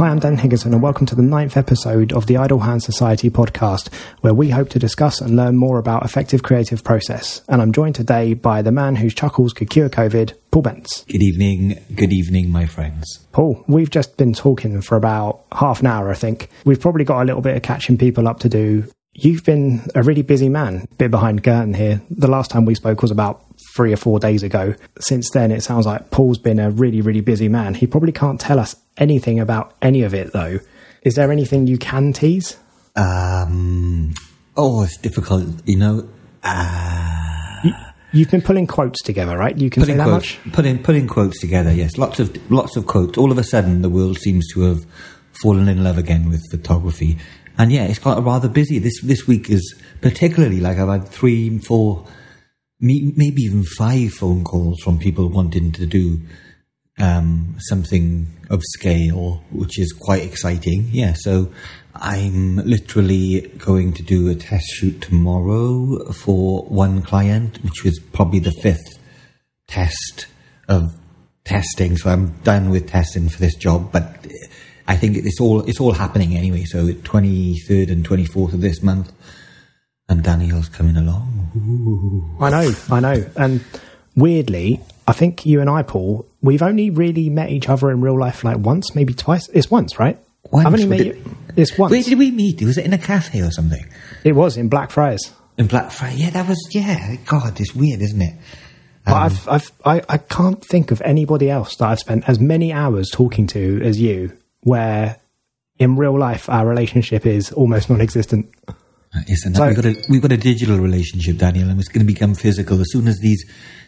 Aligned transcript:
Hi, 0.00 0.08
I'm 0.08 0.18
Dan 0.18 0.38
Higginson, 0.38 0.72
and 0.72 0.82
welcome 0.82 1.04
to 1.04 1.14
the 1.14 1.20
ninth 1.20 1.58
episode 1.58 2.14
of 2.14 2.24
the 2.24 2.38
Idle 2.38 2.60
Hands 2.60 2.82
Society 2.82 3.28
podcast, 3.28 3.92
where 4.22 4.32
we 4.32 4.48
hope 4.48 4.70
to 4.70 4.78
discuss 4.78 5.20
and 5.20 5.36
learn 5.36 5.56
more 5.56 5.78
about 5.78 6.06
effective 6.06 6.42
creative 6.42 6.82
process. 6.82 7.42
And 7.50 7.60
I'm 7.60 7.70
joined 7.70 7.96
today 7.96 8.32
by 8.32 8.62
the 8.62 8.72
man 8.72 8.96
whose 8.96 9.12
chuckles 9.12 9.52
could 9.52 9.68
cure 9.68 9.90
COVID, 9.90 10.32
Paul 10.52 10.62
Bence. 10.62 11.04
Good 11.06 11.22
evening, 11.22 11.78
good 11.94 12.14
evening, 12.14 12.50
my 12.50 12.64
friends. 12.64 13.26
Paul, 13.32 13.62
we've 13.68 13.90
just 13.90 14.16
been 14.16 14.32
talking 14.32 14.80
for 14.80 14.96
about 14.96 15.44
half 15.52 15.80
an 15.80 15.86
hour, 15.86 16.10
I 16.10 16.14
think. 16.14 16.48
We've 16.64 16.80
probably 16.80 17.04
got 17.04 17.20
a 17.20 17.26
little 17.26 17.42
bit 17.42 17.54
of 17.54 17.62
catching 17.62 17.98
people 17.98 18.26
up 18.26 18.38
to 18.38 18.48
do. 18.48 18.90
You've 19.12 19.44
been 19.44 19.82
a 19.94 20.02
really 20.02 20.22
busy 20.22 20.48
man, 20.48 20.88
bit 20.96 21.10
behind 21.10 21.44
curtain 21.44 21.74
here. 21.74 22.00
The 22.08 22.26
last 22.26 22.50
time 22.50 22.64
we 22.64 22.74
spoke 22.74 23.02
was 23.02 23.10
about 23.10 23.44
three 23.74 23.92
or 23.92 23.96
four 23.96 24.18
days 24.18 24.42
ago. 24.42 24.74
Since 24.98 25.30
then, 25.30 25.50
it 25.50 25.62
sounds 25.62 25.86
like 25.86 26.10
Paul's 26.10 26.38
been 26.38 26.58
a 26.58 26.70
really, 26.70 27.00
really 27.00 27.20
busy 27.20 27.48
man. 27.48 27.74
He 27.74 27.86
probably 27.86 28.12
can't 28.12 28.40
tell 28.40 28.58
us 28.58 28.76
anything 28.96 29.40
about 29.40 29.74
any 29.80 30.02
of 30.02 30.14
it, 30.14 30.32
though. 30.32 30.60
Is 31.02 31.14
there 31.14 31.32
anything 31.32 31.66
you 31.66 31.78
can 31.78 32.12
tease? 32.12 32.58
Um, 32.96 34.14
oh, 34.56 34.82
it's 34.82 34.96
difficult, 34.96 35.46
you 35.64 35.76
know. 35.76 36.08
Uh, 36.42 37.60
you, 38.12 38.24
have 38.24 38.30
been 38.30 38.42
pulling 38.42 38.66
quotes 38.66 39.02
together, 39.02 39.36
right? 39.36 39.56
You 39.56 39.70
can 39.70 39.84
say 39.84 39.94
that 39.94 40.04
quotes, 40.04 40.36
much. 40.44 40.52
Putting 40.52 40.82
putting 40.82 41.06
quotes 41.06 41.40
together, 41.40 41.72
yes. 41.72 41.96
Lots 41.96 42.18
of 42.18 42.50
lots 42.50 42.76
of 42.76 42.86
quotes. 42.86 43.16
All 43.18 43.30
of 43.30 43.38
a 43.38 43.44
sudden, 43.44 43.82
the 43.82 43.90
world 43.90 44.18
seems 44.18 44.46
to 44.54 44.62
have 44.62 44.84
fallen 45.32 45.68
in 45.68 45.84
love 45.84 45.96
again 45.96 46.28
with 46.28 46.42
photography 46.50 47.18
and 47.60 47.70
yeah, 47.70 47.84
it's 47.84 47.98
got 47.98 48.24
rather 48.24 48.48
busy. 48.48 48.78
This 48.78 49.02
this 49.02 49.26
week 49.26 49.50
is 49.50 49.74
particularly 50.00 50.60
like 50.60 50.78
I've 50.78 50.88
had 50.88 51.08
three, 51.08 51.58
four, 51.58 52.06
maybe 52.80 53.42
even 53.42 53.64
five 53.64 54.12
phone 54.12 54.44
calls 54.44 54.80
from 54.82 54.98
people 54.98 55.28
wanting 55.28 55.72
to 55.72 55.86
do 55.86 56.20
um, 56.98 57.56
something 57.58 58.26
of 58.48 58.62
scale, 58.62 59.42
which 59.50 59.78
is 59.78 59.92
quite 59.92 60.22
exciting. 60.22 60.88
Yeah, 60.90 61.14
so 61.16 61.52
I'm 61.94 62.56
literally 62.56 63.52
going 63.58 63.92
to 63.94 64.02
do 64.02 64.28
a 64.28 64.34
test 64.34 64.66
shoot 64.74 65.00
tomorrow 65.00 66.12
for 66.12 66.64
one 66.64 67.02
client, 67.02 67.62
which 67.62 67.84
was 67.84 67.98
probably 68.12 68.40
the 68.40 68.52
fifth 68.62 68.98
test 69.66 70.26
of 70.68 70.82
testing. 71.44 71.96
So 71.96 72.10
I'm 72.10 72.30
done 72.42 72.70
with 72.70 72.88
testing 72.88 73.28
for 73.28 73.38
this 73.38 73.54
job, 73.54 73.92
but 73.92 74.26
I 74.86 74.96
think 74.96 75.16
it's 75.16 75.40
all 75.40 75.62
it's 75.62 75.80
all 75.80 75.92
happening 75.92 76.36
anyway. 76.36 76.64
So 76.64 76.92
twenty 77.04 77.58
third 77.68 77.90
and 77.90 78.04
twenty 78.04 78.24
fourth 78.24 78.52
of 78.52 78.60
this 78.60 78.82
month, 78.82 79.12
and 80.10 80.22
Daniel's 80.22 80.68
coming 80.68 80.96
along. 80.96 81.50
Ooh. 81.56 82.44
I 82.44 82.50
know, 82.50 82.72
I 82.90 83.00
know, 83.00 83.24
and 83.36 83.64
weirdly, 84.14 84.80
I 85.08 85.12
think 85.12 85.46
you 85.46 85.60
and 85.60 85.70
I, 85.70 85.82
Paul, 85.82 86.26
we've 86.42 86.62
only 86.62 86.90
really 86.90 87.30
met 87.30 87.50
each 87.50 87.68
other 87.68 87.90
in 87.90 88.00
real 88.00 88.18
life 88.18 88.44
like 88.44 88.58
once, 88.58 88.94
maybe 88.94 89.14
twice. 89.14 89.48
It's 89.48 89.70
once, 89.70 89.98
right? 89.98 90.18
Once. 90.50 90.66
I've 90.66 90.74
only 90.74 90.86
met 90.86 91.06
you. 91.06 91.36
It's 91.56 91.78
once. 91.78 91.90
Where 91.92 92.02
did 92.02 92.18
we 92.18 92.30
meet? 92.30 92.60
Was 92.62 92.76
it 92.76 92.84
in 92.84 92.92
a 92.92 92.98
cafe 92.98 93.40
or 93.40 93.50
something? 93.50 93.84
It 94.24 94.32
was 94.32 94.56
in 94.56 94.68
Blackfriars. 94.68 95.32
In 95.56 95.66
Blackfriars, 95.66 96.20
yeah, 96.20 96.30
that 96.30 96.48
was 96.48 96.58
yeah. 96.72 97.16
God, 97.26 97.60
it's 97.60 97.74
weird, 97.74 98.00
isn't 98.02 98.20
it? 98.20 98.34
Um, 99.06 99.14
I've, 99.14 99.48
I've, 99.48 99.72
I, 99.84 100.02
I 100.08 100.18
can't 100.18 100.64
think 100.64 100.90
of 100.90 101.00
anybody 101.02 101.50
else 101.50 101.76
that 101.76 101.88
I've 101.88 101.98
spent 101.98 102.28
as 102.28 102.38
many 102.38 102.72
hours 102.72 103.10
talking 103.10 103.46
to 103.48 103.80
as 103.82 104.00
you 104.00 104.36
where 104.62 105.18
in 105.78 105.96
real 105.96 106.18
life 106.18 106.48
our 106.50 106.66
relationship 106.66 107.24
is 107.26 107.50
almost 107.52 107.88
non-existent. 107.88 108.52
Isn't 109.28 109.56
so, 109.56 109.66
we've 109.66 109.76
got 109.76 109.86
a 109.86 110.04
we've 110.08 110.22
got 110.22 110.32
a 110.32 110.36
digital 110.36 110.78
relationship, 110.78 111.36
Daniel, 111.36 111.68
and 111.68 111.80
it's 111.80 111.88
going 111.88 112.06
to 112.06 112.12
become 112.12 112.34
physical 112.34 112.80
as 112.80 112.92
soon 112.92 113.08
as 113.08 113.18
these 113.18 113.44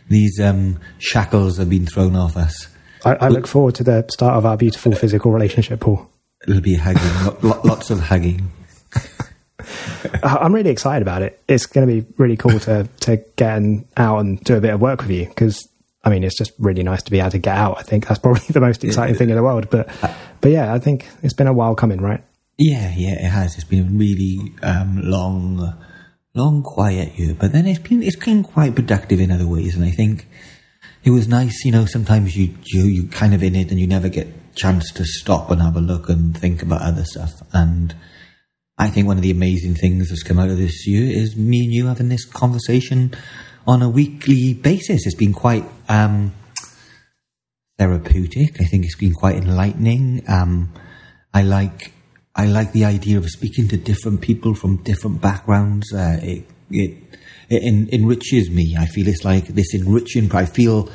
these 0.08 0.40
um, 0.40 0.80
shackles 0.98 1.58
have 1.58 1.70
been 1.70 1.86
thrown 1.86 2.16
off 2.16 2.36
us. 2.36 2.68
I, 3.04 3.14
I 3.14 3.28
look 3.28 3.46
forward 3.46 3.76
to 3.76 3.84
the 3.84 4.04
start 4.10 4.34
of 4.34 4.46
our 4.46 4.56
beautiful 4.56 4.92
physical 4.92 5.32
relationship, 5.32 5.80
Paul. 5.80 6.10
It'll 6.46 6.60
be 6.60 6.74
hugging, 6.74 7.38
lots 7.42 7.90
of 7.90 8.00
hugging. 8.00 8.50
I'm 10.24 10.52
really 10.52 10.70
excited 10.70 11.02
about 11.02 11.22
it. 11.22 11.40
It's 11.48 11.66
going 11.66 11.86
to 11.86 12.02
be 12.02 12.06
really 12.18 12.36
cool 12.36 12.58
to 12.60 12.88
to 13.00 13.16
get 13.36 13.62
out 13.96 14.18
and 14.18 14.42
do 14.42 14.56
a 14.56 14.60
bit 14.60 14.74
of 14.74 14.80
work 14.80 15.02
with 15.02 15.10
you 15.10 15.26
because 15.26 15.68
I 16.04 16.10
mean, 16.10 16.24
it's 16.24 16.36
just 16.36 16.52
really 16.58 16.82
nice 16.82 17.02
to 17.04 17.10
be 17.10 17.20
able 17.20 17.30
to 17.30 17.38
get 17.38 17.56
out. 17.56 17.78
I 17.78 17.82
think 17.82 18.08
that's 18.08 18.18
probably 18.18 18.42
the 18.50 18.60
most 18.60 18.82
exciting 18.82 19.14
thing 19.14 19.30
in 19.30 19.36
the 19.36 19.42
world. 19.42 19.70
But, 19.70 19.88
but 20.40 20.50
yeah, 20.50 20.74
I 20.74 20.78
think 20.78 21.08
it's 21.22 21.34
been 21.34 21.46
a 21.46 21.52
while 21.52 21.74
coming, 21.74 22.00
right? 22.00 22.24
Yeah, 22.62 22.94
yeah, 22.96 23.14
it 23.14 23.28
has. 23.28 23.56
It's 23.56 23.64
been 23.64 23.88
a 23.88 23.90
really 23.90 24.54
um, 24.62 25.00
long, 25.02 25.74
long 26.32 26.62
quiet 26.62 27.18
year, 27.18 27.34
but 27.34 27.50
then 27.50 27.66
it's 27.66 27.80
been 27.80 28.04
it's 28.04 28.14
been 28.14 28.44
quite 28.44 28.76
productive 28.76 29.18
in 29.18 29.32
other 29.32 29.48
ways. 29.48 29.74
And 29.74 29.84
I 29.84 29.90
think 29.90 30.28
it 31.02 31.10
was 31.10 31.26
nice. 31.26 31.64
You 31.64 31.72
know, 31.72 31.86
sometimes 31.86 32.36
you 32.36 32.54
you 32.66 32.84
you 32.84 33.08
kind 33.08 33.34
of 33.34 33.42
in 33.42 33.56
it 33.56 33.72
and 33.72 33.80
you 33.80 33.88
never 33.88 34.08
get 34.08 34.54
chance 34.54 34.92
to 34.92 35.04
stop 35.04 35.50
and 35.50 35.60
have 35.60 35.74
a 35.74 35.80
look 35.80 36.08
and 36.08 36.38
think 36.38 36.62
about 36.62 36.82
other 36.82 37.04
stuff. 37.04 37.32
And 37.52 37.96
I 38.78 38.90
think 38.90 39.08
one 39.08 39.16
of 39.16 39.24
the 39.24 39.32
amazing 39.32 39.74
things 39.74 40.10
that's 40.10 40.22
come 40.22 40.38
out 40.38 40.48
of 40.48 40.56
this 40.56 40.86
year 40.86 41.10
is 41.10 41.34
me 41.34 41.64
and 41.64 41.72
you 41.72 41.86
having 41.88 42.10
this 42.10 42.24
conversation 42.24 43.12
on 43.66 43.82
a 43.82 43.88
weekly 43.88 44.54
basis. 44.54 45.04
It's 45.04 45.16
been 45.16 45.32
quite 45.32 45.64
um, 45.88 46.32
therapeutic. 47.76 48.60
I 48.60 48.66
think 48.66 48.84
it's 48.84 48.94
been 48.94 49.14
quite 49.14 49.34
enlightening. 49.34 50.22
Um, 50.28 50.72
I 51.34 51.42
like 51.42 51.92
I 52.34 52.46
like 52.46 52.72
the 52.72 52.84
idea 52.84 53.18
of 53.18 53.28
speaking 53.28 53.68
to 53.68 53.76
different 53.76 54.20
people 54.22 54.54
from 54.54 54.76
different 54.78 55.20
backgrounds. 55.20 55.92
Uh, 55.92 56.18
it, 56.22 56.44
it 56.70 56.96
it 57.48 57.62
en- 57.62 57.88
enriches 57.92 58.50
me. 58.50 58.76
I 58.78 58.86
feel 58.86 59.08
it's 59.08 59.24
like 59.24 59.48
this 59.48 59.74
enriching. 59.74 60.34
I 60.34 60.46
feel 60.46 60.88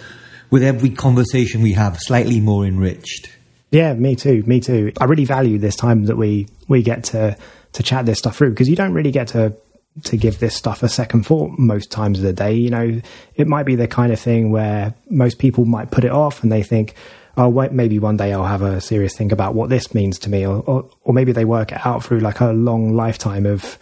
with 0.50 0.64
every 0.64 0.90
conversation 0.90 1.62
we 1.62 1.74
have, 1.74 1.98
slightly 2.00 2.40
more 2.40 2.66
enriched. 2.66 3.30
Yeah, 3.70 3.94
me 3.94 4.16
too. 4.16 4.44
Me 4.48 4.60
too. 4.60 4.94
I 5.00 5.06
really 5.06 5.26
value 5.26 5.58
this 5.60 5.76
time 5.76 6.06
that 6.06 6.16
we 6.16 6.48
we 6.68 6.82
get 6.82 7.04
to 7.06 7.38
to 7.74 7.84
chat 7.84 8.06
this 8.06 8.18
stuff 8.18 8.38
through 8.38 8.52
because 8.52 8.70
you 8.70 8.76
don't 8.76 8.94
really 8.94 9.12
get 9.12 9.28
to 9.30 9.56
to 10.04 10.18
give 10.18 10.40
this 10.40 10.56
stuff 10.56 10.84
a 10.84 10.90
second 10.90 11.26
thought 11.26 11.52
most 11.58 11.92
times 11.92 12.20
of 12.20 12.24
the 12.24 12.34
day. 12.34 12.54
You 12.54 12.70
know, 12.70 13.02
it 13.36 13.48
might 13.48 13.66
be 13.66 13.76
the 13.76 13.88
kind 13.88 14.12
of 14.14 14.20
thing 14.20 14.52
where 14.52 14.94
most 15.10 15.40
people 15.40 15.66
might 15.66 15.92
put 15.92 16.06
it 16.06 16.12
off 16.12 16.44
and 16.44 16.52
they 16.52 16.64
think, 16.64 16.94
oh, 17.38 17.50
wait, 17.50 17.72
maybe 17.72 18.00
one 18.00 18.18
day 18.18 18.34
I'll 18.34 18.46
have 18.46 18.62
a 18.62 18.82
serious 18.82 19.16
think 19.16 19.32
about 19.32 19.54
what 19.54 19.70
this 19.70 19.94
means 19.94 20.20
to 20.20 20.30
me. 20.30 20.46
Or, 20.46 20.62
or, 20.62 20.90
or 21.04 21.14
maybe 21.14 21.32
they 21.32 21.46
work 21.46 21.72
it 21.72 21.86
out 21.86 22.04
through 22.04 22.20
like 22.20 22.40
a 22.40 22.52
long 22.52 22.96
lifetime 22.96 23.46
of 23.46 23.78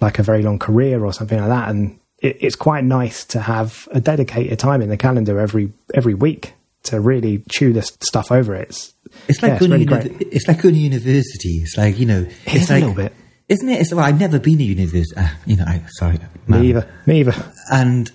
like 0.00 0.18
a 0.18 0.22
very 0.22 0.42
long 0.42 0.58
career 0.58 1.04
or 1.04 1.12
something 1.12 1.38
like 1.38 1.48
that. 1.48 1.68
And 1.68 1.98
it, 2.18 2.38
it's 2.40 2.56
quite 2.56 2.84
nice 2.84 3.24
to 3.26 3.40
have 3.40 3.88
a 3.90 4.00
dedicated 4.00 4.58
time 4.58 4.80
in 4.80 4.88
the 4.88 4.96
calendar 4.96 5.38
every, 5.40 5.72
every 5.94 6.14
week 6.14 6.54
to 6.84 7.00
really 7.00 7.44
chew 7.50 7.72
this 7.72 7.96
stuff 8.00 8.32
over. 8.32 8.54
It's, 8.54 8.94
it's 9.28 9.42
like 9.42 9.50
yeah, 9.50 9.56
it's, 9.56 9.68
really 9.68 9.84
uni- 9.84 10.26
it's 10.30 10.48
like 10.48 10.62
going 10.62 10.74
to 10.74 10.80
university. 10.80 11.58
It's 11.58 11.76
like, 11.76 11.98
you 11.98 12.06
know, 12.06 12.26
it's, 12.46 12.54
it's 12.54 12.70
like, 12.70 12.82
a 12.82 12.86
little 12.86 13.02
bit 13.02 13.12
isn't 13.52 13.68
it? 13.68 13.80
It's, 13.80 13.92
well, 13.92 14.04
I've 14.04 14.18
never 14.18 14.38
been 14.38 14.58
to 14.58 14.64
university. 14.64 15.14
Uh, 15.14 15.28
you 15.46 15.56
know, 15.56 15.64
I, 15.66 15.82
sorry. 15.88 16.18
Me 16.46 16.68
either. 16.68 16.88
Me 17.06 17.20
either. 17.20 17.34
And 17.70 18.10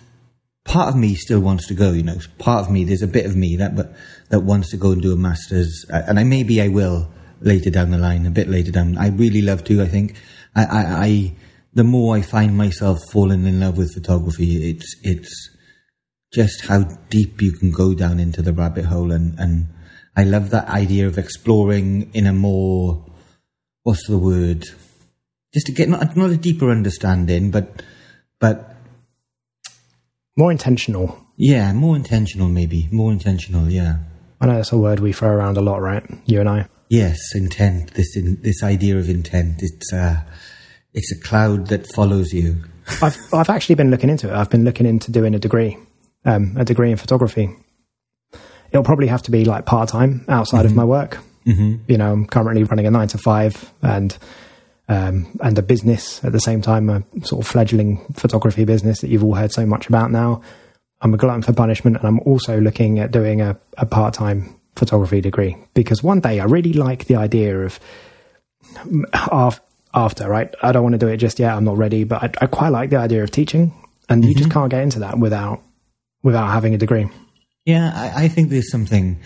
part 0.63 0.89
of 0.89 0.95
me 0.95 1.13
still 1.15 1.39
wants 1.39 1.67
to 1.67 1.75
go. 1.75 1.91
You 1.91 2.03
know, 2.03 2.17
part 2.39 2.65
of 2.65 2.71
me, 2.71 2.83
there's 2.83 3.03
a 3.03 3.07
bit 3.07 3.25
of 3.25 3.35
me 3.35 3.55
that 3.57 3.75
but 3.75 3.93
that 4.29 4.41
wants 4.41 4.71
to 4.71 4.77
go 4.77 4.91
and 4.91 5.01
do 5.01 5.13
a 5.13 5.15
masters, 5.15 5.85
uh, 5.91 6.03
and 6.07 6.19
I 6.19 6.23
maybe 6.23 6.61
I 6.61 6.67
will 6.67 7.09
later 7.39 7.69
down 7.69 7.91
the 7.91 7.97
line, 7.97 8.25
a 8.25 8.31
bit 8.31 8.47
later 8.47 8.71
down. 8.71 8.97
I 8.97 9.09
really 9.09 9.41
love 9.41 9.63
to. 9.65 9.81
I 9.81 9.87
think 9.87 10.15
I, 10.55 10.63
I, 10.63 11.05
I 11.05 11.33
the 11.73 11.83
more 11.83 12.15
I 12.15 12.21
find 12.21 12.57
myself 12.57 12.99
falling 13.11 13.45
in 13.45 13.59
love 13.59 13.77
with 13.77 13.93
photography, 13.93 14.69
it's 14.69 14.95
it's 15.03 15.49
just 16.33 16.65
how 16.65 16.83
deep 17.09 17.41
you 17.41 17.51
can 17.51 17.71
go 17.71 17.93
down 17.93 18.19
into 18.19 18.41
the 18.41 18.53
rabbit 18.53 18.85
hole, 18.85 19.11
and 19.11 19.39
and 19.39 19.67
I 20.15 20.23
love 20.23 20.49
that 20.49 20.67
idea 20.67 21.07
of 21.07 21.17
exploring 21.17 22.11
in 22.13 22.25
a 22.25 22.33
more 22.33 23.05
what's 23.83 24.07
the 24.07 24.17
word 24.17 24.65
just 25.53 25.67
to 25.67 25.71
get 25.71 25.89
not, 25.89 26.15
not 26.15 26.29
a 26.29 26.37
deeper 26.37 26.69
understanding, 26.69 27.51
but 27.51 27.81
but 28.39 28.75
more 30.35 30.51
intentional. 30.51 31.25
Yeah, 31.37 31.71
more 31.73 31.95
intentional, 31.95 32.47
maybe 32.47 32.89
more 32.91 33.11
intentional. 33.11 33.69
Yeah, 33.69 33.99
I 34.39 34.45
know 34.45 34.55
that's 34.55 34.71
a 34.71 34.77
word 34.77 34.99
we 34.99 35.13
throw 35.13 35.29
around 35.29 35.57
a 35.57 35.61
lot, 35.61 35.81
right? 35.81 36.03
You 36.25 36.39
and 36.39 36.49
I. 36.49 36.67
Yes, 36.89 37.17
intent. 37.35 37.93
This 37.95 38.15
in, 38.15 38.41
this 38.41 38.63
idea 38.63 38.97
of 38.97 39.09
intent. 39.09 39.57
It's 39.59 39.91
uh, 39.91 40.21
it's 40.93 41.11
a 41.11 41.19
cloud 41.27 41.67
that 41.67 41.91
follows 41.93 42.33
you. 42.33 42.63
I've 43.01 43.17
I've 43.33 43.49
actually 43.49 43.75
been 43.75 43.91
looking 43.91 44.09
into 44.09 44.29
it. 44.29 44.33
I've 44.33 44.49
been 44.49 44.63
looking 44.63 44.85
into 44.85 45.11
doing 45.11 45.35
a 45.35 45.39
degree, 45.39 45.77
um, 46.25 46.55
a 46.57 46.63
degree 46.63 46.91
in 46.91 46.97
photography. 46.97 47.49
It'll 48.71 48.83
probably 48.83 49.07
have 49.07 49.23
to 49.23 49.31
be 49.31 49.45
like 49.45 49.65
part 49.65 49.89
time 49.89 50.25
outside 50.27 50.59
mm-hmm. 50.59 50.67
of 50.67 50.75
my 50.75 50.85
work. 50.85 51.17
Mm-hmm. 51.45 51.91
You 51.91 51.97
know, 51.97 52.11
I'm 52.11 52.25
currently 52.27 52.63
running 52.63 52.85
a 52.85 52.91
nine 52.91 53.07
to 53.09 53.17
five, 53.17 53.71
and 53.81 54.17
um, 54.87 55.37
and 55.41 55.57
a 55.57 55.61
business 55.61 56.23
at 56.23 56.31
the 56.31 56.39
same 56.39 56.61
time, 56.61 56.89
a 56.89 57.03
sort 57.23 57.43
of 57.43 57.47
fledgling 57.47 58.05
photography 58.13 58.65
business 58.65 59.01
that 59.01 59.09
you've 59.09 59.23
all 59.23 59.35
heard 59.35 59.51
so 59.51 59.65
much 59.65 59.87
about 59.87 60.11
now. 60.11 60.41
I'm 61.01 61.13
a 61.13 61.17
glutton 61.17 61.41
for 61.41 61.53
punishment, 61.53 61.97
and 61.97 62.07
I'm 62.07 62.19
also 62.21 62.59
looking 62.59 62.99
at 62.99 63.11
doing 63.11 63.41
a, 63.41 63.57
a 63.77 63.85
part 63.85 64.13
time 64.13 64.55
photography 64.75 65.21
degree 65.21 65.57
because 65.73 66.03
one 66.03 66.19
day 66.19 66.39
I 66.39 66.45
really 66.45 66.73
like 66.73 67.05
the 67.05 67.15
idea 67.15 67.57
of 67.59 67.79
after, 69.93 70.29
right? 70.29 70.53
I 70.61 70.71
don't 70.71 70.83
want 70.83 70.93
to 70.93 70.99
do 70.99 71.07
it 71.07 71.17
just 71.17 71.39
yet. 71.39 71.53
I'm 71.53 71.63
not 71.63 71.77
ready, 71.77 72.03
but 72.03 72.23
I, 72.23 72.45
I 72.45 72.47
quite 72.47 72.69
like 72.69 72.89
the 72.89 72.97
idea 72.97 73.23
of 73.23 73.31
teaching, 73.31 73.73
and 74.09 74.21
mm-hmm. 74.21 74.29
you 74.29 74.35
just 74.35 74.49
mm-hmm. 74.49 74.59
can't 74.59 74.71
get 74.71 74.81
into 74.81 74.99
that 74.99 75.17
without 75.19 75.61
without 76.23 76.47
having 76.47 76.73
a 76.73 76.77
degree. 76.77 77.09
Yeah, 77.65 77.91
I, 77.93 78.23
I 78.23 78.27
think 78.27 78.49
there's 78.49 78.71
something 78.71 79.19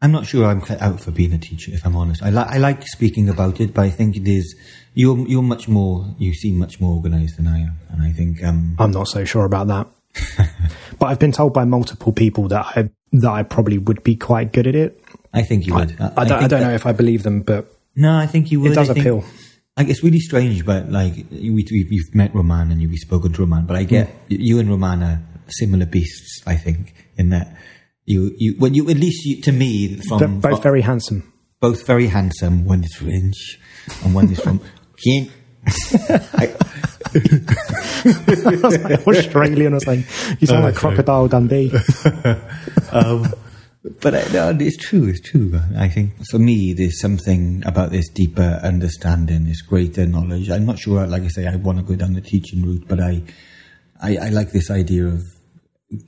I'm 0.00 0.12
not 0.12 0.26
sure 0.26 0.46
I'm 0.46 0.60
cut 0.60 0.80
out 0.80 1.00
for 1.00 1.10
being 1.10 1.32
a 1.32 1.38
teacher, 1.38 1.72
if 1.72 1.84
I'm 1.84 1.96
honest. 1.96 2.22
I, 2.22 2.30
li- 2.30 2.46
I 2.46 2.58
like 2.58 2.86
speaking 2.86 3.28
about 3.28 3.60
it, 3.60 3.74
but 3.74 3.82
I 3.82 3.90
think 3.90 4.16
it 4.16 4.28
is 4.28 4.54
you're 4.94 5.18
you're 5.26 5.42
much 5.42 5.68
more 5.68 6.14
you 6.18 6.34
seem 6.34 6.56
much 6.58 6.80
more 6.80 6.96
organised 6.96 7.36
than 7.36 7.46
I 7.48 7.60
am, 7.60 7.78
and 7.90 8.02
I 8.02 8.12
think 8.12 8.42
um, 8.44 8.76
I'm 8.78 8.92
not 8.92 9.08
so 9.08 9.24
sure 9.24 9.44
about 9.44 9.66
that. 9.68 9.88
But 10.98 11.06
I've 11.06 11.18
been 11.18 11.32
told 11.32 11.52
by 11.54 11.64
multiple 11.64 12.12
people 12.12 12.48
that 12.48 12.66
I 12.76 12.90
that 13.12 13.30
I 13.30 13.42
probably 13.42 13.78
would 13.78 14.02
be 14.02 14.16
quite 14.16 14.52
good 14.52 14.66
at 14.66 14.74
it. 14.74 15.02
I 15.32 15.42
think 15.42 15.66
you 15.66 15.74
would. 15.74 16.00
I, 16.00 16.12
I 16.16 16.24
don't, 16.24 16.42
I 16.44 16.48
don't 16.48 16.60
know 16.60 16.74
if 16.74 16.86
I 16.86 16.92
believe 16.92 17.22
them, 17.22 17.42
but 17.42 17.72
no, 17.94 18.16
I 18.16 18.26
think 18.26 18.50
you 18.50 18.60
would. 18.60 18.72
it 18.72 18.74
does 18.74 18.90
I 18.90 18.94
think- 18.94 19.06
appeal. 19.06 19.24
Like 19.76 19.90
it's 19.90 20.02
really 20.02 20.18
strange, 20.18 20.66
but 20.66 20.90
like 20.90 21.14
you, 21.30 21.54
we, 21.54 21.64
you've 21.70 22.12
met 22.12 22.34
Roman 22.34 22.72
and 22.72 22.82
you've 22.82 22.98
spoken 22.98 23.32
to 23.34 23.42
Roman, 23.42 23.64
but 23.64 23.76
I 23.76 23.84
get 23.84 24.08
mm. 24.08 24.36
you 24.40 24.58
and 24.58 24.68
Roman 24.68 25.04
are 25.04 25.22
similar 25.46 25.86
beasts. 25.86 26.42
I 26.44 26.56
think 26.56 26.94
in 27.16 27.28
that 27.28 27.56
you 28.04 28.34
you 28.36 28.56
when 28.58 28.74
you 28.74 28.90
at 28.90 28.96
least 28.96 29.24
you, 29.24 29.40
to 29.42 29.52
me 29.52 29.86
They're 29.86 30.18
from 30.18 30.40
both 30.40 30.64
very 30.64 30.80
handsome. 30.80 31.32
both 31.60 31.86
very 31.86 32.08
handsome. 32.08 32.64
One 32.64 32.82
is 32.82 32.92
French, 32.94 33.60
and 34.02 34.16
one 34.16 34.32
is 34.32 34.40
from 34.40 34.60
Kent. 35.04 35.30
I, 37.18 39.02
Australian 39.06 39.74
or 39.74 39.80
something. 39.80 40.04
You 40.40 40.46
sound 40.46 40.64
like 40.64 40.74
Crocodile 40.74 41.28
Dundee. 41.28 41.72
um, 42.92 43.26
but 44.00 44.14
I, 44.14 44.32
no, 44.32 44.56
it's 44.58 44.76
true. 44.76 45.06
It's 45.06 45.20
true. 45.20 45.58
I 45.76 45.88
think 45.88 46.12
for 46.30 46.38
me, 46.38 46.72
there's 46.72 47.00
something 47.00 47.62
about 47.64 47.90
this 47.90 48.08
deeper 48.08 48.60
understanding, 48.62 49.44
this 49.44 49.62
greater 49.62 50.06
knowledge. 50.06 50.50
I'm 50.50 50.66
not 50.66 50.78
sure. 50.78 51.06
Like 51.06 51.22
I 51.22 51.28
say, 51.28 51.46
I 51.46 51.56
want 51.56 51.78
to 51.78 51.84
go 51.84 51.96
down 51.96 52.14
the 52.14 52.20
teaching 52.20 52.62
route, 52.62 52.86
but 52.88 53.00
I, 53.00 53.22
I, 54.00 54.16
I 54.16 54.28
like 54.30 54.52
this 54.52 54.70
idea 54.70 55.06
of 55.06 55.22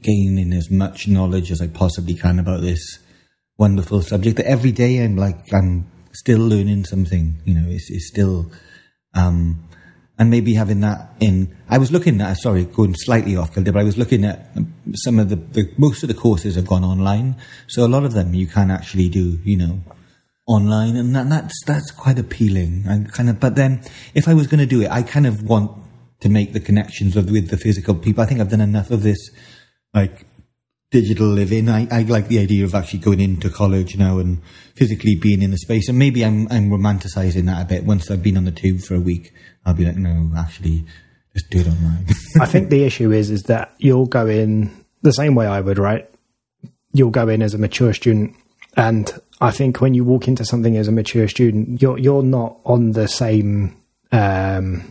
gaining 0.02 0.52
as 0.52 0.70
much 0.70 1.08
knowledge 1.08 1.50
as 1.50 1.62
I 1.62 1.68
possibly 1.68 2.14
can 2.14 2.38
about 2.38 2.60
this 2.60 2.98
wonderful 3.56 4.02
subject. 4.02 4.36
That 4.36 4.46
every 4.46 4.72
day 4.72 5.02
I'm 5.02 5.16
like 5.16 5.52
I'm 5.52 5.90
still 6.12 6.40
learning 6.40 6.84
something. 6.84 7.40
You 7.44 7.54
know, 7.54 7.68
it's, 7.68 7.90
it's 7.90 8.08
still. 8.08 8.50
Um, 9.14 9.69
and 10.20 10.30
maybe 10.30 10.52
having 10.52 10.80
that 10.80 11.14
in. 11.18 11.56
I 11.70 11.78
was 11.78 11.90
looking 11.90 12.20
at, 12.20 12.36
sorry, 12.36 12.66
going 12.66 12.94
slightly 12.94 13.38
off 13.38 13.54
kilter, 13.54 13.72
but 13.72 13.80
I 13.80 13.84
was 13.84 13.96
looking 13.96 14.26
at 14.26 14.50
some 14.92 15.18
of 15.18 15.30
the, 15.30 15.36
the, 15.36 15.72
most 15.78 16.02
of 16.02 16.08
the 16.08 16.14
courses 16.14 16.56
have 16.56 16.66
gone 16.66 16.84
online. 16.84 17.36
So 17.68 17.86
a 17.86 17.88
lot 17.88 18.04
of 18.04 18.12
them 18.12 18.34
you 18.34 18.46
can 18.46 18.70
actually 18.70 19.08
do, 19.08 19.38
you 19.44 19.56
know, 19.56 19.80
online. 20.46 20.96
And 20.96 21.16
that, 21.16 21.30
that's, 21.30 21.64
that's 21.64 21.90
quite 21.90 22.18
appealing. 22.18 22.84
And 22.86 23.10
kind 23.10 23.30
of, 23.30 23.40
but 23.40 23.56
then 23.56 23.80
if 24.14 24.28
I 24.28 24.34
was 24.34 24.46
going 24.46 24.60
to 24.60 24.66
do 24.66 24.82
it, 24.82 24.90
I 24.90 25.02
kind 25.02 25.26
of 25.26 25.42
want 25.42 25.72
to 26.20 26.28
make 26.28 26.52
the 26.52 26.60
connections 26.60 27.16
with, 27.16 27.30
with 27.30 27.48
the 27.48 27.56
physical 27.56 27.94
people. 27.94 28.22
I 28.22 28.26
think 28.26 28.40
I've 28.42 28.50
done 28.50 28.60
enough 28.60 28.90
of 28.90 29.02
this, 29.02 29.30
like, 29.94 30.26
digital 30.90 31.28
living. 31.28 31.70
I, 31.70 31.88
I 31.90 32.02
like 32.02 32.28
the 32.28 32.40
idea 32.40 32.64
of 32.64 32.74
actually 32.74 32.98
going 32.98 33.20
into 33.20 33.48
college 33.48 33.96
now 33.96 34.18
and 34.18 34.42
physically 34.74 35.14
being 35.14 35.40
in 35.40 35.52
the 35.52 35.56
space. 35.56 35.88
And 35.88 35.98
maybe 35.98 36.26
I'm, 36.26 36.46
I'm 36.50 36.68
romanticizing 36.68 37.46
that 37.46 37.62
a 37.62 37.64
bit. 37.64 37.84
Once 37.84 38.10
I've 38.10 38.22
been 38.22 38.36
on 38.36 38.44
the 38.44 38.50
tube 38.50 38.80
for 38.80 38.96
a 38.96 39.00
week, 39.00 39.32
I'll 39.64 39.74
be 39.74 39.84
like, 39.84 39.96
no, 39.96 40.30
actually, 40.36 40.84
just 41.32 41.50
do 41.50 41.60
it 41.60 41.66
online. 41.68 42.06
I 42.40 42.46
think 42.46 42.70
the 42.70 42.84
issue 42.84 43.12
is 43.12 43.30
is 43.30 43.44
that 43.44 43.74
you'll 43.78 44.06
go 44.06 44.26
in 44.26 44.84
the 45.02 45.12
same 45.12 45.34
way 45.34 45.46
I 45.46 45.60
would, 45.60 45.78
right? 45.78 46.08
You'll 46.92 47.10
go 47.10 47.28
in 47.28 47.42
as 47.42 47.54
a 47.54 47.58
mature 47.58 47.92
student, 47.92 48.34
and 48.76 49.12
I 49.40 49.50
think 49.50 49.80
when 49.80 49.94
you 49.94 50.04
walk 50.04 50.28
into 50.28 50.44
something 50.44 50.76
as 50.76 50.88
a 50.88 50.92
mature 50.92 51.28
student, 51.28 51.80
you're 51.80 51.98
you're 51.98 52.22
not 52.22 52.58
on 52.64 52.92
the 52.92 53.06
same 53.06 53.76
um, 54.12 54.90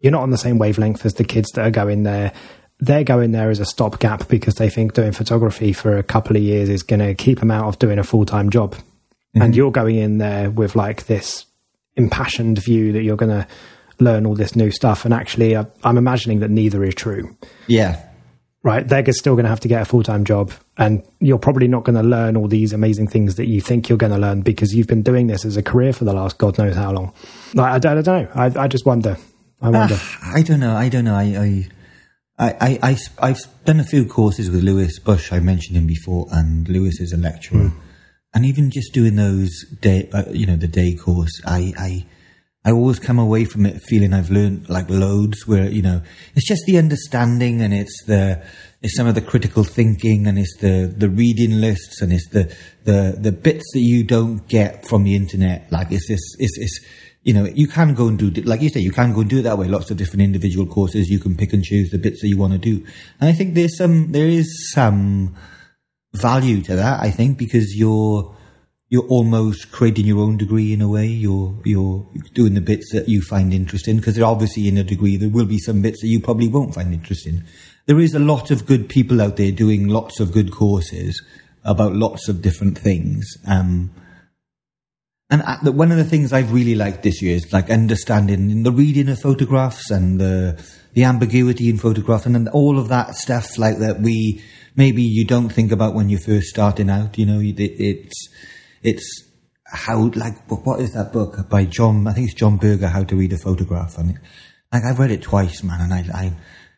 you're 0.00 0.12
not 0.12 0.22
on 0.22 0.30
the 0.30 0.38
same 0.38 0.58
wavelength 0.58 1.06
as 1.06 1.14
the 1.14 1.24
kids 1.24 1.50
that 1.52 1.66
are 1.66 1.70
going 1.70 2.02
there. 2.02 2.32
They're 2.80 3.04
going 3.04 3.32
there 3.32 3.50
as 3.50 3.60
a 3.60 3.64
stopgap 3.64 4.28
because 4.28 4.56
they 4.56 4.68
think 4.68 4.92
doing 4.92 5.12
photography 5.12 5.72
for 5.72 5.96
a 5.96 6.02
couple 6.02 6.36
of 6.36 6.42
years 6.42 6.68
is 6.68 6.82
going 6.82 7.00
to 7.00 7.14
keep 7.14 7.38
them 7.38 7.50
out 7.50 7.66
of 7.66 7.78
doing 7.78 7.98
a 7.98 8.04
full 8.04 8.26
time 8.26 8.50
job, 8.50 8.74
and 9.34 9.56
you're 9.56 9.72
going 9.72 9.96
in 9.96 10.18
there 10.18 10.50
with 10.50 10.76
like 10.76 11.06
this 11.06 11.46
impassioned 11.96 12.58
view 12.58 12.92
that 12.92 13.02
you're 13.02 13.16
going 13.16 13.30
to 13.30 13.46
learn 14.00 14.26
all 14.26 14.34
this 14.34 14.56
new 14.56 14.70
stuff. 14.70 15.04
And 15.04 15.14
actually, 15.14 15.56
I, 15.56 15.66
I'm 15.82 15.98
imagining 15.98 16.40
that 16.40 16.50
neither 16.50 16.84
is 16.84 16.94
true 16.94 17.36
yeah. 17.66 18.02
right? 18.62 18.86
They're 18.86 19.04
still 19.12 19.34
going 19.34 19.44
to 19.44 19.50
have 19.50 19.60
to 19.60 19.68
get 19.68 19.82
a 19.82 19.84
full 19.84 20.02
time 20.02 20.24
job, 20.24 20.52
and 20.76 21.02
you're 21.20 21.38
probably 21.38 21.68
not 21.68 21.84
going 21.84 21.96
to 21.96 22.02
learn 22.02 22.36
all 22.36 22.48
these 22.48 22.72
amazing 22.72 23.08
things 23.08 23.36
that 23.36 23.46
you 23.46 23.60
think 23.60 23.88
you're 23.88 23.98
going 23.98 24.12
to 24.12 24.18
learn 24.18 24.42
because 24.42 24.74
you've 24.74 24.86
been 24.86 25.02
doing 25.02 25.26
this 25.26 25.44
as 25.44 25.56
a 25.56 25.62
career 25.62 25.92
for 25.92 26.04
the 26.04 26.12
last 26.12 26.38
God 26.38 26.58
knows 26.58 26.76
how 26.76 26.92
long. 26.92 27.12
Like, 27.54 27.72
I, 27.72 27.78
don't, 27.78 27.98
I 27.98 28.02
don't 28.02 28.24
know. 28.24 28.30
I, 28.34 28.64
I 28.64 28.68
just 28.68 28.86
wonder. 28.86 29.16
I 29.60 29.70
wonder. 29.70 29.96
Ah, 29.98 30.32
I 30.34 30.42
don't 30.42 30.60
know. 30.60 30.76
I 30.76 30.88
don't 30.88 31.04
know. 31.04 31.14
I, 31.14 31.68
I, 32.38 32.78
I, 32.82 32.98
I, 33.18 33.28
have 33.28 33.64
done 33.64 33.80
a 33.80 33.84
few 33.84 34.04
courses 34.04 34.50
with 34.50 34.62
Lewis 34.62 34.98
Bush. 34.98 35.32
I 35.32 35.38
mentioned 35.38 35.76
him 35.76 35.86
before, 35.86 36.26
and 36.32 36.68
Lewis 36.68 37.00
is 37.00 37.12
a 37.12 37.16
lecturer. 37.16 37.72
And 38.34 38.44
even 38.44 38.70
just 38.70 38.92
doing 38.92 39.14
those 39.14 39.64
day, 39.80 40.10
uh, 40.12 40.24
you 40.30 40.44
know, 40.44 40.56
the 40.56 40.66
day 40.66 40.96
course, 40.96 41.40
I, 41.46 41.72
I, 41.78 42.06
I 42.64 42.72
always 42.72 42.98
come 42.98 43.18
away 43.18 43.44
from 43.44 43.66
it 43.66 43.82
feeling 43.82 44.14
I've 44.14 44.30
learned 44.30 44.68
like 44.68 44.88
loads. 44.88 45.46
Where 45.46 45.68
you 45.68 45.82
know, 45.82 46.02
it's 46.34 46.48
just 46.48 46.64
the 46.66 46.78
understanding, 46.78 47.60
and 47.60 47.74
it's 47.74 48.04
the, 48.06 48.42
it's 48.82 48.96
some 48.96 49.06
of 49.06 49.14
the 49.14 49.20
critical 49.20 49.64
thinking, 49.64 50.26
and 50.26 50.38
it's 50.38 50.56
the 50.58 50.92
the 50.96 51.10
reading 51.10 51.60
lists, 51.60 52.00
and 52.00 52.12
it's 52.12 52.28
the 52.30 52.54
the 52.84 53.16
the 53.18 53.32
bits 53.32 53.64
that 53.74 53.80
you 53.80 54.04
don't 54.04 54.46
get 54.48 54.86
from 54.86 55.04
the 55.04 55.14
internet. 55.14 55.70
Like 55.70 55.92
it's 55.92 56.08
this, 56.08 56.20
it's 56.38 56.56
it's 56.58 56.80
you 57.24 57.32
know, 57.32 57.46
you 57.46 57.66
can 57.66 57.94
go 57.94 58.08
and 58.08 58.18
do, 58.18 58.30
like 58.42 58.60
you 58.60 58.68
say, 58.68 58.80
you 58.80 58.92
can 58.92 59.14
go 59.14 59.22
and 59.22 59.30
do 59.30 59.38
it 59.38 59.42
that 59.42 59.56
way. 59.56 59.66
Lots 59.66 59.90
of 59.90 59.96
different 59.96 60.22
individual 60.22 60.66
courses. 60.66 61.08
You 61.08 61.18
can 61.18 61.34
pick 61.34 61.54
and 61.54 61.64
choose 61.64 61.90
the 61.90 61.98
bits 61.98 62.20
that 62.20 62.28
you 62.28 62.36
want 62.36 62.52
to 62.52 62.58
do. 62.58 62.84
And 63.18 63.30
I 63.30 63.32
think 63.32 63.54
there's 63.54 63.78
some, 63.78 64.12
there 64.12 64.28
is 64.28 64.70
some 64.72 65.34
value 66.12 66.60
to 66.62 66.76
that, 66.76 67.00
I 67.00 67.10
think, 67.10 67.38
because 67.38 67.74
you're, 67.74 68.36
you're 68.94 69.08
almost 69.08 69.72
creating 69.72 70.06
your 70.06 70.20
own 70.20 70.36
degree 70.36 70.72
in 70.72 70.80
a 70.80 70.86
way. 70.86 71.04
You're, 71.04 71.52
you're 71.64 72.06
doing 72.32 72.54
the 72.54 72.60
bits 72.60 72.92
that 72.92 73.08
you 73.08 73.22
find 73.22 73.52
interesting 73.52 73.96
because 73.96 74.20
obviously 74.20 74.68
in 74.68 74.78
a 74.78 74.84
degree, 74.84 75.16
there 75.16 75.28
will 75.28 75.46
be 75.46 75.58
some 75.58 75.82
bits 75.82 76.00
that 76.00 76.06
you 76.06 76.20
probably 76.20 76.46
won't 76.46 76.76
find 76.76 76.94
interesting. 76.94 77.42
There 77.86 77.98
is 77.98 78.14
a 78.14 78.20
lot 78.20 78.52
of 78.52 78.66
good 78.66 78.88
people 78.88 79.20
out 79.20 79.36
there 79.36 79.50
doing 79.50 79.88
lots 79.88 80.20
of 80.20 80.30
good 80.30 80.52
courses 80.52 81.20
about 81.64 81.96
lots 81.96 82.28
of 82.28 82.40
different 82.40 82.78
things. 82.78 83.36
Um, 83.48 83.90
and 85.28 85.42
the, 85.64 85.72
one 85.72 85.90
of 85.90 85.96
the 85.96 86.04
things 86.04 86.32
I've 86.32 86.52
really 86.52 86.76
liked 86.76 87.02
this 87.02 87.20
year 87.20 87.34
is 87.34 87.52
like 87.52 87.70
understanding 87.70 88.62
the 88.62 88.70
reading 88.70 89.08
of 89.08 89.18
photographs 89.18 89.90
and 89.90 90.20
the 90.20 90.64
the 90.92 91.02
ambiguity 91.02 91.68
in 91.68 91.78
photographs 91.78 92.26
and 92.26 92.48
all 92.50 92.78
of 92.78 92.86
that 92.90 93.16
stuff 93.16 93.58
like 93.58 93.78
that 93.78 94.00
we 94.00 94.40
maybe 94.76 95.02
you 95.02 95.24
don't 95.24 95.48
think 95.48 95.72
about 95.72 95.94
when 95.94 96.08
you're 96.08 96.20
first 96.20 96.46
starting 96.46 96.90
out. 96.90 97.18
You 97.18 97.26
know, 97.26 97.40
it, 97.40 97.58
it's 97.58 98.28
it's 98.84 99.24
how 99.66 100.10
like 100.14 100.36
what 100.48 100.80
is 100.80 100.92
that 100.92 101.12
book 101.12 101.48
by 101.48 101.64
John? 101.64 102.06
I 102.06 102.12
think 102.12 102.26
it's 102.28 102.38
John 102.38 102.58
Berger, 102.58 102.88
How 102.88 103.02
to 103.02 103.16
Read 103.16 103.32
a 103.32 103.38
Photograph, 103.38 103.98
and 103.98 104.10
it, 104.10 104.16
like 104.72 104.84
I've 104.84 104.98
read 104.98 105.10
it 105.10 105.22
twice, 105.22 105.62
man, 105.64 105.80
and 105.80 105.92
I 105.92 106.04
I 106.14 106.32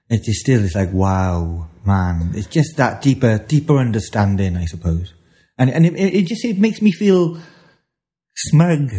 it 0.08 0.22
just 0.22 0.40
still 0.40 0.62
is 0.62 0.74
like 0.74 0.92
wow, 0.92 1.68
man. 1.84 2.30
It's 2.34 2.46
just 2.46 2.76
that 2.76 3.02
deeper 3.02 3.38
deeper 3.38 3.76
understanding, 3.76 4.56
I 4.56 4.66
suppose, 4.66 5.12
and 5.58 5.68
and 5.68 5.84
it, 5.84 5.94
it 5.96 6.26
just 6.26 6.44
it 6.44 6.58
makes 6.58 6.80
me 6.80 6.92
feel 6.92 7.38
smug. 8.36 8.92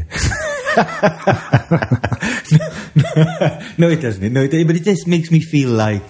no, 3.77 3.89
it 3.89 4.01
doesn't. 4.01 4.33
No, 4.33 4.43
it, 4.43 4.67
but 4.67 4.75
it 4.75 4.83
just 4.83 5.07
makes 5.07 5.31
me 5.31 5.39
feel 5.39 5.69
like 5.69 6.03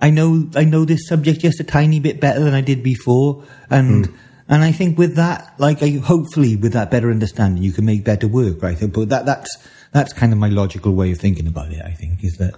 I 0.00 0.10
know 0.10 0.50
I 0.56 0.64
know 0.64 0.84
this 0.84 1.06
subject 1.06 1.40
just 1.40 1.60
a 1.60 1.64
tiny 1.64 2.00
bit 2.00 2.18
better 2.20 2.40
than 2.40 2.54
I 2.54 2.62
did 2.62 2.82
before, 2.82 3.44
and 3.68 4.06
hmm. 4.06 4.16
And 4.48 4.62
I 4.62 4.72
think 4.72 4.98
with 4.98 5.16
that, 5.16 5.54
like, 5.58 5.82
I, 5.82 5.90
hopefully 5.90 6.56
with 6.56 6.72
that 6.74 6.90
better 6.90 7.10
understanding, 7.10 7.62
you 7.62 7.72
can 7.72 7.86
make 7.86 8.04
better 8.04 8.28
work, 8.28 8.62
right? 8.62 8.78
But 8.80 9.08
that 9.08 9.26
that's 9.26 9.56
that's 9.92 10.12
kind 10.12 10.32
of 10.32 10.38
my 10.38 10.48
logical 10.48 10.92
way 10.92 11.12
of 11.12 11.18
thinking 11.18 11.46
about 11.46 11.72
it. 11.72 11.82
I 11.82 11.92
think 11.92 12.22
is 12.22 12.36
that 12.38 12.54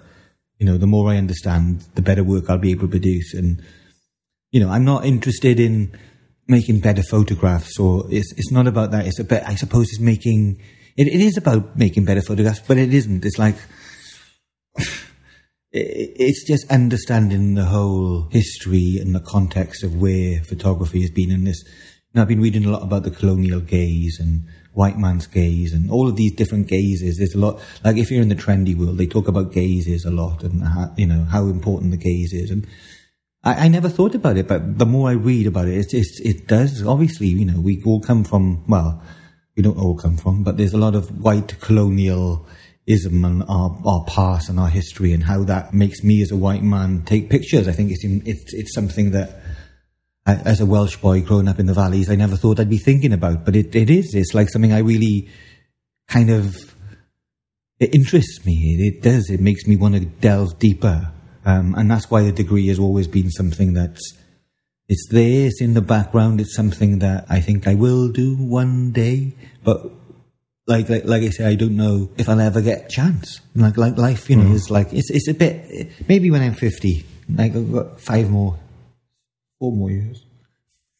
you 0.58 0.66
know 0.66 0.78
the 0.78 0.86
more 0.86 1.10
I 1.10 1.16
understand, 1.16 1.84
the 1.94 2.02
better 2.02 2.24
work 2.24 2.48
I'll 2.48 2.58
be 2.58 2.72
able 2.72 2.82
to 2.82 2.88
produce, 2.88 3.34
and 3.34 3.62
you 4.50 4.60
know 4.60 4.70
I'm 4.70 4.84
not 4.84 5.04
interested 5.04 5.60
in 5.60 5.96
making 6.48 6.78
better 6.78 7.02
photographs 7.02 7.78
or 7.78 8.04
it's 8.10 8.32
it's 8.36 8.50
not 8.50 8.66
about 8.66 8.90
that. 8.90 9.06
It's 9.06 9.18
about 9.18 9.44
I 9.44 9.54
suppose 9.54 9.88
it's 9.90 10.00
making 10.00 10.60
it, 10.96 11.06
it 11.06 11.20
is 11.20 11.36
about 11.36 11.76
making 11.76 12.04
better 12.04 12.22
photographs, 12.22 12.60
but 12.60 12.78
it 12.78 12.92
isn't. 12.92 13.24
It's 13.24 13.38
like 13.38 13.56
it's 15.76 16.44
just 16.44 16.70
understanding 16.70 17.54
the 17.54 17.64
whole 17.64 18.28
history 18.30 18.98
and 19.00 19.14
the 19.14 19.20
context 19.20 19.82
of 19.82 19.96
where 19.96 20.42
photography 20.42 21.02
has 21.02 21.10
been 21.10 21.30
in 21.30 21.44
this. 21.44 21.62
And 22.12 22.22
I've 22.22 22.28
been 22.28 22.40
reading 22.40 22.64
a 22.64 22.70
lot 22.70 22.82
about 22.82 23.02
the 23.02 23.10
colonial 23.10 23.60
gaze 23.60 24.18
and 24.18 24.48
white 24.72 24.98
man's 24.98 25.26
gaze 25.26 25.72
and 25.72 25.90
all 25.90 26.08
of 26.08 26.16
these 26.16 26.34
different 26.34 26.68
gazes. 26.68 27.18
There's 27.18 27.34
a 27.34 27.38
lot, 27.38 27.60
like 27.84 27.96
if 27.96 28.10
you're 28.10 28.22
in 28.22 28.28
the 28.28 28.34
trendy 28.34 28.76
world, 28.76 28.98
they 28.98 29.06
talk 29.06 29.28
about 29.28 29.52
gazes 29.52 30.04
a 30.04 30.10
lot 30.10 30.42
and 30.42 30.62
how, 30.62 30.94
you 30.96 31.06
know, 31.06 31.24
how 31.24 31.46
important 31.46 31.90
the 31.90 31.98
gaze 31.98 32.32
is. 32.32 32.50
And 32.50 32.66
I, 33.44 33.66
I 33.66 33.68
never 33.68 33.88
thought 33.88 34.14
about 34.14 34.38
it, 34.38 34.48
but 34.48 34.78
the 34.78 34.86
more 34.86 35.10
I 35.10 35.14
read 35.14 35.46
about 35.46 35.68
it, 35.68 35.92
it's, 35.92 36.20
it 36.20 36.46
does, 36.46 36.86
obviously, 36.86 37.28
you 37.28 37.44
know, 37.44 37.60
we 37.60 37.82
all 37.84 38.00
come 38.00 38.24
from, 38.24 38.64
well, 38.66 39.02
we 39.56 39.62
don't 39.62 39.78
all 39.78 39.96
come 39.96 40.16
from, 40.16 40.42
but 40.42 40.56
there's 40.56 40.74
a 40.74 40.78
lot 40.78 40.94
of 40.94 41.22
white 41.22 41.60
colonial 41.60 42.46
ism 42.86 43.24
and 43.24 43.42
our, 43.48 43.76
our 43.84 44.04
past 44.06 44.48
and 44.48 44.60
our 44.60 44.68
history 44.68 45.12
and 45.12 45.24
how 45.24 45.42
that 45.44 45.74
makes 45.74 46.04
me 46.04 46.22
as 46.22 46.30
a 46.30 46.36
white 46.36 46.62
man 46.62 47.02
take 47.02 47.28
pictures. 47.28 47.66
I 47.66 47.72
think 47.72 47.90
it's, 47.90 48.04
in, 48.04 48.22
it's, 48.24 48.54
it's 48.54 48.74
something 48.74 49.10
that 49.10 49.40
as 50.26 50.60
a 50.60 50.66
Welsh 50.66 50.96
boy 50.96 51.20
growing 51.20 51.48
up 51.48 51.60
in 51.60 51.66
the 51.66 51.74
valleys, 51.74 52.10
I 52.10 52.16
never 52.16 52.36
thought 52.36 52.58
I'd 52.58 52.70
be 52.70 52.78
thinking 52.78 53.12
about. 53.12 53.44
But 53.44 53.54
it, 53.54 53.74
it 53.74 53.90
is. 53.90 54.14
It's 54.14 54.34
like 54.34 54.48
something 54.48 54.72
I 54.72 54.80
really 54.80 55.28
kind 56.08 56.30
of 56.30 56.56
it 57.78 57.94
interests 57.94 58.44
me. 58.44 58.76
It, 58.78 58.94
it 58.94 59.02
does. 59.02 59.30
It 59.30 59.40
makes 59.40 59.66
me 59.66 59.76
want 59.76 59.94
to 59.94 60.00
delve 60.00 60.58
deeper, 60.58 61.12
um, 61.44 61.74
and 61.76 61.90
that's 61.90 62.10
why 62.10 62.22
the 62.22 62.32
degree 62.32 62.68
has 62.68 62.78
always 62.78 63.06
been 63.06 63.30
something 63.30 63.74
that's 63.74 64.14
it's 64.88 65.06
there. 65.10 65.46
It's 65.46 65.60
in 65.60 65.74
the 65.74 65.82
background. 65.82 66.40
It's 66.40 66.54
something 66.54 67.00
that 67.00 67.26
I 67.28 67.40
think 67.40 67.66
I 67.66 67.74
will 67.74 68.08
do 68.08 68.36
one 68.36 68.92
day, 68.92 69.34
but. 69.62 69.92
Like, 70.66 70.88
like, 70.88 71.04
like 71.04 71.22
I 71.22 71.30
say, 71.30 71.46
I 71.46 71.54
don't 71.54 71.76
know 71.76 72.10
if 72.16 72.28
I'll 72.28 72.40
ever 72.40 72.60
get 72.60 72.86
a 72.86 72.88
chance. 72.88 73.40
Like, 73.54 73.76
like 73.76 73.96
life, 73.96 74.28
you 74.28 74.36
know, 74.36 74.44
mm-hmm. 74.44 74.54
is 74.54 74.70
like, 74.70 74.92
it's, 74.92 75.10
it's 75.10 75.28
a 75.28 75.34
bit, 75.34 75.92
maybe 76.08 76.30
when 76.30 76.42
I'm 76.42 76.54
50, 76.54 77.06
like 77.34 77.54
I've 77.54 77.72
got 77.72 78.00
five 78.00 78.30
more 78.30 78.58
four 79.58 79.72
more 79.72 79.90
years. 79.90 80.22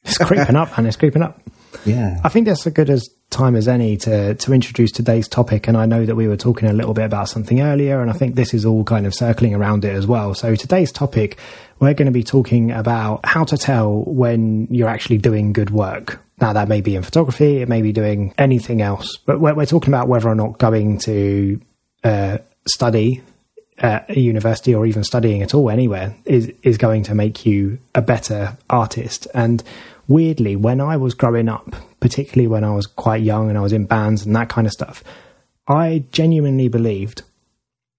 It's 0.04 0.18
creeping 0.18 0.56
up, 0.56 0.78
and 0.78 0.86
it's 0.86 0.96
creeping 0.96 1.22
up. 1.22 1.40
Yeah. 1.84 2.20
I 2.24 2.28
think 2.28 2.46
that's 2.46 2.66
as 2.66 2.72
good 2.72 2.90
as 2.90 3.08
time 3.30 3.56
as 3.56 3.66
any 3.68 3.96
to 3.98 4.34
to 4.34 4.52
introduce 4.52 4.92
today's 4.92 5.28
topic. 5.28 5.66
And 5.66 5.76
I 5.76 5.84
know 5.84 6.06
that 6.06 6.14
we 6.14 6.28
were 6.28 6.36
talking 6.36 6.68
a 6.68 6.72
little 6.72 6.94
bit 6.94 7.04
about 7.04 7.28
something 7.28 7.60
earlier, 7.60 8.00
and 8.00 8.10
I 8.10 8.12
think 8.12 8.34
this 8.34 8.54
is 8.54 8.64
all 8.64 8.84
kind 8.84 9.06
of 9.06 9.14
circling 9.14 9.54
around 9.54 9.84
it 9.84 9.94
as 9.94 10.06
well. 10.06 10.34
So 10.34 10.54
today's 10.54 10.92
topic, 10.92 11.38
we're 11.80 11.94
going 11.94 12.06
to 12.06 12.12
be 12.12 12.22
talking 12.22 12.70
about 12.70 13.20
how 13.24 13.44
to 13.44 13.56
tell 13.56 14.04
when 14.04 14.68
you're 14.70 14.88
actually 14.88 15.18
doing 15.18 15.52
good 15.52 15.70
work. 15.70 16.22
Now 16.38 16.52
that 16.52 16.68
may 16.68 16.82
be 16.82 16.96
in 16.96 17.02
photography, 17.02 17.62
it 17.62 17.68
may 17.68 17.80
be 17.80 17.92
doing 17.92 18.34
anything 18.36 18.82
else, 18.82 19.16
but 19.24 19.40
we're, 19.40 19.54
we're 19.54 19.66
talking 19.66 19.92
about 19.92 20.08
whether 20.08 20.28
or 20.28 20.34
not 20.34 20.58
going 20.58 20.98
to 21.00 21.60
uh, 22.04 22.38
study 22.66 23.22
at 23.78 24.10
a 24.10 24.18
university 24.18 24.74
or 24.74 24.86
even 24.86 25.04
studying 25.04 25.42
at 25.42 25.54
all 25.54 25.70
anywhere 25.70 26.16
is 26.24 26.52
is 26.62 26.78
going 26.78 27.02
to 27.04 27.14
make 27.14 27.44
you 27.44 27.78
a 27.94 28.02
better 28.02 28.56
artist. 28.70 29.26
And 29.34 29.62
weirdly, 30.08 30.56
when 30.56 30.80
I 30.80 30.96
was 30.96 31.14
growing 31.14 31.48
up, 31.48 31.74
particularly 32.00 32.48
when 32.48 32.64
I 32.64 32.74
was 32.74 32.86
quite 32.86 33.22
young 33.22 33.48
and 33.48 33.58
I 33.58 33.62
was 33.62 33.72
in 33.72 33.86
bands 33.86 34.24
and 34.24 34.34
that 34.36 34.48
kind 34.48 34.66
of 34.66 34.72
stuff, 34.72 35.04
I 35.68 36.04
genuinely 36.12 36.68
believed, 36.68 37.22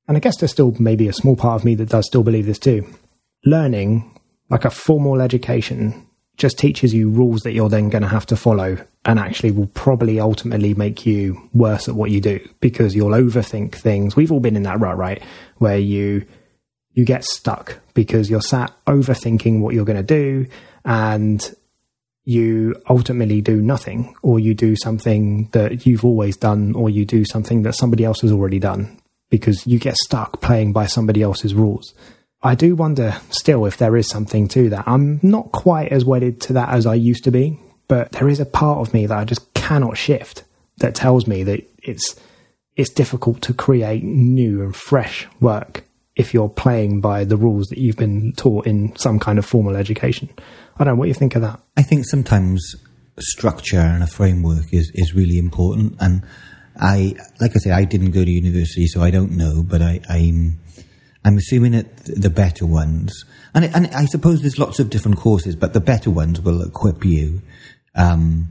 and 0.07 0.17
I 0.17 0.19
guess 0.19 0.37
there's 0.37 0.51
still 0.51 0.75
maybe 0.79 1.07
a 1.07 1.13
small 1.13 1.35
part 1.35 1.61
of 1.61 1.65
me 1.65 1.75
that 1.75 1.89
does 1.89 2.07
still 2.07 2.23
believe 2.23 2.45
this 2.45 2.59
too. 2.59 2.87
Learning 3.45 4.19
like 4.49 4.65
a 4.65 4.69
formal 4.69 5.21
education 5.21 6.06
just 6.37 6.57
teaches 6.59 6.93
you 6.93 7.09
rules 7.09 7.41
that 7.41 7.53
you're 7.53 7.69
then 7.69 7.89
going 7.89 8.03
to 8.03 8.07
have 8.07 8.25
to 8.27 8.35
follow 8.35 8.77
and 9.05 9.19
actually 9.19 9.51
will 9.51 9.67
probably 9.67 10.19
ultimately 10.19 10.73
make 10.75 11.05
you 11.05 11.49
worse 11.53 11.89
at 11.89 11.95
what 11.95 12.11
you 12.11 12.21
do 12.21 12.39
because 12.59 12.95
you'll 12.95 13.11
overthink 13.11 13.73
things. 13.73 14.15
We've 14.15 14.31
all 14.31 14.39
been 14.39 14.55
in 14.55 14.63
that 14.63 14.79
rut, 14.79 14.97
right? 14.97 15.21
Where 15.57 15.79
you 15.79 16.25
you 16.93 17.05
get 17.05 17.23
stuck 17.23 17.79
because 17.93 18.27
you're 18.27 18.41
sat 18.41 18.73
overthinking 18.87 19.59
what 19.59 19.75
you're 19.75 19.85
going 19.85 19.97
to 19.97 20.03
do 20.03 20.47
and 20.83 21.55
you 22.23 22.75
ultimately 22.89 23.39
do 23.39 23.61
nothing 23.61 24.15
or 24.23 24.39
you 24.39 24.53
do 24.53 24.75
something 24.75 25.47
that 25.53 25.85
you've 25.85 26.03
always 26.03 26.35
done 26.35 26.73
or 26.75 26.89
you 26.89 27.05
do 27.05 27.23
something 27.23 27.61
that 27.61 27.75
somebody 27.75 28.03
else 28.03 28.21
has 28.21 28.31
already 28.31 28.59
done 28.59 28.99
because 29.29 29.65
you 29.67 29.77
get 29.79 29.95
stuck 29.95 30.41
playing 30.41 30.73
by 30.73 30.87
somebody 30.87 31.21
else's 31.21 31.53
rules. 31.53 31.93
I 32.41 32.55
do 32.55 32.75
wonder 32.75 33.15
still 33.29 33.65
if 33.65 33.77
there 33.77 33.97
is 33.97 34.07
something 34.07 34.47
to 34.49 34.69
that. 34.69 34.87
I'm 34.87 35.19
not 35.23 35.51
quite 35.51 35.91
as 35.91 36.05
wedded 36.05 36.39
to 36.41 36.53
that 36.53 36.69
as 36.69 36.85
I 36.85 36.95
used 36.95 37.23
to 37.23 37.31
be, 37.31 37.59
but 37.87 38.11
there 38.11 38.29
is 38.29 38.39
a 38.39 38.45
part 38.45 38.79
of 38.79 38.93
me 38.93 39.05
that 39.05 39.17
I 39.17 39.25
just 39.25 39.53
cannot 39.53 39.97
shift 39.97 40.43
that 40.77 40.95
tells 40.95 41.27
me 41.27 41.43
that 41.43 41.67
it's 41.79 42.15
it's 42.75 42.91
difficult 42.91 43.41
to 43.41 43.53
create 43.53 44.03
new 44.03 44.61
and 44.61 44.75
fresh 44.75 45.27
work 45.41 45.83
if 46.15 46.33
you're 46.33 46.49
playing 46.49 47.01
by 47.01 47.23
the 47.23 47.37
rules 47.37 47.67
that 47.67 47.79
you've 47.79 47.97
been 47.97 48.33
taught 48.33 48.67
in 48.67 48.95
some 48.95 49.19
kind 49.19 49.39
of 49.39 49.45
formal 49.45 49.75
education. 49.75 50.29
I 50.77 50.83
don't 50.83 50.93
know 50.93 50.99
what 50.99 51.07
you 51.07 51.13
think 51.13 51.35
of 51.35 51.41
that. 51.41 51.59
I 51.75 51.81
think 51.81 52.05
sometimes 52.05 52.75
structure 53.19 53.79
and 53.79 54.03
a 54.03 54.07
framework 54.07 54.73
is, 54.73 54.91
is 54.93 55.13
really 55.13 55.37
important. 55.37 55.95
And 55.99 56.23
I, 56.79 57.15
like 57.39 57.51
I 57.55 57.59
say, 57.59 57.71
I 57.71 57.85
didn't 57.85 58.11
go 58.11 58.23
to 58.23 58.29
university, 58.29 58.87
so 58.87 59.01
I 59.01 59.11
don't 59.11 59.31
know, 59.31 59.63
but 59.63 59.81
I, 59.81 60.01
I'm, 60.09 60.59
I'm 61.27 61.37
assuming 61.37 61.73
that 61.73 62.05
the 62.05 62.29
better 62.29 62.65
ones, 62.65 63.25
and, 63.53 63.65
and 63.65 63.87
I 63.87 64.05
suppose 64.05 64.41
there's 64.41 64.57
lots 64.57 64.79
of 64.79 64.89
different 64.89 65.17
courses, 65.17 65.55
but 65.55 65.73
the 65.73 65.81
better 65.81 66.09
ones 66.09 66.39
will 66.39 66.61
equip 66.61 67.03
you 67.03 67.41
um, 67.95 68.49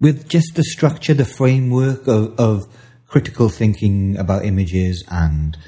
with 0.00 0.28
just 0.28 0.54
the 0.54 0.64
structure, 0.64 1.12
the 1.12 1.24
framework 1.24 2.06
of, 2.06 2.38
of 2.40 2.66
critical 3.06 3.48
thinking 3.48 4.16
about 4.16 4.44
images 4.44 5.04
and 5.10 5.58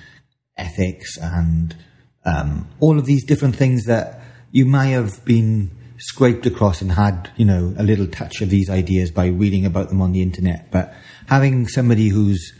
ethics 0.56 1.18
and 1.20 1.76
um, 2.24 2.68
all 2.80 2.98
of 2.98 3.04
these 3.04 3.24
different 3.24 3.56
things 3.56 3.84
that 3.84 4.20
you 4.52 4.64
may 4.64 4.92
have 4.92 5.24
been 5.24 5.70
scraped 5.98 6.46
across 6.46 6.80
and 6.80 6.92
had, 6.92 7.30
you 7.36 7.44
know, 7.44 7.74
a 7.76 7.82
little 7.82 8.06
touch 8.06 8.40
of 8.40 8.48
these 8.48 8.70
ideas 8.70 9.10
by 9.10 9.26
reading 9.26 9.66
about 9.66 9.88
them 9.88 10.00
on 10.00 10.12
the 10.12 10.22
internet. 10.22 10.70
But 10.70 10.94
having 11.26 11.68
somebody 11.68 12.08
who's, 12.08 12.52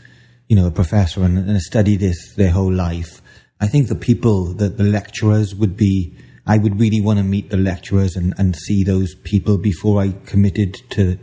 you 0.47 0.55
know, 0.55 0.67
a 0.67 0.71
professor 0.71 1.23
and, 1.23 1.37
and 1.37 1.61
studied 1.61 2.01
this 2.01 2.35
their 2.35 2.51
whole 2.51 2.71
life, 2.71 3.21
I 3.63 3.67
think 3.67 3.87
the 3.87 3.95
people, 3.95 4.53
that 4.55 4.77
the 4.77 4.83
lecturers 4.83 5.55
would 5.55 5.77
be, 5.77 6.13
I 6.45 6.57
would 6.57 6.81
really 6.81 6.99
want 6.99 7.19
to 7.19 7.23
meet 7.23 7.49
the 7.49 7.55
lecturers 7.55 8.17
and, 8.17 8.33
and 8.37 8.57
see 8.57 8.83
those 8.83 9.15
people 9.15 9.57
before 9.57 10.01
I 10.01 10.11
committed 10.25 10.81
to, 10.89 11.17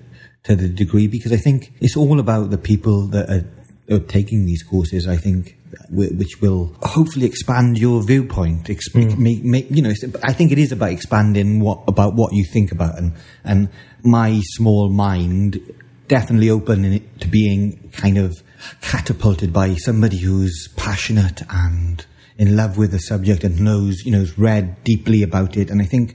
to 0.45 0.57
the 0.57 0.71
degree 0.71 1.07
because 1.07 1.35
I 1.35 1.37
think 1.37 1.75
it's 1.83 1.99
all 1.99 2.19
about 2.19 2.49
the 2.49 2.57
people 2.57 3.09
that 3.09 3.29
are, 3.29 3.95
are 3.95 4.01
taking 4.01 4.47
these 4.47 4.63
courses. 4.63 5.07
I 5.07 5.19
think 5.19 5.59
which 5.91 6.41
will 6.41 6.75
hopefully 6.83 7.27
expand 7.27 7.77
your 7.77 8.03
viewpoint. 8.03 8.65
Exp- 8.69 8.95
mm. 8.95 9.19
make, 9.19 9.45
make, 9.45 9.71
you 9.71 9.83
know, 9.83 9.93
I 10.23 10.33
think 10.33 10.51
it 10.51 10.59
is 10.59 10.73
about 10.73 10.93
expanding 10.93 11.61
what 11.61 11.81
about 11.87 12.15
what 12.15 12.33
you 12.33 12.47
think 12.51 12.73
about, 12.73 12.97
and 12.99 13.13
and 13.45 13.69
my 14.03 14.41
small 14.57 14.89
mind 14.89 15.61
definitely 16.09 16.49
open 16.49 17.05
to 17.21 17.29
being 17.29 17.91
kind 17.93 18.17
of 18.17 18.35
catapulted 18.81 19.53
by 19.53 19.75
somebody 19.75 20.19
who's 20.19 20.69
passionate 20.77 21.43
and 21.51 22.07
in 22.41 22.57
love 22.57 22.79
with 22.79 22.91
the 22.91 22.99
subject 22.99 23.45
and 23.45 23.61
knows, 23.61 24.03
you 24.07 24.11
know, 24.11 24.21
has 24.21 24.39
read 24.39 24.83
deeply 24.83 25.23
about 25.23 25.59
it. 25.59 25.69
And 25.69 25.83
I 25.83 25.85
think 25.85 26.15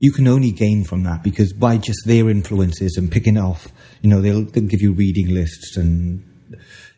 you 0.00 0.12
can 0.12 0.28
only 0.28 0.52
gain 0.52 0.84
from 0.84 1.02
that 1.04 1.22
because 1.22 1.54
by 1.54 1.78
just 1.78 2.00
their 2.04 2.28
influences 2.28 2.98
and 2.98 3.10
picking 3.10 3.38
off, 3.38 3.68
you 4.02 4.10
know, 4.10 4.20
they'll, 4.20 4.44
they'll 4.44 4.66
give 4.66 4.82
you 4.82 4.92
reading 4.92 5.32
lists 5.32 5.78
and 5.78 6.22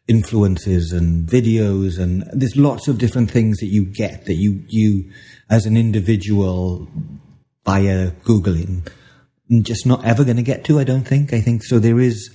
influences 0.08 0.90
and 0.90 1.24
videos. 1.24 2.00
And 2.00 2.24
there's 2.32 2.56
lots 2.56 2.88
of 2.88 2.98
different 2.98 3.30
things 3.30 3.58
that 3.58 3.68
you 3.68 3.84
get 3.84 4.24
that 4.24 4.34
you 4.34 4.64
you 4.66 5.08
as 5.48 5.66
an 5.66 5.76
individual 5.76 6.88
via 7.64 8.10
googling 8.24 8.88
just 9.62 9.86
not 9.86 10.04
ever 10.04 10.24
going 10.24 10.36
to 10.36 10.42
get 10.42 10.64
to 10.64 10.80
i 10.80 10.84
don't 10.84 11.04
think. 11.04 11.32
I 11.32 11.40
think 11.40 11.62
so 11.62 11.78
there 11.78 12.00
is 12.00 12.34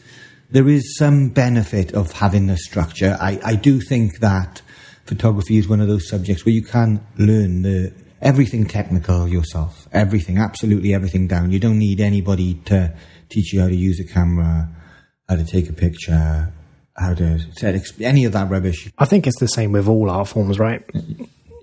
there 0.52 0.70
is 0.70 0.96
some 0.98 1.30
benefit 1.30 1.92
of 1.94 2.14
having 2.14 2.50
a 2.50 2.58
structure. 2.58 3.18
I 3.20 3.40
i 3.44 3.56
do 3.56 3.82
think 3.82 4.20
that 4.20 4.62
photography 5.10 5.58
is 5.58 5.68
one 5.68 5.82
of 5.82 5.88
those 5.88 6.08
subjects 6.08 6.46
where 6.46 6.54
you 6.54 6.64
can 6.64 7.06
learn 7.18 7.64
the 7.64 7.92
everything 8.22 8.66
technical 8.66 9.28
yourself 9.28 9.88
everything 9.92 10.38
absolutely 10.38 10.94
everything 10.94 11.28
down 11.28 11.52
you 11.52 11.60
don't 11.60 11.80
need 11.80 12.00
anybody 12.00 12.54
to 12.66 12.94
teach 13.30 13.54
you 13.54 13.62
how 13.62 13.68
to 13.68 13.76
use 13.76 14.00
a 14.00 14.04
camera 14.04 14.70
how 15.28 15.36
to 15.36 15.46
take 15.46 15.70
a 15.70 15.74
picture 15.74 16.52
how 17.00 17.14
to 17.14 17.40
set 17.54 17.82
any 18.02 18.26
of 18.26 18.34
that 18.34 18.50
rubbish. 18.50 18.92
I 18.98 19.06
think 19.06 19.26
it's 19.26 19.40
the 19.40 19.48
same 19.48 19.72
with 19.72 19.88
all 19.88 20.10
art 20.10 20.28
forms, 20.28 20.60
right? 20.60 20.84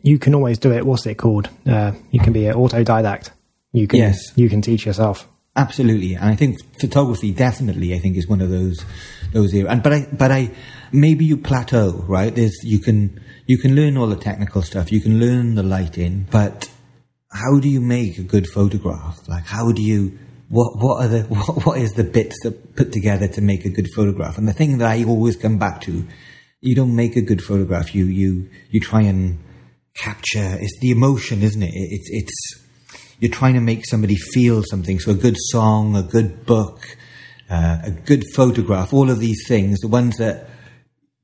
You 0.02 0.18
can 0.18 0.34
always 0.34 0.58
do 0.58 0.72
it. 0.72 0.86
What's 0.86 1.06
it 1.06 1.16
called? 1.16 1.50
Uh, 1.66 1.92
you 2.10 2.20
can 2.20 2.32
be 2.32 2.46
an 2.46 2.54
autodidact. 2.54 3.30
You 3.72 3.86
can 3.86 3.98
yes. 3.98 4.18
you 4.36 4.48
can 4.48 4.62
teach 4.62 4.86
yourself. 4.86 5.28
Absolutely, 5.54 6.14
and 6.14 6.24
I 6.24 6.34
think 6.34 6.58
photography 6.80 7.32
definitely 7.32 7.94
I 7.94 7.98
think 7.98 8.16
is 8.16 8.28
one 8.28 8.40
of 8.40 8.50
those 8.50 8.84
those 9.32 9.52
areas. 9.52 9.68
And 9.68 9.82
but 9.82 9.92
I 9.92 10.06
but 10.12 10.30
I 10.30 10.50
maybe 10.92 11.24
you 11.24 11.36
plateau 11.36 12.04
right. 12.08 12.34
There's 12.34 12.56
you 12.62 12.78
can 12.78 13.20
you 13.46 13.58
can 13.58 13.74
learn 13.74 13.96
all 13.96 14.08
the 14.08 14.16
technical 14.16 14.62
stuff. 14.62 14.92
You 14.92 15.00
can 15.00 15.20
learn 15.20 15.54
the 15.54 15.62
lighting, 15.62 16.26
but 16.30 16.68
how 17.32 17.58
do 17.60 17.68
you 17.68 17.80
make 17.80 18.18
a 18.18 18.22
good 18.22 18.46
photograph? 18.48 19.28
Like 19.28 19.44
how 19.44 19.72
do 19.72 19.82
you 19.82 20.18
what 20.48 20.76
what 20.76 21.04
are 21.04 21.08
the 21.08 21.22
what, 21.28 21.66
what 21.66 21.78
is 21.78 21.92
the 21.92 22.04
bits 22.04 22.36
that 22.42 22.76
put 22.76 22.92
together 22.92 23.28
to 23.28 23.40
make 23.40 23.64
a 23.64 23.70
good 23.70 23.88
photograph? 23.94 24.38
And 24.38 24.48
the 24.48 24.52
thing 24.52 24.78
that 24.78 24.90
I 24.90 25.04
always 25.04 25.36
come 25.36 25.58
back 25.58 25.80
to, 25.82 26.06
you 26.60 26.74
don't 26.74 26.94
make 26.94 27.16
a 27.16 27.22
good 27.22 27.42
photograph. 27.42 27.94
You 27.94 28.06
you 28.06 28.50
you 28.70 28.80
try 28.80 29.02
and 29.02 29.38
capture. 29.94 30.56
It's 30.60 30.78
the 30.80 30.90
emotion, 30.90 31.42
isn't 31.42 31.62
it? 31.62 31.72
It's 31.72 32.08
it's 32.10 32.66
you're 33.20 33.30
trying 33.30 33.54
to 33.54 33.60
make 33.60 33.86
somebody 33.86 34.16
feel 34.16 34.62
something. 34.62 34.98
So 34.98 35.12
a 35.12 35.14
good 35.14 35.36
song, 35.38 35.96
a 35.96 36.02
good 36.02 36.44
book, 36.44 36.96
uh, 37.48 37.78
a 37.84 37.90
good 37.90 38.24
photograph, 38.34 38.92
all 38.92 39.08
of 39.08 39.20
these 39.20 39.46
things, 39.48 39.80
the 39.80 39.88
ones 39.88 40.16
that 40.18 40.50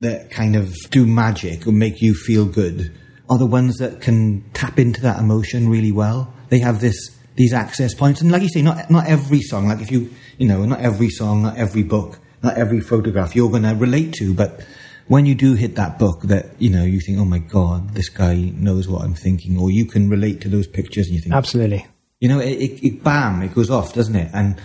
that 0.02 0.30
kind 0.30 0.56
of 0.56 0.74
do 0.90 1.06
magic 1.06 1.66
or 1.66 1.72
make 1.72 2.02
you 2.02 2.12
feel 2.12 2.44
good, 2.44 2.92
are 3.30 3.38
the 3.38 3.46
ones 3.46 3.78
that 3.78 4.00
can 4.00 4.44
tap 4.52 4.78
into 4.78 5.00
that 5.00 5.18
emotion 5.18 5.68
really 5.68 5.92
well. 5.92 6.32
They 6.50 6.58
have 6.58 6.80
this 6.80 7.16
these 7.34 7.54
access 7.54 7.94
points. 7.94 8.20
And 8.20 8.30
like 8.30 8.42
you 8.42 8.48
say, 8.48 8.62
not 8.62 8.90
not 8.90 9.08
every 9.08 9.40
song, 9.40 9.68
like 9.68 9.80
if 9.80 9.90
you 9.90 10.10
you 10.38 10.46
know, 10.46 10.64
not 10.64 10.80
every 10.80 11.08
song, 11.08 11.42
not 11.42 11.56
every 11.56 11.82
book, 11.82 12.18
not 12.42 12.56
every 12.58 12.80
photograph 12.80 13.34
you're 13.34 13.50
going 13.50 13.62
to 13.62 13.74
relate 13.74 14.12
to, 14.14 14.34
but 14.34 14.60
when 15.06 15.24
you 15.26 15.34
do 15.34 15.54
hit 15.54 15.76
that 15.76 15.98
book 15.98 16.22
that 16.22 16.60
you 16.60 16.68
know 16.68 16.84
you 16.84 17.00
think, 17.00 17.18
oh 17.18 17.24
my 17.24 17.38
god, 17.38 17.94
this 17.94 18.08
guy 18.08 18.34
knows 18.54 18.88
what 18.88 19.02
I'm 19.02 19.14
thinking, 19.14 19.58
or 19.58 19.70
you 19.70 19.86
can 19.86 20.10
relate 20.10 20.40
to 20.42 20.48
those 20.48 20.66
pictures, 20.66 21.06
and 21.06 21.14
you 21.14 21.22
think, 21.22 21.34
absolutely, 21.34 21.86
You 22.20 22.28
know, 22.28 22.40
it, 22.40 22.58
it, 22.58 22.86
it 22.86 23.04
bam, 23.04 23.42
it 23.42 23.54
goes 23.54 23.70
off, 23.70 23.94
doesn't 23.94 24.16
it? 24.16 24.30
And 24.34 24.60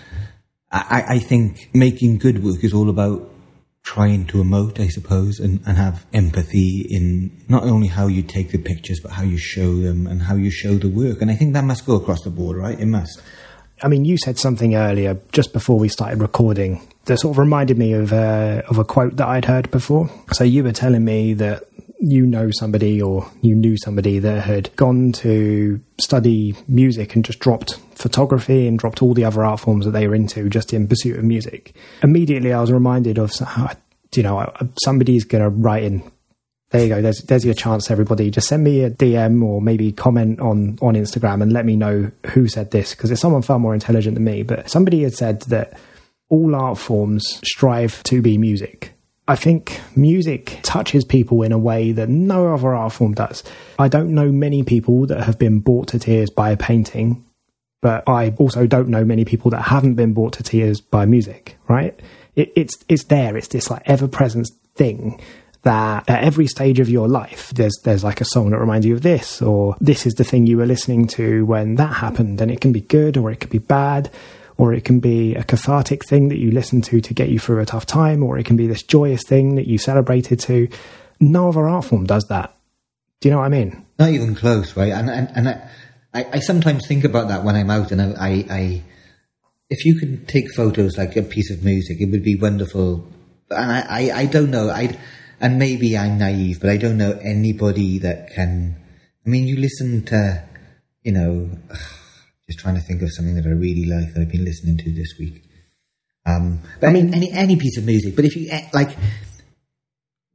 I, 0.71 1.03
I 1.09 1.19
think 1.19 1.69
making 1.73 2.17
good 2.17 2.43
work 2.43 2.63
is 2.63 2.73
all 2.73 2.89
about 2.89 3.31
trying 3.87 4.25
to 4.25 4.39
emote, 4.39 4.81
I 4.81 4.89
suppose, 4.89 5.39
and, 5.39 5.61
and 5.65 5.77
have 5.77 6.05
empathy 6.11 6.85
in 6.89 7.31
not 7.47 7.63
only 7.63 7.87
how 7.87 8.07
you 8.07 8.21
take 8.21 8.51
the 8.51 8.57
pictures, 8.57 8.99
but 8.99 9.13
how 9.13 9.23
you 9.23 9.37
show 9.37 9.77
them 9.77 10.07
and 10.07 10.23
how 10.23 10.35
you 10.35 10.51
show 10.51 10.73
the 10.75 10.89
work. 10.89 11.21
And 11.21 11.31
I 11.31 11.35
think 11.35 11.53
that 11.53 11.63
must 11.63 11.85
go 11.85 11.95
across 11.95 12.21
the 12.23 12.29
board, 12.29 12.57
right? 12.57 12.77
It 12.77 12.85
must. 12.85 13.21
I 13.81 13.87
mean, 13.87 14.03
you 14.03 14.17
said 14.17 14.37
something 14.37 14.75
earlier 14.75 15.17
just 15.31 15.53
before 15.53 15.79
we 15.79 15.87
started 15.87 16.19
recording 16.19 16.85
that 17.05 17.19
sort 17.19 17.35
of 17.35 17.37
reminded 17.37 17.77
me 17.77 17.93
of 17.93 18.11
uh, 18.11 18.61
of 18.67 18.77
a 18.77 18.83
quote 18.83 19.15
that 19.15 19.27
I'd 19.29 19.45
heard 19.45 19.71
before. 19.71 20.09
So 20.33 20.43
you 20.43 20.65
were 20.65 20.73
telling 20.73 21.05
me 21.05 21.33
that 21.35 21.63
you 21.99 22.25
know 22.25 22.49
somebody 22.51 23.01
or 23.01 23.29
you 23.41 23.55
knew 23.55 23.75
somebody 23.77 24.19
that 24.19 24.43
had 24.43 24.75
gone 24.75 25.11
to 25.11 25.81
study 25.99 26.55
music 26.67 27.15
and 27.15 27.25
just 27.25 27.39
dropped 27.39 27.77
photography 27.95 28.67
and 28.67 28.77
dropped 28.77 29.01
all 29.01 29.13
the 29.13 29.25
other 29.25 29.43
art 29.43 29.59
forms 29.59 29.85
that 29.85 29.91
they 29.91 30.07
were 30.07 30.15
into 30.15 30.49
just 30.49 30.73
in 30.73 30.87
pursuit 30.87 31.17
of 31.17 31.23
music. 31.23 31.75
Immediately, 32.03 32.53
I 32.53 32.61
was 32.61 32.71
reminded 32.71 33.17
of, 33.17 33.33
you 34.15 34.23
know, 34.23 34.51
somebody's 34.83 35.23
going 35.23 35.43
to 35.43 35.49
write 35.49 35.83
in. 35.83 36.11
There 36.69 36.83
you 36.83 36.89
go. 36.89 37.01
There's 37.01 37.21
there's 37.21 37.45
your 37.45 37.53
chance, 37.53 37.89
everybody. 37.89 38.29
Just 38.29 38.49
send 38.49 38.63
me 38.63 38.83
a 38.83 38.89
DM 38.89 39.41
or 39.41 39.61
maybe 39.61 39.93
comment 39.93 40.41
on 40.41 40.77
on 40.81 40.95
Instagram 40.95 41.41
and 41.41 41.53
let 41.53 41.65
me 41.65 41.77
know 41.77 42.11
who 42.31 42.49
said 42.49 42.71
this 42.71 42.93
because 42.93 43.09
it's 43.09 43.21
someone 43.21 43.41
far 43.41 43.57
more 43.57 43.73
intelligent 43.73 44.15
than 44.15 44.25
me. 44.25 44.43
But 44.43 44.69
somebody 44.69 45.03
had 45.03 45.13
said 45.13 45.43
that 45.43 45.79
all 46.29 46.53
art 46.53 46.77
forms 46.77 47.39
strive 47.45 48.03
to 48.03 48.21
be 48.21 48.37
music 48.37 48.96
I 49.27 49.35
think 49.35 49.81
music 49.95 50.59
touches 50.63 51.03
people 51.03 51.43
in 51.43 51.51
a 51.51 51.57
way 51.57 51.91
that 51.91 52.07
no 52.07 52.53
other 52.53 52.73
art 52.73 52.93
form 52.93 53.13
does. 53.13 53.43
I 53.77 53.89
don't 53.89 54.13
know 54.15 54.31
many 54.31 54.63
people 54.63 55.05
that 55.07 55.23
have 55.23 55.37
been 55.37 55.59
brought 55.59 55.89
to 55.89 55.99
tears 55.99 56.29
by 56.29 56.51
a 56.51 56.57
painting, 56.57 57.25
but 57.81 58.07
I 58.07 58.33
also 58.37 58.67
don't 58.67 58.87
know 58.87 59.03
many 59.03 59.25
people 59.25 59.51
that 59.51 59.63
haven't 59.63 59.95
been 59.95 60.13
brought 60.13 60.33
to 60.33 60.43
tears 60.43 60.79
by 60.79 61.05
music, 61.05 61.57
right? 61.67 61.99
It, 62.35 62.53
it's, 62.55 62.75
it's 62.87 63.03
there. 63.05 63.35
It's 63.35 63.49
this 63.49 63.69
like 63.69 63.83
ever 63.85 64.07
present 64.07 64.49
thing 64.75 65.19
that 65.63 66.09
at 66.09 66.23
every 66.23 66.47
stage 66.47 66.79
of 66.79 66.87
your 66.87 67.09
life, 67.09 67.49
there's, 67.49 67.77
there's 67.83 68.05
like 68.05 68.21
a 68.21 68.25
song 68.25 68.51
that 68.51 68.59
reminds 68.59 68.85
you 68.85 68.93
of 68.93 69.01
this, 69.01 69.41
or 69.41 69.75
this 69.81 70.05
is 70.05 70.13
the 70.13 70.23
thing 70.23 70.47
you 70.47 70.55
were 70.55 70.65
listening 70.65 71.05
to 71.07 71.45
when 71.45 71.75
that 71.75 71.95
happened. 71.95 72.39
And 72.39 72.49
it 72.49 72.61
can 72.61 72.71
be 72.71 72.81
good 72.81 73.17
or 73.17 73.29
it 73.29 73.41
could 73.41 73.49
be 73.49 73.57
bad 73.57 74.09
or 74.57 74.73
it 74.73 74.83
can 74.83 74.99
be 74.99 75.35
a 75.35 75.43
cathartic 75.43 76.03
thing 76.05 76.29
that 76.29 76.39
you 76.39 76.51
listen 76.51 76.81
to 76.81 76.99
to 76.99 77.13
get 77.13 77.29
you 77.29 77.39
through 77.39 77.61
a 77.61 77.65
tough 77.65 77.85
time, 77.85 78.23
or 78.23 78.37
it 78.37 78.45
can 78.45 78.57
be 78.57 78.67
this 78.67 78.83
joyous 78.83 79.23
thing 79.23 79.55
that 79.55 79.67
you 79.67 79.77
celebrated 79.77 80.39
to. 80.41 80.67
No 81.19 81.49
other 81.49 81.67
art 81.67 81.85
form 81.85 82.05
does 82.05 82.25
that. 82.29 82.55
Do 83.19 83.29
you 83.29 83.33
know 83.33 83.39
what 83.39 83.45
I 83.45 83.49
mean? 83.49 83.85
Not 83.97 84.09
even 84.09 84.35
close, 84.35 84.75
right? 84.75 84.91
And 84.91 85.09
and, 85.09 85.29
and 85.35 85.49
I, 86.13 86.25
I, 86.33 86.39
sometimes 86.39 86.87
think 86.87 87.03
about 87.03 87.27
that 87.27 87.43
when 87.43 87.55
I'm 87.55 87.69
out, 87.69 87.91
and 87.91 88.01
I, 88.01 88.13
I, 88.19 88.45
I, 88.49 88.83
if 89.69 89.85
you 89.85 89.99
can 89.99 90.25
take 90.25 90.53
photos 90.55 90.97
like 90.97 91.15
a 91.15 91.21
piece 91.21 91.51
of 91.51 91.63
music, 91.63 91.97
it 91.99 92.09
would 92.09 92.23
be 92.23 92.35
wonderful. 92.35 93.07
And 93.49 93.71
I, 93.71 93.85
I, 93.89 94.11
I 94.21 94.25
don't 94.25 94.51
know, 94.51 94.69
I, 94.69 94.97
and 95.39 95.59
maybe 95.59 95.97
I'm 95.97 96.17
naive, 96.17 96.59
but 96.59 96.69
I 96.69 96.77
don't 96.77 96.97
know 96.97 97.19
anybody 97.23 97.99
that 97.99 98.31
can. 98.33 98.75
I 99.25 99.29
mean, 99.29 99.47
you 99.47 99.57
listen 99.57 100.05
to, 100.05 100.43
you 101.03 101.11
know. 101.11 101.51
Just 102.47 102.59
trying 102.59 102.75
to 102.75 102.81
think 102.81 103.01
of 103.01 103.11
something 103.11 103.35
that 103.35 103.45
I 103.45 103.49
really 103.49 103.85
like 103.85 104.13
that 104.13 104.21
I've 104.21 104.31
been 104.31 104.45
listening 104.45 104.77
to 104.77 104.91
this 104.91 105.15
week. 105.19 105.43
Um, 106.25 106.61
but 106.79 106.87
I 106.87 106.93
mean, 106.93 107.13
any 107.13 107.29
any 107.31 107.57
piece 107.57 107.77
of 107.77 107.85
music. 107.85 108.15
But 108.15 108.23
if 108.23 108.37
you 108.37 108.47
eh, 108.49 108.69
like, 108.73 108.97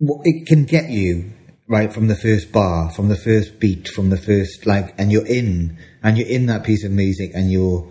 it 0.00 0.46
can 0.46 0.64
get 0.64 0.90
you 0.90 1.32
right 1.68 1.90
from 1.90 2.08
the 2.08 2.16
first 2.16 2.52
bar, 2.52 2.90
from 2.90 3.08
the 3.08 3.16
first 3.16 3.58
beat, 3.58 3.88
from 3.88 4.10
the 4.10 4.18
first 4.18 4.66
like, 4.66 4.94
and 4.98 5.10
you're 5.10 5.26
in, 5.26 5.78
and 6.02 6.18
you're 6.18 6.28
in 6.28 6.46
that 6.46 6.64
piece 6.64 6.84
of 6.84 6.90
music, 6.90 7.30
and 7.34 7.50
you're, 7.50 7.90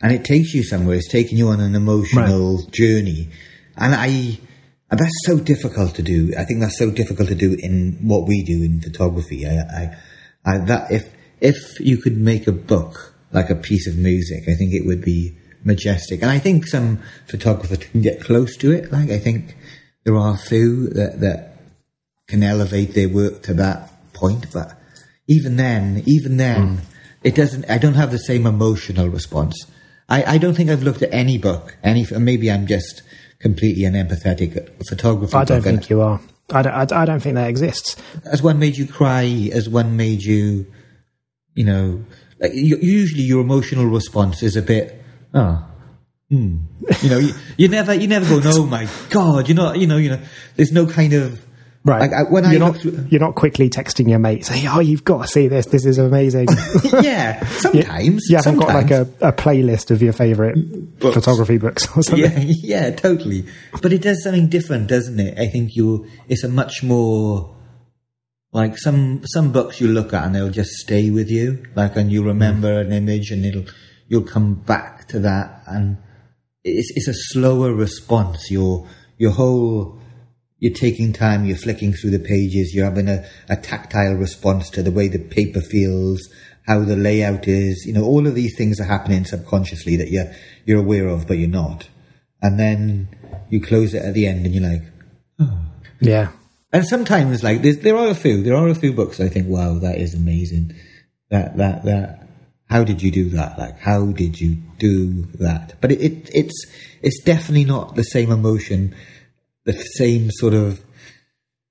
and 0.00 0.12
it 0.12 0.24
takes 0.24 0.54
you 0.54 0.62
somewhere. 0.62 0.94
It's 0.94 1.08
taking 1.08 1.36
you 1.36 1.48
on 1.48 1.58
an 1.58 1.74
emotional 1.74 2.58
right. 2.58 2.72
journey, 2.72 3.30
and 3.76 3.94
I. 3.94 4.38
And 4.90 4.98
that's 4.98 5.26
so 5.26 5.38
difficult 5.38 5.96
to 5.96 6.02
do. 6.02 6.32
I 6.38 6.44
think 6.44 6.60
that's 6.60 6.78
so 6.78 6.90
difficult 6.90 7.28
to 7.28 7.34
do 7.34 7.54
in 7.60 7.98
what 8.00 8.26
we 8.26 8.42
do 8.42 8.62
in 8.62 8.80
photography. 8.80 9.46
I, 9.46 9.58
I, 9.58 9.96
I 10.46 10.58
that 10.64 10.90
if 10.90 11.12
if 11.42 11.78
you 11.78 11.98
could 11.98 12.16
make 12.16 12.46
a 12.46 12.52
book 12.52 13.17
like 13.32 13.50
a 13.50 13.54
piece 13.54 13.86
of 13.86 13.96
music. 13.96 14.48
I 14.48 14.54
think 14.54 14.72
it 14.72 14.86
would 14.86 15.02
be 15.02 15.36
majestic. 15.64 16.22
And 16.22 16.30
I 16.30 16.38
think 16.38 16.66
some 16.66 17.00
photographers 17.26 17.78
can 17.78 18.00
get 18.00 18.20
close 18.20 18.56
to 18.58 18.70
it. 18.72 18.92
Like, 18.92 19.10
I 19.10 19.18
think 19.18 19.56
there 20.04 20.16
are 20.16 20.34
a 20.34 20.38
few 20.38 20.88
that, 20.90 21.20
that 21.20 21.56
can 22.26 22.42
elevate 22.42 22.94
their 22.94 23.08
work 23.08 23.42
to 23.42 23.54
that 23.54 23.92
point. 24.12 24.52
But 24.52 24.72
even 25.26 25.56
then, 25.56 26.02
even 26.06 26.36
then, 26.36 26.78
mm. 26.78 26.80
it 27.22 27.34
doesn't, 27.34 27.68
I 27.70 27.78
don't 27.78 27.94
have 27.94 28.10
the 28.10 28.18
same 28.18 28.46
emotional 28.46 29.08
response. 29.08 29.66
I, 30.08 30.34
I 30.34 30.38
don't 30.38 30.54
think 30.54 30.70
I've 30.70 30.82
looked 30.82 31.02
at 31.02 31.12
any 31.12 31.36
book, 31.36 31.76
any, 31.82 32.06
maybe 32.18 32.50
I'm 32.50 32.66
just 32.66 33.02
completely 33.40 33.82
unempathetic 33.82 34.86
photographer. 34.88 35.36
I 35.36 35.44
don't 35.44 35.62
think 35.62 35.90
you 35.90 36.00
are. 36.00 36.20
I 36.50 36.62
don't, 36.62 36.72
I, 36.72 37.02
I 37.02 37.04
don't 37.04 37.20
think 37.20 37.34
that 37.34 37.50
exists. 37.50 37.96
As 38.24 38.42
one 38.42 38.58
made 38.58 38.78
you 38.78 38.86
cry, 38.86 39.50
as 39.52 39.68
one 39.68 39.98
made 39.98 40.22
you, 40.22 40.66
you 41.54 41.64
know, 41.64 42.04
like 42.40 42.52
usually 42.54 43.22
your 43.22 43.40
emotional 43.40 43.86
response 43.86 44.42
is 44.42 44.56
a 44.56 44.62
bit, 44.62 45.02
oh, 45.34 45.66
hmm. 46.28 46.58
you 47.02 47.10
know, 47.10 47.18
you, 47.18 47.34
you, 47.56 47.68
never, 47.68 47.94
you 47.94 48.06
never 48.06 48.28
go, 48.28 48.38
no, 48.38 48.66
my 48.66 48.88
God, 49.10 49.48
you 49.48 49.54
know, 49.54 49.72
you 49.72 49.86
know, 49.86 49.96
you 49.96 50.10
know, 50.10 50.20
there's 50.56 50.72
no 50.72 50.86
kind 50.86 51.12
of, 51.12 51.44
Right. 51.84 52.10
Like, 52.10 52.30
when 52.30 52.44
you're 52.44 52.62
I 52.62 52.66
not, 52.66 52.76
through, 52.76 53.06
you're 53.08 53.20
not 53.20 53.34
quickly 53.34 53.70
texting 53.70 54.10
your 54.10 54.18
mate 54.18 54.44
saying, 54.44 54.66
"Oh, 54.66 54.80
you've 54.80 55.04
got 55.04 55.22
to 55.22 55.28
see 55.28 55.48
this. 55.48 55.66
This 55.66 55.86
is 55.86 55.96
amazing." 55.96 56.48
yeah, 57.00 57.46
sometimes. 57.46 58.26
yeah 58.28 58.40
i 58.40 58.42
haven't 58.42 58.58
got 58.58 58.74
like 58.74 58.90
a, 58.90 59.02
a, 59.20 59.32
playlist 59.32 59.90
of 59.90 60.02
your 60.02 60.12
favorite 60.12 60.98
books. 60.98 61.14
photography 61.14 61.56
books 61.56 61.86
or 61.96 62.02
something. 62.02 62.48
Yeah, 62.48 62.88
yeah, 62.88 62.90
totally. 62.90 63.46
But 63.80 63.92
it 63.92 64.02
does 64.02 64.22
something 64.22 64.48
different, 64.48 64.88
doesn't 64.88 65.18
it? 65.18 65.38
I 65.38 65.46
think 65.46 65.76
you. 65.76 66.06
It's 66.28 66.44
a 66.44 66.48
much 66.48 66.82
more 66.82 67.56
like 68.52 68.78
some 68.78 69.22
some 69.26 69.52
books 69.52 69.80
you 69.80 69.88
look 69.88 70.12
at 70.12 70.24
and 70.24 70.34
they'll 70.34 70.50
just 70.50 70.70
stay 70.70 71.10
with 71.10 71.30
you, 71.30 71.64
like 71.74 71.96
and 71.96 72.10
you 72.10 72.22
remember 72.24 72.68
mm. 72.68 72.86
an 72.86 72.92
image 72.92 73.30
and 73.30 73.44
it'll 73.44 73.66
you'll 74.08 74.22
come 74.22 74.54
back 74.54 75.06
to 75.08 75.18
that 75.20 75.62
and 75.66 75.98
it's 76.64 76.92
it's 76.96 77.08
a 77.08 77.14
slower 77.14 77.72
response. 77.72 78.50
Your 78.50 78.88
your 79.18 79.32
whole 79.32 80.00
you're 80.58 80.74
taking 80.74 81.12
time, 81.12 81.44
you're 81.44 81.56
flicking 81.56 81.92
through 81.92 82.10
the 82.10 82.18
pages, 82.18 82.74
you're 82.74 82.84
having 82.84 83.08
a, 83.08 83.24
a 83.48 83.56
tactile 83.56 84.14
response 84.14 84.70
to 84.70 84.82
the 84.82 84.90
way 84.90 85.06
the 85.06 85.18
paper 85.18 85.60
feels, 85.60 86.28
how 86.66 86.80
the 86.80 86.96
layout 86.96 87.46
is, 87.46 87.84
you 87.86 87.92
know, 87.92 88.04
all 88.04 88.26
of 88.26 88.34
these 88.34 88.56
things 88.56 88.80
are 88.80 88.84
happening 88.84 89.24
subconsciously 89.24 89.96
that 89.96 90.10
you're 90.10 90.32
you're 90.64 90.80
aware 90.80 91.08
of 91.08 91.26
but 91.26 91.38
you're 91.38 91.48
not. 91.48 91.88
And 92.42 92.58
then 92.58 93.08
you 93.50 93.60
close 93.60 93.94
it 93.94 94.02
at 94.02 94.14
the 94.14 94.26
end 94.26 94.46
and 94.46 94.54
you're 94.54 94.70
like, 94.70 94.82
oh. 95.40 95.64
Yeah. 96.00 96.30
And 96.72 96.86
sometimes, 96.86 97.42
like 97.42 97.62
there 97.62 97.96
are 97.96 98.08
a 98.08 98.14
few, 98.14 98.42
there 98.42 98.56
are 98.56 98.68
a 98.68 98.74
few 98.74 98.92
books 98.92 99.20
I 99.20 99.28
think, 99.28 99.48
wow, 99.48 99.78
that 99.78 99.98
is 99.98 100.14
amazing. 100.14 100.74
That 101.30 101.56
that 101.56 101.84
that. 101.84 102.24
How 102.68 102.84
did 102.84 103.02
you 103.02 103.10
do 103.10 103.30
that? 103.30 103.58
Like, 103.58 103.78
how 103.78 104.08
did 104.08 104.38
you 104.38 104.58
do 104.78 105.22
that? 105.40 105.80
But 105.80 105.92
it, 105.92 106.02
it 106.02 106.30
it's 106.34 106.66
it's 107.00 107.22
definitely 107.22 107.64
not 107.64 107.96
the 107.96 108.02
same 108.02 108.30
emotion, 108.30 108.94
the 109.64 109.72
same 109.72 110.30
sort 110.30 110.52
of 110.52 110.84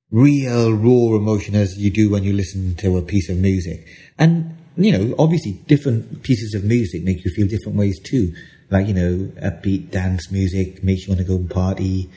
real 0.10 0.74
raw 0.74 1.16
emotion 1.18 1.54
as 1.56 1.78
you 1.78 1.92
do 1.92 2.10
when 2.10 2.24
you 2.24 2.34
listen 2.34 2.76
to 2.78 2.98
a 2.98 3.04
piece 3.04 3.30
of 3.30 3.38
music. 3.38 3.88
And 4.18 4.58
you 4.76 4.92
know, 4.92 5.16
obviously, 5.20 5.54
different 5.68 6.24
pieces 6.24 6.54
of 6.54 6.64
music 6.64 7.04
make 7.04 7.24
you 7.24 7.32
feel 7.32 7.48
different 7.48 7.78
ways 7.78 8.00
too. 8.00 8.34
Like 8.72 8.88
you 8.88 8.94
know, 8.94 9.32
upbeat 9.42 9.92
dance 9.92 10.32
music 10.32 10.84
makes 10.84 11.06
you 11.06 11.14
want 11.14 11.20
to 11.20 11.28
go 11.28 11.36
and 11.36 11.50
party. 11.50 12.10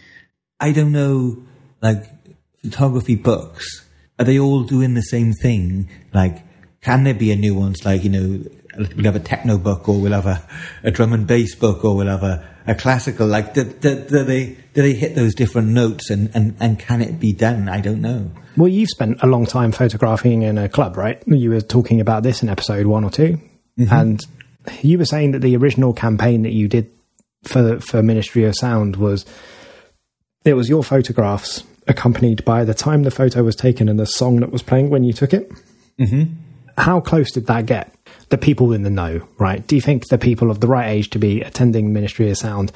I 0.58 0.72
don't 0.72 0.92
know, 0.92 1.42
like 1.82 2.04
photography 2.62 3.16
books, 3.16 3.86
are 4.18 4.24
they 4.24 4.38
all 4.38 4.62
doing 4.62 4.94
the 4.94 5.02
same 5.02 5.32
thing? 5.32 5.88
Like, 6.12 6.42
can 6.80 7.04
there 7.04 7.14
be 7.14 7.32
a 7.32 7.36
nuance? 7.36 7.84
Like, 7.84 8.04
you 8.04 8.10
know, 8.10 8.44
we'll 8.76 9.04
have 9.04 9.16
a 9.16 9.20
techno 9.20 9.58
book 9.58 9.88
or 9.88 10.00
we'll 10.00 10.12
have 10.12 10.26
a, 10.26 10.46
a 10.82 10.90
drum 10.90 11.12
and 11.12 11.26
bass 11.26 11.54
book 11.54 11.84
or 11.84 11.96
we'll 11.96 12.06
have 12.06 12.22
a, 12.22 12.46
a 12.66 12.74
classical. 12.74 13.26
Like, 13.26 13.54
do, 13.54 13.64
do, 13.64 14.04
do, 14.04 14.24
they, 14.24 14.56
do 14.74 14.82
they 14.82 14.94
hit 14.94 15.14
those 15.14 15.34
different 15.34 15.68
notes 15.68 16.10
and, 16.10 16.30
and, 16.34 16.56
and 16.60 16.78
can 16.78 17.02
it 17.02 17.18
be 17.18 17.32
done? 17.32 17.68
I 17.68 17.80
don't 17.80 18.00
know. 18.00 18.30
Well, 18.56 18.68
you've 18.68 18.90
spent 18.90 19.22
a 19.22 19.26
long 19.26 19.46
time 19.46 19.72
photographing 19.72 20.42
in 20.42 20.58
a 20.58 20.68
club, 20.68 20.96
right? 20.96 21.22
You 21.26 21.50
were 21.50 21.60
talking 21.60 22.00
about 22.00 22.22
this 22.22 22.42
in 22.42 22.48
episode 22.48 22.86
one 22.86 23.04
or 23.04 23.10
2 23.10 23.40
mm-hmm. 23.78 23.92
And 23.92 24.26
you 24.82 24.98
were 24.98 25.06
saying 25.06 25.32
that 25.32 25.40
the 25.40 25.56
original 25.56 25.92
campaign 25.92 26.42
that 26.42 26.52
you 26.52 26.68
did 26.68 26.90
for, 27.44 27.80
for 27.80 28.02
Ministry 28.02 28.44
of 28.44 28.54
Sound 28.54 28.96
was, 28.96 29.24
it 30.44 30.54
was 30.54 30.68
your 30.68 30.84
photographs 30.84 31.64
accompanied 31.90 32.44
by 32.44 32.64
the 32.64 32.72
time 32.72 33.02
the 33.02 33.10
photo 33.10 33.42
was 33.42 33.56
taken 33.56 33.88
and 33.88 33.98
the 33.98 34.06
song 34.06 34.36
that 34.40 34.50
was 34.50 34.62
playing 34.62 34.88
when 34.88 35.04
you 35.04 35.12
took 35.12 35.34
it. 35.34 35.52
Mm-hmm. 35.98 36.32
How 36.78 37.00
close 37.00 37.30
did 37.32 37.46
that 37.46 37.66
get? 37.66 37.94
The 38.30 38.38
people 38.38 38.72
in 38.72 38.82
the 38.82 38.90
know, 38.90 39.26
right? 39.38 39.66
Do 39.66 39.74
you 39.74 39.82
think 39.82 40.08
the 40.08 40.16
people 40.16 40.50
of 40.50 40.60
the 40.60 40.68
right 40.68 40.88
age 40.88 41.10
to 41.10 41.18
be 41.18 41.42
attending 41.42 41.92
Ministry 41.92 42.30
of 42.30 42.38
Sound 42.38 42.72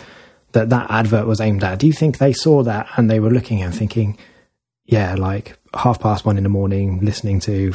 that 0.53 0.69
that 0.69 0.91
advert 0.91 1.27
was 1.27 1.41
aimed 1.41 1.65
at? 1.65 1.79
Do 1.79 1.87
you 1.87 1.93
think 1.93 2.19
they 2.19 2.33
saw 2.33 2.63
that 2.65 2.89
and 2.97 3.11
they 3.11 3.21
were 3.21 3.31
looking 3.31 3.63
and 3.63 3.75
thinking, 3.75 4.19
yeah, 4.85 5.15
like 5.15 5.57
half 5.75 6.01
past 6.01 6.27
one 6.27 6.37
in 6.37 6.43
the 6.43 6.51
morning, 6.51 7.01
listening 7.01 7.41
to 7.41 7.73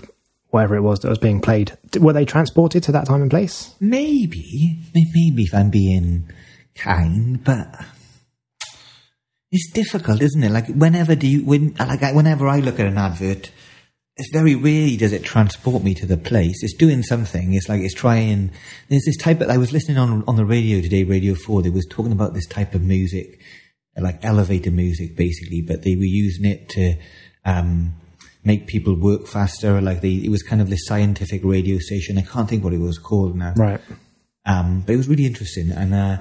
whatever 0.50 0.76
it 0.76 0.82
was 0.82 1.00
that 1.00 1.10
was 1.10 1.18
being 1.18 1.42
played. 1.42 1.78
Were 2.00 2.14
they 2.14 2.26
transported 2.26 2.84
to 2.84 2.92
that 2.94 3.06
time 3.06 3.22
and 3.22 3.30
place? 3.32 3.76
Maybe, 3.80 4.80
maybe 4.94 5.44
if 5.44 5.54
I'm 5.54 5.70
being 5.70 6.32
kind, 6.76 7.44
but 7.44 7.68
it's 9.52 9.72
difficult, 9.72 10.22
isn't 10.22 10.44
it? 10.44 10.52
Like 10.52 10.68
whenever 10.68 11.16
do 11.16 11.28
you, 11.28 11.44
when, 11.44 11.74
like 11.80 12.04
I- 12.04 12.14
whenever 12.14 12.48
I 12.48 12.60
look 12.60 12.80
at 12.80 12.86
an 12.86 12.98
advert, 12.98 13.52
it's 14.18 14.34
very 14.34 14.54
rarely 14.54 14.98
does 14.98 15.14
it 15.14 15.24
transport 15.24 15.82
me 15.82 15.94
to 15.96 16.06
the 16.06 16.18
place. 16.18 16.62
It's 16.62 16.76
doing 16.76 17.04
something. 17.04 17.54
It's 17.54 17.70
like 17.70 17.82
it's 17.82 17.94
trying. 17.94 18.52
There's 18.90 19.06
this 19.06 19.16
type 19.18 19.40
of. 19.40 19.50
I 19.50 19.58
was 19.58 19.72
listening 19.72 19.98
on 19.98 20.26
on 20.28 20.36
the 20.36 20.46
radio 20.46 20.82
today, 20.82 21.06
Radio 21.06 21.36
Four. 21.36 21.62
They 21.62 21.70
was 21.70 21.88
talking 21.90 22.12
about 22.12 22.34
this 22.34 22.46
type 22.46 22.76
of 22.76 22.84
music, 22.84 23.40
like 23.98 24.24
elevator 24.24 24.72
music, 24.72 25.16
basically. 25.16 25.62
But 25.62 25.84
they 25.84 25.96
were 25.96 26.04
using 26.04 26.44
it 26.46 26.68
to 26.70 26.96
um, 27.46 27.94
make 28.44 28.68
people 28.68 28.94
work 29.00 29.26
faster. 29.26 29.80
Like 29.80 30.02
they, 30.02 30.16
it 30.16 30.30
was 30.30 30.44
kind 30.44 30.62
of 30.62 30.70
this 30.70 30.86
scientific 30.86 31.42
radio 31.46 31.78
station. 31.80 32.18
I 32.18 32.24
can't 32.24 32.50
think 32.50 32.62
what 32.62 32.74
it 32.74 32.80
was 32.82 32.98
called 33.00 33.38
now. 33.38 33.54
Right. 33.56 33.80
Um, 34.46 34.82
but 34.82 34.94
it 34.94 34.98
was 34.98 35.08
really 35.08 35.28
interesting, 35.28 35.72
and 35.72 35.94
uh, 35.94 36.18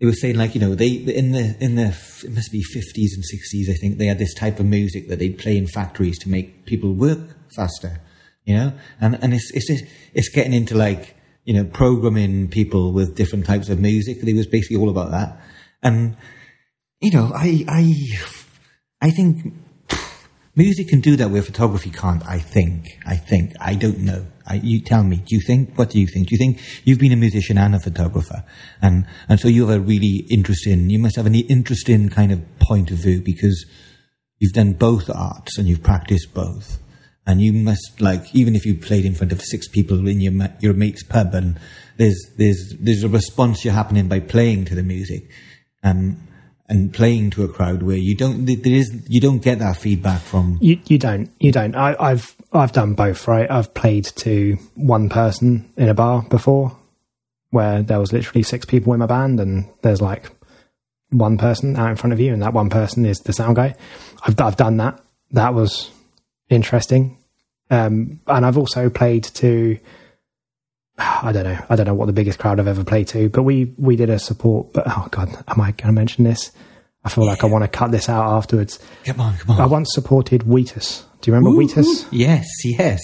it 0.00 0.06
was 0.06 0.20
saying 0.20 0.36
like 0.36 0.54
you 0.54 0.60
know 0.60 0.74
they 0.74 0.88
in 0.88 1.32
the 1.32 1.56
in 1.60 1.76
the 1.76 1.88
it 2.24 2.32
must 2.32 2.50
be 2.50 2.62
fifties 2.62 3.14
and 3.14 3.24
sixties 3.24 3.68
I 3.68 3.74
think 3.74 3.98
they 3.98 4.06
had 4.06 4.18
this 4.18 4.34
type 4.34 4.58
of 4.58 4.66
music 4.66 5.08
that 5.08 5.18
they'd 5.18 5.38
play 5.38 5.56
in 5.56 5.66
factories 5.66 6.18
to 6.20 6.28
make 6.28 6.64
people 6.64 6.94
work 6.94 7.20
faster, 7.54 8.00
you 8.44 8.54
know, 8.54 8.72
and 9.00 9.18
and 9.22 9.34
it's 9.34 9.50
it's 9.52 9.82
it's 10.14 10.30
getting 10.30 10.54
into 10.54 10.74
like 10.74 11.14
you 11.44 11.54
know 11.54 11.64
programming 11.64 12.48
people 12.48 12.92
with 12.92 13.14
different 13.14 13.44
types 13.44 13.68
of 13.68 13.78
music. 13.78 14.18
It 14.22 14.34
was 14.34 14.46
basically 14.46 14.78
all 14.78 14.88
about 14.88 15.10
that, 15.10 15.38
and 15.82 16.16
you 17.00 17.10
know 17.10 17.30
I 17.34 17.64
I 17.68 17.94
I 19.02 19.10
think 19.10 19.52
music 20.56 20.88
can 20.88 21.00
do 21.00 21.16
that 21.16 21.30
where 21.30 21.42
photography 21.42 21.90
can't. 21.90 22.26
I 22.26 22.38
think. 22.38 22.98
I 23.06 23.16
think. 23.16 23.52
I 23.60 23.74
don't 23.74 24.00
know. 24.00 24.26
I, 24.50 24.54
you 24.54 24.80
tell 24.80 25.04
me. 25.04 25.16
Do 25.16 25.36
you 25.36 25.40
think? 25.40 25.78
What 25.78 25.90
do 25.90 26.00
you 26.00 26.08
think? 26.08 26.28
Do 26.28 26.34
you 26.34 26.38
think 26.38 26.60
you've 26.84 26.98
been 26.98 27.12
a 27.12 27.16
musician 27.16 27.56
and 27.56 27.74
a 27.74 27.80
photographer, 27.80 28.44
and 28.82 29.06
and 29.28 29.38
so 29.38 29.46
you 29.46 29.66
have 29.68 29.76
a 29.76 29.80
really 29.80 30.26
interesting. 30.28 30.90
You 30.90 30.98
must 30.98 31.16
have 31.16 31.26
an 31.26 31.36
interesting 31.36 32.08
kind 32.08 32.32
of 32.32 32.58
point 32.58 32.90
of 32.90 32.98
view 32.98 33.20
because 33.20 33.64
you've 34.38 34.52
done 34.52 34.72
both 34.72 35.08
arts 35.08 35.56
and 35.56 35.68
you've 35.68 35.84
practiced 35.84 36.34
both, 36.34 36.80
and 37.26 37.40
you 37.40 37.52
must 37.52 38.00
like 38.00 38.34
even 38.34 38.56
if 38.56 38.66
you 38.66 38.74
played 38.74 39.04
in 39.04 39.14
front 39.14 39.30
of 39.30 39.40
six 39.40 39.68
people 39.68 40.08
in 40.08 40.20
your 40.20 40.48
your 40.58 40.74
mate's 40.74 41.04
pub, 41.04 41.32
and 41.32 41.60
there's 41.96 42.20
there's 42.36 42.74
there's 42.80 43.04
a 43.04 43.08
response 43.08 43.64
you're 43.64 43.74
happening 43.74 44.08
by 44.08 44.18
playing 44.18 44.64
to 44.64 44.74
the 44.74 44.82
music. 44.82 45.30
Um, 45.82 46.26
and 46.68 46.94
playing 46.94 47.30
to 47.30 47.42
a 47.42 47.48
crowd 47.48 47.82
where 47.82 47.96
you 47.96 48.14
don't 48.14 48.46
there 48.46 48.72
is 48.72 49.02
you 49.08 49.20
don't 49.20 49.42
get 49.42 49.58
that 49.58 49.76
feedback 49.76 50.20
from 50.20 50.56
You 50.60 50.78
you 50.86 50.98
don't 50.98 51.28
you 51.40 51.50
don't. 51.50 51.74
I, 51.74 51.96
I've 51.98 52.36
I've 52.52 52.72
done 52.72 52.94
both. 52.94 53.28
Right. 53.28 53.50
I've 53.50 53.72
played 53.74 54.06
to 54.16 54.56
one 54.74 55.08
person 55.08 55.72
in 55.76 55.88
a 55.88 55.94
bar 55.94 56.22
before, 56.22 56.76
where 57.50 57.82
there 57.82 58.00
was 58.00 58.12
literally 58.12 58.42
six 58.42 58.64
people 58.64 58.92
in 58.92 58.98
my 58.98 59.06
band, 59.06 59.40
and 59.40 59.68
there's 59.82 60.00
like 60.00 60.30
one 61.10 61.38
person 61.38 61.76
out 61.76 61.90
in 61.90 61.96
front 61.96 62.12
of 62.12 62.20
you, 62.20 62.32
and 62.32 62.42
that 62.42 62.52
one 62.52 62.70
person 62.70 63.04
is 63.04 63.18
the 63.20 63.32
sound 63.32 63.56
guy. 63.56 63.74
I've 64.22 64.40
I've 64.40 64.56
done 64.56 64.78
that. 64.78 65.00
That 65.32 65.54
was 65.54 65.90
interesting. 66.48 67.18
Um, 67.70 68.20
and 68.26 68.44
I've 68.44 68.58
also 68.58 68.90
played 68.90 69.24
to. 69.24 69.78
I 70.98 71.32
don't 71.32 71.44
know. 71.44 71.58
I 71.68 71.76
don't 71.76 71.86
know 71.86 71.94
what 71.94 72.06
the 72.06 72.12
biggest 72.12 72.38
crowd 72.38 72.58
I've 72.58 72.68
ever 72.68 72.84
played 72.84 73.08
to, 73.08 73.28
but 73.28 73.44
we 73.44 73.72
we 73.78 73.94
did 73.96 74.10
a 74.10 74.18
support. 74.18 74.72
But 74.72 74.84
oh 74.86 75.08
god, 75.10 75.28
am 75.46 75.60
I 75.60 75.70
going 75.72 75.88
to 75.88 75.92
mention 75.92 76.24
this? 76.24 76.50
I 77.04 77.08
feel 77.08 77.24
like 77.26 77.42
I 77.42 77.46
want 77.46 77.64
to 77.64 77.68
cut 77.68 77.90
this 77.90 78.08
out 78.08 78.36
afterwards. 78.36 78.78
come 79.04 79.20
on 79.20 79.36
come 79.38 79.52
on 79.56 79.60
I 79.60 79.66
once 79.66 79.92
supported 79.92 80.42
Wheatus. 80.44 81.04
Do 81.20 81.30
you 81.30 81.34
remember 81.36 81.56
Wheatus? 81.56 82.06
yes 82.12 82.46
yes 82.64 83.00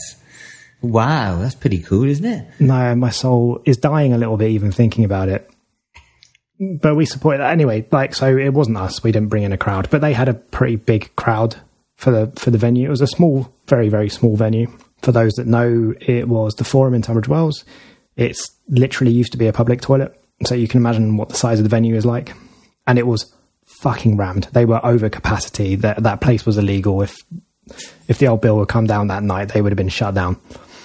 wow 0.83 1.39
that's 1.41 1.55
pretty 1.55 1.81
cool 1.81 2.05
isn't 2.05 2.25
it 2.25 2.47
No, 2.61 2.95
my 2.95 3.11
soul 3.11 3.63
is 3.65 3.77
dying 3.79 4.13
a 4.13 4.19
little 4.19 4.37
bit 4.37 4.51
even 4.51 4.71
thinking 4.73 5.05
about 5.05 5.29
it. 5.29 5.49
But 6.59 6.95
we 6.97 7.05
supported 7.05 7.39
that 7.41 7.53
anyway. 7.53 7.87
Like, 7.93 8.15
so 8.15 8.35
it 8.35 8.55
wasn't 8.55 8.79
us. 8.79 9.03
We 9.03 9.13
didn't 9.13 9.29
bring 9.29 9.43
in 9.43 9.53
a 9.53 9.59
crowd, 9.59 9.89
but 9.91 10.01
they 10.01 10.15
had 10.15 10.29
a 10.29 10.35
pretty 10.35 10.77
big 10.77 11.15
crowd 11.15 11.57
for 11.97 12.11
the 12.11 12.33
for 12.37 12.51
the 12.51 12.57
venue. 12.59 12.87
It 12.87 12.91
was 12.91 13.03
a 13.03 13.07
small, 13.07 13.53
very 13.69 13.91
very 13.91 14.09
small 14.09 14.37
venue. 14.37 14.67
For 15.03 15.13
those 15.13 15.35
that 15.35 15.47
know, 15.47 15.93
it 16.01 16.29
was 16.29 16.55
the 16.55 16.65
Forum 16.65 16.95
in 16.95 17.03
Tunbridge 17.03 17.29
Wells. 17.29 17.65
It's 18.17 18.51
literally 18.69 19.13
used 19.13 19.33
to 19.33 19.39
be 19.39 19.47
a 19.47 19.53
public 19.53 19.83
toilet, 19.83 20.19
so 20.45 20.55
you 20.55 20.67
can 20.67 20.81
imagine 20.81 21.19
what 21.19 21.29
the 21.29 21.35
size 21.35 21.59
of 21.59 21.65
the 21.65 21.69
venue 21.69 21.95
is 21.95 22.07
like. 22.07 22.33
And 22.87 22.99
it 22.99 23.07
was 23.07 23.31
fucking 23.81 24.17
rammed. 24.17 24.49
They 24.53 24.65
were 24.65 24.85
over 24.85 25.09
capacity. 25.09 25.77
That 25.77 26.03
that 26.03 26.21
place 26.21 26.47
was 26.47 26.59
illegal. 26.59 27.03
If 27.03 27.17
if 28.09 28.19
the 28.19 28.29
old 28.29 28.41
bill 28.41 28.57
would 28.59 28.69
come 28.69 28.87
down 28.87 29.09
that 29.09 29.23
night, 29.23 29.49
they 29.49 29.61
would 29.61 29.73
have 29.73 29.77
been 29.77 29.89
shut 29.89 30.15
down. 30.15 30.37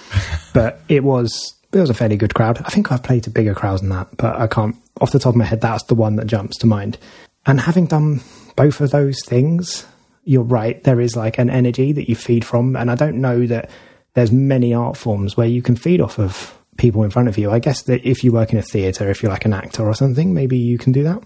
but 0.54 0.80
it 0.88 1.04
was 1.04 1.54
it 1.72 1.78
was 1.78 1.90
a 1.90 1.94
fairly 1.94 2.16
good 2.16 2.34
crowd. 2.34 2.60
I 2.64 2.70
think 2.70 2.92
I've 2.92 3.02
played 3.02 3.24
to 3.24 3.30
bigger 3.30 3.54
crowds 3.54 3.80
than 3.80 3.90
that, 3.90 4.08
but 4.16 4.36
I 4.36 4.46
can't 4.46 4.76
off 5.00 5.12
the 5.12 5.18
top 5.18 5.30
of 5.30 5.36
my 5.36 5.44
head. 5.44 5.60
That's 5.60 5.84
the 5.84 5.94
one 5.94 6.16
that 6.16 6.26
jumps 6.26 6.58
to 6.58 6.66
mind. 6.66 6.98
And 7.46 7.60
having 7.60 7.86
done 7.86 8.20
both 8.56 8.80
of 8.80 8.90
those 8.90 9.18
things, 9.26 9.86
you're 10.24 10.42
right. 10.42 10.82
There 10.84 11.00
is 11.00 11.16
like 11.16 11.38
an 11.38 11.50
energy 11.50 11.92
that 11.92 12.08
you 12.08 12.14
feed 12.14 12.44
from, 12.44 12.76
and 12.76 12.90
I 12.90 12.94
don't 12.94 13.20
know 13.20 13.46
that 13.46 13.70
there's 14.14 14.30
many 14.30 14.74
art 14.74 14.96
forms 14.96 15.36
where 15.36 15.46
you 15.46 15.62
can 15.62 15.74
feed 15.74 16.00
off 16.00 16.18
of 16.18 16.56
people 16.76 17.02
in 17.02 17.10
front 17.10 17.28
of 17.28 17.38
you. 17.38 17.50
I 17.50 17.58
guess 17.58 17.82
that 17.82 18.06
if 18.06 18.22
you 18.22 18.32
work 18.32 18.52
in 18.52 18.58
a 18.58 18.62
theatre, 18.62 19.10
if 19.10 19.22
you're 19.22 19.32
like 19.32 19.44
an 19.44 19.52
actor 19.52 19.86
or 19.86 19.94
something, 19.94 20.34
maybe 20.34 20.56
you 20.56 20.78
can 20.78 20.92
do 20.92 21.02
that. 21.04 21.22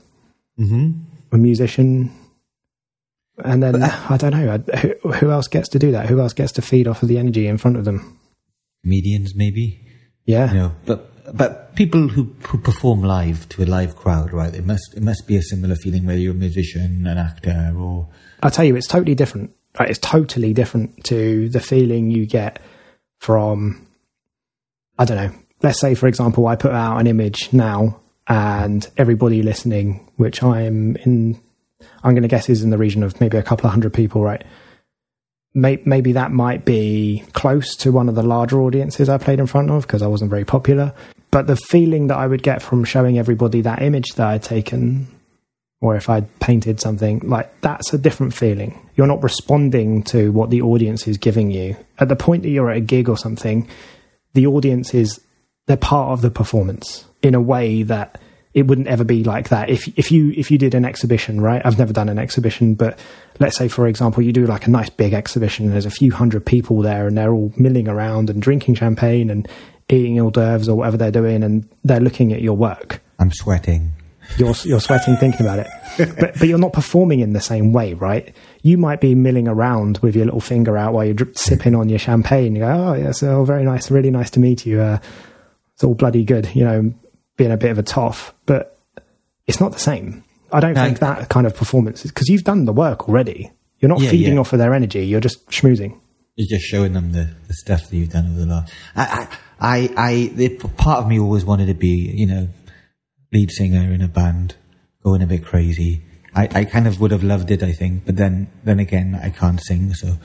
mm-hmm. 0.58 0.92
A 1.32 1.36
musician. 1.38 2.10
And 3.44 3.62
then 3.62 3.82
I 3.82 4.16
don't 4.16 4.30
know 4.32 4.54
I- 4.72 4.76
who, 4.78 5.12
who 5.12 5.30
else 5.30 5.48
gets 5.48 5.68
to 5.70 5.78
do 5.78 5.92
that. 5.92 6.06
Who 6.08 6.20
else 6.20 6.32
gets 6.32 6.52
to 6.52 6.62
feed 6.62 6.88
off 6.88 7.02
of 7.02 7.08
the 7.08 7.18
energy 7.18 7.46
in 7.46 7.58
front 7.58 7.76
of 7.76 7.84
them? 7.84 8.18
comedians 8.84 9.34
maybe 9.34 9.80
Yeah, 10.26 10.48
you 10.52 10.58
know 10.60 10.72
but 10.84 11.36
but 11.36 11.74
people 11.74 12.06
who, 12.06 12.32
who 12.46 12.56
perform 12.58 13.02
live 13.02 13.48
to 13.48 13.64
a 13.64 13.66
live 13.66 13.96
crowd 13.96 14.32
right 14.32 14.54
it 14.54 14.64
must 14.64 14.94
it 14.94 15.02
must 15.02 15.26
be 15.26 15.36
a 15.36 15.42
similar 15.42 15.74
feeling 15.74 16.06
whether 16.06 16.20
you're 16.20 16.30
a 16.34 16.36
musician 16.36 17.04
an 17.04 17.18
actor 17.18 17.74
or 17.76 18.08
I'll 18.44 18.50
tell 18.52 18.64
you, 18.64 18.76
it's 18.76 18.86
totally 18.86 19.16
different. 19.16 19.50
It's 19.80 19.98
totally 19.98 20.52
different 20.52 21.02
to 21.06 21.48
the 21.48 21.58
feeling 21.58 22.10
you 22.12 22.26
get 22.26 22.60
from, 23.18 23.86
I 24.98 25.04
don't 25.04 25.16
know, 25.16 25.32
let's 25.62 25.80
say, 25.80 25.94
for 25.96 26.06
example, 26.06 26.46
I 26.46 26.54
put 26.54 26.70
out 26.72 26.98
an 27.00 27.06
image 27.08 27.48
now 27.52 28.00
and 28.28 28.88
everybody 28.96 29.42
listening, 29.42 30.08
which 30.16 30.42
I'm 30.42 30.96
in, 30.96 31.40
I'm 32.02 32.14
going 32.14 32.22
to 32.22 32.28
guess 32.28 32.48
is 32.48 32.62
in 32.62 32.70
the 32.70 32.78
region 32.78 33.02
of 33.02 33.20
maybe 33.20 33.36
a 33.36 33.42
couple 33.42 33.66
of 33.66 33.72
hundred 33.72 33.94
people, 33.94 34.22
right? 34.22 34.44
Maybe 35.54 36.12
that 36.12 36.32
might 36.32 36.66
be 36.66 37.24
close 37.32 37.76
to 37.76 37.90
one 37.90 38.10
of 38.10 38.14
the 38.14 38.22
larger 38.22 38.60
audiences 38.60 39.08
I 39.08 39.16
played 39.16 39.40
in 39.40 39.46
front 39.46 39.70
of 39.70 39.86
because 39.86 40.02
I 40.02 40.06
wasn't 40.06 40.28
very 40.28 40.44
popular. 40.44 40.92
But 41.30 41.46
the 41.46 41.56
feeling 41.56 42.08
that 42.08 42.18
I 42.18 42.26
would 42.26 42.42
get 42.42 42.60
from 42.60 42.84
showing 42.84 43.18
everybody 43.18 43.62
that 43.62 43.80
image 43.80 44.10
that 44.16 44.26
I'd 44.26 44.42
taken 44.42 45.06
or 45.80 45.96
if 45.96 46.08
I'd 46.08 46.38
painted 46.40 46.80
something 46.80 47.20
like 47.20 47.60
that's 47.60 47.92
a 47.92 47.98
different 47.98 48.34
feeling. 48.34 48.78
You're 48.96 49.06
not 49.06 49.22
responding 49.22 50.02
to 50.04 50.32
what 50.32 50.50
the 50.50 50.62
audience 50.62 51.06
is 51.06 51.18
giving 51.18 51.50
you. 51.50 51.76
At 51.98 52.08
the 52.08 52.16
point 52.16 52.42
that 52.42 52.50
you're 52.50 52.70
at 52.70 52.78
a 52.78 52.80
gig 52.80 53.08
or 53.08 53.16
something, 53.16 53.68
the 54.32 54.46
audience 54.46 54.94
is 54.94 55.20
they're 55.66 55.76
part 55.76 56.12
of 56.12 56.22
the 56.22 56.30
performance 56.30 57.04
in 57.26 57.34
a 57.34 57.40
way 57.40 57.82
that 57.82 58.20
it 58.54 58.66
wouldn't 58.66 58.88
ever 58.88 59.04
be 59.04 59.22
like 59.22 59.50
that 59.50 59.68
if 59.68 59.86
if 59.98 60.10
you 60.10 60.32
if 60.34 60.50
you 60.50 60.56
did 60.56 60.74
an 60.74 60.84
exhibition, 60.84 61.40
right? 61.40 61.60
I've 61.64 61.78
never 61.78 61.92
done 61.92 62.08
an 62.08 62.18
exhibition, 62.18 62.74
but 62.74 62.98
let's 63.38 63.56
say 63.56 63.68
for 63.68 63.86
example 63.86 64.22
you 64.22 64.32
do 64.32 64.46
like 64.46 64.66
a 64.66 64.70
nice 64.70 64.88
big 64.88 65.12
exhibition 65.12 65.66
and 65.66 65.74
there's 65.74 65.86
a 65.86 65.90
few 65.90 66.12
hundred 66.12 66.46
people 66.46 66.80
there 66.80 67.06
and 67.06 67.18
they're 67.18 67.34
all 67.34 67.52
milling 67.56 67.88
around 67.88 68.30
and 68.30 68.40
drinking 68.40 68.76
champagne 68.76 69.28
and 69.28 69.46
eating 69.90 70.18
hors 70.18 70.30
d'oeuvres 70.32 70.68
or 70.68 70.76
whatever 70.76 70.96
they're 70.96 71.10
doing 71.10 71.42
and 71.42 71.68
they're 71.84 72.00
looking 72.00 72.32
at 72.32 72.42
your 72.42 72.56
work 72.56 73.00
i'm 73.20 73.30
sweating 73.30 73.92
you're 74.38 74.54
you're 74.64 74.80
sweating 74.80 75.16
thinking 75.16 75.46
about 75.46 75.60
it. 75.60 75.68
But 76.18 76.38
but 76.38 76.48
you're 76.48 76.58
not 76.58 76.72
performing 76.72 77.20
in 77.20 77.32
the 77.32 77.40
same 77.40 77.72
way, 77.72 77.94
right? 77.94 78.34
You 78.62 78.76
might 78.76 79.00
be 79.00 79.14
milling 79.14 79.48
around 79.48 79.98
with 79.98 80.16
your 80.16 80.24
little 80.24 80.40
finger 80.40 80.76
out 80.76 80.92
while 80.92 81.04
you're 81.04 81.14
drip, 81.14 81.38
sipping 81.38 81.74
on 81.74 81.88
your 81.88 81.98
champagne. 81.98 82.54
You 82.54 82.62
go, 82.62 82.68
oh 82.68 82.94
yes, 82.94 83.22
oh 83.22 83.44
very 83.44 83.64
nice, 83.64 83.90
really 83.90 84.10
nice 84.10 84.30
to 84.30 84.40
meet 84.40 84.66
you. 84.66 84.80
Uh, 84.80 84.98
it's 85.74 85.84
all 85.84 85.94
bloody 85.94 86.24
good, 86.24 86.54
you 86.54 86.64
know, 86.64 86.92
being 87.36 87.52
a 87.52 87.56
bit 87.56 87.70
of 87.70 87.78
a 87.78 87.82
toff, 87.82 88.34
but 88.46 88.78
it's 89.46 89.60
not 89.60 89.72
the 89.72 89.78
same. 89.78 90.24
I 90.52 90.60
don't 90.60 90.74
No. 90.74 90.84
think 90.84 91.00
that 91.00 91.28
kind 91.28 91.46
of 91.46 91.54
performance 91.56 92.04
is 92.04 92.10
because 92.10 92.28
you've 92.28 92.44
done 92.44 92.64
the 92.64 92.72
work 92.72 93.08
already. 93.08 93.50
You're 93.80 93.88
not 93.88 94.00
Yeah, 94.00 94.10
feeding 94.10 94.34
yeah. 94.34 94.40
off 94.40 94.52
of 94.52 94.58
their 94.58 94.72
energy. 94.74 95.04
You're 95.06 95.20
just 95.20 95.46
schmoozing. 95.48 95.98
You're 96.36 96.58
just 96.58 96.66
showing 96.66 96.92
them 96.92 97.12
the, 97.12 97.28
the 97.48 97.54
stuff 97.54 97.88
that 97.88 97.96
you've 97.96 98.10
done 98.10 98.26
over 98.30 98.40
the 98.40 98.46
last. 98.46 98.72
I, 98.94 99.28
I, 99.60 99.78
I, 99.78 99.90
I 99.96 100.26
the, 100.34 100.48
part 100.76 101.00
of 101.00 101.08
me 101.08 101.18
always 101.18 101.44
wanted 101.44 101.66
to 101.66 101.74
be, 101.74 102.12
you 102.14 102.26
know, 102.26 102.48
lead 103.32 103.50
singer 103.50 103.90
in 103.92 104.02
a 104.02 104.08
band, 104.08 104.54
going 105.02 105.22
a 105.22 105.26
bit 105.26 105.44
crazy. 105.44 106.02
I, 106.34 106.48
I 106.60 106.64
kind 106.64 106.86
of 106.86 107.00
would 107.00 107.10
have 107.10 107.22
loved 107.24 107.50
it, 107.50 107.62
I 107.62 107.72
think, 107.72 108.04
but 108.06 108.16
then, 108.16 108.48
then 108.64 108.78
again, 108.80 109.18
I 109.22 109.30
can't 109.30 109.60
sing, 109.62 109.94
so, 109.94 110.16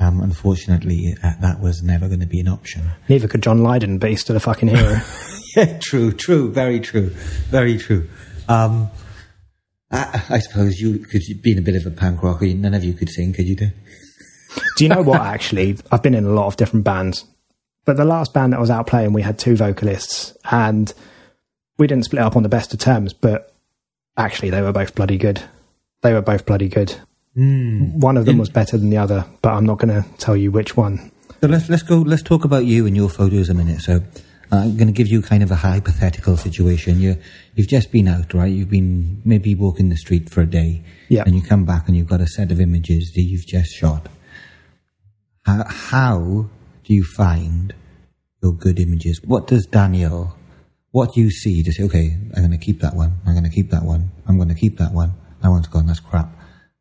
um, 0.00 0.20
unfortunately, 0.22 1.14
uh, 1.22 1.32
that 1.42 1.60
was 1.60 1.82
never 1.82 2.08
going 2.08 2.20
to 2.20 2.26
be 2.26 2.40
an 2.40 2.48
option. 2.48 2.90
Neither 3.08 3.28
could 3.28 3.42
John 3.42 3.62
Lydon, 3.62 3.98
but 3.98 4.08
he's 4.10 4.20
still 4.22 4.36
a 4.36 4.40
fucking 4.40 4.68
hero. 4.68 5.00
True, 5.80 6.12
true, 6.12 6.50
very 6.50 6.80
true, 6.80 7.10
very 7.50 7.78
true. 7.78 8.08
Um, 8.48 8.90
I, 9.90 10.22
I 10.30 10.38
suppose 10.38 10.80
you 10.80 10.98
could 10.98 11.22
being 11.42 11.58
a 11.58 11.62
bit 11.62 11.74
of 11.74 11.86
a 11.86 11.90
punk 11.90 12.22
rocker, 12.22 12.46
none 12.46 12.74
of 12.74 12.84
you 12.84 12.92
could 12.92 13.08
sing, 13.08 13.32
could 13.32 13.46
you? 13.46 13.56
Do? 13.56 13.70
Do 14.76 14.84
you 14.84 14.88
know 14.88 15.02
what? 15.02 15.20
Actually, 15.20 15.78
I've 15.90 16.02
been 16.02 16.14
in 16.14 16.24
a 16.24 16.30
lot 16.30 16.46
of 16.46 16.56
different 16.56 16.84
bands, 16.84 17.24
But 17.84 17.96
the 17.96 18.04
last 18.04 18.34
band 18.34 18.52
that 18.52 18.60
was 18.60 18.70
out 18.70 18.86
playing, 18.86 19.12
we 19.12 19.22
had 19.22 19.38
two 19.38 19.56
vocalists, 19.56 20.36
and 20.50 20.92
we 21.78 21.86
didn't 21.86 22.04
split 22.04 22.22
up 22.22 22.36
on 22.36 22.42
the 22.42 22.48
best 22.48 22.72
of 22.72 22.80
terms, 22.80 23.12
but 23.12 23.54
actually, 24.16 24.50
they 24.50 24.62
were 24.62 24.72
both 24.72 24.94
bloody 24.94 25.16
good. 25.16 25.42
They 26.02 26.12
were 26.12 26.22
both 26.22 26.46
bloody 26.46 26.68
good. 26.68 26.94
Mm. 27.36 27.94
One 27.94 28.16
of 28.16 28.26
them 28.26 28.38
was 28.38 28.50
better 28.50 28.76
than 28.76 28.90
the 28.90 28.96
other, 28.96 29.24
but 29.42 29.54
I'm 29.54 29.66
not 29.66 29.78
going 29.78 30.02
to 30.02 30.08
tell 30.18 30.36
you 30.36 30.50
which 30.50 30.76
one. 30.76 31.10
So 31.40 31.46
let's 31.46 31.68
let's 31.68 31.82
go. 31.82 31.98
Let's 31.98 32.22
talk 32.22 32.44
about 32.44 32.64
you 32.64 32.86
and 32.86 32.96
your 32.96 33.08
photos 33.08 33.48
a 33.48 33.54
minute. 33.54 33.80
So 33.80 34.02
I'm 34.50 34.76
going 34.76 34.86
to 34.88 34.92
give 34.92 35.08
you 35.08 35.20
kind 35.20 35.42
of 35.42 35.50
a 35.50 35.56
hypothetical 35.56 36.36
situation. 36.36 37.00
You 37.00 37.16
you've 37.54 37.68
just 37.68 37.92
been 37.92 38.08
out, 38.08 38.32
right? 38.34 38.50
You've 38.52 38.70
been 38.70 39.20
maybe 39.24 39.54
walking 39.54 39.88
the 39.90 39.96
street 39.96 40.30
for 40.30 40.40
a 40.42 40.46
day, 40.46 40.82
Yeah. 41.08 41.24
and 41.26 41.34
you 41.34 41.42
come 41.42 41.64
back 41.64 41.86
and 41.86 41.96
you've 41.96 42.08
got 42.08 42.20
a 42.20 42.26
set 42.26 42.50
of 42.50 42.60
images 42.60 43.12
that 43.14 43.22
you've 43.22 43.46
just 43.46 43.70
shot. 43.74 44.08
How, 45.44 45.64
how 45.66 46.46
do 46.84 46.94
you 46.94 47.04
find 47.04 47.74
your 48.42 48.52
good 48.52 48.78
images? 48.80 49.20
What 49.24 49.46
does 49.46 49.66
Daniel? 49.66 50.36
What 50.92 51.14
do 51.14 51.20
you 51.20 51.30
see 51.30 51.62
to 51.62 51.72
say? 51.72 51.82
Okay, 51.84 52.16
I'm 52.34 52.42
going 52.46 52.50
to 52.58 52.64
keep 52.64 52.80
that 52.80 52.94
one. 52.94 53.18
I'm 53.26 53.32
going 53.34 53.44
to 53.44 53.50
keep 53.50 53.70
that 53.70 53.84
one. 53.84 54.10
I'm 54.26 54.36
going 54.36 54.48
to 54.48 54.54
keep 54.54 54.78
that 54.78 54.92
one. 54.92 55.12
That 55.42 55.50
one's 55.50 55.68
gone. 55.68 55.86
That's 55.86 56.00
crap. 56.00 56.34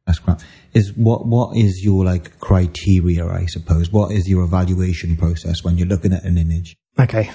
That's 0.06 0.20
crap. 0.20 0.40
Is 0.74 0.94
what 0.96 1.26
what 1.26 1.58
is 1.58 1.82
your 1.84 2.06
like 2.06 2.40
criteria? 2.40 3.26
I 3.28 3.46
suppose. 3.46 3.92
What 3.92 4.12
is 4.14 4.28
your 4.30 4.44
evaluation 4.44 5.18
process 5.18 5.64
when 5.64 5.78
you're 5.78 5.88
looking 5.88 6.14
at 6.14 6.24
an 6.24 6.38
image? 6.38 6.78
Okay. 6.98 7.30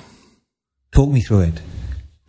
Talk 0.92 1.09
me 1.09 1.22
through 1.22 1.40
it. 1.40 1.61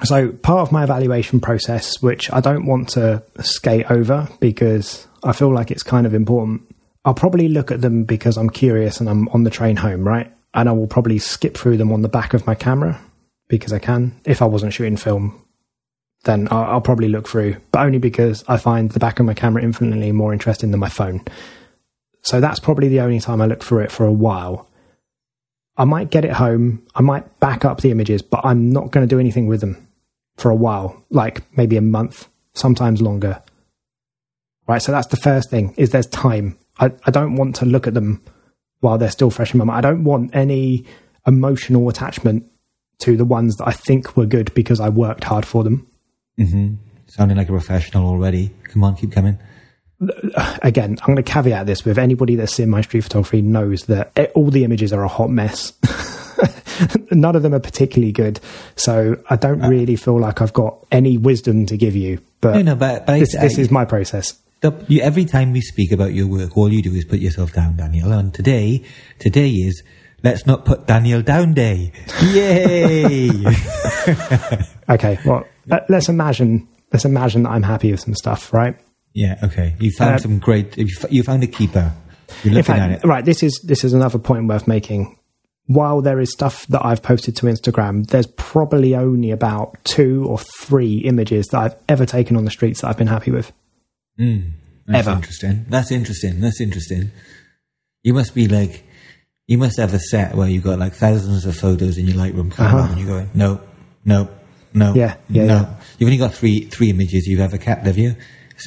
So, 0.03 0.31
part 0.31 0.61
of 0.61 0.71
my 0.71 0.83
evaluation 0.83 1.39
process, 1.39 2.01
which 2.01 2.31
I 2.31 2.41
don't 2.41 2.65
want 2.65 2.89
to 2.89 3.23
skate 3.39 3.89
over 3.89 4.27
because 4.39 5.07
I 5.23 5.31
feel 5.31 5.53
like 5.53 5.71
it's 5.71 5.83
kind 5.83 6.05
of 6.05 6.13
important, 6.13 6.61
I'll 7.05 7.13
probably 7.13 7.47
look 7.47 7.71
at 7.71 7.81
them 7.81 8.03
because 8.03 8.37
I'm 8.37 8.49
curious 8.49 8.99
and 8.99 9.09
I'm 9.09 9.27
on 9.29 9.43
the 9.43 9.49
train 9.49 9.75
home, 9.77 10.05
right? 10.07 10.31
And 10.53 10.67
I 10.67 10.71
will 10.71 10.87
probably 10.87 11.19
skip 11.19 11.57
through 11.57 11.77
them 11.77 11.91
on 11.91 12.01
the 12.01 12.09
back 12.09 12.33
of 12.33 12.45
my 12.47 12.55
camera 12.55 12.99
because 13.47 13.73
I 13.73 13.79
can. 13.79 14.19
If 14.25 14.41
I 14.41 14.45
wasn't 14.45 14.73
shooting 14.73 14.97
film, 14.97 15.41
then 16.23 16.47
I'll, 16.51 16.63
I'll 16.63 16.81
probably 16.81 17.09
look 17.09 17.27
through, 17.27 17.57
but 17.71 17.85
only 17.85 17.97
because 17.97 18.43
I 18.47 18.57
find 18.57 18.91
the 18.91 18.99
back 18.99 19.19
of 19.19 19.25
my 19.25 19.33
camera 19.33 19.63
infinitely 19.63 20.11
more 20.11 20.33
interesting 20.33 20.71
than 20.71 20.79
my 20.79 20.89
phone. 20.89 21.21
So 22.21 22.39
that's 22.39 22.59
probably 22.59 22.87
the 22.87 23.01
only 23.01 23.19
time 23.19 23.41
I 23.41 23.45
look 23.45 23.63
through 23.63 23.83
it 23.83 23.91
for 23.91 24.05
a 24.05 24.13
while. 24.13 24.69
I 25.77 25.85
might 25.85 26.11
get 26.11 26.25
it 26.25 26.31
home, 26.33 26.85
I 26.95 27.01
might 27.01 27.39
back 27.39 27.65
up 27.65 27.81
the 27.81 27.91
images, 27.91 28.21
but 28.21 28.41
I'm 28.45 28.69
not 28.69 28.91
going 28.91 29.07
to 29.07 29.15
do 29.15 29.19
anything 29.19 29.47
with 29.47 29.61
them 29.61 29.87
for 30.37 30.51
a 30.51 30.55
while, 30.55 31.03
like 31.09 31.41
maybe 31.57 31.77
a 31.77 31.81
month, 31.81 32.27
sometimes 32.53 33.01
longer. 33.01 33.41
Right, 34.67 34.81
so 34.81 34.91
that's 34.91 35.07
the 35.07 35.17
first 35.17 35.49
thing 35.49 35.73
is 35.77 35.89
there's 35.89 36.07
time. 36.07 36.57
I, 36.79 36.91
I 37.05 37.11
don't 37.11 37.35
want 37.35 37.55
to 37.57 37.65
look 37.65 37.87
at 37.87 37.93
them 37.93 38.21
while 38.79 38.97
they're 38.97 39.11
still 39.11 39.29
fresh 39.29 39.53
in 39.53 39.57
my 39.57 39.65
mind. 39.65 39.85
I 39.85 39.89
don't 39.89 40.03
want 40.03 40.35
any 40.35 40.85
emotional 41.27 41.89
attachment 41.89 42.45
to 42.99 43.17
the 43.17 43.25
ones 43.25 43.57
that 43.57 43.67
I 43.67 43.71
think 43.71 44.15
were 44.15 44.25
good 44.25 44.53
because 44.53 44.79
I 44.79 44.89
worked 44.89 45.23
hard 45.23 45.45
for 45.45 45.63
them. 45.63 45.87
hmm 46.37 46.75
Sounding 47.07 47.37
like 47.37 47.49
a 47.49 47.51
professional 47.51 48.07
already. 48.07 48.51
Come 48.63 48.83
on, 48.83 48.95
keep 48.95 49.11
coming. 49.11 49.37
Again, 50.61 50.97
I'm 51.01 51.05
going 51.05 51.15
to 51.17 51.23
caveat 51.23 51.65
this 51.65 51.85
with 51.85 51.97
anybody 51.97 52.35
that's 52.35 52.53
seen 52.53 52.69
my 52.69 52.81
street 52.81 53.01
photography 53.01 53.41
knows 53.41 53.83
that 53.83 54.11
it, 54.15 54.31
all 54.35 54.49
the 54.49 54.63
images 54.63 54.91
are 54.93 55.03
a 55.03 55.07
hot 55.07 55.29
mess. 55.29 55.73
None 57.11 57.35
of 57.35 57.43
them 57.43 57.53
are 57.53 57.59
particularly 57.59 58.11
good. 58.11 58.39
So 58.75 59.17
I 59.29 59.35
don't 59.35 59.63
uh, 59.63 59.69
really 59.69 59.95
feel 59.95 60.19
like 60.19 60.41
I've 60.41 60.53
got 60.53 60.77
any 60.91 61.17
wisdom 61.17 61.65
to 61.67 61.77
give 61.77 61.95
you. 61.95 62.19
But, 62.41 62.55
No, 62.55 62.61
no, 62.61 62.75
but, 62.75 63.05
but 63.05 63.13
I- 63.15 63.19
this, 63.19 63.33
this 63.33 63.57
I- 63.57 63.61
is 63.61 63.71
my 63.71 63.85
process. 63.85 64.39
The, 64.61 64.71
you, 64.87 65.01
every 65.01 65.25
time 65.25 65.51
we 65.51 65.59
speak 65.59 65.91
about 65.91 66.13
your 66.13 66.25
work, 66.27 66.55
all 66.55 66.71
you 66.71 66.81
do 66.81 66.93
is 66.93 67.03
put 67.03 67.19
yourself 67.19 67.51
down, 67.53 67.75
Daniel. 67.75 68.13
And 68.13 68.33
today, 68.33 68.83
today 69.19 69.49
is 69.49 69.83
let's 70.23 70.45
not 70.45 70.63
put 70.63 70.87
Daniel 70.87 71.21
down 71.21 71.53
day. 71.53 71.91
Yay! 72.23 73.29
Okay, 74.89 75.17
well, 75.25 75.45
let- 75.67 75.89
let's 75.89 76.09
imagine 76.09 76.67
let's 76.91 77.05
imagine 77.05 77.43
that 77.43 77.51
I'm 77.51 77.63
happy 77.63 77.89
with 77.91 78.01
some 78.01 78.13
stuff, 78.15 78.51
right? 78.53 78.75
Yeah, 79.13 79.39
okay. 79.43 79.75
You 79.79 79.91
found 79.91 80.15
Uh, 80.15 80.17
some 80.19 80.39
great. 80.39 80.77
You 80.77 81.23
found 81.23 81.43
a 81.43 81.47
keeper. 81.47 81.93
You're 82.43 82.51
In 82.51 82.57
looking 82.57 82.75
at 82.75 82.91
it. 82.91 83.03
right, 83.05 83.23
this 83.23 83.43
is 83.43 83.59
this 83.63 83.83
is 83.83 83.93
another 83.93 84.17
point 84.19 84.47
worth 84.47 84.67
making. 84.67 85.17
While 85.67 86.01
there 86.01 86.19
is 86.19 86.31
stuff 86.31 86.67
that 86.67 86.85
I've 86.85 87.01
posted 87.01 87.35
to 87.37 87.45
Instagram, 87.45 88.05
there's 88.07 88.27
probably 88.27 88.95
only 88.95 89.31
about 89.31 89.77
two 89.85 90.25
or 90.27 90.37
three 90.39 90.97
images 90.97 91.47
that 91.51 91.59
I've 91.59 91.75
ever 91.87 92.05
taken 92.05 92.35
on 92.35 92.43
the 92.43 92.51
streets 92.51 92.81
that 92.81 92.87
I've 92.89 92.97
been 92.97 93.07
happy 93.07 93.31
with. 93.31 93.53
That's 94.17 95.07
ever. 95.07 95.11
interesting. 95.11 95.65
That's 95.69 95.91
interesting. 95.91 96.41
That's 96.41 96.59
interesting. 96.59 97.11
You 98.03 98.13
must 98.13 98.35
be 98.35 98.47
like, 98.47 98.83
you 99.47 99.57
must 99.57 99.77
have 99.77 99.93
a 99.93 99.99
set 99.99 100.35
where 100.35 100.49
you've 100.49 100.63
got 100.63 100.79
like 100.79 100.93
thousands 100.93 101.45
of 101.45 101.55
photos 101.55 101.97
in 101.97 102.07
your 102.07 102.15
Lightroom 102.17 102.51
camera, 102.53 102.81
Uh-huh. 102.83 102.91
and 102.91 102.99
you're 103.01 103.07
going, 103.09 103.29
no, 103.33 103.61
no, 104.05 104.29
no, 104.73 104.93
Yeah, 104.93 105.15
yeah, 105.29 105.45
no. 105.45 105.53
yeah. 105.55 105.73
You've 105.97 106.07
only 106.07 106.17
got 106.17 106.33
three 106.33 106.65
three 106.65 106.89
images 106.89 107.25
you've 107.27 107.39
ever 107.39 107.57
kept, 107.57 107.85
have 107.85 107.97
you? 107.97 108.15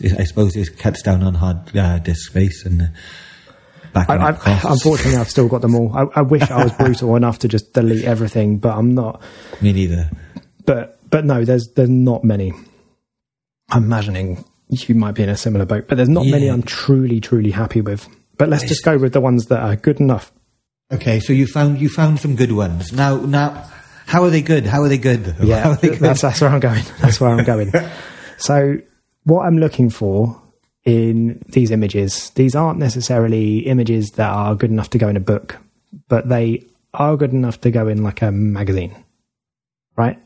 I 0.04 0.24
suppose 0.24 0.56
it 0.56 0.78
cuts 0.78 1.02
down 1.02 1.22
on 1.22 1.34
hard 1.34 1.76
uh, 1.76 1.98
disk 1.98 2.30
space 2.30 2.64
and 2.64 2.82
uh, 2.82 2.86
I, 3.94 4.16
up 4.16 4.46
I, 4.46 4.58
costs. 4.58 4.64
unfortunately, 4.64 5.18
I've 5.18 5.30
still 5.30 5.48
got 5.48 5.62
them 5.62 5.74
all. 5.74 5.96
I, 5.96 6.20
I 6.20 6.22
wish 6.22 6.42
I 6.42 6.64
was 6.64 6.72
brutal 6.78 7.16
enough 7.16 7.38
to 7.40 7.48
just 7.48 7.72
delete 7.72 8.04
everything, 8.04 8.58
but 8.58 8.76
I'm 8.76 8.94
not. 8.94 9.22
Me 9.60 9.72
neither. 9.72 10.10
But 10.64 10.98
but 11.08 11.24
no, 11.24 11.44
there's 11.44 11.68
there's 11.74 11.88
not 11.88 12.24
many. 12.24 12.52
I'm 13.70 13.84
imagining 13.84 14.44
you 14.68 14.94
might 14.94 15.14
be 15.14 15.22
in 15.22 15.28
a 15.28 15.36
similar 15.36 15.64
boat, 15.64 15.86
but 15.88 15.96
there's 15.96 16.08
not 16.08 16.26
many 16.26 16.48
I'm 16.48 16.62
truly 16.62 17.20
truly 17.20 17.50
happy 17.50 17.80
with. 17.80 18.08
But 18.36 18.48
let's 18.48 18.64
just 18.64 18.84
go 18.84 18.98
with 18.98 19.12
the 19.12 19.20
ones 19.20 19.46
that 19.46 19.60
are 19.60 19.76
good 19.76 20.00
enough. 20.00 20.32
Okay, 20.92 21.20
so 21.20 21.32
you 21.32 21.46
found 21.46 21.80
you 21.80 21.88
found 21.88 22.20
some 22.20 22.36
good 22.36 22.52
ones. 22.52 22.92
Now 22.92 23.16
now, 23.16 23.68
how 24.06 24.24
are 24.24 24.30
they 24.30 24.42
good? 24.42 24.66
How 24.66 24.82
are 24.82 24.88
they 24.88 24.98
good? 24.98 25.36
Yeah, 25.40 25.68
are 25.70 25.76
they 25.76 25.88
good? 25.88 26.00
that's 26.00 26.22
that's 26.22 26.40
where 26.40 26.50
I'm 26.50 26.60
going. 26.60 26.84
That's 27.00 27.20
where 27.20 27.30
I'm 27.30 27.44
going. 27.44 27.72
so, 28.36 28.78
what 29.26 29.44
I'm 29.44 29.58
looking 29.58 29.90
for 29.90 30.40
in 30.84 31.42
these 31.48 31.72
images, 31.72 32.30
these 32.30 32.54
aren't 32.54 32.78
necessarily 32.78 33.58
images 33.58 34.12
that 34.12 34.30
are 34.30 34.54
good 34.54 34.70
enough 34.70 34.88
to 34.90 34.98
go 34.98 35.08
in 35.08 35.16
a 35.16 35.20
book, 35.20 35.58
but 36.08 36.28
they 36.28 36.64
are 36.94 37.16
good 37.16 37.32
enough 37.32 37.60
to 37.62 37.72
go 37.72 37.88
in 37.88 38.04
like 38.04 38.22
a 38.22 38.30
magazine, 38.30 38.94
right? 39.96 40.16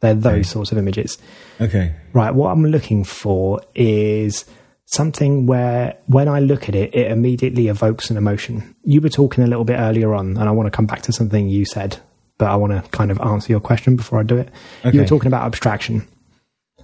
They're 0.00 0.14
those 0.14 0.48
sorts 0.48 0.72
of 0.72 0.78
images. 0.78 1.18
okay. 1.60 1.94
Right, 2.14 2.34
what 2.34 2.50
I'm 2.50 2.64
looking 2.64 3.04
for 3.04 3.60
is 3.74 4.46
something 4.86 5.46
where 5.46 5.96
when 6.06 6.28
I 6.28 6.40
look 6.40 6.68
at 6.68 6.74
it, 6.74 6.94
it 6.94 7.10
immediately 7.10 7.68
evokes 7.68 8.08
an 8.10 8.16
emotion. 8.16 8.74
You 8.84 9.02
were 9.02 9.10
talking 9.10 9.44
a 9.44 9.46
little 9.46 9.64
bit 9.64 9.78
earlier 9.78 10.14
on, 10.14 10.38
and 10.38 10.48
I 10.48 10.52
want 10.52 10.66
to 10.66 10.70
come 10.70 10.86
back 10.86 11.02
to 11.02 11.12
something 11.12 11.50
you 11.50 11.66
said, 11.66 11.98
but 12.38 12.48
I 12.50 12.56
want 12.56 12.72
to 12.72 12.88
kind 12.90 13.10
of 13.10 13.20
answer 13.20 13.52
your 13.52 13.60
question 13.60 13.96
before 13.96 14.18
I 14.18 14.22
do 14.22 14.38
it. 14.38 14.48
You 14.84 15.00
were 15.00 15.06
talking 15.06 15.26
about 15.28 15.44
abstraction, 15.44 16.06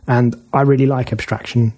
and 0.06 0.34
I 0.52 0.62
really 0.62 0.86
like 0.86 1.12
abstraction. 1.12 1.72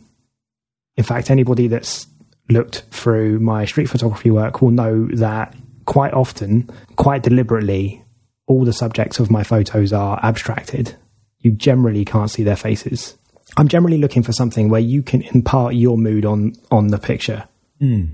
In 0.96 1.04
fact, 1.04 1.30
anybody 1.30 1.66
that's 1.66 2.06
looked 2.48 2.84
through 2.90 3.40
my 3.40 3.64
street 3.64 3.88
photography 3.88 4.30
work 4.30 4.62
will 4.62 4.70
know 4.70 5.06
that 5.14 5.54
quite 5.86 6.12
often, 6.12 6.70
quite 6.96 7.22
deliberately, 7.22 8.02
all 8.46 8.64
the 8.64 8.72
subjects 8.72 9.18
of 9.18 9.30
my 9.30 9.42
photos 9.42 9.92
are 9.92 10.20
abstracted. 10.22 10.94
You 11.40 11.52
generally 11.52 12.04
can't 12.04 12.30
see 12.30 12.42
their 12.42 12.56
faces. 12.56 13.16
I'm 13.56 13.68
generally 13.68 13.98
looking 13.98 14.22
for 14.22 14.32
something 14.32 14.68
where 14.68 14.80
you 14.80 15.02
can 15.02 15.22
impart 15.22 15.74
your 15.74 15.96
mood 15.96 16.24
on 16.24 16.54
on 16.70 16.88
the 16.88 16.98
picture. 16.98 17.46
Hmm. 17.78 18.06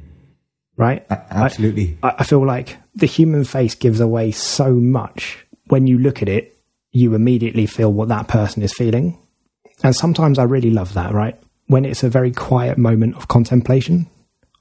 Right? 0.77 1.05
A- 1.11 1.27
absolutely. 1.31 1.99
I, 2.03 2.14
I 2.18 2.25
feel 2.25 2.44
like 2.44 2.77
the 2.94 3.07
human 3.07 3.44
face 3.44 3.75
gives 3.75 4.01
away 4.01 4.33
so 4.33 4.75
much. 4.75 5.46
When 5.66 5.87
you 5.87 5.99
look 5.99 6.23
at 6.23 6.29
it, 6.29 6.59
you 6.90 7.14
immediately 7.14 7.66
feel 7.66 7.92
what 7.92 8.09
that 8.09 8.29
person 8.29 8.62
is 8.62 8.73
feeling. 8.73 9.18
And 9.82 9.94
sometimes 9.94 10.38
I 10.38 10.44
really 10.44 10.70
love 10.70 10.94
that, 10.94 11.12
right? 11.12 11.36
When 11.66 11.84
it's 11.84 12.02
a 12.02 12.08
very 12.08 12.32
quiet 12.32 12.78
moment 12.78 13.16
of 13.16 13.28
contemplation, 13.28 14.08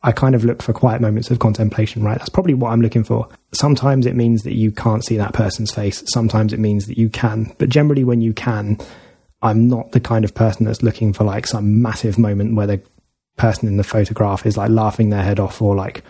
I 0.01 0.11
kind 0.13 0.33
of 0.33 0.45
look 0.45 0.61
for 0.61 0.71
quiet 0.71 1.01
moments 1.01 1.29
of 1.29 1.39
contemplation, 1.39 2.03
right? 2.03 2.17
That's 2.17 2.29
probably 2.29 2.53
what 2.53 2.71
I'm 2.71 2.81
looking 2.81 3.03
for. 3.03 3.27
Sometimes 3.51 4.05
it 4.05 4.15
means 4.15 4.43
that 4.43 4.53
you 4.53 4.71
can't 4.71 5.03
see 5.03 5.17
that 5.17 5.33
person's 5.33 5.71
face. 5.71 6.03
Sometimes 6.07 6.53
it 6.53 6.59
means 6.59 6.85
that 6.87 6.97
you 6.97 7.09
can. 7.09 7.53
But 7.57 7.69
generally, 7.69 8.03
when 8.05 8.21
you 8.21 8.33
can, 8.33 8.77
I'm 9.41 9.67
not 9.67 9.91
the 9.91 9.99
kind 9.99 10.23
of 10.23 10.33
person 10.33 10.65
that's 10.65 10.83
looking 10.83 11.11
for 11.11 11.25
like 11.25 11.47
some 11.47 11.81
massive 11.81 12.17
moment 12.17 12.55
where 12.55 12.67
the 12.67 12.81
person 13.35 13.67
in 13.67 13.77
the 13.77 13.83
photograph 13.83 14.45
is 14.45 14.55
like 14.55 14.69
laughing 14.69 15.09
their 15.09 15.23
head 15.23 15.39
off 15.39 15.61
or 15.61 15.75
like 15.75 16.03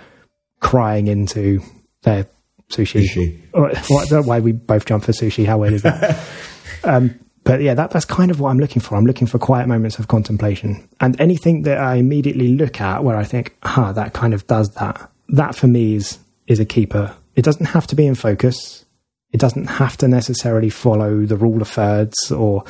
crying 0.60 1.08
into 1.08 1.62
their 2.04 2.28
sushi. 2.70 3.06
Sushi. 3.08 3.42
Or- 3.54 4.22
Why 4.24 4.40
we 4.40 4.52
both 4.52 4.86
jump 4.86 5.04
for 5.04 5.14
sushi? 5.14 5.46
How 5.46 5.58
weird 5.58 5.74
is 5.74 5.82
that? 5.84 6.28
um, 6.84 7.20
but 7.44 7.62
yeah, 7.62 7.74
that, 7.74 7.92
that's 7.92 8.06
kind 8.06 8.32
of 8.32 8.40
what 8.40 8.50
I'm 8.50 8.60
looking 8.60 8.82
for. 8.82 8.96
I'm 8.96 9.06
looking 9.06 9.28
for 9.28 9.40
quiet 9.40 9.68
moments 9.68 10.00
of 10.00 10.08
contemplation. 10.08 10.88
And 11.00 11.20
anything 11.20 11.64
that 11.64 11.78
I 11.78 11.96
immediately 11.96 12.50
look 12.56 12.80
at 12.82 13.04
where 13.04 13.18
I 13.18 13.24
think, 13.24 13.56
huh, 13.64 13.92
that 13.94 14.14
kind 14.14 14.34
of 14.34 14.46
does 14.48 14.70
that, 14.76 15.10
that 15.30 15.56
for 15.56 15.68
me 15.68 15.96
is, 15.96 16.20
is 16.48 16.60
a 16.60 16.66
keeper. 16.66 17.16
It 17.36 17.44
doesn't 17.44 17.68
have 17.68 17.88
to 17.88 17.96
be 17.96 18.06
in 18.06 18.16
focus. 18.16 18.86
It 19.32 19.40
doesn't 19.40 19.66
have 19.68 19.98
to 19.98 20.08
necessarily 20.08 20.70
follow 20.70 21.26
the 21.26 21.38
rule 21.38 21.62
of 21.62 21.68
thirds 21.68 22.32
or 22.32 22.64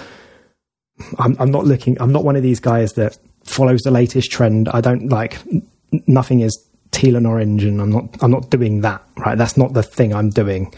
I'm, 1.18 1.36
I'm 1.40 1.52
not 1.52 1.66
looking, 1.66 2.00
I'm 2.02 2.12
not 2.12 2.26
one 2.26 2.36
of 2.36 2.44
these 2.44 2.60
guys 2.60 2.94
that 2.94 3.18
follows 3.46 3.82
the 3.82 3.92
latest 3.92 4.32
trend. 4.32 4.70
I 4.70 4.82
don't 4.82 5.10
like, 5.10 5.38
nothing 6.08 6.42
is 6.42 6.58
teal 6.92 7.16
and 7.16 7.26
orange 7.26 7.64
and 7.64 7.82
I'm 7.82 7.92
not, 7.92 8.22
I'm 8.22 8.32
not 8.32 8.50
doing 8.50 8.82
that, 8.82 9.02
right? 9.18 9.38
That's 9.38 9.58
not 9.58 9.74
the 9.74 9.84
thing 9.84 10.14
I'm 10.14 10.30
doing 10.30 10.74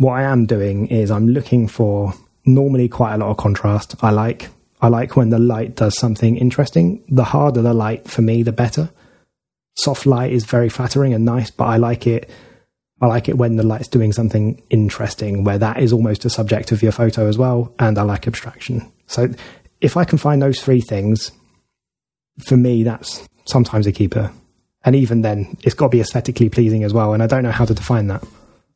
what 0.00 0.14
I 0.14 0.22
am 0.22 0.46
doing 0.46 0.86
is 0.86 1.10
I'm 1.10 1.28
looking 1.28 1.68
for 1.68 2.14
normally 2.54 2.88
quite 2.88 3.14
a 3.14 3.18
lot 3.18 3.30
of 3.30 3.36
contrast. 3.36 3.94
I 4.02 4.10
like 4.10 4.48
I 4.80 4.88
like 4.88 5.16
when 5.16 5.30
the 5.30 5.38
light 5.38 5.76
does 5.76 5.98
something 5.98 6.36
interesting. 6.36 7.04
The 7.08 7.24
harder 7.24 7.62
the 7.62 7.74
light 7.74 8.08
for 8.08 8.22
me, 8.22 8.42
the 8.42 8.52
better. 8.52 8.90
Soft 9.76 10.06
light 10.06 10.32
is 10.32 10.44
very 10.44 10.68
flattering 10.68 11.14
and 11.14 11.24
nice, 11.24 11.50
but 11.50 11.64
I 11.64 11.76
like 11.76 12.06
it. 12.06 12.30
I 13.00 13.06
like 13.06 13.28
it 13.28 13.38
when 13.38 13.56
the 13.56 13.62
light's 13.62 13.88
doing 13.88 14.12
something 14.12 14.62
interesting, 14.68 15.44
where 15.44 15.58
that 15.58 15.80
is 15.80 15.92
almost 15.92 16.24
a 16.24 16.30
subject 16.30 16.70
of 16.72 16.82
your 16.82 16.92
photo 16.92 17.28
as 17.28 17.38
well. 17.38 17.74
And 17.78 17.98
I 17.98 18.02
like 18.02 18.26
abstraction. 18.26 18.90
So 19.06 19.30
if 19.80 19.96
I 19.96 20.04
can 20.04 20.18
find 20.18 20.42
those 20.42 20.60
three 20.60 20.80
things, 20.82 21.32
for 22.44 22.56
me, 22.56 22.82
that's 22.82 23.26
sometimes 23.46 23.86
a 23.86 23.92
keeper. 23.92 24.30
And 24.84 24.96
even 24.96 25.22
then, 25.22 25.56
it's 25.62 25.74
got 25.74 25.86
to 25.86 25.90
be 25.90 26.00
aesthetically 26.00 26.48
pleasing 26.48 26.84
as 26.84 26.92
well. 26.92 27.12
And 27.12 27.22
I 27.22 27.26
don't 27.26 27.42
know 27.42 27.50
how 27.50 27.64
to 27.64 27.74
define 27.74 28.06
that. 28.08 28.24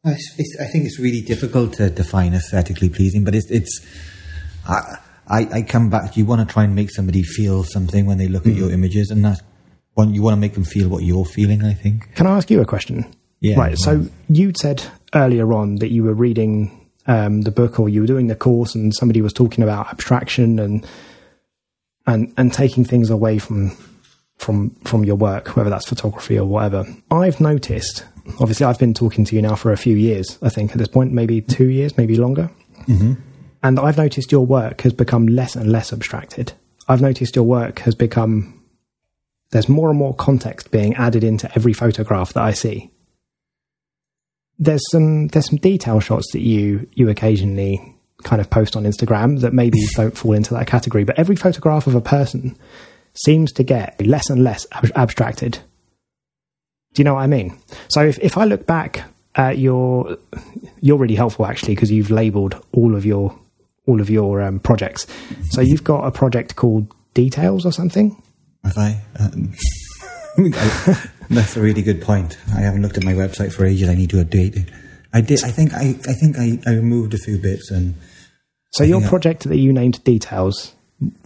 It's, 0.05 0.35
it's, 0.39 0.57
I 0.61 0.67
think 0.67 0.85
it's 0.85 0.99
really 0.99 1.23
difficult 1.23 1.75
to 1.75 1.89
define 1.91 2.35
aesthetically 2.35 2.91
pleasing, 2.91 3.25
but 3.25 3.35
it's, 3.35 3.51
it's 3.51 3.81
I, 4.69 4.99
I, 5.29 5.49
I 5.53 5.63
come 5.63 5.91
back. 5.91 6.17
You 6.17 6.25
want 6.27 6.47
to 6.47 6.53
try 6.53 6.65
and 6.65 6.75
make 6.75 6.91
somebody 6.91 7.23
feel 7.23 7.65
something 7.65 8.07
when 8.07 8.19
they 8.19 8.29
look 8.29 8.45
mm. 8.45 8.51
at 8.51 8.57
your 8.57 8.71
images, 8.71 9.11
and 9.11 9.25
that's 9.25 9.41
one 9.95 10.13
you 10.13 10.23
want 10.23 10.35
to 10.35 10.41
make 10.41 10.55
them 10.55 10.65
feel 10.65 10.89
what 10.89 11.05
you're 11.05 11.25
feeling. 11.25 11.65
I 11.65 11.73
think. 11.73 12.15
Can 12.15 12.27
I 12.27 12.37
ask 12.37 12.51
you 12.51 12.61
a 12.61 12.67
question? 12.67 13.07
Yeah. 13.41 13.59
Right. 13.59 13.79
So 13.79 14.07
you 14.29 14.53
said 14.59 14.85
earlier 15.15 15.53
on 15.53 15.77
that 15.77 15.91
you 15.91 16.03
were 16.03 16.15
reading 16.15 16.89
um, 17.07 17.43
the 17.43 17.51
book, 17.51 17.79
or 17.81 17.89
you 17.89 18.03
were 18.03 18.07
doing 18.07 18.27
the 18.27 18.37
course, 18.37 18.75
and 18.75 18.95
somebody 18.95 19.23
was 19.23 19.33
talking 19.33 19.65
about 19.65 19.89
abstraction 19.89 20.59
and 20.59 20.87
and 22.07 22.33
and 22.37 22.53
taking 22.53 22.85
things 22.85 23.11
away 23.11 23.39
from 23.39 23.77
from 24.37 24.71
from 24.85 25.05
your 25.05 25.17
work, 25.17 25.57
whether 25.57 25.71
that's 25.71 25.89
photography 25.89 26.39
or 26.39 26.47
whatever. 26.47 26.85
I've 27.11 27.41
noticed. 27.41 28.05
Obviously, 28.41 28.67
I've 28.67 28.79
been 28.79 28.95
talking 28.95 29.25
to 29.27 29.37
you 29.37 29.43
now 29.43 29.55
for 29.55 29.73
a 29.73 29.77
few 29.77 29.97
years. 29.97 30.39
I 30.43 30.49
think 30.49 30.73
at 30.73 30.79
this 30.79 30.89
point, 30.89 31.13
maybe 31.13 31.41
two 31.41 31.69
years, 31.69 31.97
maybe 31.97 32.17
longer. 32.17 32.51
Mm-hmm. 32.87 33.15
And 33.63 33.79
I've 33.79 33.97
noticed 33.97 34.33
your 34.33 34.47
work 34.47 34.83
has 34.83 34.93
become 34.93 35.27
less 35.27 35.57
and 35.57 35.71
less 35.71 35.93
abstracted. 35.93 36.53
I've 36.89 37.01
noticed 37.01 37.37
your 37.37 37.45
work 37.45 37.81
has 37.81 37.95
become 37.95 38.63
there's 39.51 39.69
more 39.69 39.89
and 39.89 39.99
more 39.99 40.15
context 40.15 40.71
being 40.71 40.95
added 40.95 41.23
into 41.23 41.51
every 41.55 41.73
photograph 41.73 42.33
that 42.33 42.43
I 42.43 42.53
see. 42.53 42.91
There's 44.59 44.83
some 44.91 45.29
there's 45.29 45.49
some 45.49 45.59
detail 45.59 46.01
shots 46.01 46.31
that 46.33 46.41
you 46.41 46.89
you 46.93 47.09
occasionally 47.09 47.95
kind 48.23 48.41
of 48.41 48.51
post 48.51 48.77
on 48.77 48.85
Instagram 48.85 49.41
that 49.41 49.53
maybe 49.53 49.79
don't 49.97 50.17
fall 50.17 50.33
into 50.33 50.55
that 50.55 50.67
category, 50.67 51.05
but 51.05 51.19
every 51.19 51.37
photograph 51.37 51.87
of 51.87 51.95
a 51.95 52.01
person 52.01 52.57
seems 53.15 53.53
to 53.53 53.63
get 53.63 54.05
less 54.05 54.29
and 54.29 54.43
less 54.43 54.67
ab- 54.73 54.93
abstracted. 54.97 55.59
Do 56.95 57.01
you 57.01 57.05
know 57.05 57.15
what 57.15 57.23
I 57.23 57.27
mean? 57.27 57.59
So 57.89 58.05
if, 58.07 58.19
if 58.21 58.39
I 58.39 58.45
look 58.45 58.67
back 58.67 59.05
at 59.35 59.59
your, 59.59 60.17
you're 60.81 60.97
really 60.97 61.17
helpful 61.17 61.45
actually 61.45 61.75
because 61.75 61.91
you've 61.91 62.11
labelled 62.11 62.65
all 62.73 62.95
of 62.95 63.05
your 63.05 63.39
all 63.87 64.01
of 64.01 64.09
your 64.09 64.41
um, 64.41 64.61
projects. 64.61 65.07
So 65.51 65.61
you've 65.61 65.85
got 65.85 66.07
a 66.07 66.11
project 66.11 66.57
called 66.57 66.93
Details 67.13 67.67
or 67.67 67.73
something. 67.73 68.21
Have 68.65 68.79
I? 68.79 69.01
Um, 69.21 69.53
that's 71.31 71.57
a 71.57 71.61
really 71.61 71.83
good 71.83 72.01
point. 72.01 72.39
I 72.57 72.61
haven't 72.61 72.83
looked 72.83 72.97
at 72.97 73.05
my 73.05 73.13
website 73.13 73.53
for 73.53 73.65
ages. 73.65 73.89
I 73.89 73.95
need 73.95 74.11
to 74.11 74.25
update 74.25 74.57
it. 74.57 74.71
I 75.13 75.21
did. 75.21 75.45
I 75.45 75.51
think 75.51 75.75
I. 75.75 75.91
I 76.09 76.15
think 76.15 76.39
I, 76.39 76.59
I 76.67 76.75
removed 76.75 77.15
a 77.15 77.19
few 77.19 77.39
bits 77.39 77.71
and. 77.71 77.95
So 78.73 78.83
your 78.83 79.07
project 79.07 79.45
that 79.45 79.59
you 79.59 79.73
named 79.73 80.03
Details 80.03 80.74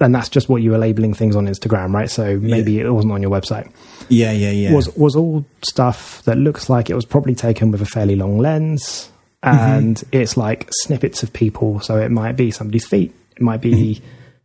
and 0.00 0.14
that's 0.14 0.28
just 0.28 0.48
what 0.48 0.62
you 0.62 0.70
were 0.70 0.78
labeling 0.78 1.14
things 1.14 1.36
on 1.36 1.46
Instagram, 1.46 1.92
right? 1.92 2.10
So 2.10 2.38
maybe 2.38 2.74
yeah. 2.74 2.86
it 2.86 2.90
wasn't 2.90 3.12
on 3.12 3.22
your 3.22 3.30
website. 3.30 3.70
Yeah, 4.08 4.32
yeah, 4.32 4.50
yeah. 4.50 4.72
Was 4.72 4.94
was 4.96 5.14
all 5.14 5.44
stuff 5.62 6.22
that 6.24 6.38
looks 6.38 6.70
like 6.70 6.90
it 6.90 6.94
was 6.94 7.04
probably 7.04 7.34
taken 7.34 7.70
with 7.70 7.82
a 7.82 7.86
fairly 7.86 8.16
long 8.16 8.38
lens, 8.38 9.10
and 9.42 9.96
mm-hmm. 9.96 10.16
it's 10.16 10.36
like 10.36 10.68
snippets 10.82 11.22
of 11.22 11.32
people. 11.32 11.80
So 11.80 11.98
it 11.98 12.10
might 12.10 12.32
be 12.32 12.50
somebody's 12.50 12.86
feet, 12.86 13.14
it 13.36 13.42
might 13.42 13.60
be. 13.60 13.72
Mm-hmm. 13.72 14.04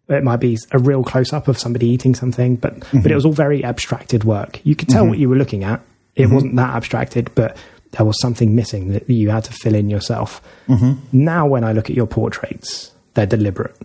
It 0.10 0.22
might 0.22 0.42
be 0.42 0.58
a 0.72 0.80
real 0.80 1.02
close 1.02 1.32
up 1.32 1.48
of 1.48 1.58
somebody 1.58 1.88
eating 1.88 2.14
something, 2.14 2.58
but 2.58 2.76
mm-hmm. 2.76 3.00
but 3.00 3.10
it 3.10 3.16
was 3.16 3.26
all 3.26 3.32
very 3.32 3.64
abstracted 3.64 4.26
work. 4.26 4.60
You 4.66 4.76
could 4.76 4.90
tell 4.90 5.04
mm-hmm. 5.04 5.12
what 5.12 5.18
you 5.18 5.30
were 5.30 5.38
looking 5.38 5.64
at. 5.64 5.80
It 6.16 6.24
mm-hmm. 6.24 6.34
wasn't 6.34 6.56
that 6.58 6.76
abstracted, 6.76 7.34
but 7.36 7.56
there 7.92 8.06
was 8.06 8.20
something 8.22 8.54
missing 8.54 8.90
that 8.90 9.10
you 9.10 9.30
had 9.30 9.46
to 9.46 9.54
fill 9.54 9.76
in 9.76 9.90
yourself. 9.90 10.42
Mm-hmm. 10.68 11.24
Now, 11.24 11.48
when 11.48 11.64
I 11.64 11.72
look 11.72 11.90
at 11.90 11.96
your 11.96 12.06
portraits, 12.06 12.92
they're 13.14 13.26
deliberate 13.26 13.78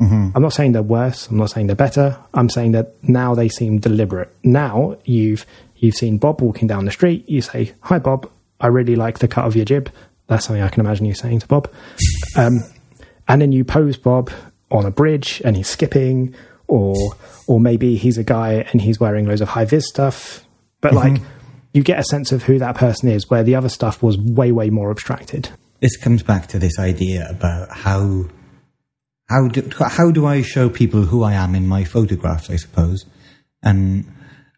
Mm-hmm. 0.00 0.30
I'm 0.34 0.42
not 0.42 0.52
saying 0.52 0.72
they're 0.72 0.82
worse. 0.82 1.28
I'm 1.28 1.36
not 1.36 1.50
saying 1.50 1.68
they're 1.68 1.76
better. 1.76 2.18
I'm 2.34 2.48
saying 2.48 2.72
that 2.72 2.94
now 3.02 3.34
they 3.34 3.48
seem 3.48 3.78
deliberate. 3.78 4.34
Now 4.42 4.96
you've 5.04 5.46
you've 5.76 5.94
seen 5.94 6.18
Bob 6.18 6.40
walking 6.40 6.66
down 6.66 6.84
the 6.84 6.90
street. 6.90 7.28
You 7.28 7.42
say, 7.42 7.74
"Hi, 7.82 7.98
Bob. 7.98 8.28
I 8.60 8.68
really 8.68 8.96
like 8.96 9.20
the 9.20 9.28
cut 9.28 9.44
of 9.44 9.54
your 9.54 9.64
jib." 9.64 9.90
That's 10.26 10.46
something 10.46 10.62
I 10.62 10.68
can 10.68 10.80
imagine 10.80 11.06
you 11.06 11.14
saying 11.14 11.40
to 11.40 11.46
Bob. 11.46 11.70
Um, 12.36 12.64
and 13.28 13.40
then 13.40 13.52
you 13.52 13.64
pose 13.64 13.96
Bob 13.96 14.30
on 14.70 14.84
a 14.84 14.90
bridge, 14.90 15.40
and 15.44 15.56
he's 15.56 15.68
skipping, 15.68 16.34
or 16.66 16.94
or 17.46 17.60
maybe 17.60 17.96
he's 17.96 18.18
a 18.18 18.24
guy 18.24 18.66
and 18.72 18.80
he's 18.80 18.98
wearing 18.98 19.26
loads 19.26 19.40
of 19.40 19.48
high 19.48 19.64
vis 19.64 19.88
stuff. 19.88 20.44
But 20.80 20.94
mm-hmm. 20.94 21.14
like, 21.14 21.22
you 21.72 21.82
get 21.82 21.98
a 21.98 22.04
sense 22.04 22.32
of 22.32 22.42
who 22.42 22.58
that 22.58 22.74
person 22.74 23.08
is, 23.08 23.30
where 23.30 23.42
the 23.42 23.54
other 23.54 23.68
stuff 23.68 24.02
was 24.02 24.18
way 24.18 24.50
way 24.50 24.70
more 24.70 24.90
abstracted. 24.90 25.50
This 25.80 25.96
comes 25.96 26.22
back 26.22 26.48
to 26.48 26.58
this 26.58 26.78
idea 26.78 27.28
about 27.30 27.70
how 27.70 28.24
how 29.28 29.48
do 29.48 29.68
how 29.78 30.10
do 30.10 30.26
I 30.26 30.42
show 30.42 30.68
people 30.68 31.02
who 31.02 31.22
I 31.22 31.32
am 31.32 31.54
in 31.54 31.66
my 31.66 31.84
photographs? 31.84 32.50
I 32.50 32.56
suppose, 32.56 33.06
and 33.62 34.04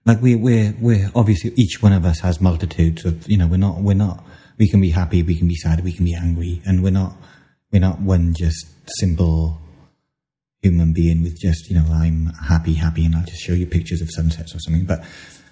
like 0.05 0.21
we 0.21 0.35
we're 0.37 0.75
we're 0.81 1.11
obviously 1.15 1.53
each 1.57 1.83
one 1.83 1.93
of 1.93 2.05
us 2.05 2.21
has 2.21 2.41
multitudes 2.41 3.05
of 3.05 3.29
you 3.29 3.37
know 3.37 3.47
we're 3.47 3.59
not 3.59 3.79
we're 3.79 3.95
not 3.95 4.25
we 4.59 4.69
can 4.69 4.81
be 4.81 4.91
happy 4.91 5.23
we 5.23 5.37
can 5.37 5.49
be 5.49 5.55
sad 5.55 5.85
we 5.85 5.93
can 5.93 6.05
be 6.05 6.15
angry 6.15 6.63
and 6.65 6.83
we're 6.83 6.91
not 6.91 7.17
we're 7.73 7.81
not 7.81 8.01
one 8.01 8.35
just 8.35 8.67
simple 8.99 9.61
human 10.63 10.93
being 10.93 11.23
with 11.23 11.39
just 11.39 11.69
you 11.69 11.77
know 11.77 11.87
I'm 11.93 12.33
happy 12.49 12.75
happy 12.75 13.05
and 13.05 13.15
I'll 13.15 13.25
just 13.25 13.43
show 13.43 13.53
you 13.53 13.67
pictures 13.67 14.01
of 14.01 14.11
sunsets 14.11 14.55
or 14.55 14.59
something. 14.59 14.85
But 14.85 15.05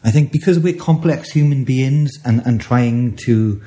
I 0.02 0.10
think 0.10 0.32
because 0.32 0.58
we're 0.58 0.76
complex 0.76 1.30
human 1.30 1.64
beings 1.64 2.10
and 2.24 2.40
and 2.46 2.60
trying 2.60 3.16
to 3.26 3.62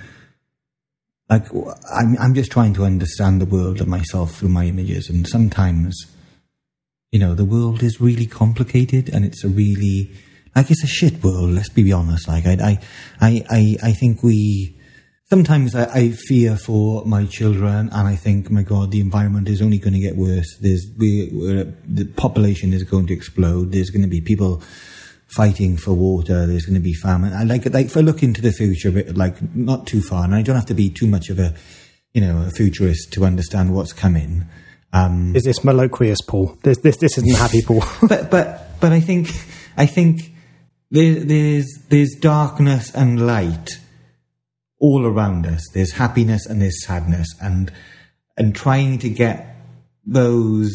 like 1.30 1.46
I'm, 1.94 2.18
I'm 2.20 2.34
just 2.34 2.52
trying 2.52 2.74
to 2.76 2.86
understand 2.86 3.42
the 3.42 3.46
world 3.46 3.82
of 3.82 3.88
myself 3.88 4.36
through 4.36 4.50
my 4.50 4.66
images 4.66 5.10
and 5.10 5.28
sometimes 5.28 6.06
you 7.12 7.20
know 7.20 7.34
the 7.34 7.46
world 7.46 7.84
is 7.84 8.02
really 8.02 8.26
complicated 8.26 9.10
and 9.10 9.26
it's 9.26 9.44
a 9.44 9.50
really 9.50 10.12
like 10.56 10.72
it's 10.72 10.84
a 10.84 10.88
shit 10.88 11.24
world 11.24 11.52
let's 11.52 11.70
be 11.70 11.92
honest. 11.92 12.28
Like 12.28 12.46
i 12.46 12.80
i 13.22 13.46
i 13.50 13.78
i 13.84 13.92
think 13.92 14.24
we 14.24 14.78
sometimes 15.30 15.76
I, 15.76 15.86
I 15.86 16.10
fear 16.12 16.56
for 16.56 17.06
my 17.06 17.26
children 17.26 17.90
and 17.92 18.08
i 18.08 18.16
think 18.16 18.50
my 18.50 18.64
god 18.64 18.92
the 18.92 19.02
environment 19.02 19.50
is 19.50 19.62
only 19.62 19.78
going 19.78 19.94
to 19.94 20.00
get 20.00 20.16
worse. 20.16 20.58
There's 20.62 20.88
we 20.98 21.30
the 21.30 22.06
population 22.16 22.74
is 22.74 22.84
going 22.84 23.08
to 23.08 23.14
explode. 23.14 23.72
There's 23.72 23.90
going 23.90 24.04
to 24.04 24.08
be 24.08 24.22
people 24.22 24.62
fighting 25.28 25.78
for 25.78 25.94
water. 25.94 26.46
There's 26.46 26.66
going 26.66 26.76
to 26.76 26.82
be 26.82 26.94
famine. 26.94 27.34
I 27.34 27.44
like 27.44 27.66
like 27.74 27.88
if 27.88 27.98
I 27.98 28.02
look 28.02 28.24
into 28.24 28.42
the 28.42 28.52
future, 28.52 28.92
but 28.92 29.16
like 29.16 29.56
not 29.56 29.88
too 29.88 30.02
far, 30.02 30.24
and 30.24 30.34
I 30.34 30.42
don't 30.42 30.56
have 30.56 30.66
to 30.68 30.74
be 30.74 30.90
too 30.90 31.08
much 31.08 31.30
of 31.30 31.40
a 31.40 31.54
you 32.14 32.22
know 32.22 32.44
a 32.48 32.50
futurist 32.50 33.14
to 33.14 33.26
understand 33.26 33.74
what's 33.74 33.94
coming. 33.94 34.46
Um, 34.94 35.36
is 35.36 35.44
this 35.44 35.60
Maloquius, 35.60 36.26
Paul? 36.26 36.58
This 36.64 36.80
this 36.80 36.98
this 36.98 37.18
isn't 37.18 37.38
happy, 37.38 37.62
Paul. 37.62 37.84
but 38.08 38.32
but 38.32 38.80
but 38.80 38.92
I 38.92 39.00
think 39.00 39.30
I 39.76 39.86
think 39.86 40.32
there, 40.90 41.16
there's 41.16 41.68
there's 41.90 42.16
darkness 42.20 42.94
and 42.96 43.26
light 43.26 43.80
all 44.80 45.06
around 45.06 45.46
us. 45.46 45.64
There's 45.74 45.94
happiness 45.94 46.46
and 46.46 46.62
there's 46.62 46.86
sadness, 46.86 47.28
and 47.42 47.72
and 48.38 48.56
trying 48.56 49.00
to 49.00 49.10
get 49.10 49.56
those 50.06 50.74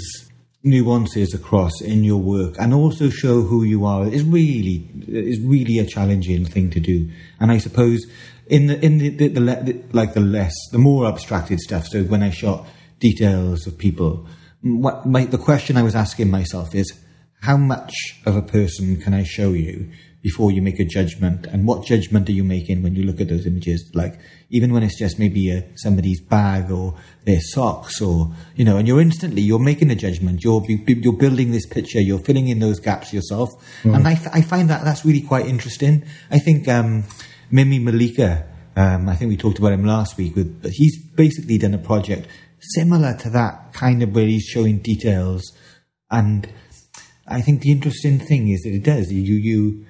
nuances 0.64 1.34
across 1.34 1.80
in 1.80 2.04
your 2.04 2.20
work 2.20 2.54
and 2.58 2.72
also 2.72 3.10
show 3.10 3.42
who 3.42 3.64
you 3.64 3.84
are 3.84 4.06
is 4.06 4.22
really 4.22 4.88
is 5.08 5.40
really 5.40 5.78
a 5.78 5.86
challenging 5.86 6.44
thing 6.44 6.70
to 6.70 6.80
do. 6.80 7.10
And 7.40 7.50
I 7.50 7.58
suppose 7.58 8.06
in 8.46 8.68
the 8.68 8.84
in 8.84 8.98
the, 8.98 9.08
the, 9.08 9.28
the, 9.28 9.40
the 9.40 9.82
like 9.92 10.14
the 10.14 10.20
less 10.20 10.54
the 10.70 10.78
more 10.78 11.06
abstracted 11.06 11.58
stuff. 11.60 11.86
So 11.86 12.04
when 12.04 12.22
I 12.22 12.30
shot 12.30 12.66
details 13.00 13.66
of 13.66 13.76
people, 13.76 14.26
what 14.62 15.04
my, 15.04 15.24
the 15.24 15.38
question 15.38 15.76
I 15.76 15.82
was 15.82 15.96
asking 15.96 16.30
myself 16.30 16.74
is 16.74 16.92
how 17.40 17.56
much 17.56 17.92
of 18.24 18.36
a 18.36 18.42
person 18.42 19.00
can 19.00 19.14
I 19.14 19.24
show 19.24 19.50
you 19.50 19.90
before 20.22 20.52
you 20.52 20.62
make 20.62 20.78
a 20.78 20.84
judgment. 20.84 21.46
And 21.46 21.66
what 21.66 21.84
judgment 21.84 22.28
are 22.28 22.32
you 22.32 22.44
making 22.44 22.82
when 22.82 22.94
you 22.94 23.02
look 23.04 23.20
at 23.20 23.28
those 23.28 23.46
images? 23.46 23.90
Like 23.94 24.18
even 24.50 24.72
when 24.72 24.82
it's 24.82 24.98
just 24.98 25.18
maybe 25.18 25.50
a, 25.50 25.66
somebody's 25.76 26.20
bag 26.20 26.70
or 26.70 26.94
their 27.24 27.40
socks 27.40 28.00
or 28.00 28.32
you 28.54 28.64
know 28.64 28.76
and 28.76 28.86
you're 28.86 29.00
instantly 29.00 29.42
you're 29.42 29.58
making 29.58 29.90
a 29.90 29.96
judgment. 29.96 30.42
You're 30.44 30.64
you're 30.68 31.12
building 31.12 31.50
this 31.50 31.66
picture. 31.66 32.00
You're 32.00 32.20
filling 32.20 32.48
in 32.48 32.60
those 32.60 32.80
gaps 32.80 33.12
yourself. 33.12 33.50
Mm. 33.82 33.96
and 33.96 34.08
I, 34.08 34.12
I 34.32 34.42
find 34.42 34.70
that 34.70 34.84
that's 34.84 35.04
really 35.04 35.22
quite 35.22 35.46
interesting. 35.46 36.04
I 36.30 36.38
think 36.38 36.68
um, 36.68 37.04
Mimi 37.50 37.80
Mollica 37.80 38.46
um, 38.74 39.08
I 39.08 39.16
think 39.16 39.28
we 39.28 39.36
talked 39.36 39.58
about 39.58 39.72
him 39.72 39.84
last 39.84 40.16
week 40.16 40.34
with 40.34 40.62
but 40.62 40.70
he's 40.72 40.98
basically 40.98 41.58
done 41.58 41.74
a 41.74 41.78
project 41.78 42.26
similar 42.62 43.16
to 43.18 43.30
that 43.30 43.72
kind 43.72 44.02
of 44.02 44.14
where 44.14 44.26
he's 44.26 44.44
showing 44.44 44.78
details. 44.78 45.52
And 46.10 46.48
I 47.26 47.40
think 47.40 47.62
the 47.62 47.72
interesting 47.72 48.18
thing 48.18 48.48
is 48.48 48.62
that 48.62 48.72
it 48.72 48.84
does. 48.84 49.12
You 49.12 49.34
you 49.34 49.86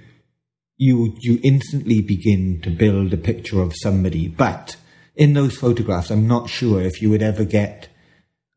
you 0.83 1.15
you 1.21 1.39
instantly 1.45 2.03
begin 2.03 2.61
to 2.63 2.71
build 2.71 3.13
a 3.13 3.17
picture 3.17 3.61
of 3.63 3.73
somebody, 3.77 4.27
but 4.27 4.77
in 5.15 5.35
those 5.35 5.57
photographs, 5.57 6.11
I'm 6.11 6.27
not 6.27 6.51
sure 6.51 6.81
if 6.81 7.01
you 7.01 7.09
would 7.11 7.23
ever 7.23 7.45
get 7.45 7.89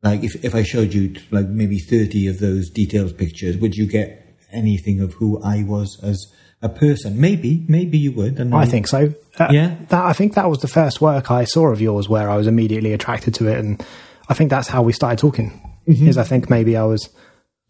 like 0.01 0.23
if 0.23 0.43
if 0.43 0.55
I 0.55 0.63
showed 0.63 0.93
you 0.93 1.15
like 1.29 1.47
maybe 1.47 1.77
thirty 1.77 2.27
of 2.27 2.39
those 2.39 2.69
detailed 2.69 3.17
pictures, 3.17 3.57
would 3.57 3.75
you 3.75 3.85
get 3.85 4.07
anything 4.51 5.01
of 5.01 5.13
who 5.13 5.41
I 5.43 5.63
was 5.63 5.99
as 6.03 6.25
a 6.63 6.69
person? 6.69 7.21
Maybe, 7.21 7.63
maybe 7.67 7.97
you 7.99 8.11
would. 8.13 8.39
And 8.39 8.55
I 8.55 8.65
think 8.65 8.87
so. 8.87 9.13
Uh, 9.37 9.47
Yeah? 9.51 9.75
that 9.89 10.03
I 10.05 10.13
think 10.13 10.33
that 10.33 10.49
was 10.49 10.59
the 10.59 10.67
first 10.67 11.01
work 11.01 11.29
I 11.29 11.43
saw 11.43 11.67
of 11.67 11.79
yours 11.79 12.09
where 12.09 12.29
I 12.29 12.37
was 12.37 12.47
immediately 12.47 12.93
attracted 12.93 13.35
to 13.35 13.47
it, 13.47 13.59
and 13.59 13.85
I 14.29 14.33
think 14.33 14.49
that's 14.49 14.67
how 14.67 14.81
we 14.81 14.93
started 14.93 15.19
talking. 15.19 15.49
Mm-hmm. 15.87 16.07
Is 16.07 16.17
I 16.17 16.23
think 16.23 16.49
maybe 16.49 16.75
I 16.75 16.85
was 16.85 17.09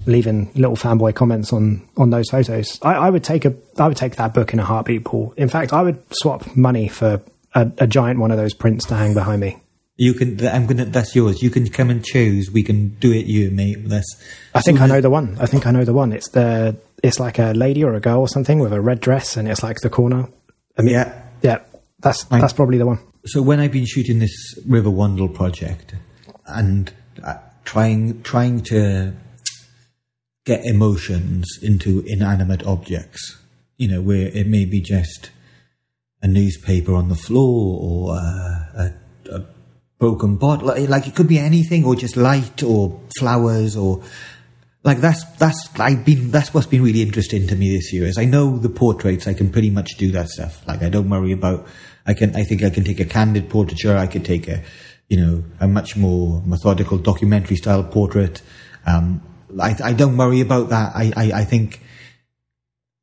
leaving 0.08 0.52
little 0.56 0.76
fanboy 0.76 1.16
comments 1.16 1.52
on 1.54 1.88
on 1.98 2.10
those 2.10 2.30
photos. 2.30 2.80
I, 2.82 2.94
I 2.96 3.10
would 3.10 3.24
take 3.24 3.46
a 3.46 3.54
I 3.78 3.88
would 3.88 3.98
take 3.98 4.16
that 4.18 4.34
book 4.34 4.54
in 4.54 4.60
a 4.60 4.66
heartbeat, 4.66 5.04
Paul. 5.06 5.34
In 5.38 5.50
fact, 5.50 5.74
I 5.74 5.82
would 5.82 6.02
swap 6.16 6.56
money 6.56 6.88
for 6.88 7.22
a, 7.54 7.72
a 7.80 7.88
giant 7.88 8.20
one 8.20 8.32
of 8.32 8.38
those 8.38 8.54
prints 8.54 8.86
to 8.88 8.96
hang 8.96 9.14
behind 9.14 9.42
me. 9.42 9.58
you 9.98 10.14
can. 10.14 10.46
I'm 10.48 10.66
gonna. 10.68 10.86
That's 10.86 11.16
yours. 11.16 11.42
You 11.42 11.50
can 11.50 11.70
come 11.70 11.90
and 11.90 12.04
choose. 12.04 12.52
We 12.52 12.64
can 12.64 12.90
do 13.00 13.12
it, 13.14 13.26
you 13.26 13.50
mate. 13.52 13.78
That's. 13.88 14.22
I 14.54 14.62
think 14.62 14.78
so 14.80 14.84
I 14.84 14.88
know 14.88 15.02
the 15.02 15.10
one. 15.10 15.38
I 15.40 15.46
think 15.46 15.66
I 15.66 15.72
know 15.72 15.86
the 15.86 15.94
one. 15.94 16.12
It's 16.14 16.30
the 16.30 16.76
it's 17.04 17.20
like 17.20 17.40
a 17.40 17.54
lady 17.54 17.84
or 17.84 17.94
a 17.94 18.00
girl 18.00 18.20
or 18.22 18.28
something 18.28 18.60
with 18.60 18.74
a 18.74 18.82
red 18.82 19.00
dress, 19.00 19.38
and 19.38 19.48
it's 19.48 19.64
like 19.64 19.80
the 19.82 19.90
corner. 19.90 20.28
I 20.78 20.82
mean, 20.82 20.94
Yeah. 20.96 21.22
yeah, 21.42 21.60
that's 22.00 22.26
that's 22.26 22.52
probably 22.54 22.78
the 22.78 22.86
one. 22.86 23.00
So 23.26 23.42
when 23.42 23.60
I've 23.60 23.72
been 23.72 23.86
shooting 23.86 24.20
this 24.20 24.36
River 24.68 24.90
Wandle 24.90 25.34
project 25.34 25.96
and 26.46 26.92
uh, 27.24 27.36
trying 27.64 28.22
trying 28.24 28.62
to 28.64 29.14
get 30.46 30.64
emotions 30.66 31.60
into 31.62 32.02
inanimate 32.06 32.64
objects, 32.64 33.38
you 33.78 33.88
know, 33.88 34.02
where 34.02 34.28
it 34.28 34.48
may 34.48 34.66
be 34.66 34.80
just 34.80 35.32
a 36.22 36.28
newspaper 36.28 36.94
on 36.94 37.10
the 37.10 37.16
floor 37.16 37.80
or 37.82 38.16
uh, 38.16 38.20
a, 38.20 38.94
a 39.32 39.46
broken 40.00 40.38
bottle, 40.38 40.68
like, 40.68 40.88
like 40.88 41.08
it 41.08 41.16
could 41.16 41.28
be 41.28 41.40
anything, 41.40 41.84
or 41.84 41.96
just 41.96 42.16
light 42.16 42.64
or 42.64 43.00
flowers 43.18 43.76
or 43.76 44.04
like 44.84 45.00
that's 45.00 45.26
that's 45.38 45.68
I've 45.80 46.06
been 46.06 46.30
that's 46.30 46.54
what's 46.54 46.68
been 46.68 46.84
really 46.84 47.02
interesting 47.02 47.48
to 47.48 47.56
me 47.56 47.76
this 47.76 47.92
year 47.92 48.06
is 48.06 48.20
I 48.20 48.26
know 48.26 48.58
the 48.58 48.70
portraits 48.70 49.28
I 49.28 49.34
can 49.34 49.50
pretty 49.50 49.72
much 49.72 49.98
do 49.98 50.12
that 50.12 50.30
stuff. 50.30 50.66
Like 50.68 50.84
I 50.84 50.90
don't 50.90 51.10
worry 51.10 51.32
about 51.32 51.68
I 52.06 52.14
can 52.14 52.36
I 52.36 52.44
think 52.44 52.64
I 52.64 52.70
can 52.70 52.84
take 52.84 53.00
a 53.00 53.06
candid 53.06 53.50
portraiture 53.50 53.98
I 53.98 54.06
could 54.06 54.24
take 54.24 54.48
a 54.48 54.62
you 55.10 55.18
know 55.18 55.44
a 55.60 55.68
much 55.68 55.98
more 55.98 56.42
methodical 56.46 57.00
documentary 57.00 57.56
style 57.56 57.84
portrait 57.84 58.44
um, 58.86 59.22
I 59.60 59.76
I 59.84 59.94
don't 59.94 60.18
worry 60.18 60.42
about 60.42 60.70
that 60.70 60.96
I 60.96 61.12
I, 61.16 61.32
I 61.42 61.44
think 61.46 61.82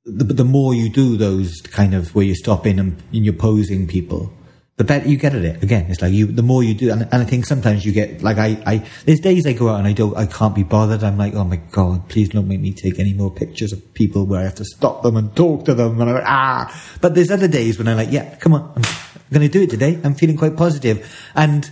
the, 0.04 0.24
the 0.24 0.44
more 0.44 0.74
you 0.74 0.90
do 0.90 1.16
those 1.16 1.60
kind 1.60 1.94
of 1.94 2.14
where 2.14 2.24
you 2.24 2.34
stop 2.34 2.66
in 2.66 2.78
and, 2.78 3.02
and 3.12 3.24
you're 3.24 3.34
posing 3.34 3.86
people 3.86 4.32
the 4.76 4.84
better 4.84 5.08
you 5.08 5.16
get 5.16 5.34
at 5.34 5.44
it. 5.44 5.62
Again, 5.62 5.86
it's 5.90 6.00
like 6.00 6.12
you, 6.12 6.26
the 6.26 6.42
more 6.42 6.64
you 6.64 6.74
do, 6.74 6.90
and, 6.90 7.02
and 7.02 7.14
I 7.14 7.24
think 7.24 7.44
sometimes 7.44 7.84
you 7.84 7.92
get, 7.92 8.22
like 8.22 8.38
I, 8.38 8.60
I, 8.66 8.88
there's 9.04 9.20
days 9.20 9.46
I 9.46 9.52
go 9.52 9.68
out 9.68 9.78
and 9.78 9.86
I 9.86 9.92
don't, 9.92 10.16
I 10.16 10.26
can't 10.26 10.54
be 10.54 10.62
bothered. 10.62 11.04
I'm 11.04 11.18
like, 11.18 11.34
oh 11.34 11.44
my 11.44 11.56
God, 11.56 12.08
please 12.08 12.30
don't 12.30 12.48
make 12.48 12.60
me 12.60 12.72
take 12.72 12.98
any 12.98 13.12
more 13.12 13.30
pictures 13.30 13.72
of 13.72 13.94
people 13.94 14.24
where 14.24 14.40
I 14.40 14.44
have 14.44 14.54
to 14.56 14.64
stop 14.64 15.02
them 15.02 15.16
and 15.16 15.34
talk 15.36 15.66
to 15.66 15.74
them. 15.74 16.00
And 16.00 16.10
I'm 16.10 16.16
like, 16.16 16.24
ah, 16.26 16.96
but 17.00 17.14
there's 17.14 17.30
other 17.30 17.48
days 17.48 17.78
when 17.78 17.86
I'm 17.86 17.96
like, 17.96 18.10
yeah, 18.10 18.34
come 18.36 18.54
on, 18.54 18.72
I'm 18.74 18.82
going 19.30 19.46
to 19.46 19.48
do 19.48 19.62
it 19.62 19.70
today. 19.70 20.00
I'm 20.02 20.14
feeling 20.14 20.38
quite 20.38 20.56
positive. 20.56 21.30
And 21.34 21.70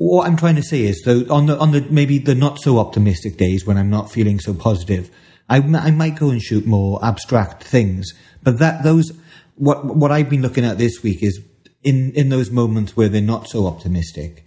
what 0.00 0.26
I'm 0.26 0.38
trying 0.38 0.56
to 0.56 0.62
say 0.62 0.84
is 0.84 1.02
though, 1.02 1.26
on 1.28 1.44
the, 1.44 1.58
on 1.58 1.72
the, 1.72 1.82
maybe 1.82 2.16
the 2.16 2.34
not 2.34 2.58
so 2.58 2.78
optimistic 2.78 3.36
days 3.36 3.66
when 3.66 3.76
I'm 3.76 3.90
not 3.90 4.10
feeling 4.10 4.40
so 4.40 4.54
positive, 4.54 5.10
I, 5.46 5.58
I 5.58 5.90
might 5.90 6.18
go 6.18 6.30
and 6.30 6.40
shoot 6.40 6.64
more 6.64 7.04
abstract 7.04 7.62
things. 7.62 8.14
But 8.42 8.58
that, 8.60 8.82
those, 8.82 9.12
what, 9.56 9.84
what 9.84 10.10
I've 10.10 10.30
been 10.30 10.40
looking 10.40 10.64
at 10.64 10.78
this 10.78 11.02
week 11.02 11.22
is 11.22 11.38
in, 11.82 12.12
in 12.12 12.30
those 12.30 12.50
moments 12.50 12.96
where 12.96 13.10
they're 13.10 13.20
not 13.20 13.50
so 13.50 13.66
optimistic, 13.66 14.46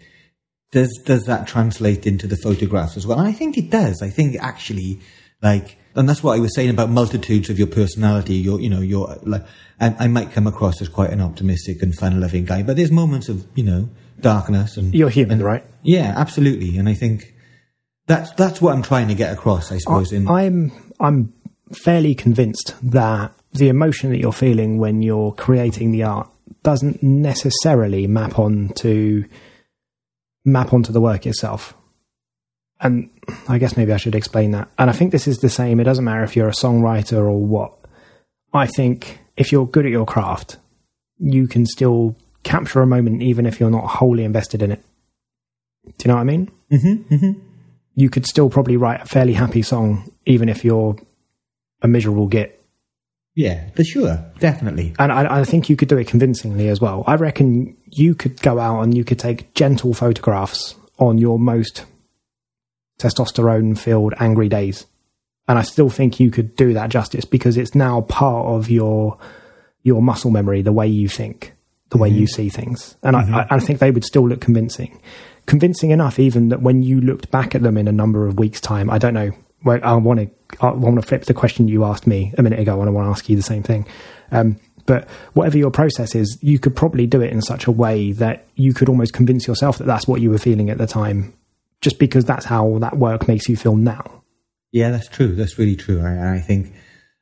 does, 0.72 0.89
does 1.06 1.26
that 1.26 1.47
translate 1.47 2.08
into 2.08 2.26
the 2.26 2.36
photographs 2.36 2.97
as 2.97 3.06
well? 3.06 3.20
And 3.20 3.28
I 3.28 3.32
think 3.32 3.56
it 3.56 3.70
does. 3.70 4.01
I 4.01 4.10
think 4.10 4.36
actually, 4.41 5.01
like, 5.43 5.78
and 5.93 6.10
that's 6.10 6.24
what 6.24 6.36
I 6.36 6.39
was 6.39 6.56
saying 6.56 6.72
about 6.72 6.89
multitudes 6.89 7.51
of 7.51 7.60
your 7.60 7.68
personality. 7.68 8.34
Your, 8.34 8.60
you 8.60 8.72
know, 8.72 8.82
your, 8.82 9.20
like, 9.22 9.45
I, 9.80 9.95
I 9.99 10.08
might 10.08 10.32
come 10.32 10.47
across 10.47 10.82
as 10.82 10.89
quite 10.89 11.12
an 11.12 11.22
optimistic 11.22 11.84
and 11.84 11.93
fun-loving 11.93 12.45
guy, 12.45 12.64
but 12.64 12.76
there's 12.76 12.89
moments 12.89 13.30
of, 13.30 13.45
you 13.54 13.64
know, 13.64 13.89
darkness 14.24 14.78
and 14.78 14.93
You're 14.95 15.09
human, 15.09 15.43
right? 15.43 15.63
yeah, 15.84 16.13
absolutely. 16.17 16.78
And 16.78 16.89
I 16.89 16.95
think 16.95 17.34
that's 18.07 18.32
that's 18.32 18.59
what 18.61 18.74
I'm 18.74 18.82
trying 18.82 19.07
to 19.09 19.15
get 19.15 19.32
across. 19.32 19.71
I 19.71 19.78
suppose. 19.78 20.11
in 20.11 20.28
I'm 20.28 20.71
I'm 20.99 21.34
fairly 21.71 22.15
convinced 22.15 22.74
that 22.82 23.34
the 23.53 23.69
emotion 23.69 24.09
that 24.09 24.17
you're 24.19 24.34
feeling 24.34 24.78
when 24.80 25.01
you're 25.03 25.32
creating 25.34 25.91
the 25.91 26.03
art 26.03 26.30
doesn't 26.63 27.03
necessarily 27.03 28.07
map 28.07 28.39
onto 28.39 29.26
map 30.45 30.74
onto 30.74 30.91
the 30.91 31.01
work 31.01 31.26
itself. 31.28 31.76
And 32.82 33.09
I 33.47 33.57
guess 33.59 33.78
maybe 33.78 33.93
I 33.93 33.97
should 33.97 34.15
explain 34.15 34.51
that. 34.51 34.67
And 34.78 34.89
I 34.89 34.93
think 34.93 35.11
this 35.11 35.28
is 35.28 35.38
the 35.39 35.49
same. 35.49 35.80
It 35.80 35.86
doesn't 35.86 36.03
matter 36.03 36.24
if 36.24 36.36
you're 36.36 36.49
a 36.49 36.53
songwriter 36.53 37.19
or 37.19 37.39
what. 37.41 37.74
I 38.53 38.67
think 38.67 39.19
if 39.38 39.51
you're 39.51 39.65
good 39.67 39.86
at 39.86 39.91
your 39.91 40.05
craft, 40.05 40.57
you 41.17 41.47
can 41.47 41.65
still 41.65 42.17
capture 42.44 42.82
a 42.82 42.88
moment 42.88 43.22
even 43.22 43.46
if 43.46 43.60
you're 43.60 43.70
not 43.70 43.86
wholly 43.86 44.24
invested 44.24 44.62
in 44.62 44.72
it. 44.72 44.84
Do 45.86 45.94
you 46.06 46.08
know 46.10 46.16
what 46.16 46.22
I 46.22 46.26
mean? 46.26 46.52
mm-hmm, 46.72 47.14
mm-hmm. 47.14 47.39
you 47.96 48.10
could 48.10 48.26
still 48.26 48.50
probably 48.50 48.78
write 48.78 49.02
a 49.02 49.06
fairly 49.06 49.34
happy 49.34 49.62
song, 49.62 50.12
even 50.26 50.50
if 50.50 50.64
you're 50.64 50.96
a 51.82 51.88
miserable 51.88 52.28
git. 52.28 52.64
yeah, 53.36 53.70
for 53.72 53.84
sure, 53.84 54.24
definitely. 54.39 54.94
And 55.00 55.12
I, 55.12 55.39
I 55.39 55.44
think 55.44 55.70
you 55.70 55.76
could 55.76 55.89
do 55.89 55.98
it 55.98 56.08
convincingly 56.08 56.70
as 56.70 56.80
well. 56.80 57.04
I 57.08 57.16
reckon 57.16 57.76
you 57.91 58.16
could 58.16 58.41
go 58.41 58.60
out 58.60 58.82
and 58.82 58.96
you 58.96 59.04
could 59.04 59.20
take 59.20 59.54
gentle 59.54 59.94
photographs 59.94 60.76
on 61.00 61.18
your 61.18 61.38
most 61.39 61.86
testosterone 63.00 63.78
filled 63.78 64.14
angry 64.20 64.50
days. 64.50 64.86
And 65.48 65.60
I 65.60 65.64
still 65.64 65.89
think 65.89 66.20
you 66.20 66.32
could 66.32 66.56
do 66.56 66.74
that 66.74 66.89
justice 66.89 67.26
because 67.26 67.58
it's 67.58 67.76
now 67.76 68.02
part 68.02 68.48
of 68.48 68.70
your 68.70 69.18
your 69.82 70.02
muscle 70.02 70.32
memory, 70.32 70.62
the 70.62 70.72
way 70.72 70.88
you 70.88 71.10
think, 71.10 71.54
the 71.94 71.98
way 71.98 72.10
you 72.10 72.28
see 72.28 72.50
things. 72.50 72.98
And 73.04 73.16
I, 73.16 73.22
I, 73.22 73.56
I 73.56 73.60
think 73.60 73.80
they 73.80 73.91
would 73.91 74.04
still 74.04 74.28
look 74.28 74.41
convincing. 74.41 75.02
Convincing 75.46 75.91
enough 75.91 76.20
even 76.20 76.50
that 76.50 76.62
when 76.62 76.84
you 76.84 77.00
looked 77.00 77.32
back 77.32 77.56
at 77.56 77.64
them 77.64 77.78
in 77.78 77.88
a 77.88 77.91
number 77.91 78.28
of 78.28 78.38
weeks' 78.38 78.60
time, 78.60 78.89
I 78.89 78.98
don't 78.98 79.14
know. 79.14 79.32
Well, 79.64 79.80
I 79.82 79.94
want 79.96 80.20
to 80.20 80.30
I 80.62 80.72
want 80.72 80.96
to 80.96 81.02
flip 81.02 81.24
the 81.24 81.34
question 81.34 81.70
you 81.70 81.86
asked 81.86 82.06
me 82.06 82.34
a 82.38 82.44
minute 82.44 82.60
ago, 82.60 82.80
and 82.82 82.89
I 82.89 82.91
want 82.91 83.08
to 83.08 83.12
ask 83.12 83.30
you 83.30 83.38
the 83.38 83.41
same 83.41 83.64
thing. 83.64 83.88
Um, 84.32 84.60
but 84.86 85.08
whatever 85.34 85.58
your 85.58 85.72
process 85.72 86.16
is, 86.16 86.38
you 86.41 86.60
could 86.60 86.76
probably 86.76 87.08
do 87.08 87.22
it 87.22 87.32
in 87.32 87.41
such 87.41 87.68
a 87.68 87.72
way 87.72 88.12
that 88.14 88.46
you 88.56 88.74
could 88.74 88.89
almost 88.89 89.14
convince 89.14 89.48
yourself 89.48 89.78
that 89.78 89.86
that's 89.86 90.08
what 90.08 90.20
you 90.20 90.30
were 90.30 90.38
feeling 90.38 90.70
at 90.70 90.78
the 90.78 90.88
time, 90.88 91.34
just 91.82 92.00
because 92.00 92.26
that's 92.26 92.46
how 92.46 92.78
that 92.80 92.98
work 92.98 93.28
makes 93.28 93.48
you 93.48 93.56
feel 93.56 93.76
now. 93.76 94.24
Yeah, 94.72 94.91
that's 94.91 95.08
true. 95.08 95.36
That's 95.36 95.58
really 95.58 95.76
true. 95.76 96.02
I, 96.02 96.36
I 96.36 96.39
think, 96.39 96.74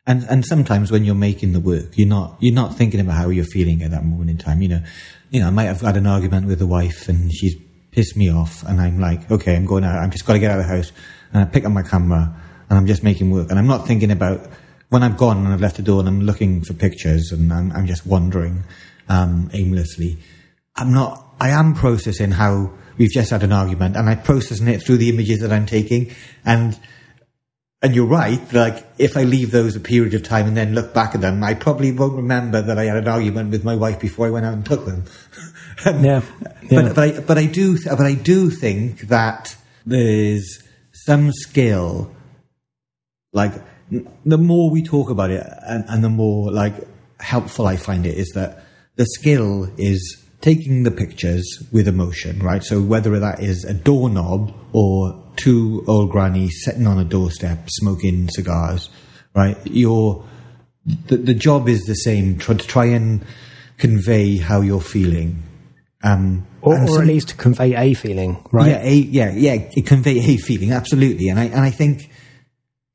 and 0.08 0.24
and 0.30 0.46
sometimes 0.46 0.92
when 0.92 1.04
you're 1.04 1.16
making 1.16 1.54
the 1.54 1.60
work, 1.60 1.98
you're 1.98 2.08
not 2.08 2.38
you're 2.40 2.56
not 2.56 2.76
thinking 2.76 3.00
about 3.00 3.16
how 3.16 3.30
you're 3.30 3.46
feeling 3.46 3.84
at 3.84 3.92
that 3.92 4.04
moment 4.04 4.30
in 4.30 4.38
time. 4.38 4.62
You 4.62 4.70
know, 4.70 4.84
you 5.30 5.40
know, 5.40 5.48
I 5.48 5.52
might 5.52 5.66
have 5.66 5.82
had 5.82 5.98
an 5.98 6.08
argument 6.08 6.48
with 6.48 6.60
the 6.60 6.68
wife, 6.68 7.08
and 7.08 7.32
she's 7.32 7.56
pissed 7.92 8.18
me 8.18 8.32
off, 8.32 8.64
and 8.64 8.82
I'm 8.82 9.00
like, 9.00 9.30
okay, 9.30 9.56
I'm 9.56 9.66
going 9.66 9.84
out. 9.84 9.98
I'm 9.98 10.12
just 10.12 10.26
got 10.26 10.34
to 10.34 10.40
get 10.40 10.52
out 10.52 10.60
of 10.60 10.68
the 10.68 10.76
house, 10.76 10.92
and 11.34 11.42
I 11.42 11.46
pick 11.46 11.66
up 11.66 11.72
my 11.72 11.84
camera, 11.84 12.36
and 12.70 12.78
I'm 12.78 12.88
just 12.88 13.04
making 13.04 13.32
work, 13.32 13.50
and 13.50 13.60
I'm 13.60 13.68
not 13.68 13.86
thinking 13.86 14.12
about 14.12 14.50
when 14.90 15.04
I've 15.04 15.18
gone 15.18 15.38
and 15.38 15.48
I've 15.48 15.62
left 15.62 15.78
the 15.78 15.84
door, 15.84 16.00
and 16.00 16.10
I'm 16.10 16.22
looking 16.22 16.64
for 16.64 16.74
pictures, 16.74 17.32
and 17.32 17.54
I'm, 17.54 17.72
I'm 17.72 17.86
just 17.86 18.06
wandering 18.06 18.64
um, 19.08 19.50
aimlessly. 19.54 20.18
I'm 20.76 20.94
not. 20.94 21.28
I 21.40 21.50
am 21.50 21.74
processing 21.74 22.32
how 22.32 22.72
we've 22.98 23.12
just 23.12 23.30
had 23.30 23.44
an 23.44 23.52
argument, 23.52 23.96
and 23.96 24.10
I'm 24.10 24.22
processing 24.24 24.68
it 24.68 24.84
through 24.84 24.98
the 24.98 25.10
images 25.10 25.42
that 25.42 25.52
I'm 25.52 25.66
taking, 25.66 26.12
and 26.44 26.80
and 27.82 27.96
you're 27.96 28.06
right. 28.06 28.42
Like, 28.54 28.86
if 28.98 29.18
I 29.18 29.24
leave 29.24 29.52
those 29.52 29.76
a 29.76 29.80
period 29.80 30.14
of 30.14 30.24
time 30.24 30.48
and 30.48 30.56
then 30.56 30.76
look 30.76 30.94
back 30.94 31.16
at 31.16 31.22
them, 31.22 31.44
I 31.44 31.56
probably 31.56 31.92
won't 31.92 32.16
remember 32.16 32.62
that 32.62 32.78
I 32.78 32.86
had 32.86 32.98
an 32.98 33.08
argument 33.08 33.50
with 33.52 33.64
my 33.64 33.76
wife 33.76 34.00
before 34.00 34.28
I 34.28 34.30
went 34.30 34.46
out 34.46 34.54
and 34.54 34.66
took 34.66 34.86
them. 34.86 35.06
Yeah, 35.84 36.22
But, 36.70 36.96
but 36.96 37.00
I, 37.00 37.20
but 37.22 37.38
I 37.40 37.46
do, 37.48 37.76
but 37.84 38.02
I 38.02 38.14
do 38.14 38.52
think 38.52 39.02
that 39.08 39.56
there's 39.84 40.62
some 40.94 41.32
skill. 41.32 42.16
Like, 43.34 43.54
n- 43.92 44.08
the 44.26 44.38
more 44.38 44.70
we 44.70 44.84
talk 44.84 45.10
about 45.10 45.32
it, 45.32 45.44
and, 45.64 45.84
and 45.90 46.04
the 46.04 46.10
more 46.10 46.52
like 46.52 46.76
helpful 47.20 47.66
I 47.66 47.78
find 47.78 48.06
it, 48.06 48.16
is 48.16 48.30
that 48.36 48.64
the 48.96 49.06
skill 49.08 49.72
is 49.78 50.24
taking 50.42 50.84
the 50.84 50.92
pictures 50.92 51.64
with 51.72 51.88
emotion, 51.88 52.40
right? 52.40 52.64
So 52.64 52.80
whether 52.82 53.18
that 53.20 53.40
is 53.40 53.64
a 53.64 53.74
doorknob 53.74 54.54
or 54.74 55.21
two 55.38 55.84
old 55.88 56.12
grannies 56.12 56.62
sitting 56.64 56.88
on 56.88 57.00
a 57.00 57.04
doorstep 57.06 57.68
smoking 57.70 58.30
cigars, 58.30 58.90
right? 59.36 59.58
Your 59.66 60.24
the, 61.08 61.18
the 61.18 61.34
job 61.34 61.70
is 61.70 61.84
the 61.84 61.96
same. 61.96 62.38
Try 62.38 62.56
to 62.56 62.68
try 62.68 62.86
and 62.86 63.26
convey 63.78 64.38
how 64.38 64.62
you're 64.62 64.82
feeling. 64.82 65.44
Um, 66.04 66.46
or, 66.62 66.80
or 66.80 66.88
some- 66.88 67.02
at 67.02 67.08
least 67.08 67.38
convey 67.38 67.76
a 67.76 67.94
feeling, 67.94 68.44
right? 68.52 68.70
yeah, 68.70 68.82
a, 68.84 68.94
yeah, 68.94 69.32
yeah, 69.32 69.54
it 69.54 69.86
convey 69.86 70.18
a 70.20 70.38
feeling 70.38 70.72
absolutely, 70.72 71.30
and 71.30 71.40
I 71.40 71.46
and 71.46 71.62
I 71.62 71.70
think 71.70 72.11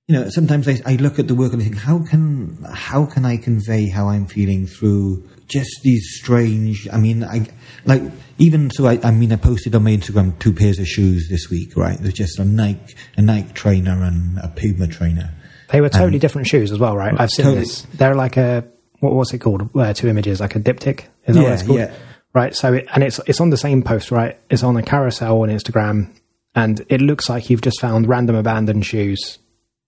you 0.08 0.14
know, 0.14 0.28
sometimes 0.28 0.68
I, 0.68 0.80
I 0.86 0.96
look 0.96 1.18
at 1.18 1.26
the 1.28 1.34
work 1.34 1.52
and 1.52 1.60
I 1.60 1.64
think, 1.64 1.78
how 1.78 1.98
can 2.04 2.64
how 2.72 3.06
can 3.06 3.24
I 3.24 3.36
convey 3.36 3.88
how 3.88 4.08
I'm 4.08 4.26
feeling 4.26 4.66
through 4.66 5.28
just 5.48 5.70
these 5.82 6.06
strange? 6.18 6.88
I 6.92 6.98
mean, 6.98 7.24
I 7.24 7.48
like 7.84 8.02
even 8.38 8.70
so. 8.70 8.86
I, 8.86 9.00
I 9.02 9.10
mean, 9.10 9.32
I 9.32 9.36
posted 9.36 9.74
on 9.74 9.82
my 9.84 9.90
Instagram 9.90 10.38
two 10.38 10.52
pairs 10.52 10.78
of 10.78 10.86
shoes 10.86 11.28
this 11.28 11.50
week. 11.50 11.76
Right, 11.76 11.98
there's 12.00 12.14
just 12.14 12.38
a 12.38 12.44
Nike 12.44 12.94
a 13.16 13.22
Nike 13.22 13.52
trainer 13.52 14.02
and 14.04 14.38
a 14.38 14.48
Puma 14.48 14.86
trainer. 14.86 15.32
They 15.70 15.80
were 15.80 15.88
totally 15.88 16.20
different 16.20 16.46
shoes 16.46 16.70
as 16.70 16.78
well, 16.78 16.96
right? 16.96 17.12
I've 17.18 17.30
seen 17.30 17.44
Totally. 17.46 17.62
this. 17.62 17.82
They're 17.94 18.14
like 18.14 18.36
a 18.36 18.64
what 19.00 19.12
was 19.14 19.32
it 19.34 19.38
called? 19.38 19.68
Uh, 19.74 19.92
two 19.92 20.06
images, 20.08 20.38
like 20.40 20.54
a 20.54 20.60
diptych. 20.60 21.00
Is 21.26 21.34
that 21.34 21.42
what 21.42 21.48
Yeah, 21.48 21.52
it's 21.54 21.62
called? 21.64 21.78
yeah. 21.80 21.94
Right. 22.32 22.54
So 22.54 22.74
it, 22.74 22.86
and 22.94 23.02
it's 23.02 23.18
it's 23.26 23.40
on 23.40 23.50
the 23.50 23.56
same 23.56 23.82
post, 23.82 24.12
right? 24.12 24.38
It's 24.50 24.62
on 24.62 24.76
a 24.76 24.82
carousel 24.82 25.42
on 25.42 25.48
Instagram, 25.48 26.14
and 26.54 26.84
it 26.88 27.00
looks 27.00 27.28
like 27.28 27.50
you've 27.50 27.62
just 27.62 27.80
found 27.80 28.08
random 28.08 28.36
abandoned 28.36 28.86
shoes, 28.86 29.38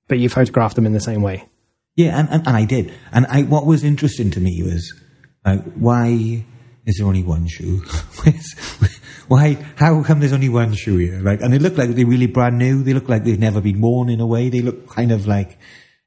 but 0.09 0.19
you 0.19 0.29
photographed 0.29 0.75
them 0.75 0.87
in 0.87 0.93
the 0.93 1.01
same 1.01 1.23
way. 1.23 1.49
Yeah, 1.95 2.19
and, 2.19 2.29
and, 2.31 2.47
and 2.47 2.57
I 2.57 2.65
did. 2.65 2.93
And 3.13 3.27
I, 3.27 3.43
what 3.43 3.67
was 3.67 3.85
interesting 3.85 4.31
to 4.33 4.41
me 4.41 4.63
was, 4.63 4.95
like, 5.45 5.63
why 5.75 6.45
is 6.87 6.97
there 6.99 7.07
only 7.07 7.23
one 7.23 7.47
shoe? 7.47 7.83
Why? 9.29 9.63
How 9.77 10.03
come 10.03 10.21
there's 10.21 10.33
only 10.33 10.49
one 10.49 10.73
shoe 10.75 10.97
here? 10.97 11.21
Like, 11.21 11.43
and 11.43 11.53
they 11.53 11.59
look 11.59 11.77
like 11.77 11.91
they're 11.91 12.07
really 12.07 12.27
brand 12.27 12.57
new. 12.57 12.83
They 12.83 12.95
look 12.95 13.11
like 13.11 13.25
they've 13.25 13.39
never 13.39 13.61
been 13.61 13.81
worn 13.83 14.09
in 14.09 14.21
a 14.21 14.27
way. 14.27 14.49
They 14.49 14.63
look 14.63 14.89
kind 14.89 15.13
of 15.13 15.27
like 15.27 15.59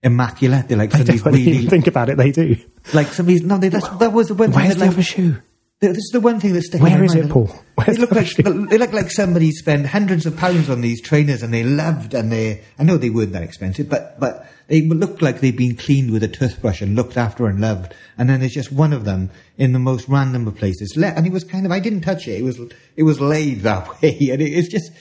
immaculate. 0.02 0.68
They're 0.68 0.78
like 0.80 0.91
somebody's 0.91 1.24
really, 1.24 1.68
think 1.68 1.86
about 1.86 2.10
it, 2.10 2.18
they 2.18 2.32
do. 2.32 2.56
like 2.95 3.08
somebody's. 3.08 3.43
No, 3.43 3.60
they, 3.60 3.70
that's, 3.70 3.88
that 3.88 4.12
was 4.12 4.30
the 4.30 4.34
one 4.34 4.52
Where's 4.52 4.70
that 4.70 4.80
the 4.80 4.86
like, 4.86 4.93
other 4.93 5.04
shoe? 5.04 5.38
This 5.90 5.98
is 5.98 6.12
the 6.14 6.20
one 6.20 6.40
thing 6.40 6.54
that's 6.54 6.68
sticking. 6.68 6.84
Where 6.84 6.94
in 6.94 7.00
my 7.00 7.06
is 7.06 7.16
mind. 7.16 7.26
it, 7.26 7.32
Paul? 7.32 7.50
Where's 7.74 7.98
They 7.98 8.02
look 8.02 8.12
the 8.12 8.16
like 8.16 8.70
they 8.70 8.78
look 8.78 8.94
like 8.94 9.10
somebody 9.10 9.52
spent 9.52 9.88
hundreds 9.88 10.28
of 10.28 10.38
pounds 10.38 10.70
on 10.70 10.82
these 10.82 11.02
trainers, 11.02 11.42
and 11.42 11.52
they 11.52 11.64
loved, 11.64 12.14
and 12.14 12.32
they. 12.32 12.62
I 12.78 12.84
know 12.84 12.98
they 12.98 13.10
weren't 13.10 13.34
that 13.34 13.42
expensive, 13.42 13.90
but 13.90 14.20
but 14.20 14.48
they 14.68 14.82
look 14.82 15.24
like 15.24 15.40
they've 15.40 15.58
been 15.58 15.76
cleaned 15.76 16.12
with 16.12 16.22
a 16.22 16.28
toothbrush 16.28 16.82
and 16.84 16.96
looked 16.96 17.18
after 17.18 17.48
and 17.48 17.60
loved. 17.60 17.96
And 18.16 18.30
then 18.30 18.42
there's 18.42 18.54
just 18.54 18.72
one 18.72 18.94
of 18.94 19.06
them 19.06 19.32
in 19.58 19.74
the 19.74 19.80
most 19.80 20.08
random 20.08 20.48
of 20.48 20.56
places, 20.56 20.96
and 20.96 21.26
it 21.26 21.34
was 21.34 21.44
kind 21.44 21.66
of. 21.66 21.72
I 21.72 21.80
didn't 21.80 22.02
touch 22.02 22.28
it. 22.28 22.40
It 22.40 22.44
was 22.44 22.60
it 22.96 23.02
was 23.02 23.20
laid 23.20 23.62
that 23.62 23.88
way, 24.04 24.30
and 24.32 24.42
it, 24.42 24.52
it's 24.52 24.70
just. 24.70 24.92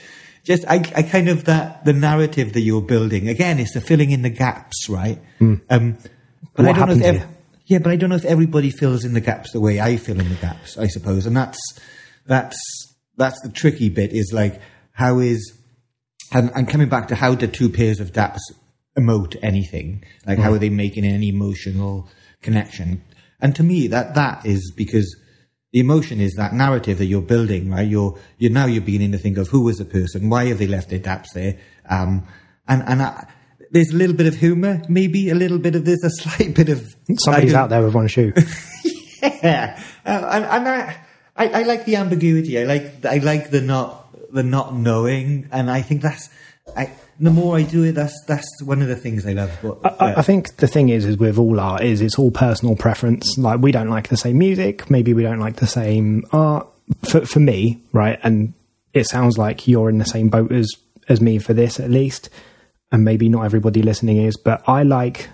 Just 0.43 0.65
I, 0.67 0.77
I 0.95 1.03
kind 1.03 1.29
of 1.29 1.45
that 1.45 1.85
the 1.85 1.93
narrative 1.93 2.53
that 2.53 2.61
you're 2.61 2.81
building 2.81 3.29
again 3.29 3.59
is 3.59 3.73
the 3.73 3.79
filling 3.79 4.09
in 4.09 4.23
the 4.23 4.31
gaps, 4.31 4.89
right? 4.89 5.19
Um, 5.39 5.59
but. 5.69 5.69
What 5.69 5.99
I 6.57 6.63
don't 6.63 6.65
know 6.65 6.73
happened 6.73 7.01
if 7.01 7.03
to 7.03 7.07
ev- 7.07 7.15
you? 7.29 7.35
Yeah, 7.71 7.79
but 7.79 7.93
I 7.93 7.95
don't 7.95 8.09
know 8.09 8.17
if 8.17 8.25
everybody 8.25 8.69
fills 8.69 9.05
in 9.05 9.13
the 9.13 9.21
gaps 9.21 9.53
the 9.53 9.61
way 9.61 9.79
I 9.79 9.95
fill 9.95 10.19
in 10.19 10.27
the 10.27 10.35
gaps. 10.35 10.77
I 10.77 10.87
suppose, 10.87 11.25
and 11.25 11.37
that's 11.37 11.57
that's 12.25 12.57
that's 13.15 13.41
the 13.43 13.49
tricky 13.49 13.87
bit. 13.87 14.11
Is 14.11 14.33
like 14.33 14.59
how 14.91 15.19
is 15.19 15.57
and, 16.33 16.51
and 16.53 16.67
coming 16.67 16.89
back 16.89 17.07
to 17.07 17.15
how 17.15 17.33
do 17.33 17.47
two 17.47 17.69
pairs 17.69 18.01
of 18.01 18.11
daps 18.11 18.41
emote 18.99 19.37
anything? 19.41 20.03
Like 20.27 20.37
how 20.37 20.51
are 20.51 20.57
they 20.57 20.69
making 20.69 21.05
any 21.05 21.29
emotional 21.29 22.09
connection? 22.41 23.05
And 23.39 23.55
to 23.55 23.63
me, 23.63 23.87
that 23.87 24.15
that 24.15 24.45
is 24.45 24.73
because 24.75 25.15
the 25.71 25.79
emotion 25.79 26.19
is 26.19 26.33
that 26.33 26.53
narrative 26.53 26.97
that 26.97 27.05
you're 27.05 27.21
building, 27.21 27.71
right? 27.71 27.87
You're 27.87 28.19
you're 28.37 28.51
now 28.51 28.65
you're 28.65 28.81
beginning 28.81 29.13
to 29.13 29.17
think 29.17 29.37
of 29.37 29.47
who 29.47 29.61
was 29.61 29.77
the 29.77 29.85
person, 29.85 30.29
why 30.29 30.47
have 30.47 30.57
they 30.57 30.67
left 30.67 30.89
their 30.89 30.99
daps 30.99 31.27
there, 31.33 31.57
um, 31.89 32.27
and 32.67 32.83
and. 32.85 33.01
I, 33.01 33.27
there's 33.71 33.91
a 33.91 33.95
little 33.95 34.15
bit 34.15 34.27
of 34.27 34.35
humor, 34.35 34.81
maybe 34.87 35.29
a 35.29 35.35
little 35.35 35.57
bit 35.57 35.75
of 35.75 35.85
there's 35.85 36.03
a 36.03 36.09
slight 36.21 36.53
bit 36.53 36.69
of 36.69 36.95
Somebody's 37.19 37.53
out 37.53 37.69
there 37.69 37.83
with 37.83 37.95
one 37.95 38.07
shoe. 38.07 38.33
yeah, 39.23 39.81
uh, 40.05 40.29
and, 40.31 40.45
and 40.45 40.67
I, 40.67 40.97
I, 41.35 41.47
I 41.47 41.63
like 41.63 41.85
the 41.85 41.95
ambiguity. 41.95 42.59
I 42.59 42.63
like 42.63 43.05
I 43.05 43.17
like 43.17 43.49
the 43.49 43.61
not 43.61 44.33
the 44.33 44.43
not 44.43 44.75
knowing, 44.75 45.47
and 45.51 45.69
I 45.69 45.81
think 45.81 46.01
that's 46.01 46.29
I, 46.75 46.91
the 47.19 47.31
more 47.31 47.57
I 47.57 47.63
do 47.63 47.83
it, 47.83 47.93
that's 47.93 48.15
that's 48.27 48.47
one 48.63 48.81
of 48.81 48.87
the 48.87 48.95
things 48.95 49.25
I 49.25 49.33
love. 49.33 49.51
But, 49.61 50.01
I, 50.01 50.15
I 50.15 50.21
think 50.21 50.57
the 50.57 50.67
thing 50.67 50.89
is, 50.89 51.05
is 51.05 51.17
with 51.17 51.37
all 51.37 51.59
art, 51.59 51.83
is 51.83 52.01
it's 52.01 52.17
all 52.17 52.31
personal 52.31 52.75
preference. 52.75 53.37
Like 53.37 53.59
we 53.59 53.71
don't 53.71 53.89
like 53.89 54.09
the 54.09 54.17
same 54.17 54.37
music, 54.37 54.89
maybe 54.89 55.13
we 55.13 55.23
don't 55.23 55.39
like 55.39 55.57
the 55.57 55.67
same 55.67 56.25
art. 56.31 56.67
For 57.09 57.25
for 57.25 57.39
me, 57.39 57.81
right, 57.93 58.19
and 58.23 58.53
it 58.93 59.07
sounds 59.07 59.37
like 59.37 59.67
you're 59.67 59.89
in 59.89 59.97
the 59.97 60.05
same 60.05 60.29
boat 60.29 60.51
as 60.51 60.69
as 61.07 61.21
me 61.21 61.39
for 61.39 61.53
this, 61.53 61.79
at 61.79 61.89
least, 61.89 62.29
and 62.91 63.03
maybe 63.05 63.29
not 63.29 63.43
everybody 63.43 63.81
listening 63.81 64.17
is. 64.17 64.37
But 64.37 64.63
I 64.67 64.83
like 64.83 65.29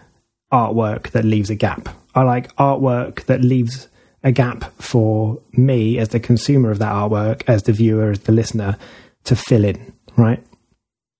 artwork 0.51 1.11
that 1.11 1.25
leaves 1.25 1.49
a 1.49 1.55
gap. 1.55 1.89
I 2.15 2.23
like 2.23 2.55
artwork 2.55 3.25
that 3.25 3.41
leaves 3.41 3.87
a 4.23 4.31
gap 4.31 4.71
for 4.81 5.41
me 5.53 5.97
as 5.99 6.09
the 6.09 6.19
consumer 6.19 6.71
of 6.71 6.79
that 6.79 6.91
artwork, 6.91 7.43
as 7.47 7.63
the 7.63 7.71
viewer, 7.73 8.11
as 8.11 8.19
the 8.21 8.31
listener, 8.31 8.77
to 9.25 9.35
fill 9.35 9.63
in. 9.63 9.93
Right. 10.15 10.43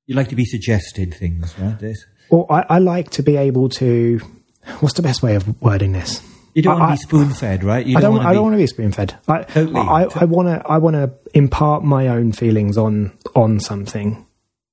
you 0.08 0.16
like 0.16 0.30
to 0.30 0.36
be 0.36 0.46
suggested 0.46 1.14
things, 1.14 1.54
right? 1.60 1.78
This. 1.80 2.04
Or 2.30 2.52
I, 2.52 2.66
I 2.70 2.80
like 2.80 3.12
to 3.12 3.24
be 3.24 3.38
able 3.38 3.70
to. 3.70 4.20
What's 4.80 4.96
the 4.96 5.02
best 5.02 5.22
way 5.24 5.36
of 5.36 5.62
wording 5.62 5.94
this? 5.94 6.22
You 6.54 6.64
don't 6.64 6.82
I- 6.82 6.88
want 6.88 7.00
to 7.00 7.08
be 7.08 7.10
spoon 7.10 7.30
fed, 7.34 7.64
right? 7.64 7.86
You 7.86 7.98
I 7.98 8.02
don't. 8.02 8.14
want 8.14 8.24
to 8.24 8.28
I 8.28 8.32
be, 8.32 8.36
don't 8.36 8.44
want 8.46 8.54
to 8.56 8.58
be 8.58 8.68
spoon 8.68 8.92
fed. 8.92 9.16
I, 9.28 9.44
Totally. 9.44 9.80
I, 9.80 10.04
I 10.16 10.26
want 10.26 10.48
to. 10.48 10.68
I 10.68 10.78
want 10.80 10.96
to 10.96 11.14
impart 11.36 11.84
my 11.84 12.08
own 12.08 12.32
feelings 12.34 12.78
on 12.78 13.16
on 13.36 13.60
something. 13.60 14.26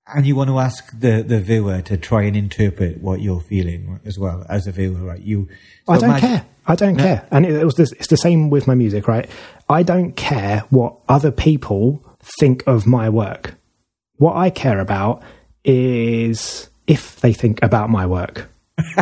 And 0.06 0.26
you 0.26 0.36
want 0.36 0.50
to 0.50 0.58
ask 0.58 0.98
the, 0.98 1.22
the 1.22 1.40
viewer 1.40 1.80
to 1.82 1.96
try 1.96 2.22
and 2.24 2.36
interpret 2.36 3.00
what 3.00 3.20
you're 3.20 3.40
feeling 3.40 4.00
as 4.04 4.18
well 4.18 4.44
as 4.48 4.66
a 4.66 4.72
viewer, 4.72 4.98
right? 5.00 5.20
You. 5.20 5.48
I 5.88 5.98
don't 5.98 6.10
imagine- 6.10 6.28
care. 6.28 6.46
I 6.66 6.74
don't 6.76 6.96
care. 6.96 7.26
And 7.30 7.44
it, 7.44 7.52
it 7.56 7.64
was. 7.64 7.74
This, 7.74 7.92
it's 7.92 8.06
the 8.06 8.16
same 8.16 8.48
with 8.48 8.66
my 8.66 8.74
music, 8.74 9.06
right? 9.06 9.28
I 9.68 9.82
don't 9.82 10.12
care 10.16 10.60
what 10.70 10.96
other 11.10 11.30
people 11.30 12.02
think 12.40 12.66
of 12.66 12.86
my 12.86 13.10
work. 13.10 13.54
What 14.16 14.34
I 14.34 14.48
care 14.48 14.80
about 14.80 15.22
is 15.62 16.70
if 16.86 17.20
they 17.20 17.34
think 17.34 17.62
about 17.62 17.90
my 17.90 18.06
work. 18.06 18.50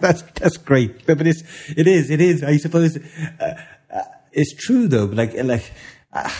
that's 0.00 0.20
that's 0.34 0.58
great, 0.58 1.06
but, 1.06 1.26
it's 1.26 1.42
it 1.74 1.86
is 1.86 2.10
it 2.10 2.20
is. 2.20 2.44
I 2.44 2.58
suppose 2.58 2.98
uh, 3.40 3.62
uh, 3.90 4.02
it's 4.32 4.54
true 4.54 4.86
though. 4.86 5.06
But 5.06 5.16
like 5.16 5.42
like 5.42 5.72
uh, 6.12 6.30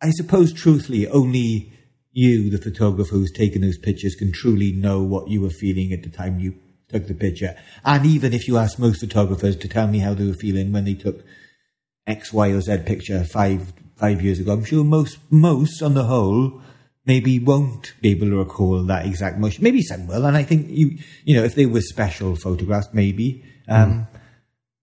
I 0.00 0.10
suppose 0.10 0.52
truthfully, 0.52 1.08
only 1.08 1.72
you, 2.16 2.50
the 2.50 2.58
photographer 2.58 3.14
who's 3.14 3.32
taken 3.32 3.62
those 3.62 3.78
pictures, 3.78 4.14
can 4.14 4.32
truly 4.32 4.72
know 4.72 5.02
what 5.02 5.28
you 5.28 5.40
were 5.40 5.50
feeling 5.50 5.92
at 5.92 6.02
the 6.02 6.08
time 6.08 6.40
you 6.40 6.54
took 6.88 7.06
the 7.06 7.14
picture. 7.14 7.56
And 7.84 8.06
even 8.06 8.32
if 8.32 8.48
you 8.48 8.56
ask 8.56 8.78
most 8.78 9.00
photographers 9.00 9.56
to 9.56 9.68
tell 9.68 9.86
me 9.86 9.98
how 9.98 10.14
they 10.14 10.26
were 10.26 10.34
feeling 10.34 10.72
when 10.72 10.84
they 10.84 10.94
took 10.94 11.24
X, 12.06 12.32
Y, 12.32 12.48
or 12.48 12.60
Z 12.60 12.78
picture 12.86 13.24
five 13.24 13.72
five 13.96 14.22
years 14.22 14.38
ago, 14.40 14.52
I'm 14.52 14.64
sure 14.64 14.84
most 14.84 15.18
most 15.30 15.82
on 15.82 15.94
the 15.94 16.04
whole 16.04 16.60
maybe 17.04 17.38
won't 17.38 17.94
be 18.00 18.10
able 18.10 18.28
to 18.28 18.38
recall 18.38 18.82
that 18.84 19.06
exact 19.06 19.38
motion. 19.38 19.64
Maybe 19.64 19.82
some 19.82 20.06
will, 20.06 20.24
and 20.26 20.36
I 20.36 20.42
think 20.42 20.68
you 20.70 20.98
you 21.24 21.36
know 21.36 21.44
if 21.44 21.54
they 21.54 21.66
were 21.66 21.80
special 21.80 22.36
photographs, 22.36 22.88
maybe. 22.92 23.44
Um, 23.68 24.06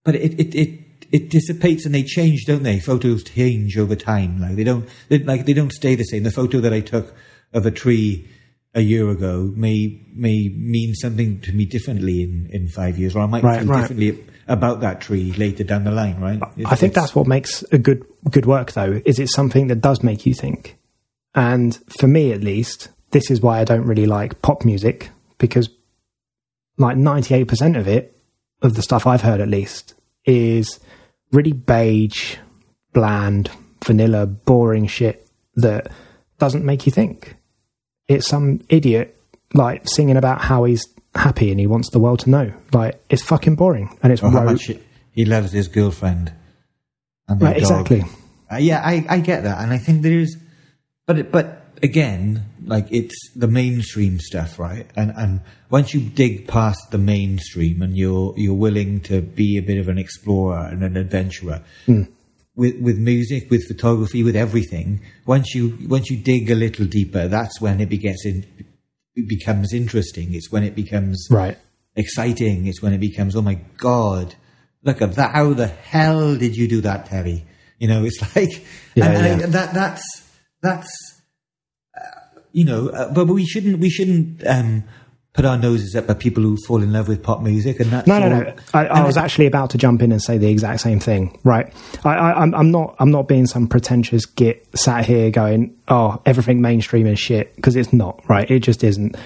But 0.03 0.15
it, 0.15 0.37
it 0.37 0.53
it 0.53 0.82
it 1.13 1.29
dissipates 1.29 1.85
and 1.85 1.93
they 1.95 2.03
change, 2.03 2.45
don't 2.45 2.63
they? 2.63 2.79
Photos 2.79 3.23
change 3.23 3.77
over 3.77 3.95
time. 3.95 4.41
Like 4.41 4.55
they 4.57 4.63
don't 4.65 4.89
they, 5.07 5.19
like 5.19 5.45
they 5.45 5.53
don't 5.53 5.71
stay 5.71 5.95
the 5.95 6.03
same. 6.03 6.23
The 6.23 6.31
photo 6.31 6.59
that 6.59 6.73
I 6.73 6.81
took 6.81 7.13
of 7.53 7.65
a 7.65 7.71
tree 7.71 8.27
a 8.73 8.81
year 8.81 9.07
ago 9.09 9.53
may 9.55 10.01
may 10.13 10.49
mean 10.49 10.95
something 10.95 11.39
to 11.41 11.53
me 11.53 11.65
differently 11.65 12.23
in, 12.23 12.49
in 12.51 12.67
five 12.67 12.97
years, 12.97 13.15
or 13.15 13.19
I 13.21 13.27
might 13.27 13.43
Right, 13.43 13.59
feel 13.59 13.69
right. 13.69 13.81
differently 13.81 14.25
about 14.47 14.81
that 14.81 14.99
tree 14.99 15.31
later 15.33 15.63
down 15.63 15.83
the 15.83 15.91
line, 15.91 16.19
right? 16.19 16.41
I 16.65 16.75
think 16.75 16.93
that's 16.93 17.15
what 17.15 17.27
makes 17.27 17.63
a 17.71 17.77
good 17.77 18.03
good 18.29 18.47
work, 18.47 18.71
though. 18.71 18.99
Is 19.05 19.19
it 19.19 19.29
something 19.29 19.67
that 19.67 19.81
does 19.81 20.03
make 20.03 20.25
you 20.25 20.33
think? 20.33 20.77
And 21.35 21.79
for 21.99 22.07
me, 22.07 22.31
at 22.31 22.41
least, 22.43 22.89
this 23.11 23.29
is 23.29 23.39
why 23.39 23.59
I 23.59 23.63
don't 23.63 23.85
really 23.85 24.07
like 24.07 24.41
pop 24.41 24.65
music 24.65 25.11
because, 25.37 25.69
like 26.77 26.97
ninety 26.97 27.35
eight 27.35 27.47
percent 27.47 27.77
of 27.77 27.87
it, 27.87 28.17
of 28.63 28.73
the 28.73 28.81
stuff 28.81 29.05
I've 29.05 29.21
heard 29.21 29.41
at 29.41 29.47
least, 29.47 29.93
is 30.25 30.79
really 31.33 31.51
beige, 31.51 32.37
bland, 32.93 33.49
vanilla, 33.83 34.25
boring 34.25 34.87
shit 34.87 35.27
that 35.55 35.91
doesn't 36.39 36.63
make 36.65 36.85
you 36.85 36.91
think. 36.91 37.35
It's 38.07 38.27
some 38.27 38.61
idiot 38.69 39.19
like 39.53 39.87
singing 39.87 40.17
about 40.17 40.41
how 40.41 40.63
he's 40.63 40.85
happy 41.15 41.51
and 41.51 41.59
he 41.59 41.67
wants 41.67 41.89
the 41.89 41.99
world 41.99 42.19
to 42.19 42.29
know. 42.29 42.53
Like 42.71 43.01
it's 43.09 43.21
fucking 43.21 43.55
boring 43.55 43.97
and 44.01 44.11
it's 44.13 44.23
or 44.23 44.29
how 44.31 44.43
much 44.43 44.71
he 45.11 45.25
loves 45.25 45.51
his 45.51 45.67
girlfriend. 45.67 46.33
And 47.27 47.41
Right, 47.41 47.53
dog. 47.61 47.81
exactly. 47.91 48.03
Uh, 48.51 48.57
yeah, 48.57 48.81
I, 48.83 49.05
I 49.09 49.19
get 49.19 49.43
that, 49.43 49.61
and 49.63 49.71
I 49.71 49.77
think 49.77 50.01
there 50.01 50.19
is, 50.19 50.37
but 51.07 51.17
it, 51.19 51.31
but 51.31 51.62
again, 51.83 52.45
like 52.65 52.87
it's 52.89 53.15
the 53.35 53.47
mainstream 53.47 54.19
stuff, 54.19 54.57
right? 54.57 54.87
And 54.95 55.11
and 55.15 55.41
once 55.69 55.93
you 55.93 56.01
dig 56.01 56.47
past 56.47 56.89
the 56.91 56.97
mainstream 56.97 57.81
and 57.81 57.95
you're 57.95 58.33
you're 58.37 58.55
willing 58.55 59.01
to 59.01 59.21
be 59.21 59.57
a 59.57 59.61
bit 59.61 59.77
of 59.77 59.87
an 59.89 59.97
explorer 59.97 60.65
and 60.71 60.83
an 60.83 60.97
adventurer. 60.97 61.61
Hmm. 61.85 62.03
With, 62.55 62.79
with 62.81 62.99
music, 62.99 63.49
with 63.49 63.63
photography, 63.67 64.21
with 64.21 64.35
everything, 64.35 65.01
once 65.25 65.55
you 65.55 65.75
once 65.87 66.11
you 66.11 66.17
dig 66.17 66.51
a 66.51 66.55
little 66.55 66.85
deeper, 66.85 67.27
that's 67.27 67.59
when 67.59 67.81
it 67.81 67.89
begins 67.89 68.21
in, 68.25 68.45
it 69.15 69.27
becomes 69.27 69.73
interesting. 69.73 70.35
It's 70.35 70.51
when 70.51 70.63
it 70.63 70.75
becomes 70.75 71.27
Right. 71.31 71.57
exciting. 71.95 72.67
It's 72.67 72.79
when 72.79 72.93
it 72.93 72.99
becomes, 72.99 73.35
oh 73.35 73.41
my 73.41 73.55
god, 73.77 74.35
look 74.83 75.01
at 75.01 75.15
that! 75.15 75.31
How 75.33 75.53
the 75.55 75.65
hell 75.65 76.35
did 76.35 76.55
you 76.55 76.67
do 76.67 76.81
that, 76.81 77.07
Terry? 77.07 77.43
You 77.79 77.87
know, 77.87 78.03
it's 78.05 78.21
like, 78.35 78.63
Yeah, 78.93 79.07
and, 79.09 79.25
and 79.25 79.39
yeah. 79.41 79.47
I, 79.47 79.49
that 79.49 79.73
that's 79.73 80.03
that's 80.61 81.12
you 82.53 82.63
know, 82.63 82.87
uh, 82.89 83.11
but 83.11 83.27
we 83.27 83.45
shouldn't 83.45 83.79
we 83.79 83.89
shouldn't 83.89 84.45
um, 84.47 84.85
put 85.33 85.43
our 85.43 85.57
noses 85.57 85.95
up 85.95 86.09
at 86.09 86.19
people 86.19 86.43
who 86.43 86.55
fall 86.67 86.81
in 86.81 86.93
love 86.93 87.07
with 87.07 87.21
pop 87.21 87.41
music, 87.41 87.79
and 87.79 87.89
that's 87.91 88.07
No, 88.07 88.19
no, 88.19 88.29
no. 88.29 88.55
I, 88.73 88.85
I 88.85 89.05
was 89.05 89.17
actually 89.17 89.47
about 89.47 89.71
to 89.71 89.77
jump 89.77 90.01
in 90.01 90.11
and 90.11 90.21
say 90.21 90.37
the 90.37 90.49
exact 90.49 90.81
same 90.81 90.99
thing. 90.99 91.39
Right. 91.43 91.73
I, 92.05 92.15
I, 92.15 92.41
I'm, 92.41 92.53
I'm 92.53 92.71
not. 92.71 92.95
I'm 92.99 93.11
not 93.11 93.27
being 93.27 93.47
some 93.47 93.67
pretentious 93.67 94.25
git 94.25 94.65
sat 94.77 95.05
here 95.05 95.31
going, 95.31 95.75
"Oh, 95.87 96.21
everything 96.25 96.61
mainstream 96.61 97.07
is 97.07 97.19
shit," 97.19 97.55
because 97.55 97.75
it's 97.75 97.91
not. 97.91 98.23
Right. 98.29 98.49
It 98.49 98.59
just 98.59 98.83
isn't. 98.83 99.17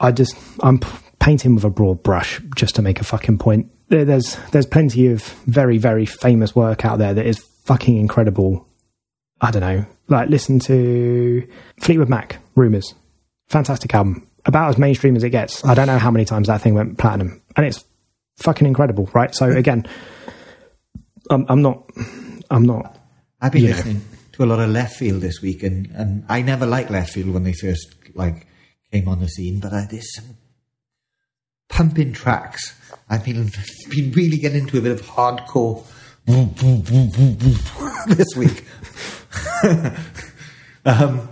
I 0.00 0.10
just. 0.12 0.34
I'm 0.60 0.80
p- 0.80 0.88
painting 1.18 1.54
with 1.54 1.64
a 1.64 1.70
broad 1.70 2.02
brush 2.02 2.40
just 2.56 2.74
to 2.76 2.82
make 2.82 2.98
a 3.00 3.04
fucking 3.04 3.38
point. 3.38 3.70
There's 3.88 4.36
there's 4.52 4.66
plenty 4.66 5.08
of 5.08 5.22
very 5.46 5.76
very 5.76 6.06
famous 6.06 6.56
work 6.56 6.84
out 6.84 6.98
there 6.98 7.12
that 7.12 7.26
is 7.26 7.38
fucking 7.64 7.96
incredible. 7.98 8.66
I 9.42 9.50
don't 9.50 9.60
know. 9.60 9.84
Like 10.08 10.28
listen 10.28 10.58
to 10.60 11.46
Fleetwood 11.80 12.08
Mac, 12.08 12.38
Rumors, 12.54 12.94
fantastic 13.48 13.94
album. 13.94 14.26
About 14.46 14.70
as 14.70 14.78
mainstream 14.78 15.16
as 15.16 15.22
it 15.22 15.30
gets. 15.30 15.62
I 15.64 15.74
don't 15.74 15.86
know 15.86 15.98
how 15.98 16.10
many 16.10 16.24
times 16.24 16.48
that 16.48 16.62
thing 16.62 16.74
went 16.74 16.96
platinum, 16.96 17.42
and 17.56 17.66
it's 17.66 17.84
fucking 18.38 18.66
incredible, 18.66 19.10
right? 19.12 19.34
So 19.34 19.50
again, 19.50 19.86
I'm, 21.30 21.44
I'm 21.48 21.62
not, 21.62 21.90
I'm 22.50 22.64
not. 22.64 22.98
I've 23.40 23.52
been 23.52 23.62
you 23.62 23.68
know. 23.68 23.76
listening 23.76 24.00
to 24.32 24.44
a 24.44 24.46
lot 24.46 24.60
of 24.60 24.70
Leftfield 24.70 25.20
this 25.20 25.42
week, 25.42 25.62
and, 25.62 25.88
and 25.94 26.24
I 26.28 26.40
never 26.42 26.64
liked 26.66 26.90
Leftfield 26.90 27.32
when 27.32 27.42
they 27.42 27.52
first 27.52 27.94
like 28.14 28.46
came 28.90 29.08
on 29.08 29.20
the 29.20 29.28
scene, 29.28 29.60
but 29.60 29.72
uh, 29.72 29.84
there's 29.90 30.14
some 30.14 30.36
pumping 31.68 32.12
tracks. 32.12 32.74
I've 33.08 33.24
been 33.24 33.50
been 33.90 34.12
really 34.12 34.38
getting 34.38 34.60
into 34.60 34.78
a 34.78 34.80
bit 34.80 34.92
of 34.92 35.02
hardcore 35.02 35.84
this 38.06 38.36
week. 38.36 38.64
um, 40.84 41.28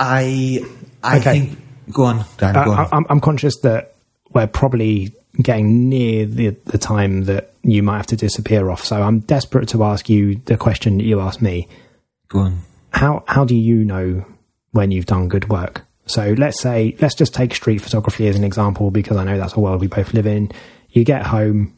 I 0.00 0.60
I 1.02 1.18
Okay. 1.18 1.40
think 1.40 1.58
go 1.92 2.04
on, 2.04 2.24
Dan, 2.38 2.54
go 2.54 2.72
I, 2.72 2.84
on. 2.84 2.88
I'm, 2.92 3.06
I'm 3.10 3.20
conscious 3.20 3.58
that 3.60 3.94
we're 4.32 4.46
probably 4.46 5.14
getting 5.40 5.88
near 5.88 6.24
the, 6.26 6.48
the 6.66 6.78
time 6.78 7.24
that 7.24 7.52
you 7.62 7.82
might 7.82 7.98
have 7.98 8.06
to 8.06 8.16
disappear 8.16 8.70
off. 8.70 8.84
So 8.84 9.00
I'm 9.02 9.20
desperate 9.20 9.68
to 9.70 9.84
ask 9.84 10.08
you 10.08 10.36
the 10.46 10.56
question 10.56 10.98
that 10.98 11.04
you 11.04 11.20
asked 11.20 11.42
me. 11.42 11.68
go 12.28 12.40
on. 12.40 12.60
How 12.92 13.22
how 13.28 13.44
do 13.44 13.54
you 13.54 13.84
know 13.84 14.24
when 14.72 14.90
you've 14.90 15.06
done 15.06 15.28
good 15.28 15.48
work? 15.48 15.84
So 16.06 16.34
let's 16.38 16.60
say 16.60 16.96
let's 17.00 17.14
just 17.14 17.34
take 17.34 17.54
street 17.54 17.78
photography 17.78 18.26
as 18.26 18.36
an 18.36 18.42
example 18.44 18.90
because 18.90 19.16
I 19.16 19.24
know 19.24 19.38
that's 19.38 19.54
a 19.54 19.60
world 19.60 19.80
we 19.80 19.86
both 19.86 20.12
live 20.14 20.26
in. 20.26 20.50
You 20.90 21.04
get 21.04 21.24
home, 21.26 21.76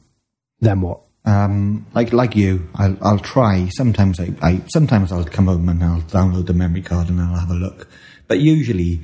then 0.61 0.81
what? 0.81 1.01
Um, 1.25 1.87
like 1.95 2.13
like 2.13 2.35
you, 2.35 2.67
I'll 2.77 2.97
I'll 3.03 3.19
try. 3.19 3.69
Sometimes 3.77 4.19
I, 4.21 4.33
I 4.43 4.61
sometimes 4.69 5.13
I'll 5.13 5.25
come 5.25 5.47
home 5.47 5.69
and 5.69 5.83
I'll 5.85 6.01
download 6.03 6.47
the 6.47 6.55
memory 6.55 6.83
card 6.83 7.09
and 7.11 7.21
I'll 7.21 7.39
have 7.39 7.51
a 7.51 7.55
look. 7.55 7.89
But 8.29 8.41
usually, 8.41 9.01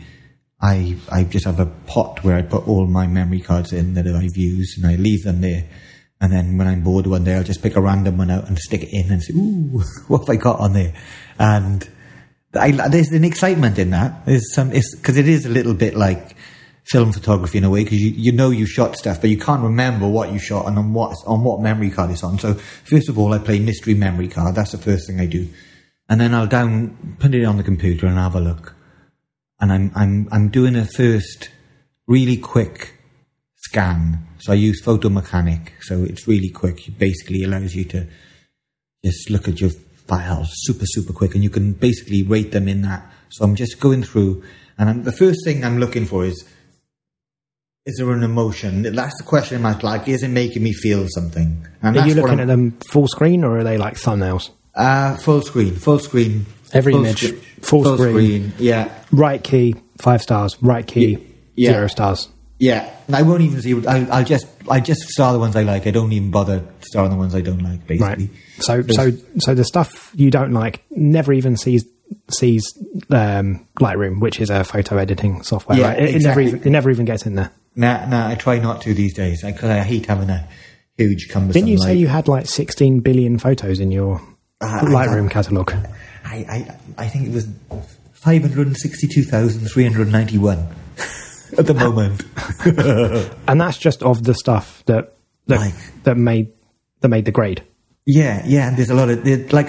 I 0.60 0.96
I 1.10 1.24
just 1.24 1.44
have 1.44 1.60
a 1.60 1.66
pot 1.66 2.24
where 2.24 2.36
I 2.36 2.42
put 2.42 2.66
all 2.66 2.86
my 2.86 3.06
memory 3.06 3.40
cards 3.40 3.72
in 3.72 3.94
that 3.94 4.06
I've 4.06 4.36
used 4.36 4.78
and 4.78 4.86
I 4.86 4.96
leave 4.96 5.24
them 5.24 5.40
there. 5.40 5.68
And 6.20 6.32
then 6.32 6.58
when 6.58 6.66
I'm 6.66 6.82
bored 6.82 7.06
one 7.06 7.22
day, 7.22 7.36
I'll 7.36 7.44
just 7.44 7.62
pick 7.62 7.76
a 7.76 7.80
random 7.80 8.18
one 8.18 8.30
out 8.30 8.48
and 8.48 8.58
stick 8.58 8.82
it 8.82 8.92
in 8.92 9.12
and 9.12 9.22
say, 9.22 9.34
"Ooh, 9.34 9.82
what 10.08 10.20
have 10.20 10.30
I 10.30 10.36
got 10.36 10.60
on 10.60 10.72
there?" 10.72 10.94
And 11.38 11.88
I, 12.54 12.72
there's 12.88 13.12
an 13.12 13.24
excitement 13.24 13.78
in 13.78 13.90
that. 13.90 14.26
There's 14.26 14.52
some 14.52 14.70
because 14.70 15.16
it 15.16 15.28
is 15.28 15.46
a 15.46 15.50
little 15.50 15.74
bit 15.74 15.94
like 15.94 16.34
film 16.86 17.12
photography 17.12 17.58
in 17.58 17.64
a 17.64 17.70
way 17.70 17.84
because 17.84 18.00
you, 18.00 18.10
you 18.10 18.32
know 18.32 18.50
you 18.50 18.66
shot 18.66 18.96
stuff, 18.96 19.20
but 19.20 19.28
you 19.28 19.38
can't 19.38 19.62
remember 19.62 20.08
what 20.08 20.32
you 20.32 20.38
shot 20.38 20.66
and 20.66 20.78
on 20.78 20.92
what 20.92 21.14
on 21.26 21.44
what 21.44 21.60
memory 21.60 21.90
card 21.90 22.10
it's 22.10 22.24
on. 22.24 22.38
So 22.38 22.54
first 22.54 23.08
of 23.08 23.18
all, 23.18 23.32
I 23.32 23.38
play 23.38 23.58
mystery 23.58 23.94
memory 23.94 24.28
card. 24.28 24.54
That's 24.54 24.72
the 24.72 24.78
first 24.78 25.06
thing 25.06 25.20
I 25.20 25.26
do, 25.26 25.48
and 26.08 26.20
then 26.20 26.34
I'll 26.34 26.46
down 26.46 27.16
put 27.20 27.34
it 27.34 27.44
on 27.44 27.58
the 27.58 27.62
computer 27.62 28.06
and 28.06 28.16
have 28.16 28.34
a 28.34 28.40
look. 28.40 28.74
And 29.60 29.72
I'm 29.72 29.92
I'm 29.94 30.28
I'm 30.30 30.48
doing 30.48 30.76
a 30.76 30.84
first 30.84 31.50
really 32.06 32.36
quick 32.36 32.94
scan. 33.56 34.26
So 34.38 34.52
I 34.52 34.56
use 34.56 34.80
Photo 34.80 35.08
Mechanic, 35.08 35.74
so 35.80 36.04
it's 36.04 36.28
really 36.28 36.50
quick. 36.50 36.88
It 36.88 36.98
basically 36.98 37.42
allows 37.42 37.74
you 37.74 37.84
to 37.86 38.06
just 39.04 39.30
look 39.30 39.48
at 39.48 39.60
your 39.60 39.70
files 40.06 40.48
super 40.52 40.86
super 40.86 41.12
quick, 41.12 41.34
and 41.34 41.42
you 41.42 41.50
can 41.50 41.72
basically 41.72 42.22
rate 42.22 42.52
them 42.52 42.68
in 42.68 42.82
that. 42.82 43.04
So 43.30 43.44
I'm 43.44 43.56
just 43.56 43.80
going 43.80 44.02
through, 44.02 44.42
and 44.78 44.88
I'm, 44.88 45.02
the 45.02 45.12
first 45.12 45.40
thing 45.44 45.64
I'm 45.64 45.78
looking 45.78 46.06
for 46.06 46.24
is 46.24 46.44
is 47.88 47.96
there 47.96 48.10
an 48.12 48.22
emotion? 48.22 48.82
That's 48.82 49.16
the 49.16 49.24
question 49.24 49.56
I'm 49.58 49.66
asking. 49.66 49.88
Like, 49.88 50.08
is 50.08 50.22
it 50.22 50.28
making 50.28 50.62
me 50.62 50.74
feel 50.74 51.06
something? 51.08 51.66
And 51.82 51.96
Are 51.96 52.06
you 52.06 52.14
looking 52.14 52.38
at 52.38 52.46
them 52.46 52.78
full 52.90 53.08
screen 53.08 53.42
or 53.44 53.58
are 53.58 53.64
they 53.64 53.78
like 53.78 53.94
thumbnails? 53.94 54.50
Uh, 54.74 55.16
full 55.16 55.40
screen, 55.40 55.74
full 55.74 55.98
screen, 55.98 56.44
Every 56.72 56.92
full 56.92 57.04
image, 57.04 57.22
screen- 57.24 57.40
full 57.62 57.96
screen. 57.96 58.52
Yeah, 58.58 58.92
Right 59.12 59.42
key, 59.42 59.76
five 59.98 60.22
stars. 60.22 60.56
Right 60.62 60.86
key, 60.86 61.18
yeah. 61.54 61.72
zero 61.72 61.86
stars. 61.88 62.28
yeah. 62.58 62.94
And 63.06 63.16
I 63.16 63.22
won't 63.22 63.40
even 63.40 63.62
see. 63.62 63.72
I'll, 63.86 64.12
I'll 64.12 64.24
just, 64.24 64.46
I 64.70 64.80
just 64.80 65.00
star 65.08 65.32
the 65.32 65.38
ones 65.38 65.56
I 65.56 65.62
like. 65.62 65.86
I 65.86 65.90
don't 65.90 66.12
even 66.12 66.30
bother 66.30 66.62
starring 66.80 67.10
the 67.10 67.16
ones 67.16 67.34
I 67.34 67.40
don't 67.40 67.62
like. 67.62 67.86
Basically, 67.86 68.26
Right. 68.26 68.62
So 68.62 68.82
so 68.82 69.12
so 69.38 69.54
the 69.54 69.64
stuff 69.64 70.10
you 70.14 70.30
don't 70.30 70.52
like 70.52 70.84
never 70.90 71.32
even 71.32 71.56
sees 71.56 71.86
sees 72.30 72.64
um, 73.10 73.66
Lightroom, 73.80 74.20
which 74.20 74.40
is 74.40 74.50
a 74.50 74.64
photo 74.64 74.98
editing 74.98 75.42
software. 75.42 75.78
Yeah, 75.78 75.88
right? 75.88 75.98
It, 76.02 76.16
it 76.16 76.22
never 76.22 76.40
even 76.42 76.60
it 76.60 76.70
never 76.70 76.90
even 76.90 77.06
gets 77.06 77.24
in 77.24 77.34
there. 77.34 77.50
Nah, 77.76 78.04
nah. 78.06 78.28
I 78.28 78.34
try 78.34 78.58
not 78.58 78.82
to 78.82 78.92
these 78.92 79.14
days 79.14 79.42
because 79.42 79.70
I, 79.70 79.80
hate 79.80 80.04
having 80.06 80.28
a 80.28 80.46
huge 80.98 81.28
cumbersome. 81.30 81.52
Didn't 81.60 81.68
you 81.68 81.78
say 81.78 81.94
you 81.94 82.08
had 82.08 82.28
like 82.28 82.46
16 82.46 83.00
billion 83.00 83.38
photos 83.38 83.78
in 83.80 83.90
your 83.90 84.20
I 84.60 84.80
Lightroom 84.82 85.30
catalog? 85.30 85.72
I, 86.24 86.36
I, 86.98 87.04
I 87.04 87.08
think 87.08 87.28
it 87.28 87.32
was 87.32 87.48
five 88.12 88.42
hundred 88.42 88.76
sixty-two 88.76 89.22
thousand 89.24 89.66
three 89.68 89.84
hundred 89.84 90.10
ninety-one 90.10 90.66
at 91.56 91.66
the 91.66 91.74
moment. 91.74 92.24
And 93.48 93.60
that's 93.60 93.78
just 93.78 94.02
of 94.02 94.22
the 94.24 94.34
stuff 94.34 94.82
that 94.86 95.14
that, 95.46 95.60
Like- 95.60 96.02
that 96.04 96.16
made 96.16 96.52
that 97.00 97.08
made 97.08 97.24
the 97.24 97.32
grade. 97.32 97.62
Yeah, 98.04 98.42
yeah. 98.46 98.68
And 98.68 98.76
there's 98.76 98.90
a 98.90 98.94
lot 98.94 99.08
of 99.10 99.24
there- 99.24 99.46
like. 99.48 99.68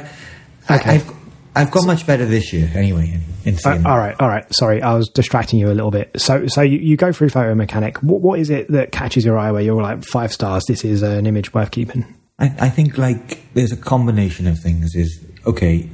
Okay. 0.70 0.92
I, 0.92 0.94
I've 0.96 1.12
I've 1.56 1.72
got 1.72 1.86
much 1.86 2.06
better 2.08 2.26
this 2.26 2.54
year 2.54 2.70
anyway. 2.76 3.20
In, 3.44 3.54
in 3.54 3.60
Uh, 3.66 3.82
all 3.90 3.98
right, 3.98 4.16
all 4.20 4.28
right. 4.30 4.46
Sorry, 4.54 4.82
I 4.82 4.94
was 4.94 5.10
distracting 5.10 5.60
you 5.60 5.68
a 5.72 5.74
little 5.74 5.90
bit. 5.92 6.12
So, 6.18 6.46
so 6.48 6.62
you, 6.62 6.78
you 6.78 6.96
go 6.96 7.12
through 7.12 7.30
Photo 7.30 7.56
Mechanic. 7.56 7.98
What, 8.04 8.22
what 8.22 8.40
is 8.40 8.50
it 8.50 8.72
that 8.72 8.92
catches 8.92 9.26
your 9.26 9.38
eye 9.38 9.52
where 9.52 9.62
you're 9.62 9.82
like 9.82 10.04
five 10.04 10.32
stars? 10.32 10.64
This 10.68 10.86
is 10.86 11.02
an 11.02 11.26
image 11.26 11.54
worth 11.54 11.72
keeping. 11.72 12.16
I, 12.40 12.56
I 12.60 12.70
think 12.70 12.98
like 12.98 13.54
there's 13.54 13.72
a 13.72 13.78
combination 13.78 14.48
of 14.48 14.60
things. 14.60 14.96
Is 14.96 15.24
okay. 15.46 15.90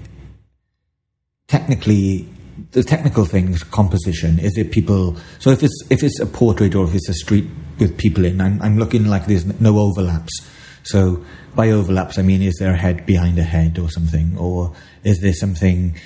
Technically, 1.48 2.28
the 2.72 2.84
technical 2.84 3.26
things, 3.26 3.64
composition. 3.64 4.40
Is 4.40 4.58
it 4.58 4.72
people? 4.72 5.18
So 5.40 5.50
if 5.50 5.64
it's 5.64 5.84
if 5.90 6.04
it's 6.04 6.20
a 6.20 6.26
portrait 6.26 6.76
or 6.76 6.86
if 6.86 6.96
it's 6.96 7.10
a 7.10 7.14
street 7.14 7.46
with 7.80 7.98
people 7.98 8.26
in, 8.26 8.40
I'm 8.42 8.62
I'm 8.62 8.78
looking 8.78 9.06
like 9.06 9.26
there's 9.26 9.46
no 9.60 9.80
overlaps. 9.80 10.32
So 10.84 11.26
by 11.56 11.72
overlaps, 11.72 12.18
I 12.20 12.22
mean 12.22 12.42
is 12.42 12.56
there 12.60 12.74
a 12.74 12.78
head 12.78 13.06
behind 13.06 13.40
a 13.40 13.44
head 13.44 13.80
or 13.80 13.90
something, 13.90 14.38
or 14.38 14.74
is 15.04 15.20
there 15.22 15.34
something 15.34 16.00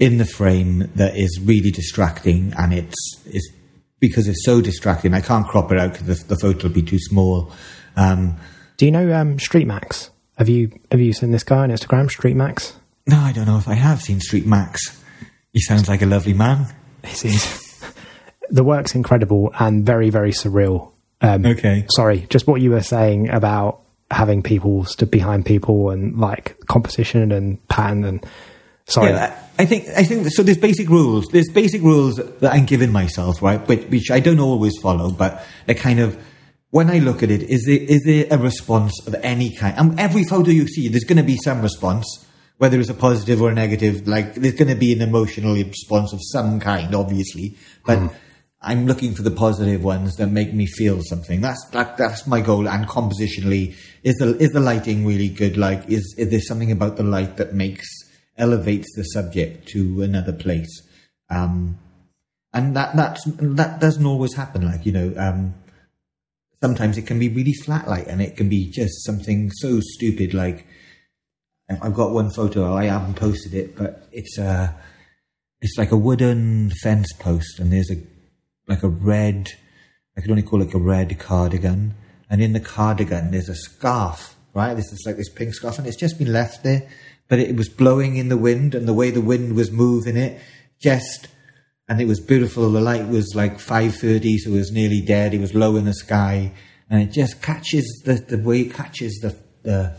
in 0.00 0.18
the 0.18 0.24
frame 0.24 0.90
that 0.96 1.16
is 1.16 1.40
really 1.44 1.70
distracting 1.70 2.52
and 2.58 2.74
it's 2.74 3.22
it's 3.26 3.48
because 4.00 4.28
it's 4.28 4.44
so 4.44 4.60
distracting. 4.60 5.14
I 5.14 5.20
can't 5.20 5.46
crop 5.46 5.72
it 5.72 5.78
out 5.78 5.92
because 5.92 6.06
the, 6.06 6.34
the 6.34 6.40
photo 6.40 6.68
will 6.68 6.74
be 6.74 6.82
too 6.82 6.98
small. 6.98 7.52
Um, 7.96 8.36
Do 8.76 8.86
you 8.86 8.90
know 8.90 9.12
um, 9.14 9.38
Street 9.38 9.66
Max? 9.66 10.10
Have 10.36 10.48
you 10.48 10.72
have 10.90 11.00
you 11.00 11.12
seen 11.12 11.30
this 11.30 11.44
guy 11.44 11.58
on 11.58 11.70
Instagram, 11.70 12.10
Street 12.10 12.36
Max? 12.36 12.74
No, 13.06 13.18
I 13.18 13.32
don't 13.32 13.46
know 13.46 13.58
if 13.58 13.68
I 13.68 13.74
have 13.74 14.02
seen 14.02 14.20
Street 14.20 14.46
Max. 14.46 15.00
He 15.52 15.60
sounds 15.60 15.88
like 15.88 16.02
a 16.02 16.06
lovely 16.06 16.32
man. 16.34 16.66
This 17.02 17.24
is 17.24 17.84
the 18.50 18.64
work's 18.64 18.94
incredible 18.94 19.52
and 19.58 19.86
very 19.86 20.10
very 20.10 20.32
surreal. 20.32 20.90
Um, 21.20 21.46
Okay. 21.46 21.86
Sorry, 21.90 22.26
just 22.30 22.46
what 22.46 22.60
you 22.60 22.70
were 22.70 22.82
saying 22.82 23.28
about 23.30 23.80
having 24.10 24.42
people 24.42 24.84
stood 24.84 25.10
behind 25.10 25.46
people 25.46 25.90
and 25.90 26.18
like 26.18 26.56
composition 26.66 27.30
and 27.32 27.66
pattern 27.68 28.04
and 28.04 28.26
sorry. 28.86 29.10
Yeah, 29.10 29.38
I 29.58 29.66
think 29.66 29.86
I 29.96 30.02
think 30.02 30.26
so. 30.30 30.42
There's 30.42 30.58
basic 30.58 30.88
rules. 30.88 31.26
There's 31.30 31.48
basic 31.48 31.80
rules 31.82 32.16
that 32.16 32.52
I'm 32.52 32.64
giving 32.66 32.90
myself, 32.90 33.40
right? 33.40 33.60
Which, 33.68 33.86
which 33.88 34.10
I 34.10 34.18
don't 34.18 34.40
always 34.40 34.72
follow, 34.82 35.10
but 35.12 35.44
they 35.66 35.74
kind 35.74 36.00
of. 36.00 36.18
When 36.74 36.90
I 36.90 36.98
look 36.98 37.22
at 37.22 37.30
it, 37.30 37.44
is 37.44 37.66
there 37.66 37.78
is 37.78 38.02
there 38.02 38.26
a 38.32 38.36
response 38.36 39.06
of 39.06 39.14
any 39.22 39.54
kind? 39.54 39.78
And 39.78 40.00
every 40.00 40.24
photo 40.24 40.50
you 40.50 40.66
see, 40.66 40.88
there's 40.88 41.04
going 41.04 41.18
to 41.18 41.22
be 41.22 41.36
some 41.36 41.62
response, 41.62 42.26
whether 42.58 42.80
it's 42.80 42.88
a 42.88 42.94
positive 42.94 43.40
or 43.40 43.50
a 43.50 43.54
negative. 43.54 44.08
Like 44.08 44.34
there's 44.34 44.54
going 44.54 44.70
to 44.70 44.74
be 44.74 44.92
an 44.92 45.00
emotional 45.00 45.54
response 45.54 46.12
of 46.12 46.18
some 46.20 46.58
kind, 46.58 46.92
obviously. 46.92 47.56
But 47.86 48.12
I'm 48.60 48.86
looking 48.86 49.14
for 49.14 49.22
the 49.22 49.30
positive 49.30 49.84
ones 49.84 50.16
that 50.16 50.26
make 50.26 50.52
me 50.52 50.66
feel 50.66 51.00
something. 51.04 51.40
That's 51.40 51.64
that, 51.70 51.96
that's 51.96 52.26
my 52.26 52.40
goal. 52.40 52.68
And 52.68 52.88
compositionally, 52.88 53.76
is 54.02 54.16
the 54.16 54.36
is 54.38 54.50
the 54.50 54.58
lighting 54.58 55.06
really 55.06 55.28
good? 55.28 55.56
Like, 55.56 55.88
is 55.88 56.12
is 56.18 56.30
there 56.30 56.40
something 56.40 56.72
about 56.72 56.96
the 56.96 57.04
light 57.04 57.36
that 57.36 57.54
makes 57.54 57.86
elevates 58.36 58.88
the 58.96 59.04
subject 59.04 59.68
to 59.68 60.02
another 60.02 60.32
place? 60.32 60.82
Um, 61.30 61.78
and 62.52 62.74
that 62.74 62.96
that's 62.96 63.22
that 63.26 63.78
doesn't 63.78 64.04
always 64.04 64.34
happen. 64.34 64.66
Like 64.66 64.84
you 64.84 64.90
know, 64.90 65.14
um, 65.16 65.54
sometimes 66.64 66.96
it 66.96 67.06
can 67.06 67.18
be 67.18 67.28
really 67.28 67.52
flat 67.52 67.86
light, 67.86 68.06
and 68.06 68.22
it 68.22 68.36
can 68.38 68.48
be 68.48 68.70
just 68.70 69.04
something 69.04 69.50
so 69.50 69.80
stupid. 69.80 70.32
Like 70.32 70.66
I've 71.82 71.94
got 71.94 72.12
one 72.12 72.30
photo. 72.30 72.74
I 72.74 72.84
haven't 72.84 73.16
posted 73.16 73.52
it, 73.52 73.76
but 73.76 74.08
it's 74.12 74.38
a 74.38 74.74
it's 75.60 75.76
like 75.76 75.92
a 75.92 75.96
wooden 76.06 76.70
fence 76.82 77.12
post, 77.18 77.58
and 77.58 77.70
there's 77.70 77.90
a 77.90 77.98
like 78.66 78.82
a 78.82 78.88
red 78.88 79.50
I 80.16 80.20
could 80.20 80.30
only 80.30 80.42
call 80.42 80.62
it 80.62 80.74
a 80.74 80.78
red 80.78 81.18
cardigan. 81.18 81.94
And 82.30 82.42
in 82.42 82.52
the 82.52 82.60
cardigan, 82.60 83.30
there's 83.30 83.48
a 83.48 83.54
scarf, 83.54 84.36
right? 84.54 84.74
This 84.74 84.92
is 84.92 85.02
like 85.06 85.16
this 85.16 85.28
pink 85.28 85.54
scarf, 85.54 85.78
and 85.78 85.86
it's 85.86 85.96
just 85.96 86.18
been 86.18 86.32
left 86.32 86.62
there. 86.62 86.88
But 87.28 87.38
it 87.38 87.56
was 87.56 87.68
blowing 87.68 88.16
in 88.16 88.28
the 88.28 88.36
wind, 88.36 88.74
and 88.74 88.86
the 88.88 88.94
way 88.94 89.10
the 89.10 89.20
wind 89.20 89.56
was 89.56 89.70
moving 89.70 90.16
it, 90.16 90.40
just, 90.80 91.28
and 91.88 92.00
it 92.00 92.06
was 92.06 92.20
beautiful. 92.20 92.70
The 92.70 92.80
light 92.80 93.08
was 93.08 93.34
like 93.34 93.58
5.30, 93.58 94.38
so 94.38 94.50
it 94.50 94.54
was 94.54 94.72
nearly 94.72 95.00
dead. 95.00 95.34
It 95.34 95.40
was 95.40 95.54
low 95.54 95.76
in 95.76 95.84
the 95.84 95.94
sky, 95.94 96.52
and 96.88 97.02
it 97.02 97.12
just 97.12 97.42
catches 97.42 98.02
the, 98.04 98.14
the 98.14 98.38
way 98.38 98.62
it 98.62 98.74
catches 98.74 99.18
the, 99.20 99.36
the, 99.62 99.96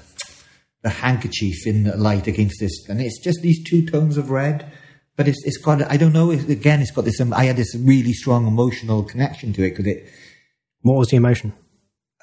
the 0.84 0.90
handkerchief 0.90 1.68
in 1.68 1.84
the 1.84 1.98
light 1.98 2.28
against 2.28 2.60
this. 2.60 2.88
And 2.90 3.02
it's 3.02 3.22
just 3.24 3.42
these 3.42 3.64
two 3.64 3.86
tones 3.86 4.18
of 4.18 4.30
red 4.30 4.72
but 5.16 5.28
it's 5.28 5.42
it's 5.46 5.58
got 5.58 5.82
I 5.90 5.98
don't 5.98 6.14
know 6.14 6.32
again 6.32 6.82
it's 6.82 6.92
got 6.92 7.06
this 7.06 7.20
um, 7.22 7.34
I 7.34 7.46
had 7.46 7.56
this 7.56 7.76
really 7.76 8.14
strong 8.14 8.48
emotional 8.48 9.04
connection 9.04 9.54
to 9.54 9.64
it 9.64 9.72
because 9.72 9.88
it. 9.88 10.10
What 10.82 10.98
was 10.98 11.08
the 11.08 11.18
emotion? 11.18 11.54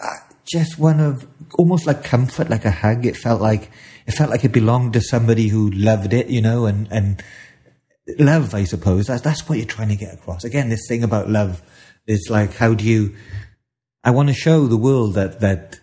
Uh, 0.00 0.06
just 0.44 0.78
one 0.78 1.00
of 1.00 1.26
almost 1.54 1.84
like 1.84 2.04
comfort, 2.04 2.48
like 2.48 2.64
a 2.64 2.70
hug. 2.70 3.04
It 3.06 3.16
felt 3.16 3.40
like 3.40 3.70
it 4.06 4.12
felt 4.12 4.30
like 4.30 4.44
it 4.44 4.52
belonged 4.52 4.92
to 4.92 5.00
somebody 5.00 5.48
who 5.48 5.70
loved 5.70 6.12
it, 6.12 6.28
you 6.28 6.40
know, 6.40 6.66
and 6.66 6.86
and 6.92 7.22
love. 8.18 8.54
I 8.54 8.64
suppose 8.64 9.06
that's 9.06 9.22
that's 9.22 9.48
what 9.48 9.58
you're 9.58 9.66
trying 9.66 9.88
to 9.88 9.96
get 9.96 10.14
across. 10.14 10.44
Again, 10.44 10.68
this 10.68 10.86
thing 10.88 11.02
about 11.02 11.28
love 11.28 11.62
is 12.06 12.28
like 12.30 12.54
how 12.54 12.74
do 12.74 12.84
you? 12.84 13.14
I 14.04 14.10
want 14.10 14.28
to 14.28 14.34
show 14.34 14.66
the 14.66 14.76
world 14.76 15.14
that 15.14 15.40
that 15.40 15.80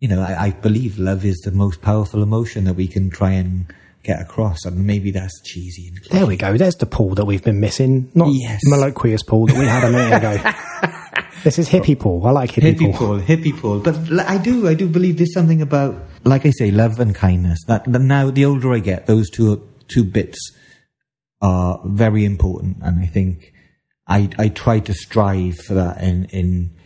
you 0.00 0.08
know 0.08 0.20
I, 0.20 0.46
I 0.46 0.50
believe 0.50 0.98
love 0.98 1.24
is 1.24 1.38
the 1.40 1.52
most 1.52 1.80
powerful 1.82 2.22
emotion 2.22 2.64
that 2.64 2.74
we 2.74 2.88
can 2.88 3.10
try 3.10 3.32
and 3.32 3.72
get 4.02 4.20
across. 4.20 4.64
And 4.64 4.86
maybe 4.86 5.10
that's 5.10 5.40
cheesy. 5.42 5.88
And 5.88 5.98
there 6.10 6.26
we 6.26 6.36
go. 6.36 6.56
There's 6.56 6.76
the 6.76 6.86
Paul 6.86 7.14
that 7.14 7.24
we've 7.24 7.42
been 7.42 7.60
missing. 7.60 8.10
Not 8.14 8.28
yes. 8.32 8.60
Maloquious 8.66 9.22
Paul 9.22 9.46
that 9.46 9.56
we 9.56 9.64
had 9.64 9.84
a 9.84 9.90
minute 9.90 10.16
ago. 10.18 11.22
this 11.44 11.58
is 11.58 11.68
hippie 11.68 11.98
Paul. 11.98 12.26
I 12.26 12.30
like 12.30 12.50
hippie, 12.50 12.74
hippie 12.74 12.96
Paul. 12.96 13.08
Paul. 13.08 13.20
Hippie 13.20 13.60
Paul. 13.60 13.80
But 13.80 14.26
I 14.26 14.38
do, 14.38 14.68
I 14.68 14.74
do 14.74 14.88
believe 14.88 15.18
there's 15.18 15.32
something 15.32 15.62
about, 15.62 15.96
like 16.24 16.46
I 16.46 16.50
say, 16.50 16.70
love 16.70 16.98
and 16.98 17.14
kindness. 17.14 17.60
That, 17.66 17.84
that 17.92 18.00
now, 18.00 18.30
the 18.30 18.44
older 18.44 18.72
I 18.72 18.80
get, 18.80 19.06
those 19.06 19.30
two 19.30 19.68
two 19.88 20.04
bits 20.04 20.38
are 21.42 21.80
very 21.84 22.24
important, 22.24 22.78
and 22.82 23.00
I 23.00 23.06
think 23.06 23.52
I 24.06 24.30
I 24.38 24.48
try 24.48 24.78
to 24.80 24.94
strive 24.94 25.58
for 25.58 25.74
that 25.74 26.02
in 26.02 26.26
in 26.26 26.76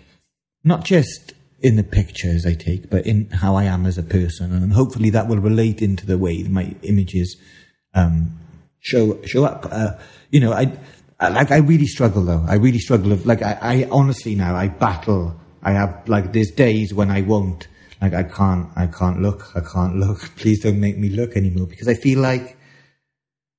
not 0.64 0.84
just 0.84 1.34
in 1.60 1.76
the 1.76 1.84
pictures 1.84 2.44
I 2.44 2.54
take, 2.54 2.90
but 2.90 3.06
in 3.06 3.30
how 3.30 3.56
I 3.56 3.64
am 3.64 3.86
as 3.86 3.98
a 3.98 4.02
person, 4.02 4.52
and 4.52 4.72
hopefully 4.72 5.10
that 5.10 5.28
will 5.28 5.38
relate 5.38 5.82
into 5.82 6.06
the 6.06 6.18
way 6.18 6.42
my 6.44 6.74
images 6.82 7.36
um, 7.94 8.38
show 8.80 9.22
show 9.24 9.44
up. 9.44 9.66
Uh, 9.70 9.92
you 10.30 10.40
know, 10.40 10.52
I, 10.52 10.72
I, 11.20 11.28
like 11.28 11.50
I 11.50 11.58
really 11.58 11.86
struggle 11.86 12.22
though. 12.24 12.44
I 12.48 12.54
really 12.54 12.78
struggle. 12.78 13.12
Of, 13.12 13.26
like 13.26 13.42
I, 13.42 13.58
I 13.60 13.88
honestly 13.90 14.34
now 14.34 14.54
I 14.54 14.68
battle. 14.68 15.38
I 15.62 15.72
have 15.72 16.08
like 16.08 16.32
there's 16.32 16.50
days 16.50 16.94
when 16.94 17.10
I 17.10 17.22
won't. 17.22 17.68
Like 18.00 18.14
I 18.14 18.22
can't. 18.24 18.68
I 18.76 18.86
can't 18.86 19.20
look. 19.20 19.50
I 19.54 19.60
can't 19.60 19.96
look. 19.96 20.20
Please 20.36 20.62
don't 20.62 20.80
make 20.80 20.98
me 20.98 21.08
look 21.08 21.36
anymore 21.36 21.66
because 21.66 21.88
I 21.88 21.94
feel 21.94 22.20
like. 22.20 22.55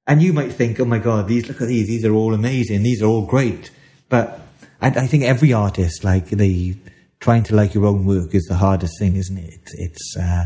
And 0.07 0.21
you 0.21 0.31
might 0.31 0.53
think, 0.53 0.79
oh 0.79 0.85
my 0.85 0.99
god, 0.99 1.27
these 1.27 1.47
look 1.47 1.61
at 1.61 1.67
these. 1.67 1.87
These 1.87 2.05
are 2.05 2.13
all 2.13 2.33
amazing. 2.33 2.81
These 2.81 3.03
are 3.03 3.07
all 3.07 3.25
great. 3.25 3.71
But 4.07 4.39
I, 4.81 4.87
I 4.87 5.07
think 5.07 5.23
every 5.23 5.51
artist, 5.51 6.03
like 6.03 6.29
they 6.29 6.77
trying 7.19 7.43
to 7.43 7.55
like 7.55 7.73
your 7.73 7.85
own 7.85 8.05
work 8.05 8.33
is 8.33 8.45
the 8.45 8.55
hardest 8.55 8.97
thing, 8.99 9.15
isn't 9.17 9.37
it? 9.37 9.53
It's, 9.53 9.73
it's 9.73 10.17
uh, 10.17 10.45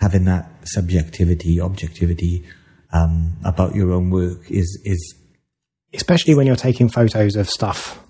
having 0.00 0.24
that 0.24 0.50
subjectivity, 0.64 1.60
objectivity 1.60 2.44
um, 2.92 3.34
about 3.44 3.74
your 3.74 3.92
own 3.92 4.10
work 4.10 4.50
is 4.50 4.80
is 4.84 5.14
especially 5.92 6.34
when 6.34 6.46
you're 6.46 6.56
taking 6.56 6.88
photos 6.88 7.36
of 7.36 7.48
stuff. 7.48 8.02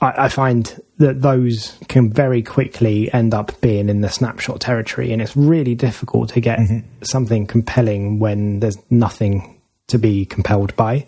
I, 0.00 0.24
I 0.24 0.28
find 0.28 0.80
that 0.98 1.22
those 1.22 1.76
can 1.88 2.10
very 2.10 2.42
quickly 2.42 3.12
end 3.12 3.34
up 3.34 3.60
being 3.60 3.88
in 3.88 4.00
the 4.00 4.08
snapshot 4.08 4.60
territory, 4.60 5.12
and 5.12 5.20
it's 5.20 5.36
really 5.36 5.74
difficult 5.74 6.30
to 6.30 6.40
get 6.40 6.58
mm-hmm. 6.58 6.86
something 7.02 7.46
compelling 7.46 8.18
when 8.18 8.60
there's 8.60 8.78
nothing 8.90 9.60
to 9.92 9.98
be 9.98 10.26
compelled 10.26 10.74
by. 10.76 11.06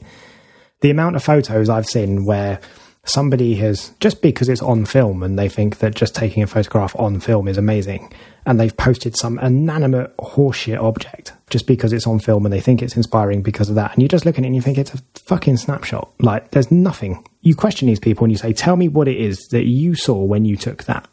The 0.81 0.91
amount 0.91 1.17
of 1.17 1.25
photos 1.25 1.69
I've 1.69 1.87
seen 1.87 2.25
where 2.25 2.61
somebody 3.05 3.55
has 3.57 3.91
just 4.01 4.23
because 4.23 4.49
it's 4.49 4.63
on 4.63 4.85
film 4.85 5.23
and 5.23 5.39
they 5.39 5.49
think 5.49 5.79
that 5.79 5.95
just 5.95 6.15
taking 6.15 6.43
a 6.43 6.47
photograph 6.47 6.95
on 6.99 7.21
film 7.21 7.49
is 7.49 7.59
amazing 7.59 8.13
and 8.47 8.59
they've 8.59 8.77
posted 8.77 9.17
some 9.17 9.39
inanimate 9.39 10.15
horseshit 10.19 10.83
object 10.83 11.33
just 11.51 11.67
because 11.67 11.93
it's 11.93 12.07
on 12.07 12.19
film 12.19 12.47
and 12.47 12.53
they 12.53 12.61
think 12.61 12.83
it's 12.83 12.97
inspiring 12.97 13.43
because 13.43 13.69
of 13.69 13.75
that 13.75 13.93
and 13.93 14.03
you 14.03 14.09
just 14.09 14.25
look 14.25 14.39
at 14.39 14.45
it 14.45 14.47
and 14.47 14.57
you 14.57 14.63
think 14.63 14.79
it's 14.79 14.95
a 14.95 14.99
fucking 15.17 15.57
snapshot. 15.57 16.11
Like 16.21 16.51
there's 16.51 16.71
nothing. 16.71 17.27
You 17.43 17.55
question 17.55 17.89
these 17.89 18.01
people 18.01 18.25
and 18.25 18.33
you 18.33 18.39
say 18.39 18.53
tell 18.53 18.77
me 18.77 18.89
what 18.89 19.09
it 19.09 19.17
is 19.17 19.39
that 19.51 19.65
you 19.65 19.95
saw 19.95 20.23
when 20.23 20.45
you 20.45 20.57
took 20.57 20.85
that. 20.85 21.07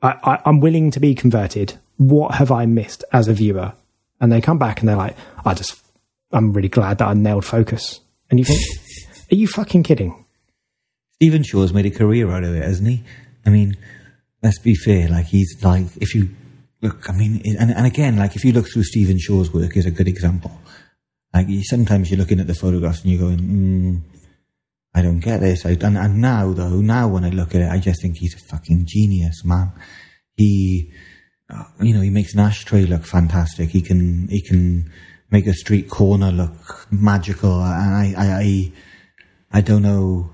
I, 0.00 0.40
i'm 0.44 0.60
willing 0.60 0.90
to 0.92 1.00
be 1.00 1.14
converted. 1.14 1.74
What 1.96 2.34
have 2.34 2.52
i 2.52 2.66
missed 2.66 3.04
as 3.12 3.26
a 3.26 3.32
viewer? 3.32 3.72
And 4.20 4.30
they 4.30 4.40
come 4.40 4.58
back 4.58 4.80
and 4.80 4.88
they're 4.88 4.96
like 4.96 5.16
i 5.44 5.54
just 5.54 5.82
i'm 6.32 6.52
really 6.52 6.68
glad 6.68 6.98
that 6.98 7.08
i 7.08 7.14
nailed 7.14 7.44
focus 7.44 8.00
and 8.30 8.38
you 8.38 8.44
think 8.44 8.60
are 9.30 9.36
you 9.36 9.46
fucking 9.46 9.82
kidding 9.82 10.24
Stephen 11.18 11.42
Shore's 11.42 11.72
made 11.72 11.84
a 11.84 11.90
career 11.90 12.30
out 12.30 12.44
of 12.44 12.54
it, 12.54 12.62
hasn't 12.62 12.88
he? 12.88 13.02
I 13.44 13.50
mean, 13.50 13.76
let's 14.40 14.60
be 14.60 14.76
fair. 14.76 15.08
Like 15.08 15.26
he's 15.26 15.64
like, 15.64 15.86
if 15.96 16.14
you 16.14 16.28
look, 16.80 17.10
I 17.10 17.12
mean, 17.12 17.42
and, 17.58 17.72
and 17.72 17.86
again, 17.86 18.16
like 18.16 18.36
if 18.36 18.44
you 18.44 18.52
look 18.52 18.68
through 18.68 18.84
Stephen 18.84 19.18
Shore's 19.18 19.52
work, 19.52 19.76
is 19.76 19.84
a 19.84 19.90
good 19.90 20.06
example. 20.06 20.52
Like 21.34 21.48
sometimes 21.62 22.08
you're 22.08 22.20
looking 22.20 22.38
at 22.38 22.46
the 22.46 22.54
photographs 22.54 23.02
and 23.02 23.10
you're 23.10 23.20
going, 23.20 23.38
mm, 23.40 24.00
I 24.94 25.02
don't 25.02 25.18
get 25.18 25.40
this. 25.40 25.66
I, 25.66 25.70
and, 25.70 25.98
and 25.98 26.20
now 26.20 26.52
though, 26.52 26.80
now 26.80 27.08
when 27.08 27.24
I 27.24 27.30
look 27.30 27.52
at 27.52 27.62
it, 27.62 27.68
I 27.68 27.80
just 27.80 28.00
think 28.00 28.18
he's 28.18 28.34
a 28.34 28.46
fucking 28.46 28.84
genius, 28.86 29.44
man. 29.44 29.72
He, 30.36 30.92
you 31.80 31.94
know, 31.94 32.00
he 32.00 32.10
makes 32.10 32.32
an 32.32 32.40
ashtray 32.40 32.84
look 32.84 33.06
fantastic. 33.06 33.70
He 33.70 33.82
can, 33.82 34.28
he 34.28 34.40
can 34.40 34.92
make 35.30 35.46
a 35.46 35.54
street 35.54 35.90
corner 35.90 36.30
look 36.30 36.86
magical. 36.90 37.62
And 37.62 37.94
I, 37.94 38.14
I, 38.16 38.40
I, 38.40 38.72
I 39.52 39.60
don't 39.60 39.82
know 39.82 40.30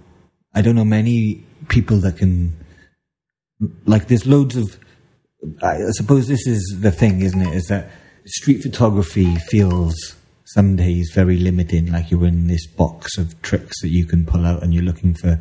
I 0.54 0.62
don't 0.62 0.76
know 0.76 0.84
many 0.84 1.44
people 1.68 1.96
that 1.98 2.18
can, 2.18 2.56
like, 3.86 4.06
there's 4.06 4.24
loads 4.24 4.56
of, 4.56 4.78
I 5.62 5.78
suppose 5.90 6.28
this 6.28 6.46
is 6.46 6.78
the 6.80 6.92
thing, 6.92 7.22
isn't 7.22 7.42
it? 7.42 7.54
Is 7.54 7.66
that 7.66 7.90
street 8.24 8.62
photography 8.62 9.34
feels 9.50 10.14
some 10.46 10.76
days 10.76 11.10
very 11.12 11.38
limiting, 11.38 11.90
like 11.90 12.10
you're 12.10 12.26
in 12.26 12.46
this 12.46 12.68
box 12.68 13.18
of 13.18 13.42
tricks 13.42 13.80
that 13.82 13.88
you 13.88 14.06
can 14.06 14.24
pull 14.24 14.46
out 14.46 14.62
and 14.62 14.72
you're 14.72 14.84
looking 14.84 15.14
for, 15.14 15.40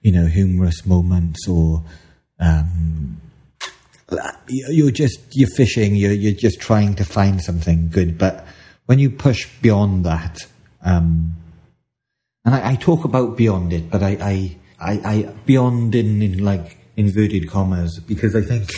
you 0.00 0.12
know, 0.12 0.24
humorous 0.24 0.86
moments 0.86 1.46
or, 1.46 1.84
um, 2.40 3.20
you're 4.48 4.90
just, 4.90 5.20
you're 5.32 5.50
fishing, 5.50 5.94
you're, 5.94 6.12
you're 6.12 6.32
just 6.32 6.58
trying 6.58 6.94
to 6.94 7.04
find 7.04 7.42
something 7.42 7.90
good. 7.90 8.16
But 8.16 8.46
when 8.92 8.98
you 8.98 9.08
push 9.08 9.48
beyond 9.62 10.04
that, 10.04 10.46
um, 10.84 11.34
and 12.44 12.54
I, 12.54 12.72
I, 12.72 12.74
talk 12.76 13.06
about 13.06 13.38
beyond 13.38 13.72
it, 13.72 13.88
but 13.90 14.02
I, 14.02 14.18
I, 14.20 14.56
I, 14.78 14.92
I 14.92 15.22
beyond 15.46 15.94
in, 15.94 16.20
in 16.20 16.44
like 16.44 16.76
inverted 16.98 17.48
commas 17.48 17.98
because 18.00 18.36
I 18.36 18.42
think 18.42 18.68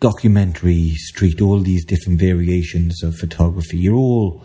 documentary, 0.00 0.94
street, 0.96 1.40
all 1.40 1.60
these 1.60 1.84
different 1.84 2.18
variations 2.18 3.04
of 3.04 3.14
photography, 3.14 3.78
you're 3.78 3.94
all 3.94 4.42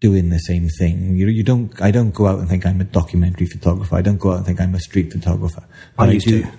doing 0.00 0.30
the 0.30 0.38
same 0.38 0.70
thing. 0.78 1.14
You, 1.14 1.26
you 1.26 1.42
don't. 1.42 1.78
I 1.82 1.90
don't 1.90 2.14
go 2.14 2.26
out 2.26 2.38
and 2.38 2.48
think 2.48 2.64
I'm 2.64 2.80
a 2.80 2.84
documentary 2.84 3.48
photographer. 3.48 3.96
I 3.96 4.00
don't 4.00 4.16
go 4.16 4.30
out 4.30 4.38
and 4.38 4.46
think 4.46 4.62
I'm 4.62 4.74
a 4.74 4.80
street 4.80 5.12
photographer. 5.12 5.62
I 5.98 6.06
used 6.12 6.26
I 6.26 6.30
do, 6.30 6.42
to. 6.42 6.50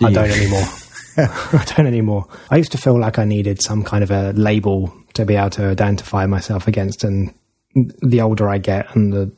Do 0.00 0.06
I 0.06 0.12
don't 0.12 0.30
anymore. 0.32 0.66
I 1.18 1.64
don't 1.76 1.86
anymore. 1.86 2.26
I 2.50 2.56
used 2.56 2.72
to 2.72 2.78
feel 2.78 2.98
like 2.98 3.18
I 3.18 3.24
needed 3.24 3.62
some 3.62 3.82
kind 3.82 4.04
of 4.04 4.10
a 4.10 4.32
label 4.32 4.92
to 5.14 5.24
be 5.24 5.36
able 5.36 5.50
to 5.50 5.66
identify 5.66 6.26
myself 6.26 6.68
against, 6.68 7.04
and 7.04 7.32
the 7.74 8.20
older 8.20 8.48
I 8.48 8.58
get, 8.58 8.94
and 8.94 9.12
the 9.12 9.32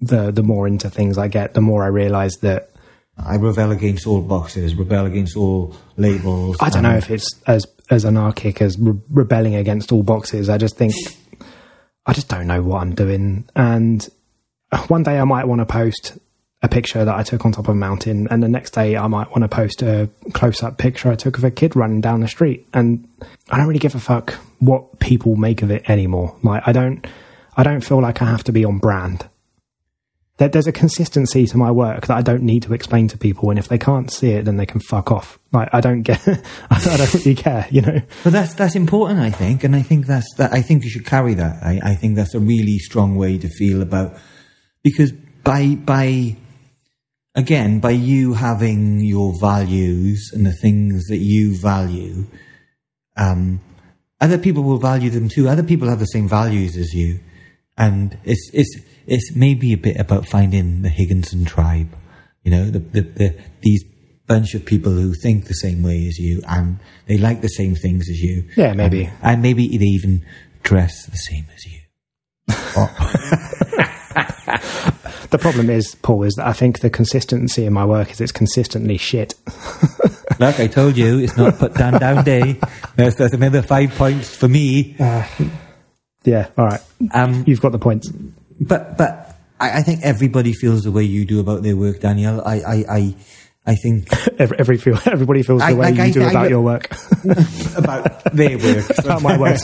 the 0.00 0.30
the 0.30 0.42
more 0.42 0.66
into 0.66 0.90
things 0.90 1.18
I 1.18 1.28
get, 1.28 1.54
the 1.54 1.60
more 1.60 1.84
I 1.84 1.88
realize 1.88 2.36
that 2.42 2.70
I 3.18 3.36
rebel 3.36 3.70
against 3.70 4.06
all 4.06 4.22
boxes, 4.22 4.74
rebel 4.74 5.06
against 5.06 5.36
all 5.36 5.76
labels. 5.96 6.56
I 6.60 6.70
don't 6.70 6.82
know 6.82 6.90
um, 6.90 6.96
if 6.96 7.10
it's 7.10 7.28
as 7.46 7.66
as 7.90 8.04
anarchic 8.04 8.62
as 8.62 8.78
re- 8.78 8.98
rebelling 9.10 9.54
against 9.54 9.92
all 9.92 10.02
boxes. 10.02 10.48
I 10.48 10.58
just 10.58 10.76
think 10.76 10.94
I 12.06 12.12
just 12.12 12.28
don't 12.28 12.46
know 12.46 12.62
what 12.62 12.80
I'm 12.80 12.94
doing, 12.94 13.48
and 13.54 14.08
one 14.88 15.02
day 15.02 15.18
I 15.18 15.24
might 15.24 15.44
want 15.44 15.60
to 15.60 15.66
post 15.66 16.18
a 16.64 16.68
picture 16.68 17.04
that 17.04 17.14
I 17.14 17.22
took 17.22 17.44
on 17.44 17.52
top 17.52 17.68
of 17.68 17.74
a 17.74 17.74
mountain, 17.76 18.26
and 18.30 18.42
the 18.42 18.48
next 18.48 18.70
day 18.70 18.96
I 18.96 19.06
might 19.06 19.30
want 19.30 19.42
to 19.42 19.48
post 19.48 19.82
a 19.82 20.10
close 20.32 20.62
up 20.62 20.78
picture 20.78 21.10
I 21.10 21.14
took 21.14 21.38
of 21.38 21.44
a 21.44 21.50
kid 21.50 21.76
running 21.76 22.00
down 22.00 22.20
the 22.20 22.28
street, 22.28 22.66
and 22.74 23.06
I 23.50 23.58
don't 23.58 23.68
really 23.68 23.78
give 23.78 23.94
a 23.94 24.00
fuck 24.00 24.32
what 24.58 24.98
people 24.98 25.36
make 25.36 25.62
of 25.62 25.70
it 25.70 25.88
anymore. 25.88 26.36
Like 26.42 26.62
I 26.66 26.72
don't, 26.72 27.06
I 27.56 27.62
don't 27.62 27.82
feel 27.82 28.00
like 28.00 28.20
I 28.20 28.24
have 28.24 28.42
to 28.44 28.52
be 28.52 28.64
on 28.64 28.78
brand 28.78 29.28
there, 30.38 30.48
there's 30.48 30.66
a 30.66 30.72
consistency 30.72 31.46
to 31.46 31.56
my 31.56 31.70
work 31.70 32.06
that 32.06 32.16
I 32.16 32.22
don't 32.22 32.42
need 32.42 32.64
to 32.64 32.74
explain 32.74 33.06
to 33.08 33.18
people. 33.18 33.50
And 33.50 33.58
if 33.58 33.68
they 33.68 33.78
can't 33.78 34.10
see 34.10 34.30
it, 34.30 34.44
then 34.44 34.56
they 34.56 34.66
can 34.66 34.80
fuck 34.80 35.12
off. 35.12 35.38
Like 35.52 35.68
I 35.72 35.80
don't 35.80 36.02
get, 36.02 36.26
I 36.70 36.96
don't 36.96 37.14
really 37.14 37.34
care, 37.34 37.66
you 37.70 37.82
know. 37.82 38.00
But 38.24 38.32
that's 38.32 38.54
that's 38.54 38.74
important, 38.74 39.20
I 39.20 39.30
think, 39.30 39.62
and 39.62 39.76
I 39.76 39.82
think 39.82 40.06
that's 40.06 40.32
that. 40.36 40.52
I 40.52 40.62
think 40.62 40.82
you 40.82 40.90
should 40.90 41.06
carry 41.06 41.34
that. 41.34 41.62
I, 41.62 41.80
I 41.82 41.94
think 41.94 42.16
that's 42.16 42.34
a 42.34 42.40
really 42.40 42.78
strong 42.78 43.16
way 43.16 43.38
to 43.38 43.48
feel 43.48 43.80
about 43.80 44.16
because 44.82 45.12
by 45.12 45.76
by 45.76 46.36
again, 47.34 47.80
by 47.80 47.90
you 47.90 48.34
having 48.34 49.00
your 49.00 49.32
values 49.40 50.30
and 50.32 50.46
the 50.46 50.52
things 50.52 51.04
that 51.06 51.18
you 51.18 51.56
value, 51.60 52.26
um, 53.16 53.60
other 54.20 54.38
people 54.38 54.62
will 54.62 54.78
value 54.78 55.10
them 55.10 55.28
too. 55.28 55.48
Other 55.48 55.62
people 55.62 55.88
have 55.88 55.98
the 55.98 56.06
same 56.06 56.28
values 56.28 56.76
as 56.76 56.94
you, 56.94 57.20
and 57.76 58.16
it's 58.24 58.50
it's 58.54 58.78
it's 59.06 59.34
maybe 59.34 59.72
a 59.72 59.76
bit 59.76 59.98
about 59.98 60.26
finding 60.26 60.82
the 60.82 60.88
Higginson 60.88 61.44
tribe. 61.44 61.94
You 62.42 62.50
know, 62.50 62.70
the, 62.70 62.78
the, 62.78 63.00
the 63.00 63.38
these 63.62 63.84
bunch 64.26 64.54
of 64.54 64.64
people 64.64 64.92
who 64.92 65.12
think 65.14 65.46
the 65.46 65.54
same 65.54 65.82
way 65.82 66.06
as 66.06 66.18
you 66.18 66.40
and 66.48 66.78
they 67.06 67.18
like 67.18 67.42
the 67.42 67.48
same 67.48 67.74
things 67.74 68.08
as 68.08 68.18
you. 68.20 68.48
Yeah, 68.56 68.72
maybe. 68.72 69.04
And, 69.04 69.18
and 69.22 69.42
maybe 69.42 69.68
they 69.76 69.84
even 69.84 70.24
dress 70.62 71.04
the 71.06 71.16
same 71.16 71.46
as 71.54 71.66
you. 71.66 71.80
the 75.34 75.38
problem 75.42 75.68
is, 75.68 75.96
Paul, 75.96 76.22
is 76.22 76.34
that 76.34 76.46
I 76.46 76.52
think 76.52 76.78
the 76.78 76.88
consistency 76.88 77.66
in 77.66 77.72
my 77.72 77.84
work 77.84 78.12
is 78.12 78.20
it's 78.20 78.30
consistently 78.30 78.96
shit. 78.96 79.34
Look, 80.38 80.60
I 80.60 80.68
told 80.68 80.96
you, 80.96 81.18
it's 81.18 81.36
not 81.36 81.58
put 81.58 81.74
down 81.74 81.98
down 81.98 82.22
day. 82.22 82.60
There's, 82.94 83.16
there's 83.16 83.32
another 83.32 83.60
five 83.60 83.92
points 83.96 84.32
for 84.32 84.46
me. 84.46 84.94
Uh, 84.96 85.26
yeah, 86.22 86.50
all 86.56 86.66
right. 86.66 86.80
Um, 87.12 87.42
You've 87.48 87.60
got 87.60 87.72
the 87.72 87.80
points. 87.80 88.12
But 88.60 88.96
but 88.96 89.36
I, 89.58 89.78
I, 89.78 89.82
think 89.82 90.02
everybody 90.04 90.52
feels 90.52 90.84
the 90.84 90.92
way 90.92 91.02
you 91.02 91.24
do 91.24 91.40
about 91.40 91.64
their 91.64 91.76
work, 91.76 91.98
Daniel. 91.98 92.40
I 92.46 92.60
I, 92.60 92.84
I, 92.88 93.14
I 93.66 93.74
think 93.74 94.06
every, 94.38 94.56
every 94.56 94.76
feel, 94.76 94.98
everybody 95.04 95.42
feels 95.42 95.62
the 95.62 95.66
I, 95.66 95.72
way 95.72 95.92
like 95.92 96.06
you 96.06 96.12
do 96.12 96.28
about 96.28 96.48
your 96.48 96.60
work. 96.60 96.94
about 97.76 98.22
their 98.32 98.56
work. 98.56 98.86
about 98.98 99.20
my 99.20 99.36
work. 99.36 99.58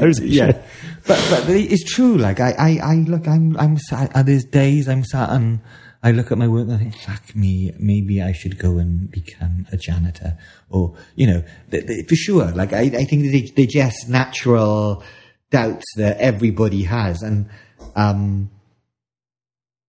Knows 0.00 0.18
it. 0.18 0.30
Yeah. 0.30 0.60
But 1.06 1.24
but 1.30 1.48
it's 1.48 1.84
true. 1.84 2.16
Like 2.16 2.40
I, 2.40 2.52
I, 2.58 2.78
I 2.82 2.94
look. 2.96 3.28
I'm 3.28 3.56
I'm 3.58 3.76
sat. 3.78 4.16
Uh, 4.16 4.22
days 4.22 4.88
I'm 4.88 5.04
sat 5.04 5.30
and 5.30 5.60
I 6.02 6.10
look 6.12 6.30
at 6.30 6.38
my 6.38 6.48
work 6.48 6.68
and 6.68 6.74
I 6.74 6.78
think, 6.78 6.96
fuck 6.96 7.34
me, 7.34 7.72
maybe 7.78 8.20
I 8.20 8.32
should 8.32 8.58
go 8.58 8.78
and 8.78 9.10
become 9.10 9.66
a 9.72 9.76
janitor, 9.76 10.38
or 10.68 10.96
you 11.14 11.26
know, 11.26 11.44
they, 11.68 11.80
they, 11.80 12.02
for 12.02 12.14
sure. 12.14 12.52
Like 12.52 12.72
I, 12.72 12.82
I 12.82 13.04
think 13.04 13.30
they, 13.32 13.50
they 13.56 13.66
just 13.66 14.08
natural 14.08 15.02
doubts 15.50 15.84
that 15.96 16.18
everybody 16.18 16.82
has, 16.84 17.22
and 17.22 17.48
um, 17.96 18.50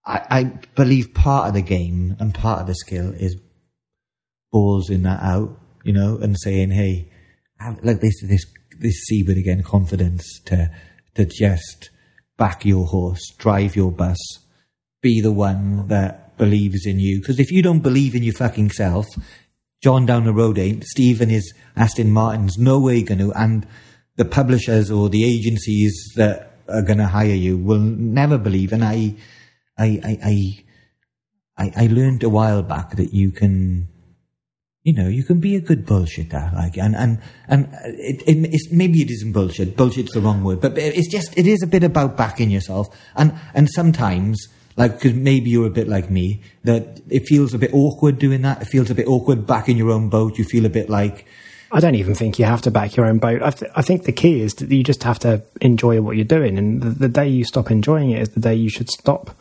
I, 0.06 0.22
I 0.30 0.44
believe 0.76 1.14
part 1.14 1.48
of 1.48 1.54
the 1.54 1.62
game 1.62 2.16
and 2.20 2.34
part 2.34 2.62
of 2.62 2.68
the 2.68 2.76
skill 2.76 3.12
is 3.14 3.36
balls 4.52 4.90
in 4.90 5.04
that 5.04 5.22
out, 5.22 5.60
you 5.84 5.94
know, 5.94 6.18
and 6.18 6.38
saying, 6.40 6.72
hey, 6.72 7.12
like 7.82 8.00
this, 8.02 8.22
this, 8.24 8.46
this 8.80 9.04
Seabird 9.06 9.38
again, 9.38 9.64
confidence 9.64 10.40
to, 10.46 10.72
to 11.16 11.26
just 11.26 11.90
back 12.38 12.66
your 12.66 12.86
horse, 12.86 13.34
drive 13.38 13.76
your 13.76 13.92
bus, 13.92 14.18
be 15.02 15.22
the 15.22 15.32
one 15.32 15.88
that 15.88 16.38
believes 16.38 16.86
in 16.86 17.00
you. 17.00 17.20
Because 17.20 17.40
if 17.40 17.52
you 17.52 17.62
don't 17.62 17.80
believe 17.80 18.16
in 18.16 18.24
your 18.24 18.34
fucking 18.34 18.72
self, 18.72 19.06
John 19.82 20.06
down 20.06 20.26
the 20.26 20.34
road 20.34 20.58
ain't, 20.58 20.84
Steve 20.84 21.22
and 21.22 21.32
his 21.32 21.54
Aston 21.76 22.12
Martin's 22.12 22.58
no 22.58 22.80
way 22.80 23.04
going 23.04 23.20
to, 23.20 23.32
and 23.34 23.68
the 24.16 24.26
publishers 24.26 24.90
or 24.90 25.10
the 25.10 25.24
agencies 25.24 26.14
that 26.16 26.58
are 26.68 26.82
going 26.82 26.98
to 26.98 27.08
hire 27.08 27.28
you 27.28 27.58
will 27.58 27.80
never 27.80 28.38
believe. 28.38 28.74
And 28.74 28.84
I, 28.84 29.16
I, 29.78 30.00
I, 30.24 30.66
I, 31.58 31.72
I 31.76 31.88
learned 31.88 32.24
a 32.24 32.30
while 32.30 32.64
back 32.64 32.96
that 32.96 33.14
you 33.14 33.32
can, 33.32 33.88
you 34.86 34.94
know, 34.94 35.08
you 35.08 35.24
can 35.24 35.40
be 35.40 35.56
a 35.56 35.60
good 35.60 35.84
bullshitter, 35.84 36.54
like, 36.54 36.78
and, 36.78 36.96
and, 36.96 37.20
and 37.48 37.68
it, 37.86 38.22
it, 38.28 38.72
maybe 38.72 39.02
it 39.02 39.10
isn't 39.10 39.32
bullshit. 39.32 39.76
Bullshit's 39.76 40.12
the 40.12 40.22
wrong 40.22 40.44
word, 40.44 40.62
but 40.62 40.78
it's 40.78 41.10
just, 41.10 41.36
it 41.36 41.48
is 41.48 41.64
a 41.64 41.68
bit 41.68 41.84
about 41.84 42.16
backing 42.16 42.52
yourself. 42.52 42.96
And, 43.16 43.34
and 43.56 43.68
sometimes, 43.68 44.48
like, 44.78 45.02
cause 45.02 45.14
maybe 45.14 45.50
you're 45.50 45.66
a 45.66 45.72
bit 45.72 45.88
like 45.88 46.12
me, 46.12 46.44
that 46.66 47.02
it 47.10 47.28
feels 47.28 47.56
a 47.56 47.58
bit 47.58 47.74
awkward 47.74 48.20
doing 48.20 48.44
that. 48.44 48.62
It 48.62 48.66
feels 48.66 48.92
a 48.92 48.96
bit 48.96 49.08
awkward 49.08 49.48
back 49.48 49.68
in 49.68 49.76
your 49.76 49.90
own 49.90 50.10
boat. 50.10 50.38
You 50.38 50.44
feel 50.44 50.68
a 50.68 50.70
bit 50.70 50.88
like, 50.88 51.26
I 51.72 51.80
don't 51.80 51.96
even 51.96 52.14
think 52.14 52.38
you 52.38 52.46
have 52.46 52.62
to 52.62 52.72
back 52.72 52.96
your 52.96 53.08
own 53.08 53.18
boat. 53.18 53.42
I, 53.42 53.50
th- 53.50 53.72
I 53.76 53.82
think 53.82 54.04
the 54.04 54.12
key 54.12 54.42
is 54.42 54.54
that 54.56 54.70
you 54.70 54.84
just 54.84 55.02
have 55.02 55.18
to 55.20 55.42
enjoy 55.62 56.00
what 56.00 56.16
you're 56.16 56.26
doing, 56.26 56.60
and 56.60 56.84
the, 56.84 56.90
the, 56.92 57.10
day 57.10 57.28
you 57.28 57.44
stop 57.44 57.72
enjoying 57.72 58.12
it 58.12 58.22
is 58.22 58.30
the 58.30 58.40
day 58.40 58.54
you 58.54 58.70
should 58.70 58.92
stop. 58.92 59.36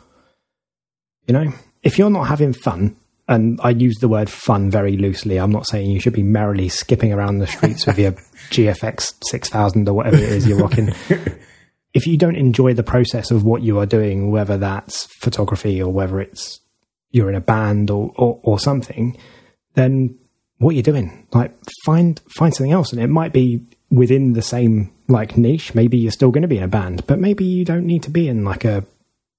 You 1.27 1.35
know, 1.35 1.53
if 1.83 1.99
you're 1.99 2.09
not 2.09 2.29
having 2.29 2.55
fun, 2.55 2.97
and 3.27 3.59
I 3.63 3.71
use 3.71 3.97
the 3.97 4.09
word 4.09 4.29
fun 4.29 4.71
very 4.71 4.97
loosely, 4.97 5.39
I'm 5.39 5.53
not 5.53 5.67
saying 5.67 5.91
you 5.91 6.01
should 6.01 6.13
be 6.13 6.23
merrily 6.23 6.69
skipping 6.69 7.13
around 7.13 7.39
the 7.39 7.47
streets 7.47 7.87
with 7.87 7.99
your 7.99 8.13
GFX 8.51 9.15
6000 9.25 9.89
or 9.89 9.95
whatever 9.95 10.17
it 10.17 10.23
is 10.23 10.47
you're 10.47 10.59
rocking. 10.59 10.93
if 11.95 12.07
you 12.07 12.19
don't 12.19 12.37
enjoy 12.37 12.75
the 12.75 12.83
process 12.83 13.31
of 13.31 13.45
what 13.45 13.63
you 13.63 13.79
are 13.79 13.87
doing, 13.87 14.31
whether 14.31 14.59
that's 14.59 15.07
photography 15.21 15.81
or 15.81 15.91
whether 15.91 16.21
it's 16.21 16.61
you're 17.13 17.31
in 17.31 17.37
a 17.37 17.41
band 17.41 17.91
or, 17.91 18.13
or, 18.17 18.41
or 18.43 18.59
something, 18.59 19.17
then 19.75 20.19
what 20.59 20.71
are 20.71 20.75
you're 20.75 20.83
doing. 20.83 21.27
Like 21.33 21.55
find 21.85 22.21
find 22.37 22.55
something 22.55 22.73
else, 22.73 22.93
and 22.93 23.01
it 23.01 23.09
might 23.09 23.33
be 23.33 23.65
within 23.91 24.33
the 24.33 24.43
same 24.43 24.93
like 25.09 25.37
niche. 25.37 25.75
Maybe 25.75 25.97
you're 25.97 26.13
still 26.13 26.31
going 26.31 26.43
to 26.43 26.49
be 26.49 26.59
in 26.59 26.65
a 26.65 26.69
band, 26.69 27.07
but 27.07 27.19
maybe 27.19 27.45
you 27.45 27.65
don't 27.65 27.87
need 27.87 28.03
to 28.03 28.11
be 28.11 28.29
in 28.29 28.45
like 28.45 28.65
a 28.65 28.85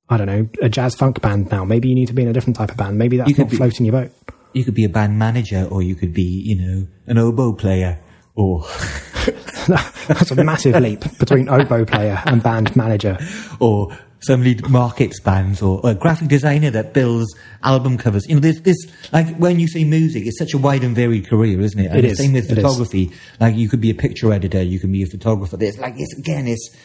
I 0.10 0.18
don't 0.18 0.28
know 0.28 0.48
a 0.62 0.70
jazz 0.70 0.96
funk 0.96 1.22
band 1.22 1.52
now. 1.52 1.66
Maybe 1.66 1.90
you 1.90 1.96
need 1.96 2.08
to 2.08 2.14
be 2.14 2.22
in 2.22 2.28
a 2.28 2.34
different 2.34 2.56
type 2.56 2.72
of 2.72 2.78
band. 2.78 2.98
Maybe 2.98 3.18
that's 3.18 3.38
not 3.38 3.50
be, 3.50 3.58
floating 3.58 3.86
your 3.86 3.94
boat. 3.94 4.12
You 4.54 4.64
could 4.64 4.76
be 4.76 4.84
a 4.84 4.90
band 4.90 5.18
manager, 5.18 5.68
or 5.70 5.82
you 5.82 5.96
could 5.96 6.14
be 6.14 6.24
you 6.24 6.56
know 6.56 6.88
an 7.08 7.18
oboe 7.18 7.54
player, 7.54 8.00
or 8.36 8.62
that's 9.68 10.32
a 10.32 10.44
massive 10.44 10.80
leap 10.82 11.04
between 11.18 11.50
oboe 11.50 11.86
player 11.86 12.22
and 12.26 12.44
band 12.44 12.76
manager, 12.76 13.18
or 13.60 13.98
somebody 14.26 14.60
markets 14.70 15.20
bands 15.20 15.62
or, 15.62 15.80
a 15.84 15.94
graphic 15.94 16.28
designer 16.28 16.72
that 16.72 16.94
builds 16.94 17.36
album 17.64 17.98
covers. 17.98 18.26
You 18.28 18.36
know, 18.36 18.42
there's 18.42 18.62
this, 18.62 18.78
like 19.14 19.36
when 19.38 19.60
you 19.60 19.68
say 19.68 19.84
music, 19.84 20.26
it's 20.26 20.38
such 20.38 20.54
a 20.54 20.58
wide 20.58 20.84
and 20.84 20.96
varied 20.96 21.28
career, 21.28 21.60
isn't 21.62 21.80
it? 21.80 21.88
And 21.88 22.00
it 22.00 22.02
the 22.02 22.08
is. 22.10 22.18
same 22.18 22.34
with 22.34 22.50
photography. 22.50 23.12
Like 23.40 23.56
you 23.56 23.70
could 23.70 23.82
be 23.82 23.92
a 23.92 23.96
picture 23.96 24.34
editor, 24.34 24.62
you 24.62 24.80
can 24.80 24.92
be 24.92 25.04
a 25.04 25.08
photographer. 25.08 25.58
There's 25.58 25.78
like, 25.78 25.96
it's 25.98 26.18
again, 26.18 26.48
it's, 26.48 26.76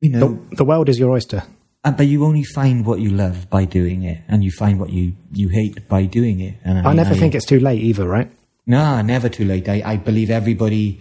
you 0.00 0.10
know. 0.10 0.40
The, 0.50 0.56
the 0.56 0.64
world 0.64 0.88
is 0.88 0.98
your 0.98 1.10
oyster. 1.10 1.42
And, 1.82 1.96
but 1.96 2.06
you 2.06 2.24
only 2.24 2.44
find 2.44 2.84
what 2.84 3.00
you 3.00 3.10
love 3.10 3.48
by 3.48 3.64
doing 3.64 4.02
it, 4.02 4.22
and 4.28 4.44
you 4.44 4.50
find 4.50 4.78
what 4.78 4.90
you, 4.90 5.14
you 5.32 5.48
hate 5.48 5.88
by 5.88 6.04
doing 6.04 6.40
it. 6.40 6.56
And 6.64 6.78
I, 6.78 6.90
I 6.90 6.94
never 6.94 7.14
I, 7.14 7.16
think 7.16 7.34
it's 7.34 7.46
too 7.46 7.60
late 7.60 7.80
either, 7.80 8.06
right? 8.06 8.30
No, 8.66 9.00
never 9.02 9.28
too 9.28 9.44
late. 9.44 9.68
I, 9.68 9.82
I 9.84 9.96
believe 9.96 10.30
everybody. 10.30 11.00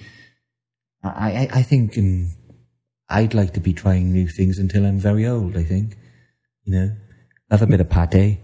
I, 1.03 1.31
I, 1.31 1.49
I 1.59 1.63
think 1.63 1.97
in 1.97 2.31
I'd 3.09 3.33
like 3.33 3.53
to 3.53 3.59
be 3.59 3.73
trying 3.73 4.13
new 4.13 4.27
things 4.27 4.59
until 4.59 4.85
I'm 4.85 4.99
very 4.99 5.25
old, 5.25 5.57
I 5.57 5.63
think. 5.63 5.97
You 6.65 6.73
know, 6.73 6.91
have 7.49 7.63
a 7.63 7.67
bit 7.67 7.81
of 7.81 7.89
pate. 7.89 8.37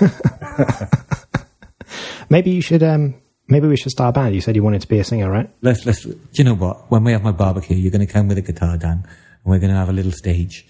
maybe 2.30 2.50
you 2.50 2.60
should, 2.60 2.84
um, 2.84 3.16
maybe 3.48 3.66
we 3.66 3.76
should 3.76 3.90
start 3.90 4.16
a 4.16 4.20
band. 4.20 4.34
You 4.34 4.40
said 4.40 4.54
you 4.54 4.62
wanted 4.62 4.82
to 4.82 4.88
be 4.88 5.00
a 5.00 5.04
singer, 5.04 5.28
right? 5.28 5.50
Let's, 5.60 5.84
let's, 5.84 6.04
do 6.04 6.16
you 6.34 6.44
know 6.44 6.54
what? 6.54 6.88
When 6.90 7.02
we 7.02 7.12
have 7.12 7.24
my 7.24 7.32
barbecue, 7.32 7.76
you're 7.76 7.90
going 7.90 8.06
to 8.06 8.12
come 8.12 8.28
with 8.28 8.38
a 8.38 8.42
guitar, 8.42 8.76
Dan, 8.76 8.92
and 8.92 9.04
we're 9.44 9.58
going 9.58 9.72
to 9.72 9.76
have 9.76 9.88
a 9.88 9.92
little 9.92 10.12
stage. 10.12 10.64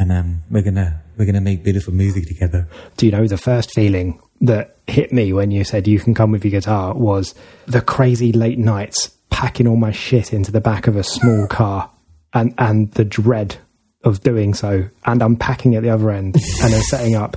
And 0.00 0.10
um, 0.10 0.42
we're 0.50 0.62
gonna 0.62 1.02
we're 1.18 1.26
gonna 1.26 1.42
make 1.42 1.62
beautiful 1.62 1.92
music 1.92 2.26
together. 2.26 2.66
Do 2.96 3.04
you 3.04 3.12
know 3.12 3.26
the 3.26 3.36
first 3.36 3.70
feeling 3.72 4.18
that 4.40 4.78
hit 4.86 5.12
me 5.12 5.34
when 5.34 5.50
you 5.50 5.62
said 5.62 5.86
you 5.86 6.00
can 6.00 6.14
come 6.14 6.32
with 6.32 6.42
your 6.42 6.52
guitar 6.52 6.94
was 6.94 7.34
the 7.66 7.82
crazy 7.82 8.32
late 8.32 8.58
nights 8.58 9.10
packing 9.28 9.66
all 9.66 9.76
my 9.76 9.92
shit 9.92 10.32
into 10.32 10.50
the 10.50 10.60
back 10.60 10.86
of 10.86 10.96
a 10.96 11.02
small 11.02 11.46
car 11.46 11.90
and 12.32 12.54
and 12.56 12.90
the 12.92 13.04
dread 13.04 13.58
of 14.02 14.22
doing 14.22 14.54
so 14.54 14.88
and 15.04 15.20
unpacking 15.20 15.74
at 15.74 15.82
the 15.82 15.90
other 15.90 16.10
end 16.10 16.34
and 16.62 16.72
then 16.72 16.80
setting 16.84 17.14
up 17.14 17.36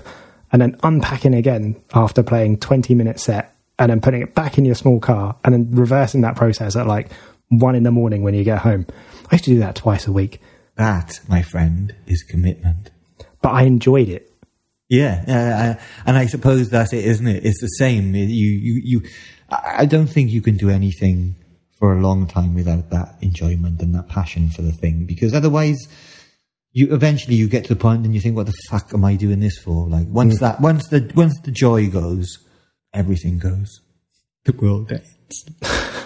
and 0.54 0.62
then 0.62 0.80
unpacking 0.84 1.34
again 1.34 1.76
after 1.94 2.24
playing 2.24 2.58
20 2.58 2.96
minute 2.96 3.20
set 3.20 3.54
and 3.78 3.92
then 3.92 4.00
putting 4.00 4.22
it 4.22 4.34
back 4.36 4.58
in 4.58 4.64
your 4.64 4.76
small 4.76 5.02
car 5.02 5.36
and 5.44 5.54
then 5.54 5.70
reversing 5.72 6.22
that 6.22 6.38
process 6.38 6.78
at 6.78 6.88
like 6.88 7.10
one 7.50 7.76
in 7.76 7.84
the 7.84 7.92
morning 7.92 8.24
when 8.24 8.34
you 8.34 8.46
get 8.46 8.60
home. 8.60 8.88
I 9.30 9.36
used 9.36 9.44
to 9.44 9.52
do 9.52 9.60
that 9.60 9.76
twice 9.76 10.08
a 10.08 10.14
week. 10.14 10.40
That, 10.76 11.20
my 11.28 11.42
friend, 11.42 11.96
is 12.08 12.24
commitment. 12.24 12.92
But 13.42 13.50
I 13.54 13.64
enjoyed 13.64 14.10
it. 14.10 14.32
Yeah, 14.90 15.24
uh, 15.28 15.84
and 16.06 16.18
I 16.18 16.28
suppose 16.28 16.70
that's 16.70 16.94
it, 16.94 17.06
isn't 17.06 17.28
it? 17.28 17.46
It's 17.46 17.62
the 17.62 17.68
same. 17.68 18.14
You, 18.14 18.26
you, 18.26 18.82
you. 18.84 19.10
I 19.50 19.86
don't 19.86 20.08
think 20.08 20.32
you 20.32 20.42
can 20.42 20.58
do 20.58 20.70
anything 20.70 21.36
for 21.84 21.94
a 21.94 22.02
long 22.02 22.28
time 22.28 22.54
without 22.54 22.90
that 22.92 23.16
enjoyment 23.22 23.82
and 23.82 23.94
that 23.94 24.08
passion 24.08 24.50
for 24.50 24.62
the 24.62 24.72
thing 24.72 25.06
because 25.06 25.34
otherwise 25.34 25.78
you 26.72 26.94
eventually 26.94 27.36
you 27.36 27.50
get 27.50 27.64
to 27.66 27.74
the 27.74 27.80
point 27.80 28.06
and 28.06 28.16
you 28.16 28.22
think 28.22 28.38
what 28.38 28.46
the 28.46 28.54
fuck 28.70 28.94
am 28.94 29.04
i 29.04 29.18
doing 29.18 29.42
this 29.42 29.58
for 29.58 29.90
like 29.90 30.08
once 30.08 30.38
mm. 30.38 30.40
that 30.40 30.62
once 30.62 30.88
the 30.88 31.12
once 31.14 31.38
the 31.42 31.52
joy 31.52 31.90
goes 31.90 32.40
everything 32.94 33.38
goes 33.38 33.82
the 34.46 34.54
world 34.54 34.90
ends 34.94 35.46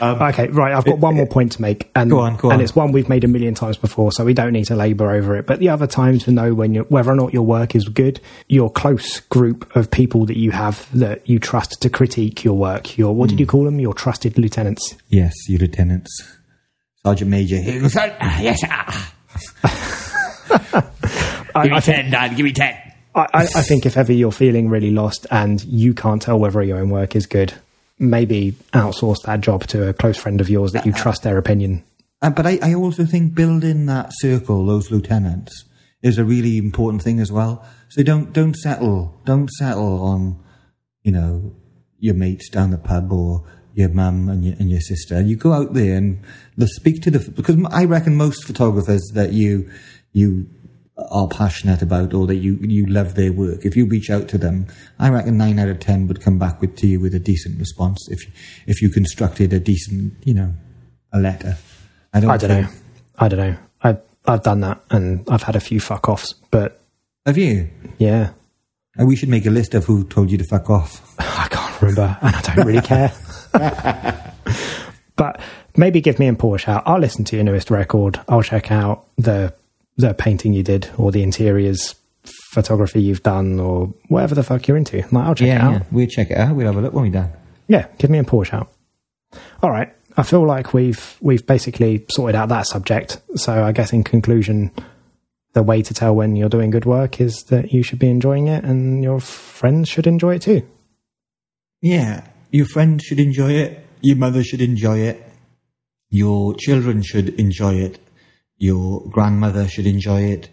Um, 0.00 0.20
okay, 0.20 0.48
right. 0.48 0.74
I've 0.74 0.84
got 0.84 0.94
it, 0.94 1.00
one 1.00 1.14
more 1.14 1.26
point 1.26 1.52
to 1.52 1.62
make, 1.62 1.90
and 1.94 2.10
go 2.10 2.20
on, 2.20 2.36
go 2.36 2.48
on. 2.48 2.54
and 2.54 2.62
it's 2.62 2.74
one 2.74 2.92
we've 2.92 3.08
made 3.08 3.24
a 3.24 3.28
million 3.28 3.54
times 3.54 3.76
before, 3.76 4.12
so 4.12 4.24
we 4.24 4.34
don't 4.34 4.52
need 4.52 4.66
to 4.66 4.76
labour 4.76 5.10
over 5.10 5.36
it. 5.36 5.46
But 5.46 5.58
the 5.58 5.70
other 5.70 5.86
time 5.86 6.18
to 6.20 6.30
know 6.30 6.54
when 6.54 6.74
whether 6.74 7.10
or 7.10 7.16
not 7.16 7.32
your 7.32 7.44
work 7.44 7.74
is 7.74 7.88
good, 7.88 8.20
your 8.48 8.70
close 8.70 9.20
group 9.20 9.74
of 9.74 9.90
people 9.90 10.26
that 10.26 10.36
you 10.36 10.50
have 10.50 10.86
that 10.98 11.28
you 11.28 11.38
trust 11.38 11.80
to 11.82 11.90
critique 11.90 12.44
your 12.44 12.54
work. 12.54 12.98
Your 12.98 13.14
what 13.14 13.26
mm. 13.26 13.30
did 13.30 13.40
you 13.40 13.46
hmm. 13.46 13.50
call 13.50 13.64
them? 13.64 13.80
Your 13.80 13.94
trusted 13.94 14.38
lieutenants. 14.38 14.96
Yes, 15.08 15.32
your 15.48 15.60
lieutenants. 15.60 16.10
Sergeant 17.02 17.30
Major. 17.30 17.56
yes. 17.56 17.94
give 21.62 21.64
me 21.64 21.76
I 21.76 21.80
ten, 21.80 22.10
Dad. 22.10 22.36
Give 22.36 22.44
me 22.44 22.52
ten. 22.52 22.76
I, 23.14 23.22
I, 23.32 23.42
I 23.42 23.62
think 23.62 23.86
if 23.86 23.96
ever 23.96 24.12
you're 24.12 24.30
feeling 24.30 24.68
really 24.68 24.90
lost 24.90 25.26
and 25.30 25.64
you 25.64 25.94
can't 25.94 26.20
tell 26.20 26.38
whether 26.38 26.62
your 26.62 26.78
own 26.78 26.90
work 26.90 27.16
is 27.16 27.26
good, 27.26 27.54
maybe 27.98 28.52
outsource 28.72 29.22
that 29.24 29.40
job 29.40 29.66
to 29.68 29.88
a 29.88 29.94
close 29.94 30.16
friend 30.16 30.40
of 30.40 30.50
yours 30.50 30.72
that 30.72 30.86
you 30.86 30.92
trust 30.92 31.22
their 31.22 31.38
opinion. 31.38 31.84
Uh, 32.22 32.30
but 32.30 32.46
I, 32.46 32.58
I 32.62 32.74
also 32.74 33.04
think 33.04 33.34
building 33.34 33.86
that 33.86 34.10
circle, 34.12 34.64
those 34.66 34.90
lieutenants, 34.90 35.64
is 36.02 36.18
a 36.18 36.24
really 36.24 36.58
important 36.58 37.02
thing 37.02 37.20
as 37.20 37.32
well. 37.32 37.64
So 37.88 38.02
don't 38.02 38.32
don't 38.32 38.54
settle 38.54 39.20
don't 39.24 39.50
settle 39.50 40.02
on, 40.02 40.38
you 41.02 41.12
know, 41.12 41.54
your 41.98 42.14
mates 42.14 42.48
down 42.48 42.70
the 42.70 42.78
pub 42.78 43.12
or 43.12 43.44
your 43.74 43.88
mum 43.90 44.28
and 44.28 44.44
your, 44.44 44.54
and 44.58 44.70
your 44.70 44.80
sister. 44.80 45.20
You 45.20 45.36
go 45.36 45.52
out 45.52 45.74
there 45.74 45.96
and 45.96 46.22
speak 46.64 47.02
to 47.02 47.10
the 47.10 47.30
because 47.30 47.56
I 47.70 47.84
reckon 47.84 48.16
most 48.16 48.44
photographers 48.44 49.02
that 49.14 49.32
you 49.32 49.70
you 50.12 50.48
are 50.96 51.28
passionate 51.28 51.82
about 51.82 52.14
or 52.14 52.26
that 52.26 52.36
you 52.36 52.54
you 52.62 52.86
love 52.86 53.14
their 53.14 53.32
work. 53.32 53.64
If 53.64 53.76
you 53.76 53.86
reach 53.86 54.10
out 54.10 54.28
to 54.28 54.38
them, 54.38 54.66
I 54.98 55.10
reckon 55.10 55.36
nine 55.36 55.58
out 55.58 55.68
of 55.68 55.80
ten 55.80 56.06
would 56.08 56.20
come 56.20 56.38
back 56.38 56.60
with 56.60 56.76
to 56.76 56.86
you 56.86 57.00
with 57.00 57.14
a 57.14 57.18
decent 57.18 57.58
response 57.58 58.08
if 58.10 58.20
if 58.66 58.80
you 58.80 58.88
constructed 58.88 59.52
a 59.52 59.60
decent 59.60 60.14
you 60.24 60.34
know 60.34 60.54
a 61.12 61.20
letter. 61.20 61.56
I 62.12 62.20
don't. 62.20 62.30
I 62.30 62.36
don't 62.36 62.50
know. 62.50 62.68
I 63.18 63.28
don't 63.28 63.38
know. 63.38 63.56
I 63.82 63.98
I've 64.26 64.42
done 64.42 64.60
that 64.60 64.80
and 64.90 65.28
I've 65.28 65.42
had 65.42 65.56
a 65.56 65.60
few 65.60 65.80
fuck 65.80 66.08
offs, 66.08 66.34
but 66.50 66.80
have 67.26 67.36
you? 67.36 67.68
Yeah. 67.98 68.30
And 68.96 69.06
we 69.06 69.16
should 69.16 69.28
make 69.28 69.44
a 69.44 69.50
list 69.50 69.74
of 69.74 69.84
who 69.84 70.04
told 70.04 70.30
you 70.30 70.38
to 70.38 70.44
fuck 70.44 70.70
off. 70.70 71.14
I 71.18 71.48
can't 71.50 71.82
remember, 71.82 72.16
and 72.22 72.34
I 72.34 72.40
don't 72.40 72.66
really 72.66 72.80
care. 72.80 73.12
but 75.16 75.40
maybe 75.76 76.00
give 76.00 76.18
me 76.18 76.26
and 76.26 76.38
Paul 76.38 76.54
a 76.54 76.58
shout. 76.58 76.82
I'll 76.86 76.98
listen 76.98 77.24
to 77.26 77.36
your 77.36 77.44
newest 77.44 77.70
record. 77.70 78.18
I'll 78.28 78.42
check 78.42 78.72
out 78.72 79.06
the 79.18 79.52
the 79.96 80.14
painting 80.14 80.52
you 80.52 80.62
did 80.62 80.88
or 80.98 81.10
the 81.10 81.22
interiors 81.22 81.94
photography 82.52 83.00
you've 83.00 83.22
done 83.22 83.60
or 83.60 83.92
whatever 84.08 84.34
the 84.34 84.42
fuck 84.42 84.66
you're 84.66 84.76
into. 84.76 84.96
Like, 84.96 85.26
I'll 85.26 85.34
check 85.34 85.48
yeah, 85.48 85.56
it 85.56 85.60
out. 85.60 85.72
Yeah. 85.72 85.82
We'll 85.90 86.06
check 86.06 86.30
it 86.30 86.36
out. 86.36 86.54
We'll 86.54 86.66
have 86.66 86.76
a 86.76 86.80
look 86.80 86.92
when 86.92 87.04
we're 87.04 87.12
done. 87.12 87.32
Yeah, 87.68 87.86
give 87.98 88.10
me 88.10 88.18
a 88.18 88.24
Porsche 88.24 88.54
out. 88.54 88.72
All 89.62 89.70
right. 89.70 89.92
I 90.16 90.22
feel 90.22 90.46
like 90.46 90.72
we've 90.72 91.18
we've 91.20 91.46
basically 91.46 92.06
sorted 92.10 92.36
out 92.36 92.48
that 92.48 92.66
subject. 92.66 93.20
So 93.34 93.62
I 93.62 93.72
guess 93.72 93.92
in 93.92 94.02
conclusion, 94.02 94.72
the 95.52 95.62
way 95.62 95.82
to 95.82 95.92
tell 95.92 96.14
when 96.14 96.36
you're 96.36 96.48
doing 96.48 96.70
good 96.70 96.86
work 96.86 97.20
is 97.20 97.44
that 97.44 97.72
you 97.72 97.82
should 97.82 97.98
be 97.98 98.08
enjoying 98.08 98.48
it 98.48 98.64
and 98.64 99.02
your 99.02 99.20
friends 99.20 99.88
should 99.88 100.06
enjoy 100.06 100.36
it 100.36 100.42
too. 100.42 100.66
Yeah, 101.82 102.26
your 102.50 102.66
friends 102.66 103.04
should 103.04 103.20
enjoy 103.20 103.52
it. 103.52 103.84
Your 104.00 104.16
mother 104.16 104.42
should 104.42 104.62
enjoy 104.62 104.98
it. 105.00 105.22
Your 106.08 106.54
children 106.54 107.02
should 107.02 107.30
enjoy 107.40 107.74
it. 107.74 107.98
Your 108.58 109.08
grandmother 109.08 109.68
should 109.68 109.86
enjoy 109.86 110.22
it. 110.22 110.48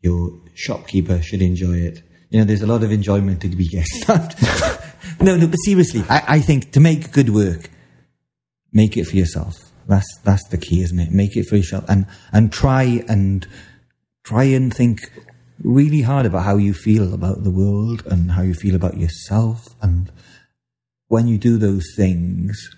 Your 0.00 0.40
shopkeeper 0.54 1.20
should 1.22 1.42
enjoy 1.42 1.78
it. 1.78 2.02
You 2.30 2.38
know, 2.38 2.44
there's 2.44 2.62
a 2.62 2.66
lot 2.66 2.82
of 2.82 2.92
enjoyment 2.92 3.40
to 3.42 3.48
be 3.48 3.68
had. 4.06 4.34
no, 5.20 5.36
no, 5.36 5.46
but 5.48 5.56
seriously, 5.56 6.04
I, 6.08 6.22
I 6.28 6.40
think 6.40 6.72
to 6.72 6.80
make 6.80 7.12
good 7.12 7.30
work, 7.30 7.70
make 8.72 8.96
it 8.96 9.06
for 9.06 9.16
yourself. 9.16 9.72
That's 9.88 10.18
that's 10.22 10.46
the 10.48 10.58
key, 10.58 10.82
isn't 10.82 10.98
it? 10.98 11.10
Make 11.10 11.36
it 11.36 11.46
for 11.46 11.56
yourself, 11.56 11.84
and 11.88 12.06
and 12.32 12.52
try 12.52 13.02
and 13.08 13.46
try 14.22 14.44
and 14.44 14.72
think 14.72 15.10
really 15.62 16.02
hard 16.02 16.26
about 16.26 16.44
how 16.44 16.56
you 16.56 16.72
feel 16.72 17.12
about 17.12 17.42
the 17.42 17.50
world 17.50 18.04
and 18.06 18.30
how 18.30 18.42
you 18.42 18.54
feel 18.54 18.76
about 18.76 18.96
yourself. 18.96 19.66
And 19.82 20.10
when 21.08 21.26
you 21.26 21.36
do 21.36 21.58
those 21.58 21.86
things, 21.96 22.70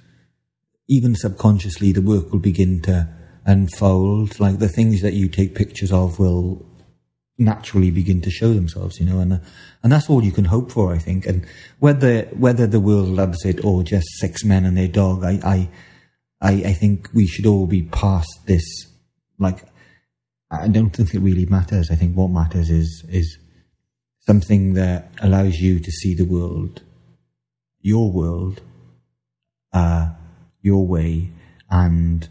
even 0.89 1.15
subconsciously, 1.15 1.93
the 1.93 2.01
work 2.01 2.33
will 2.33 2.41
begin 2.41 2.81
to 2.83 3.09
unfold. 3.45 4.41
Like 4.41 4.59
the 4.59 4.69
things 4.69 5.03
that 5.03 5.15
you 5.15 5.29
take 5.29 5.55
pictures 5.55 5.93
of 5.93 6.19
will 6.19 6.65
naturally 7.39 7.91
begin 7.91 8.21
to 8.23 8.31
show 8.31 8.53
themselves, 8.53 9.01
you 9.01 9.07
know, 9.07 9.19
and 9.19 9.41
and 9.83 9.93
that's 9.93 10.09
all 10.09 10.23
you 10.23 10.33
can 10.33 10.45
hope 10.47 10.71
for, 10.71 10.95
I 10.95 10.99
think. 10.99 11.27
And 11.27 11.47
whether 11.79 12.23
whether 12.37 12.67
the 12.67 12.81
world 12.81 13.09
loves 13.09 13.45
it 13.45 13.65
or 13.65 13.83
just 13.83 14.07
six 14.19 14.45
men 14.45 14.65
and 14.65 14.77
their 14.77 14.89
dog, 14.89 15.25
I 15.25 15.41
I 15.45 15.69
I, 16.41 16.53
I 16.71 16.73
think 16.73 17.09
we 17.15 17.27
should 17.27 17.47
all 17.47 17.67
be 17.67 17.83
past 17.83 18.47
this. 18.47 18.65
Like, 19.39 19.65
I 20.51 20.69
don't 20.69 20.91
think 20.91 21.15
it 21.15 21.21
really 21.21 21.47
matters. 21.47 21.91
I 21.91 21.95
think 21.95 22.17
what 22.17 22.31
matters 22.31 22.71
is 22.71 23.05
is 23.09 23.39
something 24.21 24.75
that 24.75 25.11
allows 25.21 25.59
you 25.59 25.81
to 25.81 25.91
see 25.91 26.15
the 26.15 26.25
world, 26.25 26.83
your 27.81 28.11
world, 28.11 28.61
uh, 29.73 30.11
your 30.61 30.87
way, 30.87 31.31
and 31.71 32.29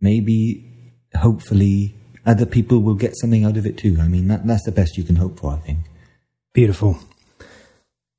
maybe, 0.00 0.64
hopefully, 1.14 1.94
other 2.24 2.46
people 2.46 2.80
will 2.80 2.94
get 2.94 3.16
something 3.16 3.44
out 3.44 3.56
of 3.56 3.66
it 3.66 3.78
too. 3.78 3.96
I 4.00 4.08
mean, 4.08 4.28
that, 4.28 4.46
that's 4.46 4.64
the 4.64 4.72
best 4.72 4.96
you 4.96 5.04
can 5.04 5.16
hope 5.16 5.38
for, 5.38 5.52
I 5.52 5.58
think. 5.58 5.78
Beautiful. 6.52 6.98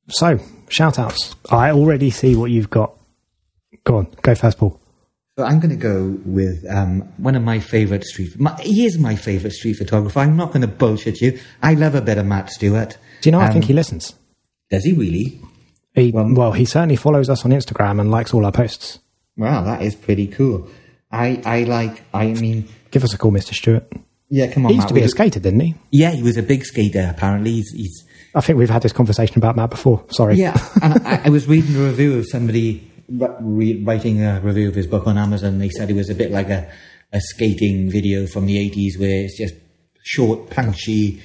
So, 0.09 0.39
shout 0.69 0.97
outs. 0.97 1.35
I 1.49 1.71
already 1.71 2.09
see 2.09 2.35
what 2.35 2.51
you've 2.51 2.69
got. 2.69 2.93
Go 3.83 3.97
on, 3.97 4.07
go 4.21 4.35
first, 4.35 4.57
Paul. 4.57 4.79
So 5.37 5.43
I'm 5.45 5.59
going 5.59 5.69
to 5.69 5.75
go 5.75 6.17
with 6.25 6.65
um, 6.67 7.01
one 7.17 7.35
of 7.35 7.43
my 7.43 7.59
favourite 7.59 8.03
street. 8.03 8.39
My, 8.39 8.55
he 8.59 8.85
is 8.85 8.97
my 8.97 9.15
favourite 9.15 9.53
street 9.53 9.75
photographer. 9.75 10.19
I'm 10.19 10.35
not 10.35 10.47
going 10.47 10.61
to 10.61 10.67
bullshit 10.67 11.21
you. 11.21 11.39
I 11.61 11.75
love 11.75 11.93
a 11.93 12.01
bit 12.01 12.17
of 12.17 12.25
Matt 12.25 12.49
Stuart. 12.49 12.97
Do 13.21 13.27
you 13.27 13.31
know? 13.31 13.39
Um, 13.39 13.49
I 13.49 13.53
think 13.53 13.65
he 13.65 13.73
listens. 13.73 14.15
Does 14.71 14.83
he 14.83 14.93
really? 14.93 15.39
He, 15.93 16.11
well, 16.11 16.33
well, 16.33 16.51
he 16.53 16.65
certainly 16.65 16.95
follows 16.95 17.29
us 17.29 17.45
on 17.45 17.51
Instagram 17.51 18.01
and 18.01 18.09
likes 18.09 18.33
all 18.33 18.45
our 18.45 18.51
posts. 18.51 18.99
Wow, 19.35 19.63
that 19.63 19.83
is 19.83 19.95
pretty 19.95 20.27
cool. 20.27 20.67
I, 21.11 21.41
I 21.45 21.63
like, 21.63 22.03
I 22.13 22.27
mean. 22.33 22.67
Give 22.91 23.03
us 23.03 23.13
a 23.13 23.17
call, 23.17 23.31
Mr. 23.31 23.53
Stuart. 23.53 23.91
Yeah, 24.29 24.51
come 24.51 24.65
on. 24.65 24.71
He 24.71 24.75
used 24.75 24.85
Matt, 24.85 24.87
to 24.89 24.93
be 24.93 25.01
a 25.01 25.07
skater, 25.07 25.39
didn't 25.39 25.61
he? 25.61 25.75
Yeah, 25.91 26.11
he 26.11 26.21
was 26.21 26.37
a 26.37 26.43
big 26.43 26.65
skater, 26.65 27.07
apparently. 27.09 27.51
He's, 27.51 27.71
he's 27.71 28.07
I 28.35 28.41
think 28.41 28.59
we've 28.59 28.69
had 28.69 28.81
this 28.81 28.91
conversation 28.91 29.37
about 29.37 29.55
Matt 29.55 29.69
before. 29.69 30.03
Sorry. 30.09 30.35
Yeah, 30.35 30.57
and 30.81 31.07
I, 31.07 31.21
I, 31.25 31.29
was 31.29 31.47
reading 31.47 31.75
a 31.75 31.85
review 31.85 32.17
of 32.17 32.27
somebody 32.27 32.91
re- 33.09 33.83
writing 33.83 34.23
a 34.23 34.41
review 34.41 34.67
of 34.67 34.75
his 34.75 34.87
book 34.87 35.07
on 35.07 35.17
Amazon. 35.17 35.59
They 35.59 35.69
said 35.69 35.89
it 35.89 35.95
was 35.95 36.09
a 36.09 36.15
bit 36.15 36.31
like 36.31 36.49
a, 36.49 36.69
a 37.13 37.21
skating 37.21 37.89
video 37.89 38.27
from 38.27 38.45
the 38.45 38.57
80s 38.69 38.99
where 38.99 39.23
it's 39.23 39.37
just 39.37 39.55
short, 40.03 40.49
punchy 40.49 41.21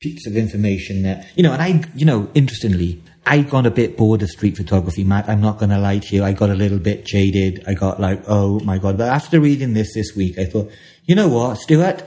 bits 0.00 0.26
of 0.26 0.36
information 0.36 1.02
that, 1.02 1.26
you 1.36 1.42
know, 1.42 1.52
and 1.52 1.62
I, 1.62 1.84
you 1.94 2.06
know, 2.06 2.28
interestingly, 2.34 3.02
I 3.26 3.42
got 3.42 3.66
a 3.66 3.70
bit 3.70 3.96
bored 3.96 4.22
of 4.22 4.30
street 4.30 4.56
photography, 4.56 5.04
Matt. 5.04 5.28
I'm 5.28 5.40
not 5.40 5.58
going 5.58 5.70
to 5.70 5.78
lie 5.78 5.98
to 5.98 6.16
you. 6.16 6.24
I 6.24 6.32
got 6.32 6.50
a 6.50 6.54
little 6.54 6.78
bit 6.78 7.04
jaded. 7.04 7.62
I 7.66 7.74
got 7.74 8.00
like, 8.00 8.22
oh 8.26 8.60
my 8.60 8.78
God. 8.78 8.98
But 8.98 9.08
after 9.08 9.40
reading 9.40 9.74
this 9.74 9.94
this 9.94 10.16
week, 10.16 10.38
I 10.38 10.46
thought, 10.46 10.70
you 11.04 11.14
know 11.14 11.28
what, 11.28 11.58
Stuart? 11.58 12.02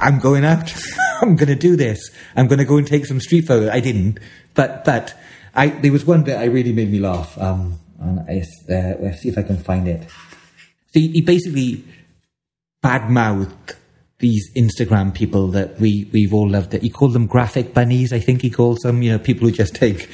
I'm 0.00 0.18
going 0.18 0.44
out. 0.44 0.72
I'm 1.20 1.36
going 1.36 1.48
to 1.48 1.56
do 1.56 1.76
this. 1.76 2.10
I'm 2.36 2.46
going 2.46 2.58
to 2.58 2.64
go 2.64 2.76
and 2.76 2.86
take 2.86 3.06
some 3.06 3.20
street 3.20 3.46
photos. 3.46 3.68
I 3.70 3.80
didn't, 3.80 4.18
but, 4.54 4.84
but 4.84 5.14
I, 5.54 5.68
there 5.68 5.92
was 5.92 6.04
one 6.04 6.22
bit 6.22 6.38
I 6.38 6.44
really 6.44 6.72
made 6.72 6.90
me 6.90 6.98
laugh. 6.98 7.36
Um, 7.38 7.78
and 7.98 8.20
I, 8.20 8.38
uh, 8.72 9.12
see 9.12 9.28
if 9.28 9.36
I 9.36 9.42
can 9.42 9.58
find 9.58 9.86
it. 9.88 10.08
So 10.92 11.00
he, 11.00 11.08
he 11.08 11.20
basically 11.20 11.84
badmouthed 12.82 13.74
these 14.20 14.50
Instagram 14.54 15.12
people 15.12 15.48
that 15.48 15.80
we, 15.80 16.08
we've 16.12 16.32
all 16.32 16.48
loved 16.48 16.74
it. 16.74 16.82
He 16.82 16.90
called 16.90 17.14
them 17.14 17.26
graphic 17.26 17.74
bunnies, 17.74 18.12
I 18.12 18.20
think 18.20 18.42
he 18.42 18.50
called 18.50 18.78
them, 18.82 19.02
you 19.02 19.10
know, 19.10 19.18
people 19.18 19.48
who 19.48 19.52
just 19.52 19.74
take 19.74 20.08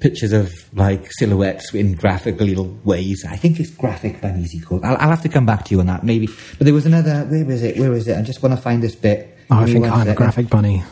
pictures 0.00 0.32
of 0.32 0.52
like 0.74 1.12
silhouettes 1.12 1.72
in 1.72 1.94
graphic 1.94 2.40
little 2.40 2.76
ways. 2.84 3.24
I 3.28 3.36
think 3.36 3.60
it's 3.60 3.70
graphic 3.70 4.20
bunnies 4.20 4.50
he 4.50 4.60
called. 4.60 4.84
I'll, 4.84 4.96
I'll 4.96 5.10
have 5.10 5.22
to 5.22 5.28
come 5.28 5.46
back 5.46 5.64
to 5.66 5.74
you 5.74 5.80
on 5.80 5.86
that 5.86 6.02
maybe. 6.02 6.26
But 6.58 6.64
there 6.64 6.74
was 6.74 6.86
another, 6.86 7.24
where 7.24 7.48
is 7.50 7.62
it? 7.62 7.78
Where 7.78 7.92
is 7.92 8.08
it? 8.08 8.18
I 8.18 8.22
just 8.22 8.42
want 8.42 8.54
to 8.54 8.60
find 8.60 8.82
this 8.82 8.96
bit. 8.96 9.38
Oh, 9.50 9.58
I 9.58 9.66
think 9.66 9.86
I'm 9.86 10.08
a 10.08 10.14
graphic 10.14 10.48
bunny. 10.48 10.82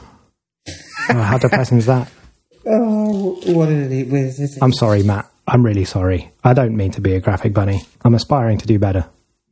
oh, 1.08 1.14
how 1.14 1.38
depressing 1.38 1.78
is 1.78 1.86
that? 1.86 2.10
Oh, 2.66 3.40
what 3.46 3.70
is 3.70 3.90
it? 3.90 4.08
Where 4.08 4.26
is 4.26 4.38
this? 4.38 4.58
I'm 4.62 4.72
sorry, 4.72 5.02
Matt. 5.02 5.30
I'm 5.48 5.64
really 5.64 5.84
sorry. 5.84 6.30
I 6.44 6.52
don't 6.52 6.76
mean 6.76 6.90
to 6.92 7.00
be 7.00 7.14
a 7.14 7.20
graphic 7.20 7.52
bunny. 7.52 7.82
I'm 8.04 8.14
aspiring 8.14 8.58
to 8.58 8.66
do 8.66 8.78
better. 8.78 9.06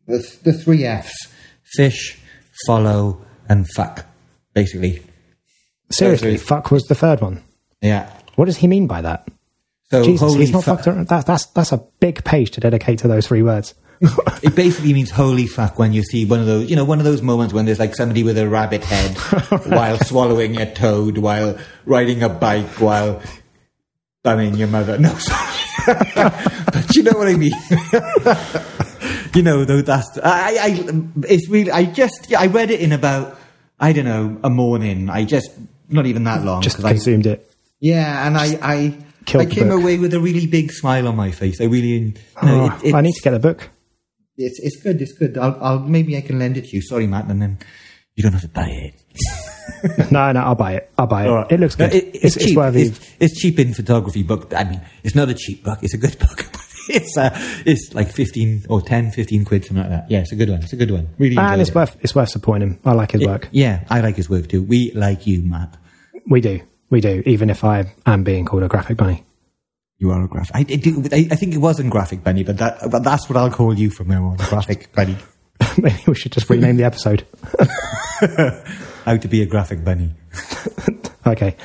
The, 0.07 0.39
the 0.45 0.53
three 0.53 0.85
F's 0.85 1.29
fish, 1.65 2.18
follow, 2.67 3.25
and 3.49 3.67
fuck, 3.75 4.07
basically. 4.55 5.03
Seriously, 5.91 6.37
fuck 6.37 6.71
was 6.71 6.85
the 6.85 6.95
third 6.95 7.21
one. 7.21 7.43
Yeah. 7.81 8.13
What 8.37 8.47
does 8.47 8.59
he 8.59 8.67
mean 8.67 8.87
by 8.87 9.03
that? 9.03 9.29
So 9.91 10.05
Jesus, 10.05 10.35
he's 10.35 10.53
not 10.53 10.65
fucked 10.65 10.87
around. 10.87 11.09
That, 11.09 11.25
that's 11.27 11.47
that's 11.47 11.73
a 11.73 11.79
big 12.01 12.23
page 12.25 12.51
to 12.53 12.61
dedicate 12.61 12.99
to 13.01 13.09
those 13.09 13.27
three 13.27 13.43
words. 13.43 13.75
it 14.43 14.55
basically 14.55 14.93
means 14.93 15.11
holy 15.11 15.47
fuck 15.47 15.79
when 15.79 15.93
you 15.93 16.03
see 16.03 16.25
one 16.25 16.41
of 16.41 16.47
those, 16.47 16.71
you 16.71 16.77
know, 16.77 16.85
one 16.85 16.99
of 16.99 17.05
those 17.05 17.23
moments 17.23 17.53
when 17.53 17.65
there's 17.65 17.81
like 17.81 17.95
somebody 17.95 18.23
with 18.23 18.39
a 18.39 18.49
rabbit 18.49 18.85
head 18.85 19.17
while 19.67 19.99
swallowing 19.99 20.61
a 20.61 20.73
toad, 20.73 21.19
while 21.19 21.59
riding 21.85 22.23
a 22.23 22.29
bike, 22.29 22.81
while 22.81 23.21
bumming 24.23 24.55
your 24.55 24.69
mother. 24.69 24.99
No, 24.99 25.09
sorry. 25.19 25.55
but 25.87 26.95
you 26.95 27.03
know 27.03 27.13
what 27.13 27.29
I 27.29 27.35
mean. 27.35 28.85
You 29.39 29.43
know, 29.45 29.65
though 29.65 29.81
that's 29.83 30.19
I, 30.19 30.57
I. 30.61 31.03
It's 31.29 31.49
really. 31.49 31.71
I 31.71 31.85
just. 31.85 32.35
I 32.37 32.47
read 32.49 32.71
it 32.71 32.81
in 32.81 32.93
about. 32.93 33.39
I 33.81 33.93
don't 33.93 34.05
know 34.05 34.37
a 34.43 34.51
morning. 34.51 35.09
I 35.09 35.25
just 35.25 35.49
not 35.89 36.07
even 36.07 36.25
that 36.25 36.45
long. 36.45 36.61
Just 36.61 36.77
consumed 36.77 36.89
I, 36.91 36.93
consumed 36.95 37.27
it. 37.27 37.55
Yeah, 37.81 38.27
and 38.27 38.37
I. 38.37 38.59
I 38.61 38.99
I 39.39 39.45
came 39.47 39.71
away 39.71 39.99
with 39.99 40.13
a 40.15 40.21
really 40.21 40.47
big 40.47 40.73
smile 40.73 41.07
on 41.07 41.15
my 41.15 41.31
face. 41.31 41.61
I 41.61 41.65
really. 41.65 42.15
Know, 42.43 42.71
oh, 42.73 42.81
it, 42.83 42.95
I 42.95 43.01
need 43.01 43.13
to 43.15 43.23
get 43.23 43.35
a 43.35 43.39
book. 43.39 43.69
It's 44.37 44.59
it's 44.61 44.83
good. 44.83 45.01
It's 45.01 45.13
good. 45.13 45.39
I'll, 45.39 45.57
I'll 45.63 45.79
maybe 45.79 46.17
I 46.17 46.21
can 46.21 46.39
lend 46.39 46.57
it 46.57 46.65
to 46.65 46.77
you. 46.77 46.83
Sorry, 46.83 47.07
Matt, 47.07 47.27
and 47.27 47.41
then 47.41 47.59
you 48.17 48.23
don't 48.25 48.33
have 48.33 48.43
to 48.43 48.49
buy 48.49 48.69
it. 48.69 50.11
no, 50.11 50.33
no, 50.33 50.41
I'll 50.41 50.55
buy 50.57 50.73
it. 50.75 50.91
I'll 50.99 51.07
buy 51.07 51.27
it. 51.27 51.31
Right. 51.31 51.53
It 51.53 51.61
looks 51.61 51.79
No, 51.79 51.89
good. 51.89 51.97
it- 52.03 52.11
it's, 52.15 52.37
cheap. 52.37 52.59
It's, 52.59 53.15
it's 53.21 53.41
cheap 53.41 53.59
in 53.61 53.75
photography 53.75 54.25
book. 54.25 54.53
I 54.55 54.65
mean, 54.65 54.81
it's 55.05 55.15
not 55.15 55.29
a 55.29 55.35
cheap 55.35 55.63
book. 55.63 55.79
It's 55.83 55.95
a 55.95 55.99
good 55.99 56.19
book. 56.25 56.45
It's 56.89 57.17
uh, 57.17 57.31
it's 57.65 57.95
like 57.95 58.11
15 58.11 58.67
or 58.69 58.81
10, 58.81 59.11
15 59.11 59.45
quid, 59.45 59.65
something 59.65 59.83
like 59.83 59.91
that. 59.91 60.11
Yeah, 60.11 60.21
it's 60.21 60.33
a 60.33 60.37
good 60.37 60.49
one. 60.49 60.63
It's 60.63 60.73
a 60.73 60.77
good 60.77 60.91
one. 60.91 61.09
Really 61.19 61.37
and 61.37 61.61
it's 61.61 61.71
it. 61.71 61.77
worth 61.77 61.97
it's 62.01 62.15
worth 62.15 62.29
supporting 62.31 62.69
him. 62.69 62.81
I 62.85 62.93
like 62.93 63.13
his 63.13 63.27
work. 63.27 63.49
Yeah, 63.53 63.85
I 63.91 64.01
like 64.01 64.17
his 64.17 64.29
work 64.29 64.49
too. 64.49 64.63
We 64.63 64.93
like 64.93 65.27
you, 65.27 65.43
Matt. 65.43 65.77
We 66.27 66.41
do, 66.41 66.61
we 66.91 67.01
do. 67.01 67.23
Even 67.27 67.51
if 67.51 67.65
I 67.65 67.93
am 68.07 68.25
being 68.25 68.45
called 68.45 68.63
a 68.63 68.69
graphic 68.69 68.97
bunny. 68.97 69.25
You 69.99 70.11
are 70.13 70.23
a 70.23 70.29
graphic. 70.29 70.55
I, 70.55 70.61
I, 70.61 71.29
I, 71.33 71.35
think 71.35 71.55
it 71.55 71.59
wasn't 71.59 71.91
graphic 71.91 72.23
bunny, 72.23 72.45
but 72.45 72.59
that 72.59 72.89
but 72.89 73.03
that's 73.03 73.29
what 73.29 73.37
I'll 73.37 73.51
call 73.51 73.77
you 73.77 73.91
from 73.91 74.09
now 74.09 74.27
on, 74.27 74.37
graphic 74.37 74.93
bunny. 74.95 75.17
Maybe 75.77 76.03
we 76.07 76.15
should 76.15 76.33
just 76.33 76.49
rename 76.49 76.77
the 76.77 76.85
episode. 76.85 77.27
How 79.05 79.17
to 79.17 79.29
be 79.29 79.43
a 79.43 79.47
graphic 79.47 79.85
bunny. 79.85 80.13
Okay. 81.29 81.57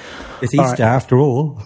It's 0.42 0.58
All 0.58 0.66
Easter 0.66 0.84
after 0.84 1.18
all. 1.18 1.62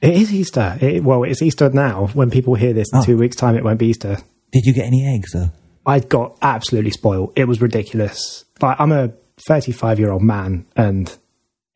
It 0.00 0.14
is 0.14 0.32
Easter. 0.32 0.78
It, 0.80 1.04
well, 1.04 1.24
it's 1.24 1.42
Easter 1.42 1.68
now. 1.70 2.06
When 2.14 2.30
people 2.30 2.54
hear 2.54 2.72
this 2.72 2.88
in 2.92 3.00
Oh. 3.00 3.04
two 3.04 3.16
weeks' 3.18 3.36
time, 3.36 3.56
it 3.56 3.64
won't 3.64 3.78
be 3.78 3.86
Easter. 3.88 4.16
Did 4.52 4.64
you 4.64 4.72
get 4.72 4.86
any 4.86 5.06
eggs 5.06 5.32
though? 5.32 5.50
I 5.86 6.00
got 6.00 6.38
absolutely 6.42 6.90
spoiled. 6.90 7.32
It 7.36 7.46
was 7.46 7.60
ridiculous. 7.60 8.44
Like 8.62 8.80
I'm 8.80 8.92
a 8.92 9.12
35 9.46 9.98
year 9.98 10.10
old 10.10 10.22
man, 10.22 10.66
and 10.76 11.14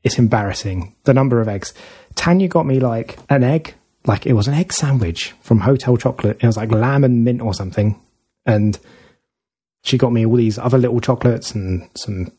it's 0.03 0.19
embarrassing 0.19 0.95
the 1.05 1.15
number 1.15 1.41
of 1.41 1.49
eggs. 1.49 1.73
Tanya 2.15 2.49
got 2.49 2.67
me 2.67 2.81
like 2.81 3.19
an 3.29 3.43
egg, 3.45 3.75
like 4.07 4.27
it 4.27 4.35
was 4.35 4.49
an 4.49 4.55
egg 4.55 4.73
sandwich 4.73 5.33
from 5.41 5.61
Hotel 5.61 5.97
Chocolate. 5.97 6.39
It 6.43 6.47
was 6.47 6.57
like 6.57 6.71
lamb 6.73 7.05
and 7.05 7.25
mint 7.25 7.41
or 7.43 7.55
something, 7.55 8.01
and 8.47 8.79
she 9.83 9.99
got 9.99 10.13
me 10.13 10.25
all 10.27 10.37
these 10.37 10.59
other 10.59 10.79
little 10.79 11.01
chocolates 11.01 11.55
and 11.55 11.89
some 11.95 12.33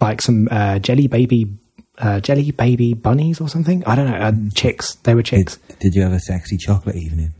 like 0.00 0.22
some 0.22 0.48
uh, 0.50 0.78
jelly 0.78 1.06
baby. 1.06 1.58
Uh, 1.98 2.20
jelly 2.20 2.50
baby 2.50 2.94
bunnies 2.94 3.40
or 3.40 3.48
something. 3.48 3.84
I 3.84 3.94
don't 3.94 4.10
know. 4.10 4.16
Uh, 4.16 4.32
chicks. 4.54 4.94
They 4.96 5.14
were 5.14 5.22
chicks. 5.22 5.56
did 5.78 5.94
you 5.94 6.02
have 6.02 6.12
a 6.12 6.20
sexy 6.20 6.56
chocolate 6.56 6.96
evening? 6.96 7.34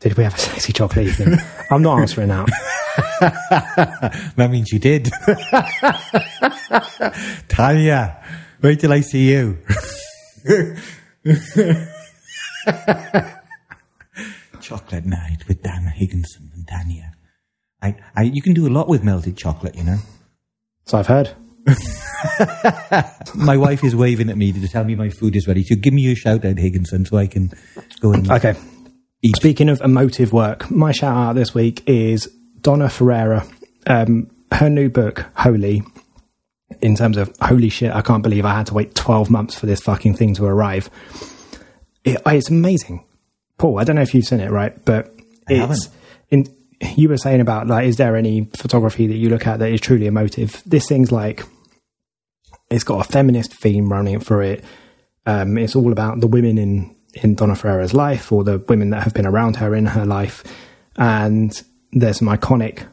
Did 0.00 0.16
we 0.18 0.24
have 0.24 0.34
a 0.34 0.38
sexy 0.38 0.72
chocolate 0.72 1.06
evening? 1.06 1.38
I'm 1.70 1.82
not 1.82 2.00
answering 2.00 2.30
out. 2.30 2.48
That 3.20 4.48
means 4.50 4.70
you 4.70 4.78
did. 4.78 5.04
Tanya, 7.48 8.22
wait 8.60 8.80
till 8.80 8.92
I 8.92 9.00
see 9.00 9.32
you. 9.32 9.58
chocolate 14.60 15.06
night 15.06 15.46
with 15.48 15.62
Dan 15.62 15.86
Higginson 15.94 16.50
and 16.54 16.66
Tanya. 16.68 17.12
I, 17.82 17.96
I, 18.14 18.22
you 18.22 18.42
can 18.42 18.54
do 18.54 18.66
a 18.66 18.70
lot 18.72 18.88
with 18.88 19.04
melted 19.04 19.36
chocolate, 19.36 19.76
you 19.76 19.84
know. 19.84 19.98
So 20.86 20.98
I've 20.98 21.06
heard. 21.06 21.30
My 23.34 23.56
wife 23.56 23.82
is 23.84 23.94
waving 23.96 24.30
at 24.30 24.36
me 24.36 24.52
to 24.52 24.68
tell 24.68 24.84
me 24.84 24.94
my 24.94 25.08
food 25.10 25.36
is 25.36 25.46
ready. 25.46 25.62
So 25.64 25.74
give 25.76 25.92
me 25.92 26.10
a 26.10 26.14
shout 26.14 26.44
out, 26.44 26.58
Higginson, 26.58 27.04
so 27.04 27.16
I 27.16 27.26
can 27.26 27.52
go 28.00 28.12
and 28.12 28.30
Okay. 28.30 28.54
eat. 29.22 29.36
Speaking 29.36 29.68
of 29.68 29.80
emotive 29.80 30.32
work, 30.32 30.70
my 30.70 30.92
shout 30.92 31.16
out 31.16 31.34
this 31.34 31.54
week 31.54 31.82
is 31.86 32.26
Donna 32.60 32.86
Ferrato. 32.86 33.46
Um, 33.86 34.30
her 34.52 34.70
new 34.70 34.88
book, 34.88 35.26
Holy, 35.36 35.82
in 36.80 36.96
terms 36.96 37.16
of 37.16 37.34
holy 37.40 37.68
shit, 37.68 37.92
I 37.92 38.00
can't 38.02 38.22
believe 38.22 38.44
I 38.44 38.54
had 38.54 38.66
to 38.66 38.74
wait 38.74 38.94
12 38.94 39.30
months 39.30 39.54
for 39.54 39.66
this 39.66 39.80
fucking 39.80 40.14
thing 40.16 40.34
to 40.34 40.44
arrive. 40.46 40.88
It, 42.04 42.20
it's 42.26 42.50
amazing. 42.50 43.04
Paul, 43.58 43.78
I 43.78 43.84
don't 43.84 43.96
know 43.96 44.02
if 44.02 44.14
you've 44.14 44.24
seen 44.24 44.40
it, 44.40 44.50
right? 44.50 44.82
But 44.84 45.14
it's 45.48 45.88
in 46.30 46.46
you 46.96 47.08
were 47.08 47.16
saying 47.16 47.40
about 47.40 47.66
like 47.66 47.86
is 47.86 47.96
there 47.96 48.16
any 48.16 48.48
photography 48.56 49.06
that 49.06 49.14
you 49.16 49.28
look 49.28 49.46
at 49.46 49.58
that 49.60 49.70
is 49.70 49.80
truly 49.80 50.06
emotive? 50.06 50.62
This 50.66 50.88
thing's 50.88 51.12
like 51.12 51.44
it's 52.74 52.84
got 52.84 53.06
a 53.06 53.12
feminist 53.12 53.54
theme 53.54 53.88
running 53.90 54.18
through 54.18 54.40
it. 54.40 54.64
Um, 55.26 55.56
it's 55.56 55.76
all 55.76 55.92
about 55.92 56.20
the 56.20 56.26
women 56.26 56.58
in 56.58 56.94
in 57.14 57.36
Donna 57.36 57.54
Ferrato's 57.54 57.94
life 57.94 58.32
or 58.32 58.42
the 58.42 58.58
women 58.58 58.90
that 58.90 59.04
have 59.04 59.14
been 59.14 59.26
around 59.26 59.56
her 59.56 59.74
in 59.74 59.86
her 59.86 60.04
life. 60.04 60.42
And 60.96 61.52
there's 61.92 62.18
some 62.18 62.26
iconic, 62.26 62.84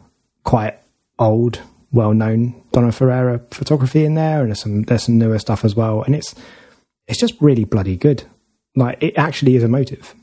quite 0.43 0.77
old, 1.17 1.59
well 1.91 2.13
known 2.13 2.63
Donna 2.71 2.89
Ferrato 2.89 3.41
photography 3.51 4.05
in 4.05 4.13
there, 4.13 4.41
and 4.41 4.49
there's 4.49 4.61
some 4.61 4.83
there's 4.83 5.03
some 5.03 5.17
newer 5.17 5.39
stuff 5.39 5.65
as 5.65 5.75
well. 5.75 6.03
And 6.03 6.15
it's 6.15 6.35
it's 7.07 7.19
just 7.19 7.33
really 7.41 7.65
bloody 7.65 7.97
good. 7.97 8.23
Like 8.75 9.01
it 9.01 9.17
actually 9.17 9.55
is 9.55 9.63
emotive. 9.63 10.13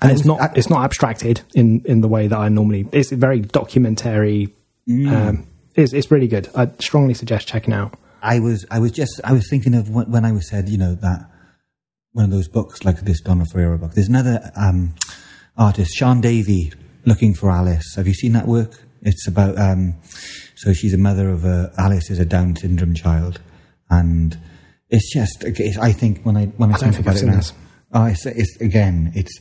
And 0.00 0.12
it's 0.12 0.24
not 0.24 0.56
it's 0.56 0.70
not 0.70 0.84
abstracted 0.84 1.42
in, 1.54 1.82
in 1.84 2.00
the 2.00 2.08
way 2.08 2.28
that 2.28 2.38
I 2.38 2.48
normally. 2.48 2.88
It's 2.92 3.10
very 3.10 3.40
documentary. 3.40 4.54
Um, 5.12 5.46
it's 5.74 5.92
it's 5.92 6.10
really 6.12 6.28
good. 6.28 6.48
I 6.54 6.70
strongly 6.78 7.14
suggest 7.14 7.48
checking 7.48 7.74
out. 7.74 7.98
I 8.22 8.40
was 8.40 8.66
I 8.70 8.78
was 8.78 8.92
just 8.92 9.20
I 9.24 9.32
was 9.32 9.48
thinking 9.48 9.74
of 9.74 9.90
when, 9.90 10.10
when 10.10 10.24
I 10.24 10.32
was 10.32 10.48
said 10.48 10.68
you 10.68 10.78
know 10.78 10.94
that 10.94 11.30
one 12.12 12.24
of 12.24 12.30
those 12.30 12.48
books 12.48 12.84
like 12.84 13.00
this 13.00 13.20
Donna 13.20 13.44
Ferrato 13.44 13.78
book. 13.80 13.92
There's 13.92 14.08
another 14.08 14.50
um, 14.56 14.94
artist, 15.56 15.92
Sian 15.98 16.22
Davey, 16.22 16.72
looking 17.04 17.34
for 17.34 17.50
Alice. 17.50 17.94
Have 17.96 18.06
you 18.06 18.14
seen 18.14 18.32
that 18.32 18.46
work? 18.46 18.72
It's 19.02 19.28
about 19.28 19.58
um, 19.58 19.94
so 20.54 20.72
she's 20.72 20.94
a 20.94 20.98
mother 20.98 21.28
of 21.28 21.44
a 21.44 21.72
Alice 21.78 22.10
is 22.10 22.18
a 22.18 22.24
Down 22.24 22.56
syndrome 22.56 22.94
child, 22.94 23.40
and 23.90 24.38
it's 24.88 25.12
just 25.12 25.44
it's, 25.44 25.78
I 25.78 25.92
think 25.92 26.22
when 26.22 26.36
I 26.36 26.46
when 26.46 26.72
I, 26.72 26.78
don't 26.78 26.92
think, 26.92 27.06
about 27.06 27.16
I've 27.16 27.22
it 27.22 27.26
now, 27.26 27.40
oh, 27.92 28.04
it's, 28.06 28.24
it's 28.26 28.56
again 28.60 29.12
it's 29.14 29.38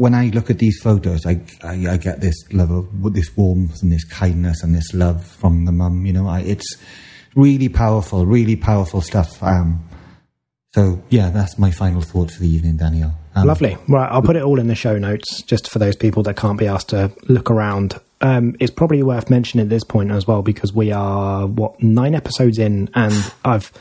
when 0.00 0.14
I 0.14 0.28
look 0.28 0.48
at 0.48 0.58
these 0.58 0.80
photos, 0.80 1.26
I, 1.26 1.42
I, 1.62 1.90
I 1.90 1.96
get 1.98 2.22
this 2.22 2.34
level, 2.54 2.88
of 3.04 3.12
this 3.12 3.36
warmth 3.36 3.82
and 3.82 3.92
this 3.92 4.04
kindness 4.04 4.62
and 4.62 4.74
this 4.74 4.94
love 4.94 5.26
from 5.26 5.66
the 5.66 5.72
mum. 5.72 6.06
You 6.06 6.14
know, 6.14 6.26
I, 6.26 6.40
it's 6.40 6.76
really 7.34 7.68
powerful, 7.68 8.26
really 8.26 8.56
powerful 8.56 9.00
stuff. 9.00 9.42
Um, 9.42 9.84
so 10.70 11.02
yeah, 11.10 11.30
that's 11.30 11.58
my 11.58 11.70
final 11.70 12.00
thought 12.00 12.30
for 12.30 12.40
the 12.40 12.48
evening, 12.48 12.76
Daniel. 12.76 13.12
Um, 13.34 13.46
Lovely. 13.46 13.76
Right, 13.88 14.10
I'll 14.10 14.22
put 14.22 14.36
it 14.36 14.42
all 14.42 14.58
in 14.58 14.66
the 14.66 14.74
show 14.74 14.98
notes 14.98 15.42
just 15.42 15.70
for 15.70 15.78
those 15.78 15.96
people 15.96 16.22
that 16.24 16.36
can't 16.36 16.58
be 16.58 16.66
asked 16.66 16.90
to 16.90 17.12
look 17.28 17.50
around. 17.50 18.00
Um, 18.20 18.54
it's 18.60 18.72
probably 18.72 19.02
worth 19.02 19.30
mentioning 19.30 19.64
at 19.64 19.70
this 19.70 19.84
point 19.84 20.10
as 20.10 20.26
well 20.26 20.42
because 20.42 20.72
we 20.72 20.92
are 20.92 21.46
what 21.46 21.82
nine 21.82 22.14
episodes 22.14 22.58
in, 22.58 22.90
and 22.94 23.14
I've 23.44 23.72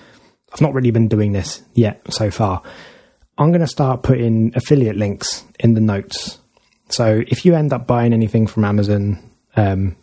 I've 0.53 0.61
not 0.61 0.73
really 0.73 0.91
been 0.91 1.07
doing 1.07 1.31
this 1.31 1.61
yet 1.73 2.01
so 2.09 2.31
far. 2.31 2.61
I'm 3.37 3.51
going 3.51 3.61
to 3.61 3.67
start 3.67 4.03
putting 4.03 4.51
affiliate 4.55 4.97
links 4.97 5.45
in 5.59 5.73
the 5.73 5.81
notes. 5.81 6.39
So 6.89 7.23
if 7.27 7.45
you 7.45 7.55
end 7.55 7.71
up 7.71 7.87
buying 7.87 8.13
anything 8.13 8.47
from 8.47 8.65
Amazon, 8.65 9.19
um, 9.55 9.95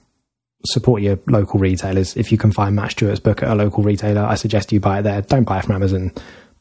support 0.64 1.02
your 1.02 1.18
local 1.26 1.60
retailers. 1.60 2.16
If 2.16 2.32
you 2.32 2.38
can 2.38 2.52
find 2.52 2.74
Matt 2.74 2.92
Stuart's 2.92 3.20
book 3.20 3.42
at 3.42 3.48
a 3.50 3.54
local 3.54 3.82
retailer, 3.84 4.22
I 4.22 4.34
suggest 4.34 4.72
you 4.72 4.80
buy 4.80 5.00
it 5.00 5.02
there. 5.02 5.22
Don't 5.22 5.44
buy 5.44 5.58
it 5.58 5.64
from 5.64 5.74
Amazon. 5.76 6.12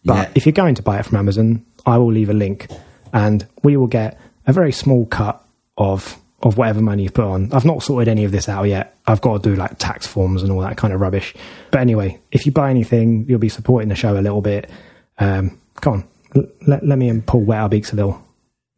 But 0.03 0.15
Yeah. 0.15 0.31
if 0.35 0.45
you're 0.45 0.53
going 0.53 0.75
to 0.75 0.83
buy 0.83 0.99
it 0.99 1.05
from 1.05 1.17
Amazon, 1.17 1.65
I 1.85 1.97
will 1.97 2.11
leave 2.11 2.29
a 2.29 2.33
link 2.33 2.67
and 3.13 3.45
we 3.63 3.77
will 3.77 3.87
get 3.87 4.19
a 4.45 4.53
very 4.53 4.71
small 4.71 5.05
cut 5.05 5.43
of 5.77 6.17
of 6.43 6.57
whatever 6.57 6.79
money 6.79 7.03
you've 7.03 7.13
put 7.13 7.25
on. 7.25 7.51
I've 7.53 7.65
not 7.65 7.81
sorted 7.81 8.07
any 8.07 8.23
of 8.23 8.31
this 8.31 8.47
out 8.47 8.63
yet. 8.65 8.95
I've 9.07 9.21
got 9.21 9.41
to 9.41 9.49
do 9.49 9.55
like 9.55 9.79
tax 9.79 10.05
forms 10.05 10.43
and 10.43 10.51
all 10.51 10.59
that 10.61 10.77
kind 10.77 10.93
of 10.93 11.01
rubbish. 11.01 11.33
But 11.71 11.81
anyway, 11.81 12.19
if 12.31 12.45
you 12.45 12.51
buy 12.51 12.69
anything, 12.69 13.25
you'll 13.27 13.39
be 13.39 13.49
supporting 13.49 13.89
the 13.89 13.95
show 13.95 14.15
a 14.15 14.21
little 14.21 14.41
bit. 14.41 14.69
Um, 15.17 15.57
come 15.81 15.93
on, 15.93 16.03
L- 16.35 16.47
let, 16.67 16.85
let 16.85 16.99
me 16.99 17.09
and 17.09 17.25
Paul 17.25 17.45
wet 17.45 17.59
our 17.61 17.69
beaks 17.69 17.93
a 17.93 17.95
little. 17.95 18.21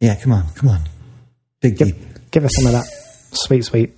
Yeah, 0.00 0.14
come 0.14 0.32
on, 0.32 0.44
come 0.54 0.70
on, 0.70 0.80
deep. 1.60 1.76
Give, 1.76 2.30
give 2.30 2.44
us 2.46 2.52
some 2.56 2.66
of 2.66 2.72
that 2.72 2.86
sweet, 3.32 3.64
sweet 3.66 3.92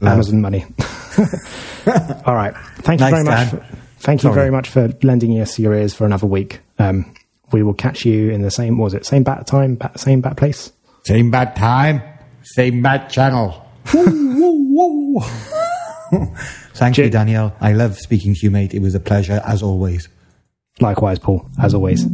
Love. 0.00 0.12
Amazon 0.14 0.40
money. 0.40 0.64
all 2.26 2.34
right. 2.34 2.54
Thank 2.78 3.00
you 3.00 3.06
Nice, 3.06 3.12
very 3.12 3.24
much. 3.24 3.48
For, 3.48 3.66
thank 3.98 4.22
you 4.22 4.28
Sorry. 4.28 4.34
very 4.34 4.50
much 4.50 4.68
for 4.68 4.88
lending 5.02 5.40
us 5.40 5.58
your 5.58 5.74
ears 5.74 5.94
for 5.94 6.04
another 6.04 6.26
week. 6.26 6.60
Um, 6.78 7.14
we 7.52 7.62
will 7.62 7.74
catch 7.74 8.04
you 8.04 8.30
in 8.30 8.42
the 8.42 8.50
same, 8.50 8.76
what 8.78 8.84
was 8.84 8.94
it, 8.94 9.06
same 9.06 9.22
bat 9.22 9.46
time, 9.46 9.76
bat, 9.76 9.98
same 9.98 10.20
bat 10.20 10.36
place? 10.36 10.72
Same 11.04 11.30
bad 11.30 11.54
time, 11.56 12.02
same 12.42 12.82
bad 12.82 13.08
channel. 13.08 13.62
Thank 16.74 16.98
you, 16.98 17.04
Che- 17.04 17.10
Daniel. 17.10 17.54
I 17.60 17.72
love 17.72 17.96
speaking 17.98 18.34
to 18.34 18.40
you, 18.42 18.50
mate. 18.50 18.74
It 18.74 18.80
was 18.82 18.94
a 18.94 19.00
pleasure 19.00 19.40
as 19.46 19.62
always. 19.62 20.08
Likewise, 20.80 21.18
Paul, 21.18 21.48
as 21.62 21.72
always. 21.72 22.04